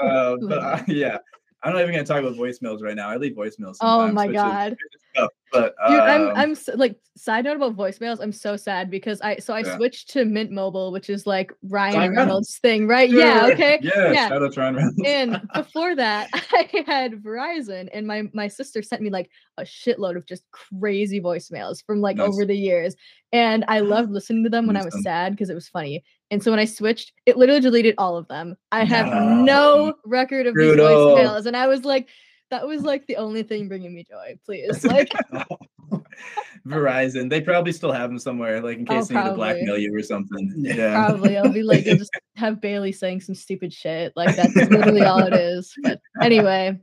uh, 0.01 0.35
but 0.41 0.57
uh, 0.57 0.83
yeah, 0.87 1.19
I'm 1.65 1.73
not 1.73 1.81
even 1.81 1.93
gonna 1.93 2.05
talk 2.05 2.19
about 2.19 2.35
voicemails 2.35 2.81
right 2.83 2.95
now. 2.95 3.09
I 3.09 3.17
leave 3.17 3.33
voicemails. 3.33 3.77
Oh 3.81 4.07
my 4.11 4.27
god. 4.27 4.77
Tough, 5.15 5.31
but 5.55 5.75
Dude, 5.87 5.99
I'm 5.99 6.21
um, 6.29 6.33
I'm 6.35 6.55
so, 6.55 6.73
like 6.75 6.97
side 7.17 7.45
note 7.45 7.55
about 7.57 7.75
voicemails. 7.75 8.19
I'm 8.21 8.31
so 8.31 8.57
sad 8.57 8.91
because 8.91 9.21
I 9.21 9.37
so 9.37 9.53
I 9.53 9.59
yeah. 9.59 9.75
switched 9.75 10.09
to 10.11 10.25
Mint 10.25 10.51
Mobile, 10.51 10.91
which 10.91 11.09
is 11.09 11.25
like 11.25 11.53
Ryan, 11.63 11.95
Ryan 11.95 12.09
Reynolds. 12.11 12.17
Reynolds 12.17 12.57
thing, 12.59 12.87
right? 12.87 13.09
Yeah. 13.09 13.49
Okay. 13.51 13.79
Yeah. 13.81 14.11
yeah. 14.11 14.27
Shout 14.29 14.43
out 14.43 14.53
to 14.53 14.59
Ryan 14.59 14.75
Reynolds. 14.75 15.01
and 15.05 15.41
before 15.53 15.95
that, 15.95 16.29
I 16.33 16.83
had 16.85 17.23
Verizon, 17.23 17.89
and 17.93 18.05
my 18.05 18.23
my 18.33 18.47
sister 18.47 18.81
sent 18.81 19.01
me 19.01 19.09
like 19.09 19.29
a 19.57 19.63
shitload 19.63 20.17
of 20.17 20.25
just 20.25 20.43
crazy 20.51 21.21
voicemails 21.21 21.83
from 21.85 22.01
like 22.01 22.17
nice. 22.17 22.27
over 22.27 22.45
the 22.45 22.57
years, 22.57 22.95
and 23.31 23.65
I 23.67 23.79
loved 23.81 24.11
listening 24.11 24.43
to 24.43 24.49
them 24.49 24.67
when 24.67 24.77
I 24.77 24.83
was 24.83 25.01
sad 25.03 25.33
because 25.33 25.49
it 25.49 25.55
was 25.55 25.69
funny. 25.69 26.03
And 26.31 26.43
so 26.43 26.51
when 26.51 26.59
I 26.59 26.65
switched, 26.65 27.13
it 27.25 27.37
literally 27.37 27.61
deleted 27.61 27.95
all 27.97 28.17
of 28.17 28.27
them. 28.27 28.55
I 28.71 28.83
have 28.83 29.05
no, 29.05 29.43
no 29.43 29.93
record 30.05 30.47
of 30.47 30.55
Brutal. 30.55 30.87
these 30.87 30.95
voicemails. 30.95 31.45
And 31.45 31.55
I 31.55 31.67
was 31.67 31.85
like, 31.85 32.09
that 32.51 32.67
was 32.67 32.83
like 32.83 33.05
the 33.07 33.17
only 33.17 33.43
thing 33.43 33.67
bringing 33.67 33.93
me 33.93 34.03
joy. 34.03 34.37
Please, 34.45 34.83
like 34.83 35.11
Verizon. 36.67 37.29
They 37.29 37.41
probably 37.41 37.71
still 37.71 37.91
have 37.91 38.09
them 38.09 38.19
somewhere, 38.19 38.61
like 38.61 38.79
in 38.79 38.85
oh, 38.89 38.95
case 38.95 39.11
oh, 39.11 39.13
they 39.13 39.19
need 39.21 39.29
to 39.29 39.35
blackmail 39.35 39.77
you 39.77 39.95
or 39.95 40.03
something. 40.03 40.53
Yeah, 40.57 41.07
probably. 41.07 41.37
I'll 41.37 41.51
be 41.51 41.63
like, 41.63 41.85
you'll 41.85 41.97
just 41.97 42.11
have 42.35 42.61
Bailey 42.61 42.91
saying 42.91 43.21
some 43.21 43.35
stupid 43.35 43.73
shit. 43.73 44.13
Like 44.15 44.35
that's 44.35 44.55
literally 44.55 45.03
all 45.03 45.23
it 45.23 45.33
is. 45.33 45.73
But 45.83 45.99
anyway, 46.21 46.79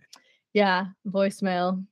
yeah, 0.54 0.86
voicemail, 1.06 1.84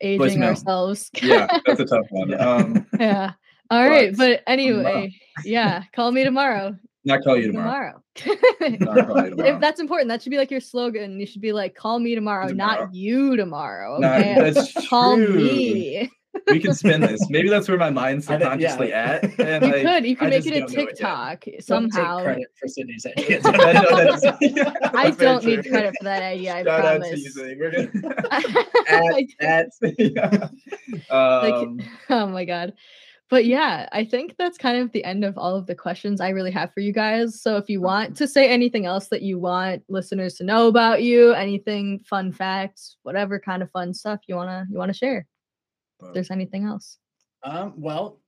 aging 0.00 0.40
voicemail. 0.40 0.48
ourselves. 0.48 1.10
yeah, 1.22 1.46
that's 1.66 1.80
a 1.80 1.84
tough 1.84 2.06
one. 2.10 2.40
Um, 2.40 2.86
yeah. 2.98 3.32
All 3.70 3.88
right, 3.88 4.14
but, 4.14 4.18
but 4.18 4.42
anyway, 4.46 5.14
yeah, 5.42 5.84
call 5.94 6.12
me 6.12 6.22
tomorrow. 6.22 6.76
Not 7.04 7.22
call 7.22 7.36
you 7.36 7.52
tomorrow. 7.52 8.02
tomorrow. 8.14 8.38
call 8.58 8.70
you 8.70 8.78
tomorrow. 8.78 9.34
If 9.38 9.60
that's 9.60 9.80
important, 9.80 10.08
that 10.08 10.22
should 10.22 10.30
be 10.30 10.38
like 10.38 10.50
your 10.50 10.60
slogan. 10.60 11.20
You 11.20 11.26
should 11.26 11.42
be 11.42 11.52
like, 11.52 11.74
"Call 11.74 11.98
me 11.98 12.14
tomorrow, 12.14 12.48
tomorrow. 12.48 12.84
not 12.84 12.94
you 12.94 13.36
tomorrow." 13.36 13.96
Okay? 13.96 14.34
No, 14.34 14.50
that's 14.50 14.72
call 14.88 15.16
true. 15.16 15.34
me. 15.34 16.10
we 16.48 16.60
can 16.60 16.72
spin 16.72 17.02
this. 17.02 17.20
Maybe 17.30 17.50
that's 17.50 17.68
where 17.68 17.76
my 17.76 17.90
mind's 17.90 18.26
subconsciously 18.26 18.88
yeah. 18.88 19.20
at. 19.22 19.38
And 19.38 19.64
you 19.66 19.72
like, 19.72 19.82
could. 19.82 20.06
You 20.06 20.16
could 20.16 20.26
I 20.28 20.30
make 20.30 20.46
it 20.46 20.62
a 20.62 20.66
TikTok 20.66 21.46
it 21.46 21.62
somehow. 21.62 22.16
Don't 22.16 22.24
credit 22.24 22.46
for 22.58 22.68
Sydney's 22.68 23.06
idea. 23.06 23.40
I 23.44 25.14
don't 25.16 25.44
need 25.44 25.68
credit 25.68 25.94
for 25.98 26.04
that 26.04 26.22
idea. 26.22 26.56
I 26.56 26.64
Shout 26.64 26.80
promise. 26.80 27.08
Out 27.08 27.14
to 27.14 27.50
you, 27.50 27.56
We're 27.60 27.70
gonna 27.70 28.66
at, 29.40 29.68
at, 29.82 29.98
yeah. 29.98 30.48
um, 31.10 31.76
like, 31.76 31.86
oh 32.08 32.26
my 32.28 32.46
god 32.46 32.72
but 33.34 33.46
yeah, 33.46 33.88
I 33.90 34.04
think 34.04 34.36
that's 34.38 34.56
kind 34.56 34.78
of 34.78 34.92
the 34.92 35.04
end 35.04 35.24
of 35.24 35.36
all 35.36 35.56
of 35.56 35.66
the 35.66 35.74
questions 35.74 36.20
I 36.20 36.28
really 36.28 36.52
have 36.52 36.72
for 36.72 36.78
you 36.78 36.92
guys. 36.92 37.42
So 37.42 37.56
if 37.56 37.68
you 37.68 37.80
want 37.80 38.16
to 38.18 38.28
say 38.28 38.48
anything 38.48 38.86
else 38.86 39.08
that 39.08 39.22
you 39.22 39.40
want 39.40 39.82
listeners 39.88 40.34
to 40.34 40.44
know 40.44 40.68
about 40.68 41.02
you, 41.02 41.32
anything 41.32 41.98
fun 42.08 42.30
facts, 42.30 42.96
whatever 43.02 43.40
kind 43.40 43.60
of 43.60 43.72
fun 43.72 43.92
stuff 43.92 44.20
you 44.28 44.36
wanna 44.36 44.68
you 44.70 44.78
wanna 44.78 44.94
share. 44.94 45.26
If 46.00 46.14
there's 46.14 46.30
anything 46.30 46.64
else. 46.64 46.98
Um, 47.42 47.72
well, 47.76 48.20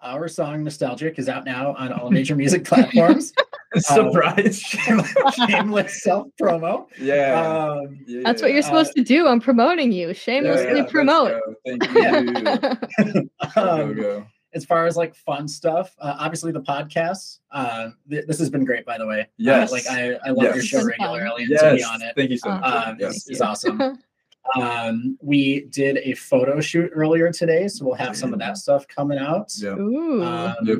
our 0.00 0.26
song 0.26 0.64
Nostalgic 0.64 1.18
is 1.18 1.28
out 1.28 1.44
now 1.44 1.74
on 1.74 1.92
all 1.92 2.10
major 2.10 2.34
music 2.34 2.64
platforms. 2.64 3.34
Surprise! 3.76 4.64
Um, 4.88 5.04
shameless 5.46 6.02
self 6.02 6.28
promo. 6.40 6.86
Yeah. 6.98 7.42
Um, 7.42 7.98
yeah. 8.06 8.22
That's 8.24 8.40
what 8.40 8.52
you're 8.52 8.62
supposed 8.62 8.92
uh, 8.92 9.02
to 9.02 9.04
do. 9.04 9.26
I'm 9.26 9.40
promoting 9.40 9.92
you. 9.92 10.14
Shamelessly 10.14 10.68
yeah, 10.68 10.76
yeah, 10.76 10.86
promote. 10.86 11.42
Thank 11.66 11.84
you. 13.04 13.28
um, 13.60 13.94
go, 13.94 13.94
go 13.94 14.26
as 14.56 14.64
far 14.64 14.86
as 14.86 14.96
like 14.96 15.14
fun 15.14 15.46
stuff, 15.46 15.94
uh, 16.00 16.16
obviously 16.18 16.50
the 16.50 16.62
podcast. 16.62 17.40
Uh, 17.52 17.90
th- 18.08 18.26
this 18.26 18.38
has 18.38 18.48
been 18.48 18.64
great, 18.64 18.86
by 18.86 18.96
the 18.96 19.06
way. 19.06 19.20
Uh, 19.20 19.24
yes. 19.36 19.70
Uh, 19.70 19.72
like 19.72 19.86
I, 19.88 20.14
I 20.24 20.30
love 20.30 20.44
yes. 20.44 20.54
your 20.54 20.62
show 20.64 20.84
regularly 20.84 21.42
and 21.42 21.50
yes. 21.50 21.62
to 21.62 21.76
be 21.76 21.84
on 21.84 22.02
it. 22.02 22.14
Thank 22.16 22.30
you 22.30 22.38
so 22.38 22.48
much. 22.48 22.64
Um, 22.64 22.96
yes. 22.98 23.16
it's, 23.16 23.28
it's 23.28 23.40
awesome. 23.42 23.80
um, 24.60 25.18
we 25.20 25.66
did 25.66 25.98
a 25.98 26.14
photo 26.14 26.60
shoot 26.60 26.90
earlier 26.94 27.30
today, 27.30 27.68
so 27.68 27.84
we'll 27.84 27.94
have 27.94 28.16
some 28.16 28.32
of 28.32 28.38
that 28.38 28.56
stuff 28.56 28.88
coming 28.88 29.18
out. 29.18 29.52
Yeah. 29.58 29.76
Ooh. 29.76 30.24
Um, 30.24 30.54
yep. 30.64 30.78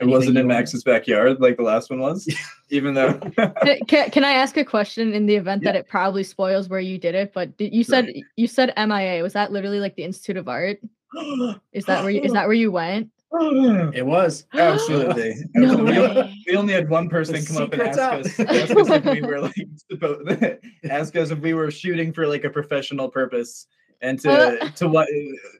It 0.00 0.06
wasn't 0.06 0.38
in 0.38 0.46
Max's 0.46 0.84
backyard 0.84 1.40
like 1.40 1.56
the 1.56 1.64
last 1.64 1.90
one 1.90 1.98
was, 1.98 2.32
even 2.70 2.94
though. 2.94 3.14
can, 3.88 4.10
can 4.10 4.24
I 4.24 4.32
ask 4.32 4.56
a 4.56 4.64
question 4.64 5.12
in 5.12 5.26
the 5.26 5.34
event 5.34 5.62
yeah. 5.62 5.72
that 5.72 5.78
it 5.78 5.88
probably 5.88 6.22
spoils 6.22 6.68
where 6.68 6.80
you 6.80 6.98
did 6.98 7.16
it? 7.16 7.32
But 7.34 7.56
did, 7.56 7.74
you 7.74 7.82
said 7.82 8.06
right. 8.06 8.22
you 8.36 8.46
said 8.46 8.72
MIA. 8.76 9.22
Was 9.22 9.32
that 9.32 9.50
literally 9.50 9.80
like 9.80 9.96
the 9.96 10.04
Institute 10.04 10.36
of 10.36 10.48
Art? 10.48 10.78
is 11.72 11.84
that 11.86 12.02
where 12.02 12.10
you, 12.10 12.22
is 12.22 12.32
that 12.32 12.46
where 12.46 12.54
you 12.54 12.70
went? 12.70 13.10
It 13.94 14.06
was. 14.06 14.44
Absolutely. 14.54 15.34
no 15.54 15.76
we, 15.76 15.98
only, 15.98 16.42
we, 16.46 16.56
only 16.56 16.72
had 16.72 16.88
one 16.88 17.08
person 17.08 17.34
the 17.34 17.46
come 17.46 17.62
up 17.62 17.72
and 17.72 17.82
ask 17.82 17.98
us, 17.98 18.40
ask 18.40 18.76
us 18.76 18.88
if 18.90 19.04
we 19.04 19.20
were 19.22 19.40
like 19.40 20.60
ask 20.90 21.14
us 21.16 21.30
if 21.30 21.38
we 21.40 21.54
were 21.54 21.70
shooting 21.70 22.12
for 22.12 22.26
like 22.26 22.44
a 22.44 22.50
professional 22.50 23.08
purpose 23.08 23.66
and 24.00 24.20
to 24.20 24.72
to 24.76 24.88
what 24.88 25.08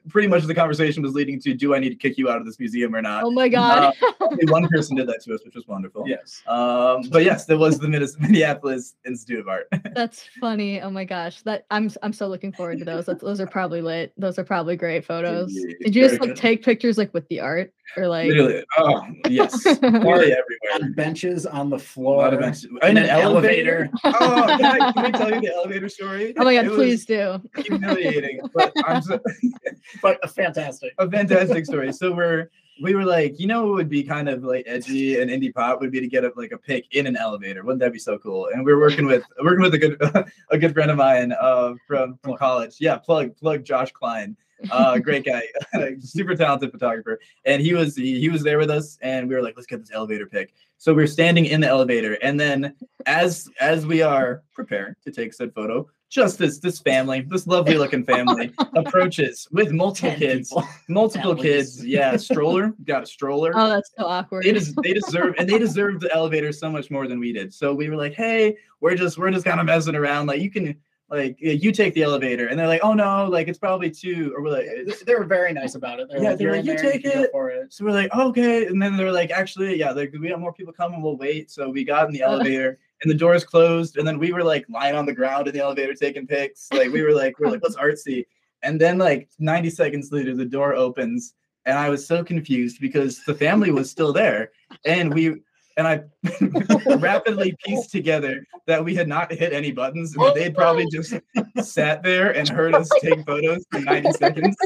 pretty 0.07 0.27
much 0.27 0.43
the 0.43 0.55
conversation 0.55 1.03
was 1.03 1.13
leading 1.13 1.39
to 1.41 1.53
do 1.53 1.75
I 1.75 1.79
need 1.79 1.89
to 1.89 1.95
kick 1.95 2.17
you 2.17 2.29
out 2.29 2.37
of 2.37 2.45
this 2.45 2.59
museum 2.59 2.95
or 2.95 3.01
not? 3.01 3.23
Oh 3.23 3.31
my 3.31 3.49
god. 3.49 3.93
Uh, 4.01 4.11
only 4.21 4.45
one 4.51 4.67
person 4.67 4.95
did 4.95 5.07
that 5.07 5.21
to 5.23 5.33
us, 5.33 5.41
which 5.45 5.55
was 5.55 5.67
wonderful. 5.67 6.07
Yes. 6.07 6.41
Um, 6.47 7.03
but 7.09 7.23
yes, 7.23 7.45
there 7.45 7.57
was 7.57 7.79
the 7.79 7.87
Minneapolis 7.87 8.95
Institute 9.05 9.39
of 9.39 9.47
Art. 9.47 9.67
That's 9.95 10.27
funny. 10.39 10.81
Oh 10.81 10.89
my 10.89 11.05
gosh. 11.05 11.41
That 11.43 11.65
I'm 11.71 11.89
I'm 12.01 12.13
so 12.13 12.27
looking 12.27 12.51
forward 12.51 12.79
to 12.79 12.85
those. 12.85 13.05
That's, 13.05 13.21
those 13.21 13.39
are 13.39 13.47
probably 13.47 13.81
lit. 13.81 14.13
Those 14.17 14.39
are 14.39 14.43
probably 14.43 14.75
great 14.75 15.05
photos. 15.05 15.53
Did 15.53 15.95
you 15.95 16.07
just 16.07 16.21
like 16.21 16.35
take 16.35 16.63
pictures 16.63 16.97
like 16.97 17.13
with 17.13 17.27
the 17.29 17.39
art 17.39 17.73
or 17.97 18.07
like 18.07 18.27
literally? 18.27 18.63
Oh 18.77 19.01
yes, 19.27 19.65
really 19.81 20.33
everywhere. 20.33 20.93
benches 20.95 21.45
on 21.45 21.69
the 21.69 21.79
floor. 21.79 22.27
a 22.27 22.37
benches. 22.37 22.65
In, 22.65 22.77
an, 22.81 22.97
an 22.97 23.09
elevator. 23.09 23.89
elevator. 24.03 24.17
oh, 24.21 24.57
can 24.57 24.65
I, 24.65 24.91
can 24.91 25.05
I 25.05 25.11
tell 25.11 25.33
you 25.33 25.41
the 25.41 25.53
elevator 25.53 25.89
story? 25.89 26.33
Oh 26.37 26.43
my 26.43 26.53
god, 26.53 26.65
it 26.65 26.71
please 26.73 27.05
do. 27.05 27.41
Humiliating, 27.57 28.28
but 28.53 28.71
I'm 28.85 29.01
so, 29.01 29.19
but 30.01 30.19
a 30.23 30.27
fantastic, 30.27 30.93
a 30.97 31.09
fantastic 31.09 31.65
story. 31.65 31.91
So 31.93 32.11
we're 32.11 32.49
we 32.81 32.95
were 32.95 33.05
like, 33.05 33.39
you 33.39 33.47
know, 33.47 33.69
it 33.69 33.73
would 33.73 33.89
be 33.89 34.03
kind 34.03 34.29
of 34.29 34.43
like 34.43 34.63
edgy 34.67 35.19
and 35.19 35.29
indie 35.29 35.53
pop 35.53 35.81
would 35.81 35.91
be 35.91 35.99
to 35.99 36.07
get 36.07 36.25
up 36.25 36.37
like 36.37 36.51
a 36.51 36.57
pic 36.57 36.85
in 36.91 37.07
an 37.07 37.15
elevator. 37.15 37.63
Wouldn't 37.63 37.81
that 37.81 37.93
be 37.93 37.99
so 37.99 38.17
cool? 38.17 38.49
And 38.53 38.65
we 38.65 38.71
are 38.71 38.79
working 38.79 39.05
with 39.05 39.23
working 39.43 39.61
with 39.61 39.73
a 39.73 39.77
good 39.77 40.01
a 40.49 40.57
good 40.57 40.73
friend 40.73 40.91
of 40.91 40.97
mine 40.97 41.33
uh, 41.33 41.73
from 41.87 42.17
from 42.23 42.37
college. 42.37 42.77
Yeah, 42.79 42.97
plug 42.97 43.35
plug 43.37 43.63
Josh 43.63 43.91
Klein. 43.91 44.35
Uh, 44.71 44.97
great 44.97 45.23
guy, 45.23 45.41
super 46.01 46.35
talented 46.35 46.69
photographer. 46.71 47.17
And 47.45 47.61
he 47.61 47.73
was 47.73 47.95
he, 47.95 48.19
he 48.19 48.29
was 48.29 48.43
there 48.43 48.57
with 48.57 48.69
us, 48.69 48.97
and 49.01 49.29
we 49.29 49.35
were 49.35 49.41
like, 49.41 49.55
let's 49.55 49.67
get 49.67 49.79
this 49.79 49.91
elevator 49.93 50.25
pic. 50.25 50.53
So 50.77 50.93
we 50.93 51.03
we're 51.03 51.07
standing 51.07 51.45
in 51.45 51.61
the 51.61 51.67
elevator, 51.67 52.15
and 52.21 52.39
then 52.39 52.75
as 53.05 53.49
as 53.59 53.85
we 53.85 54.01
are 54.01 54.43
preparing 54.53 54.95
to 55.05 55.11
take 55.11 55.33
said 55.33 55.53
photo, 55.53 55.87
just 56.09 56.39
this 56.39 56.59
this 56.59 56.79
family, 56.79 57.21
this 57.21 57.45
lovely 57.47 57.75
looking 57.75 58.03
family 58.03 58.51
approaches 58.75 59.47
with 59.51 59.71
multiple 59.71 60.13
kids, 60.15 60.49
people. 60.49 60.67
multiple 60.87 61.35
kids. 61.35 61.85
Yeah, 61.85 62.17
stroller, 62.17 62.73
got 62.83 63.03
a 63.03 63.05
stroller. 63.05 63.51
Oh, 63.55 63.69
that's 63.69 63.91
so 63.97 64.05
awkward. 64.05 64.43
They 64.43 64.51
just 64.51 64.75
they 64.81 64.93
deserve 64.93 65.35
and 65.37 65.47
they 65.47 65.59
deserve 65.59 65.99
the 65.99 66.13
elevator 66.13 66.51
so 66.51 66.69
much 66.69 66.89
more 66.89 67.07
than 67.07 67.19
we 67.19 67.31
did. 67.31 67.53
So 67.53 67.73
we 67.73 67.89
were 67.89 67.95
like, 67.95 68.13
hey, 68.13 68.57
we're 68.81 68.95
just 68.95 69.17
we're 69.17 69.31
just 69.31 69.45
kind 69.45 69.59
of 69.59 69.67
messing 69.67 69.95
around. 69.95 70.25
Like 70.25 70.41
you 70.41 70.49
can 70.49 70.75
like 71.11 71.37
you 71.39 71.71
take 71.71 71.93
the 71.93 72.03
elevator 72.03 72.47
and 72.47 72.59
they're 72.59 72.67
like 72.67 72.81
oh 72.83 72.93
no 72.93 73.25
like 73.25 73.47
it's 73.47 73.57
probably 73.57 73.89
two 73.89 74.31
or 74.35 74.43
we're 74.43 74.51
like 74.51 74.67
they 75.05 75.15
were 75.15 75.23
very 75.25 75.51
nice 75.53 75.73
about 75.73 75.99
it 75.99 76.07
they're 76.07 76.21
yeah 76.21 76.29
like, 76.29 76.37
they're 76.37 76.51
like 76.51 76.65
you 76.65 76.77
take 76.77 77.03
you 77.03 77.09
it. 77.09 77.31
it. 77.33 77.73
so 77.73 77.83
we're 77.83 77.91
like 77.91 78.13
okay 78.13 78.67
and 78.67 78.79
then 78.79 78.95
they're 78.95 79.11
like 79.11 79.31
actually 79.31 79.75
yeah 79.75 79.91
like 79.91 80.13
we 80.19 80.29
have 80.29 80.39
more 80.39 80.53
people 80.53 80.71
coming 80.71 81.01
we'll 81.01 81.17
wait 81.17 81.49
so 81.49 81.67
we 81.67 81.83
got 81.83 82.05
in 82.05 82.13
the 82.13 82.21
elevator 82.21 82.77
and 83.01 83.09
the 83.09 83.15
doors 83.15 83.43
closed 83.43 83.97
and 83.97 84.07
then 84.07 84.19
we 84.19 84.31
were 84.31 84.43
like 84.43 84.65
lying 84.69 84.95
on 84.95 85.05
the 85.05 85.13
ground 85.13 85.47
in 85.47 85.53
the 85.53 85.61
elevator 85.61 85.93
taking 85.93 86.27
pics. 86.27 86.67
Like 86.71 86.91
we 86.91 87.01
were 87.01 87.13
like 87.13 87.39
we're 87.39 87.49
like 87.49 87.61
let's 87.63 87.75
artsy? 87.75 88.25
And 88.61 88.79
then 88.79 88.97
like 88.97 89.29
90 89.39 89.69
seconds 89.69 90.11
later 90.11 90.35
the 90.35 90.45
door 90.45 90.75
opens 90.75 91.33
and 91.65 91.77
i 91.77 91.89
was 91.89 92.05
so 92.05 92.23
confused 92.23 92.79
because 92.81 93.23
the 93.25 93.33
family 93.33 93.71
was 93.71 93.89
still 93.89 94.11
there 94.11 94.51
and 94.85 95.13
we 95.13 95.41
and 95.79 95.87
I 95.87 96.95
rapidly 96.97 97.55
pieced 97.63 97.89
together 97.89 98.45
that 98.67 98.83
we 98.83 98.93
had 98.93 99.07
not 99.07 99.31
hit 99.31 99.53
any 99.53 99.71
buttons 99.71 100.13
and 100.13 100.35
they'd 100.35 100.53
probably 100.53 100.85
just 100.87 101.13
sat 101.61 102.03
there 102.03 102.35
and 102.35 102.49
heard 102.49 102.75
us 102.75 102.89
take 103.01 103.25
photos 103.25 103.65
for 103.71 103.79
90 103.79 104.11
seconds. 104.11 104.57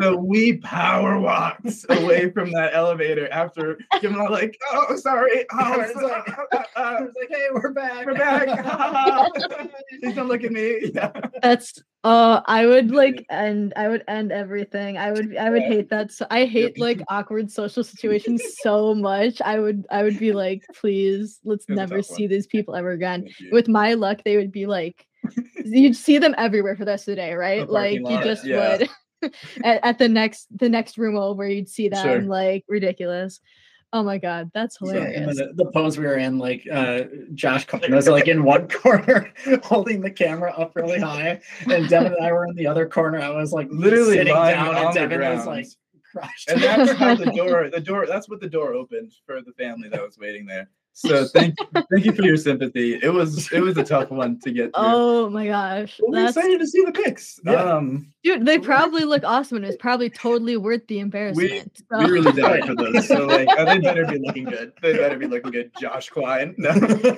So 0.00 0.16
we 0.16 0.58
power 0.58 1.18
walked 1.18 1.66
away 1.88 2.30
from 2.30 2.52
that 2.52 2.74
elevator 2.74 3.28
after 3.32 3.76
giving 4.00 4.20
all 4.20 4.30
like, 4.30 4.56
oh, 4.72 4.96
sorry. 4.96 5.44
Oh, 5.58 5.58
I, 5.58 5.76
was 5.78 5.96
like, 5.96 6.38
uh, 6.52 6.62
I 6.76 7.00
was 7.00 7.14
like, 7.18 7.28
hey, 7.30 7.46
we're 7.52 7.72
back. 7.72 8.06
We're 8.06 8.14
back. 8.14 9.70
Please 10.00 10.14
don't 10.14 10.28
look 10.28 10.44
at 10.44 10.52
me. 10.52 10.92
Yeah. 10.94 11.12
That's 11.42 11.82
Oh, 12.08 12.40
I 12.46 12.66
would 12.66 12.92
like 12.92 13.26
end. 13.30 13.72
I 13.74 13.88
would 13.88 14.04
end 14.06 14.30
everything. 14.30 14.96
I 14.96 15.10
would. 15.10 15.36
I 15.36 15.50
would 15.50 15.62
hate 15.62 15.90
that. 15.90 16.12
So 16.12 16.24
I 16.30 16.44
hate 16.44 16.78
like 16.78 17.02
awkward 17.08 17.50
social 17.50 17.82
situations 17.92 18.42
so 18.60 18.94
much. 18.94 19.42
I 19.42 19.58
would. 19.58 19.86
I 19.90 20.04
would 20.04 20.16
be 20.16 20.32
like, 20.32 20.64
please, 20.72 21.40
let's 21.42 21.68
never 21.68 22.02
see 22.02 22.28
these 22.28 22.46
people 22.46 22.76
ever 22.76 22.92
again. 22.92 23.26
With 23.50 23.66
my 23.66 23.94
luck, 23.94 24.20
they 24.24 24.36
would 24.36 24.52
be 24.52 24.66
like, 24.66 25.04
you'd 25.64 25.96
see 25.96 26.18
them 26.18 26.36
everywhere 26.38 26.76
for 26.76 26.84
the 26.84 26.92
rest 26.92 27.08
of 27.08 27.12
the 27.12 27.16
day, 27.16 27.34
right? 27.34 27.66
The 27.66 27.72
like 27.72 28.00
lot. 28.00 28.12
you 28.12 28.24
just 28.24 28.46
yeah. 28.46 28.76
would. 28.78 28.88
at, 29.64 29.84
at, 29.84 29.98
the 29.98 30.08
next 30.08 30.46
the 30.56 30.68
next 30.68 30.98
room 30.98 31.16
over, 31.16 31.48
you'd 31.48 31.68
see 31.68 31.88
them 31.88 32.06
sure. 32.06 32.22
like 32.22 32.64
ridiculous. 32.68 33.40
Oh 33.92 34.02
my 34.02 34.18
god, 34.18 34.50
that's 34.52 34.78
hilarious. 34.78 35.36
the, 35.36 35.52
the, 35.54 35.70
pose 35.70 35.96
we 35.96 36.04
were 36.04 36.16
in, 36.16 36.38
like 36.38 36.66
uh, 36.70 37.04
Josh 37.34 37.66
was 37.88 38.08
like 38.08 38.28
in 38.28 38.42
one 38.44 38.68
corner 38.68 39.32
holding 39.62 40.00
the 40.00 40.10
camera 40.10 40.52
up 40.52 40.74
really 40.74 41.00
high, 41.00 41.40
and 41.70 41.88
Devin 41.88 42.12
and 42.12 42.24
I 42.24 42.32
were 42.32 42.46
in 42.46 42.56
the 42.56 42.66
other 42.66 42.88
corner. 42.88 43.20
I 43.20 43.30
was 43.30 43.52
like 43.52 43.68
literally 43.70 44.16
sitting 44.16 44.34
down, 44.34 44.76
and 44.76 44.94
Devin 44.94 45.20
was 45.20 45.46
like 45.46 45.66
crushed. 46.12 46.50
And 46.50 46.62
that's 46.62 46.92
how 46.92 47.14
the 47.14 47.32
door, 47.32 47.70
the 47.70 47.80
door, 47.80 48.06
that's 48.06 48.28
what 48.28 48.40
the 48.40 48.48
door 48.48 48.74
opened 48.74 49.12
for 49.24 49.40
the 49.40 49.52
family 49.52 49.88
that 49.88 50.02
was 50.02 50.18
waiting 50.18 50.46
there. 50.46 50.68
So 50.96 51.26
thank 51.26 51.54
thank 51.74 52.06
you 52.06 52.12
for 52.12 52.22
your 52.22 52.38
sympathy. 52.38 52.98
It 53.02 53.12
was 53.12 53.52
it 53.52 53.60
was 53.60 53.76
a 53.76 53.84
tough 53.84 54.10
one 54.10 54.40
to 54.40 54.50
get 54.50 54.74
through. 54.74 54.84
Oh 54.86 55.28
my 55.28 55.46
gosh. 55.46 56.00
Well, 56.00 56.22
we're 56.22 56.28
excited 56.28 56.58
to 56.58 56.66
see 56.66 56.82
the 56.86 56.92
pics. 56.92 57.38
Yeah. 57.44 57.52
Um, 57.52 58.10
Dude, 58.24 58.46
they 58.46 58.58
probably 58.58 59.04
look 59.04 59.22
awesome 59.22 59.58
and 59.58 59.66
it's 59.66 59.76
probably 59.76 60.08
totally 60.08 60.56
worth 60.56 60.86
the 60.86 61.00
embarrassment. 61.00 61.50
We, 61.50 61.98
so. 61.98 61.98
we 61.98 62.10
really 62.10 62.32
died 62.32 62.64
for 62.64 62.74
those. 62.74 63.06
So 63.06 63.26
like 63.26 63.46
oh, 63.58 63.66
they 63.66 63.78
better 63.78 64.06
be 64.06 64.18
looking 64.18 64.44
good. 64.44 64.72
They 64.80 64.96
better 64.96 65.18
be 65.18 65.26
looking 65.26 65.50
good. 65.50 65.70
Josh 65.78 66.08
Klein. 66.08 66.54
No. 66.56 66.72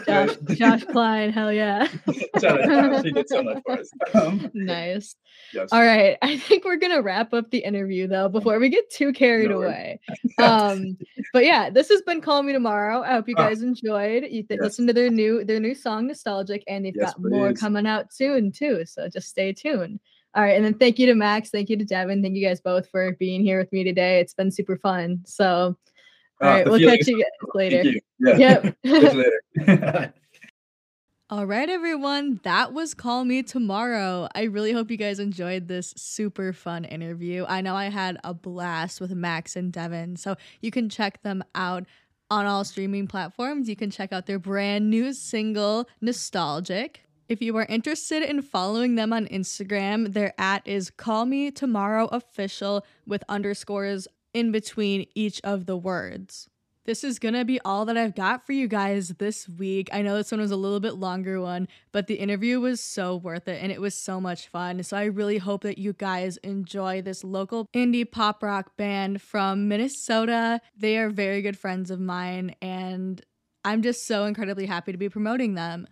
Josh, 0.05 0.37
Josh 0.57 0.85
Klein, 0.85 1.31
hell 1.31 1.53
yeah. 1.53 1.87
She 2.09 3.13
did 3.13 3.29
so 3.29 3.45
much 3.45 3.63
for 3.65 3.79
us. 3.79 3.91
Um, 4.13 4.51
nice. 4.55 5.15
Yes. 5.55 5.69
All 5.71 5.81
right. 5.81 6.19
I 6.21 6.37
think 6.37 6.65
we're 6.65 6.77
gonna 6.77 7.01
wrap 7.01 7.33
up 7.33 7.51
the 7.51 7.59
interview 7.59 8.09
though 8.09 8.29
before 8.29 8.59
we 8.59 8.71
get 8.71 8.91
too 8.91 9.13
carried 9.13 9.51
no 9.51 9.63
away. 9.63 10.01
um, 10.39 10.99
but 11.33 11.45
yeah, 11.45 11.71
this 11.71 11.89
has 11.91 12.03
been 12.03 12.21
Call 12.21 12.43
Me 12.43 12.53
Tomorrow. 12.53 13.03
I 13.03 13.13
hope 13.13 13.29
you 13.29 13.35
ah. 13.39 13.49
guys 13.49 13.63
enjoyed. 13.69 14.25
You 14.25 14.43
th- 14.43 14.49
yes. 14.51 14.61
listen 14.61 14.87
to 14.87 14.93
their 14.93 15.11
new 15.11 15.45
their 15.45 15.61
new 15.61 15.75
song 15.75 16.07
Nostalgic, 16.07 16.65
and 16.67 16.85
they've 16.85 16.97
yes, 16.97 17.13
got 17.13 17.23
please. 17.23 17.31
more 17.31 17.53
coming 17.53 17.87
out 17.87 18.13
soon 18.13 18.51
too. 18.51 18.85
So 18.87 19.09
just 19.09 19.29
stay 19.29 19.53
tuned. 19.53 20.01
All 20.35 20.43
right, 20.43 20.57
and 20.57 20.65
then 20.65 20.75
thank 20.75 20.99
you 20.99 21.07
to 21.07 21.15
Max, 21.15 21.51
thank 21.51 21.71
you 21.71 21.77
to 21.77 21.85
Devin, 21.85 22.23
thank 22.23 22.37
you 22.37 22.47
guys 22.47 22.61
both 22.61 22.89
for 22.91 23.13
being 23.19 23.43
here 23.43 23.59
with 23.59 23.73
me 23.73 23.83
today. 23.83 24.21
It's 24.21 24.35
been 24.35 24.51
super 24.51 24.77
fun. 24.77 25.23
So, 25.25 25.77
all 26.41 26.49
uh, 26.49 26.53
right, 26.53 26.69
we'll 26.69 26.81
catch 26.81 27.07
you 27.09 27.25
later. 27.55 27.83
You. 27.83 28.01
Yeah. 28.21 28.37
Yep. 28.37 28.77
later. 29.57 30.13
All 31.31 31.45
right, 31.45 31.69
everyone, 31.69 32.41
that 32.45 32.73
was 32.73 32.95
Call 32.95 33.27
Me 33.27 33.43
Tomorrow. 33.43 34.29
I 34.35 34.45
really 34.45 34.73
hope 34.73 34.91
you 34.91 34.97
guys 34.97 35.19
enjoyed 35.19 35.69
this 35.69 35.93
super 35.95 36.55
fun 36.55 36.87
interview. 36.87 37.45
I 37.47 37.61
know 37.61 37.77
I 37.77 37.91
had 37.91 38.17
a 38.25 38.33
blast 38.33 38.99
with 38.99 39.11
Max 39.11 39.55
and 39.55 39.71
Devin, 39.71 40.17
so 40.17 40.37
you 40.63 40.71
can 40.71 40.89
check 40.89 41.23
them 41.23 41.45
out 41.55 41.85
on 42.31 42.47
all 42.47 42.65
streaming 42.65 43.07
platforms. 43.07 43.69
You 43.69 43.77
can 43.77 43.91
check 43.91 44.13
out 44.13 44.27
their 44.27 44.39
brand 44.39 44.91
new 44.91 45.13
single, 45.13 45.89
Nostalgic. 46.01 47.03
If 47.29 47.43
you 47.43 47.57
are 47.59 47.67
interested 47.67 48.23
in 48.23 48.43
following 48.43 48.95
them 48.95 49.13
on 49.13 49.27
Instagram, 49.27 50.13
their 50.13 50.33
at 50.39 50.67
is 50.67 50.91
Call 50.91 51.27
Me 51.27 51.51
Tomorrow 51.51 52.07
Official 52.07 52.87
with 53.07 53.23
underscores 53.29 54.09
in 54.33 54.53
between 54.53 55.07
each 55.15 55.41
of 55.43 55.67
the 55.67 55.77
words 55.77 56.49
this 56.89 57.05
is 57.05 57.19
gonna 57.19 57.45
be 57.45 57.61
all 57.67 57.85
that 57.85 57.99
I've 57.99 58.15
got 58.15 58.47
for 58.47 58.55
you 58.55 58.67
guys 58.67 59.09
this 59.19 59.47
week. 59.47 59.91
I 59.93 60.01
know 60.01 60.17
this 60.17 60.33
one 60.33 60.41
was 60.41 60.51
a 60.51 60.57
little 60.57 60.81
bit 60.81 60.95
longer 60.95 61.39
one, 61.39 61.69
but 61.93 62.07
the 62.07 62.15
interview 62.15 62.61
was 62.61 62.81
so 62.81 63.15
worth 63.15 63.47
it 63.47 63.63
and 63.63 63.71
it 63.71 63.79
was 63.79 63.95
so 63.95 64.23
much 64.23 64.49
fun. 64.49 64.83
So 64.83 64.97
I 64.97 65.05
really 65.05 65.37
hope 65.37 65.65
that 65.65 65.77
you 65.77 65.93
guys 65.93 66.39
enjoy 66.39 67.03
this 67.03 67.23
local 67.23 67.69
indie 67.75 68.11
pop 68.11 68.43
rock 68.43 68.75
band 68.79 69.21
from 69.21 69.69
Minnesota. 69.69 70.63
They 70.79 70.97
are 70.97 71.11
very 71.11 71.43
good 71.43 71.59
friends 71.59 71.91
of 71.91 72.01
mine, 72.01 72.55
and 72.63 73.21
I'm 73.67 73.83
just 73.83 74.07
so 74.07 74.25
incredibly 74.25 74.65
happy 74.65 74.91
to 74.91 74.99
be 74.99 75.11
promoting 75.11 75.57
them. 75.57 75.89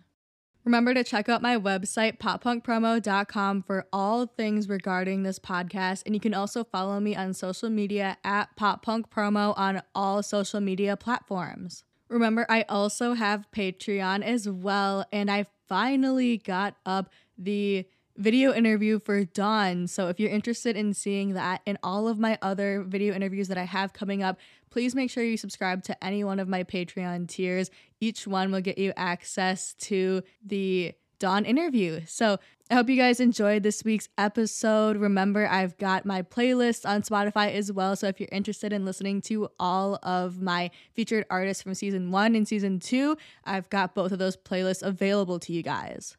Remember 0.67 0.93
to 0.93 1.01
check 1.01 1.29
out 1.29 1.41
my 1.41 1.57
website, 1.57 2.17
poppunkpromo.com, 2.17 3.63
for 3.63 3.87
all 3.93 4.25
things 4.25 4.67
regarding 4.67 5.23
this 5.23 5.39
podcast. 5.39 6.03
And 6.05 6.13
you 6.13 6.19
can 6.19 6.33
also 6.33 6.65
follow 6.65 6.99
me 6.99 7.15
on 7.15 7.33
social 7.33 7.69
media 7.69 8.17
at 8.25 8.49
poppunkpromo 8.59 9.57
on 9.57 9.81
all 9.95 10.21
social 10.21 10.59
media 10.59 10.97
platforms. 10.97 11.85
Remember, 12.09 12.45
I 12.49 12.65
also 12.67 13.13
have 13.13 13.47
Patreon 13.55 14.23
as 14.23 14.49
well. 14.49 15.05
And 15.13 15.31
I 15.31 15.45
finally 15.69 16.37
got 16.37 16.75
up 16.85 17.13
the 17.37 17.85
video 18.17 18.53
interview 18.53 18.99
for 18.99 19.23
Dawn. 19.23 19.87
So 19.87 20.07
if 20.09 20.19
you're 20.19 20.29
interested 20.29 20.75
in 20.75 20.93
seeing 20.93 21.33
that 21.33 21.61
and 21.65 21.77
all 21.83 22.07
of 22.07 22.19
my 22.19 22.37
other 22.41 22.83
video 22.83 23.13
interviews 23.13 23.47
that 23.47 23.57
I 23.57 23.63
have 23.63 23.93
coming 23.93 24.23
up, 24.23 24.39
please 24.69 24.95
make 24.95 25.09
sure 25.09 25.23
you 25.23 25.37
subscribe 25.37 25.83
to 25.83 26.03
any 26.03 26.23
one 26.23 26.39
of 26.39 26.47
my 26.47 26.63
Patreon 26.63 27.27
tiers. 27.27 27.69
Each 27.99 28.27
one 28.27 28.51
will 28.51 28.61
get 28.61 28.77
you 28.77 28.91
access 28.95 29.73
to 29.75 30.23
the 30.45 30.93
Dawn 31.19 31.45
interview. 31.45 32.01
So 32.05 32.37
I 32.69 32.75
hope 32.75 32.89
you 32.89 32.95
guys 32.95 33.19
enjoyed 33.19 33.63
this 33.63 33.83
week's 33.83 34.09
episode. 34.17 34.97
Remember, 34.97 35.47
I've 35.47 35.77
got 35.77 36.05
my 36.05 36.21
playlist 36.21 36.87
on 36.87 37.01
Spotify 37.01 37.53
as 37.53 37.71
well. 37.71 37.95
So 37.95 38.07
if 38.07 38.19
you're 38.19 38.29
interested 38.31 38.73
in 38.73 38.85
listening 38.85 39.21
to 39.21 39.49
all 39.59 39.97
of 40.03 40.41
my 40.41 40.69
featured 40.93 41.25
artists 41.29 41.63
from 41.63 41.73
season 41.73 42.11
one 42.11 42.35
and 42.35 42.47
season 42.47 42.79
two, 42.79 43.17
I've 43.45 43.69
got 43.69 43.95
both 43.95 44.11
of 44.11 44.19
those 44.19 44.37
playlists 44.37 44.83
available 44.83 45.39
to 45.39 45.53
you 45.53 45.63
guys. 45.63 46.17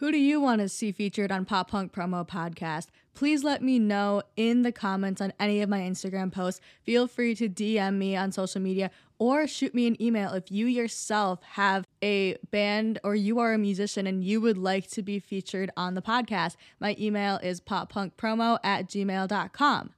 Who 0.00 0.10
do 0.10 0.16
you 0.16 0.40
want 0.40 0.62
to 0.62 0.68
see 0.70 0.92
featured 0.92 1.30
on 1.30 1.44
Pop 1.44 1.70
Punk 1.70 1.92
Promo 1.92 2.26
Podcast? 2.26 2.86
Please 3.12 3.44
let 3.44 3.62
me 3.62 3.78
know 3.78 4.22
in 4.34 4.62
the 4.62 4.72
comments 4.72 5.20
on 5.20 5.34
any 5.38 5.60
of 5.60 5.68
my 5.68 5.80
Instagram 5.80 6.32
posts. 6.32 6.62
Feel 6.82 7.06
free 7.06 7.34
to 7.34 7.50
DM 7.50 7.98
me 7.98 8.16
on 8.16 8.32
social 8.32 8.62
media 8.62 8.90
or 9.18 9.46
shoot 9.46 9.74
me 9.74 9.86
an 9.86 10.02
email 10.02 10.32
if 10.32 10.50
you 10.50 10.64
yourself 10.64 11.42
have 11.42 11.84
a 12.02 12.38
band 12.50 12.98
or 13.04 13.14
you 13.14 13.40
are 13.40 13.52
a 13.52 13.58
musician 13.58 14.06
and 14.06 14.24
you 14.24 14.40
would 14.40 14.56
like 14.56 14.88
to 14.92 15.02
be 15.02 15.18
featured 15.18 15.70
on 15.76 15.92
the 15.92 16.00
podcast. 16.00 16.56
My 16.80 16.96
email 16.98 17.36
is 17.36 17.60
poppunkpromo 17.60 18.58
at 18.64 18.88
gmail.com. 18.88 19.90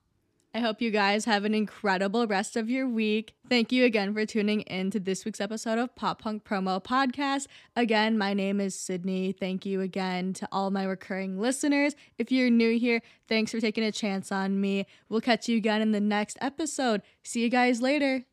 I 0.54 0.60
hope 0.60 0.82
you 0.82 0.90
guys 0.90 1.24
have 1.24 1.46
an 1.46 1.54
incredible 1.54 2.26
rest 2.26 2.56
of 2.56 2.68
your 2.68 2.86
week. 2.86 3.34
Thank 3.48 3.72
you 3.72 3.86
again 3.86 4.12
for 4.12 4.26
tuning 4.26 4.60
in 4.62 4.90
to 4.90 5.00
this 5.00 5.24
week's 5.24 5.40
episode 5.40 5.78
of 5.78 5.96
Pop 5.96 6.20
Punk 6.20 6.44
Promo 6.44 6.82
Podcast. 6.82 7.46
Again, 7.74 8.18
my 8.18 8.34
name 8.34 8.60
is 8.60 8.78
Sydney. 8.78 9.32
Thank 9.32 9.64
you 9.64 9.80
again 9.80 10.34
to 10.34 10.48
all 10.52 10.70
my 10.70 10.84
recurring 10.84 11.40
listeners. 11.40 11.94
If 12.18 12.30
you're 12.30 12.50
new 12.50 12.78
here, 12.78 13.00
thanks 13.28 13.50
for 13.50 13.60
taking 13.60 13.82
a 13.82 13.90
chance 13.92 14.30
on 14.30 14.60
me. 14.60 14.84
We'll 15.08 15.22
catch 15.22 15.48
you 15.48 15.56
again 15.56 15.80
in 15.80 15.92
the 15.92 16.00
next 16.00 16.36
episode. 16.42 17.00
See 17.22 17.40
you 17.40 17.48
guys 17.48 17.80
later. 17.80 18.26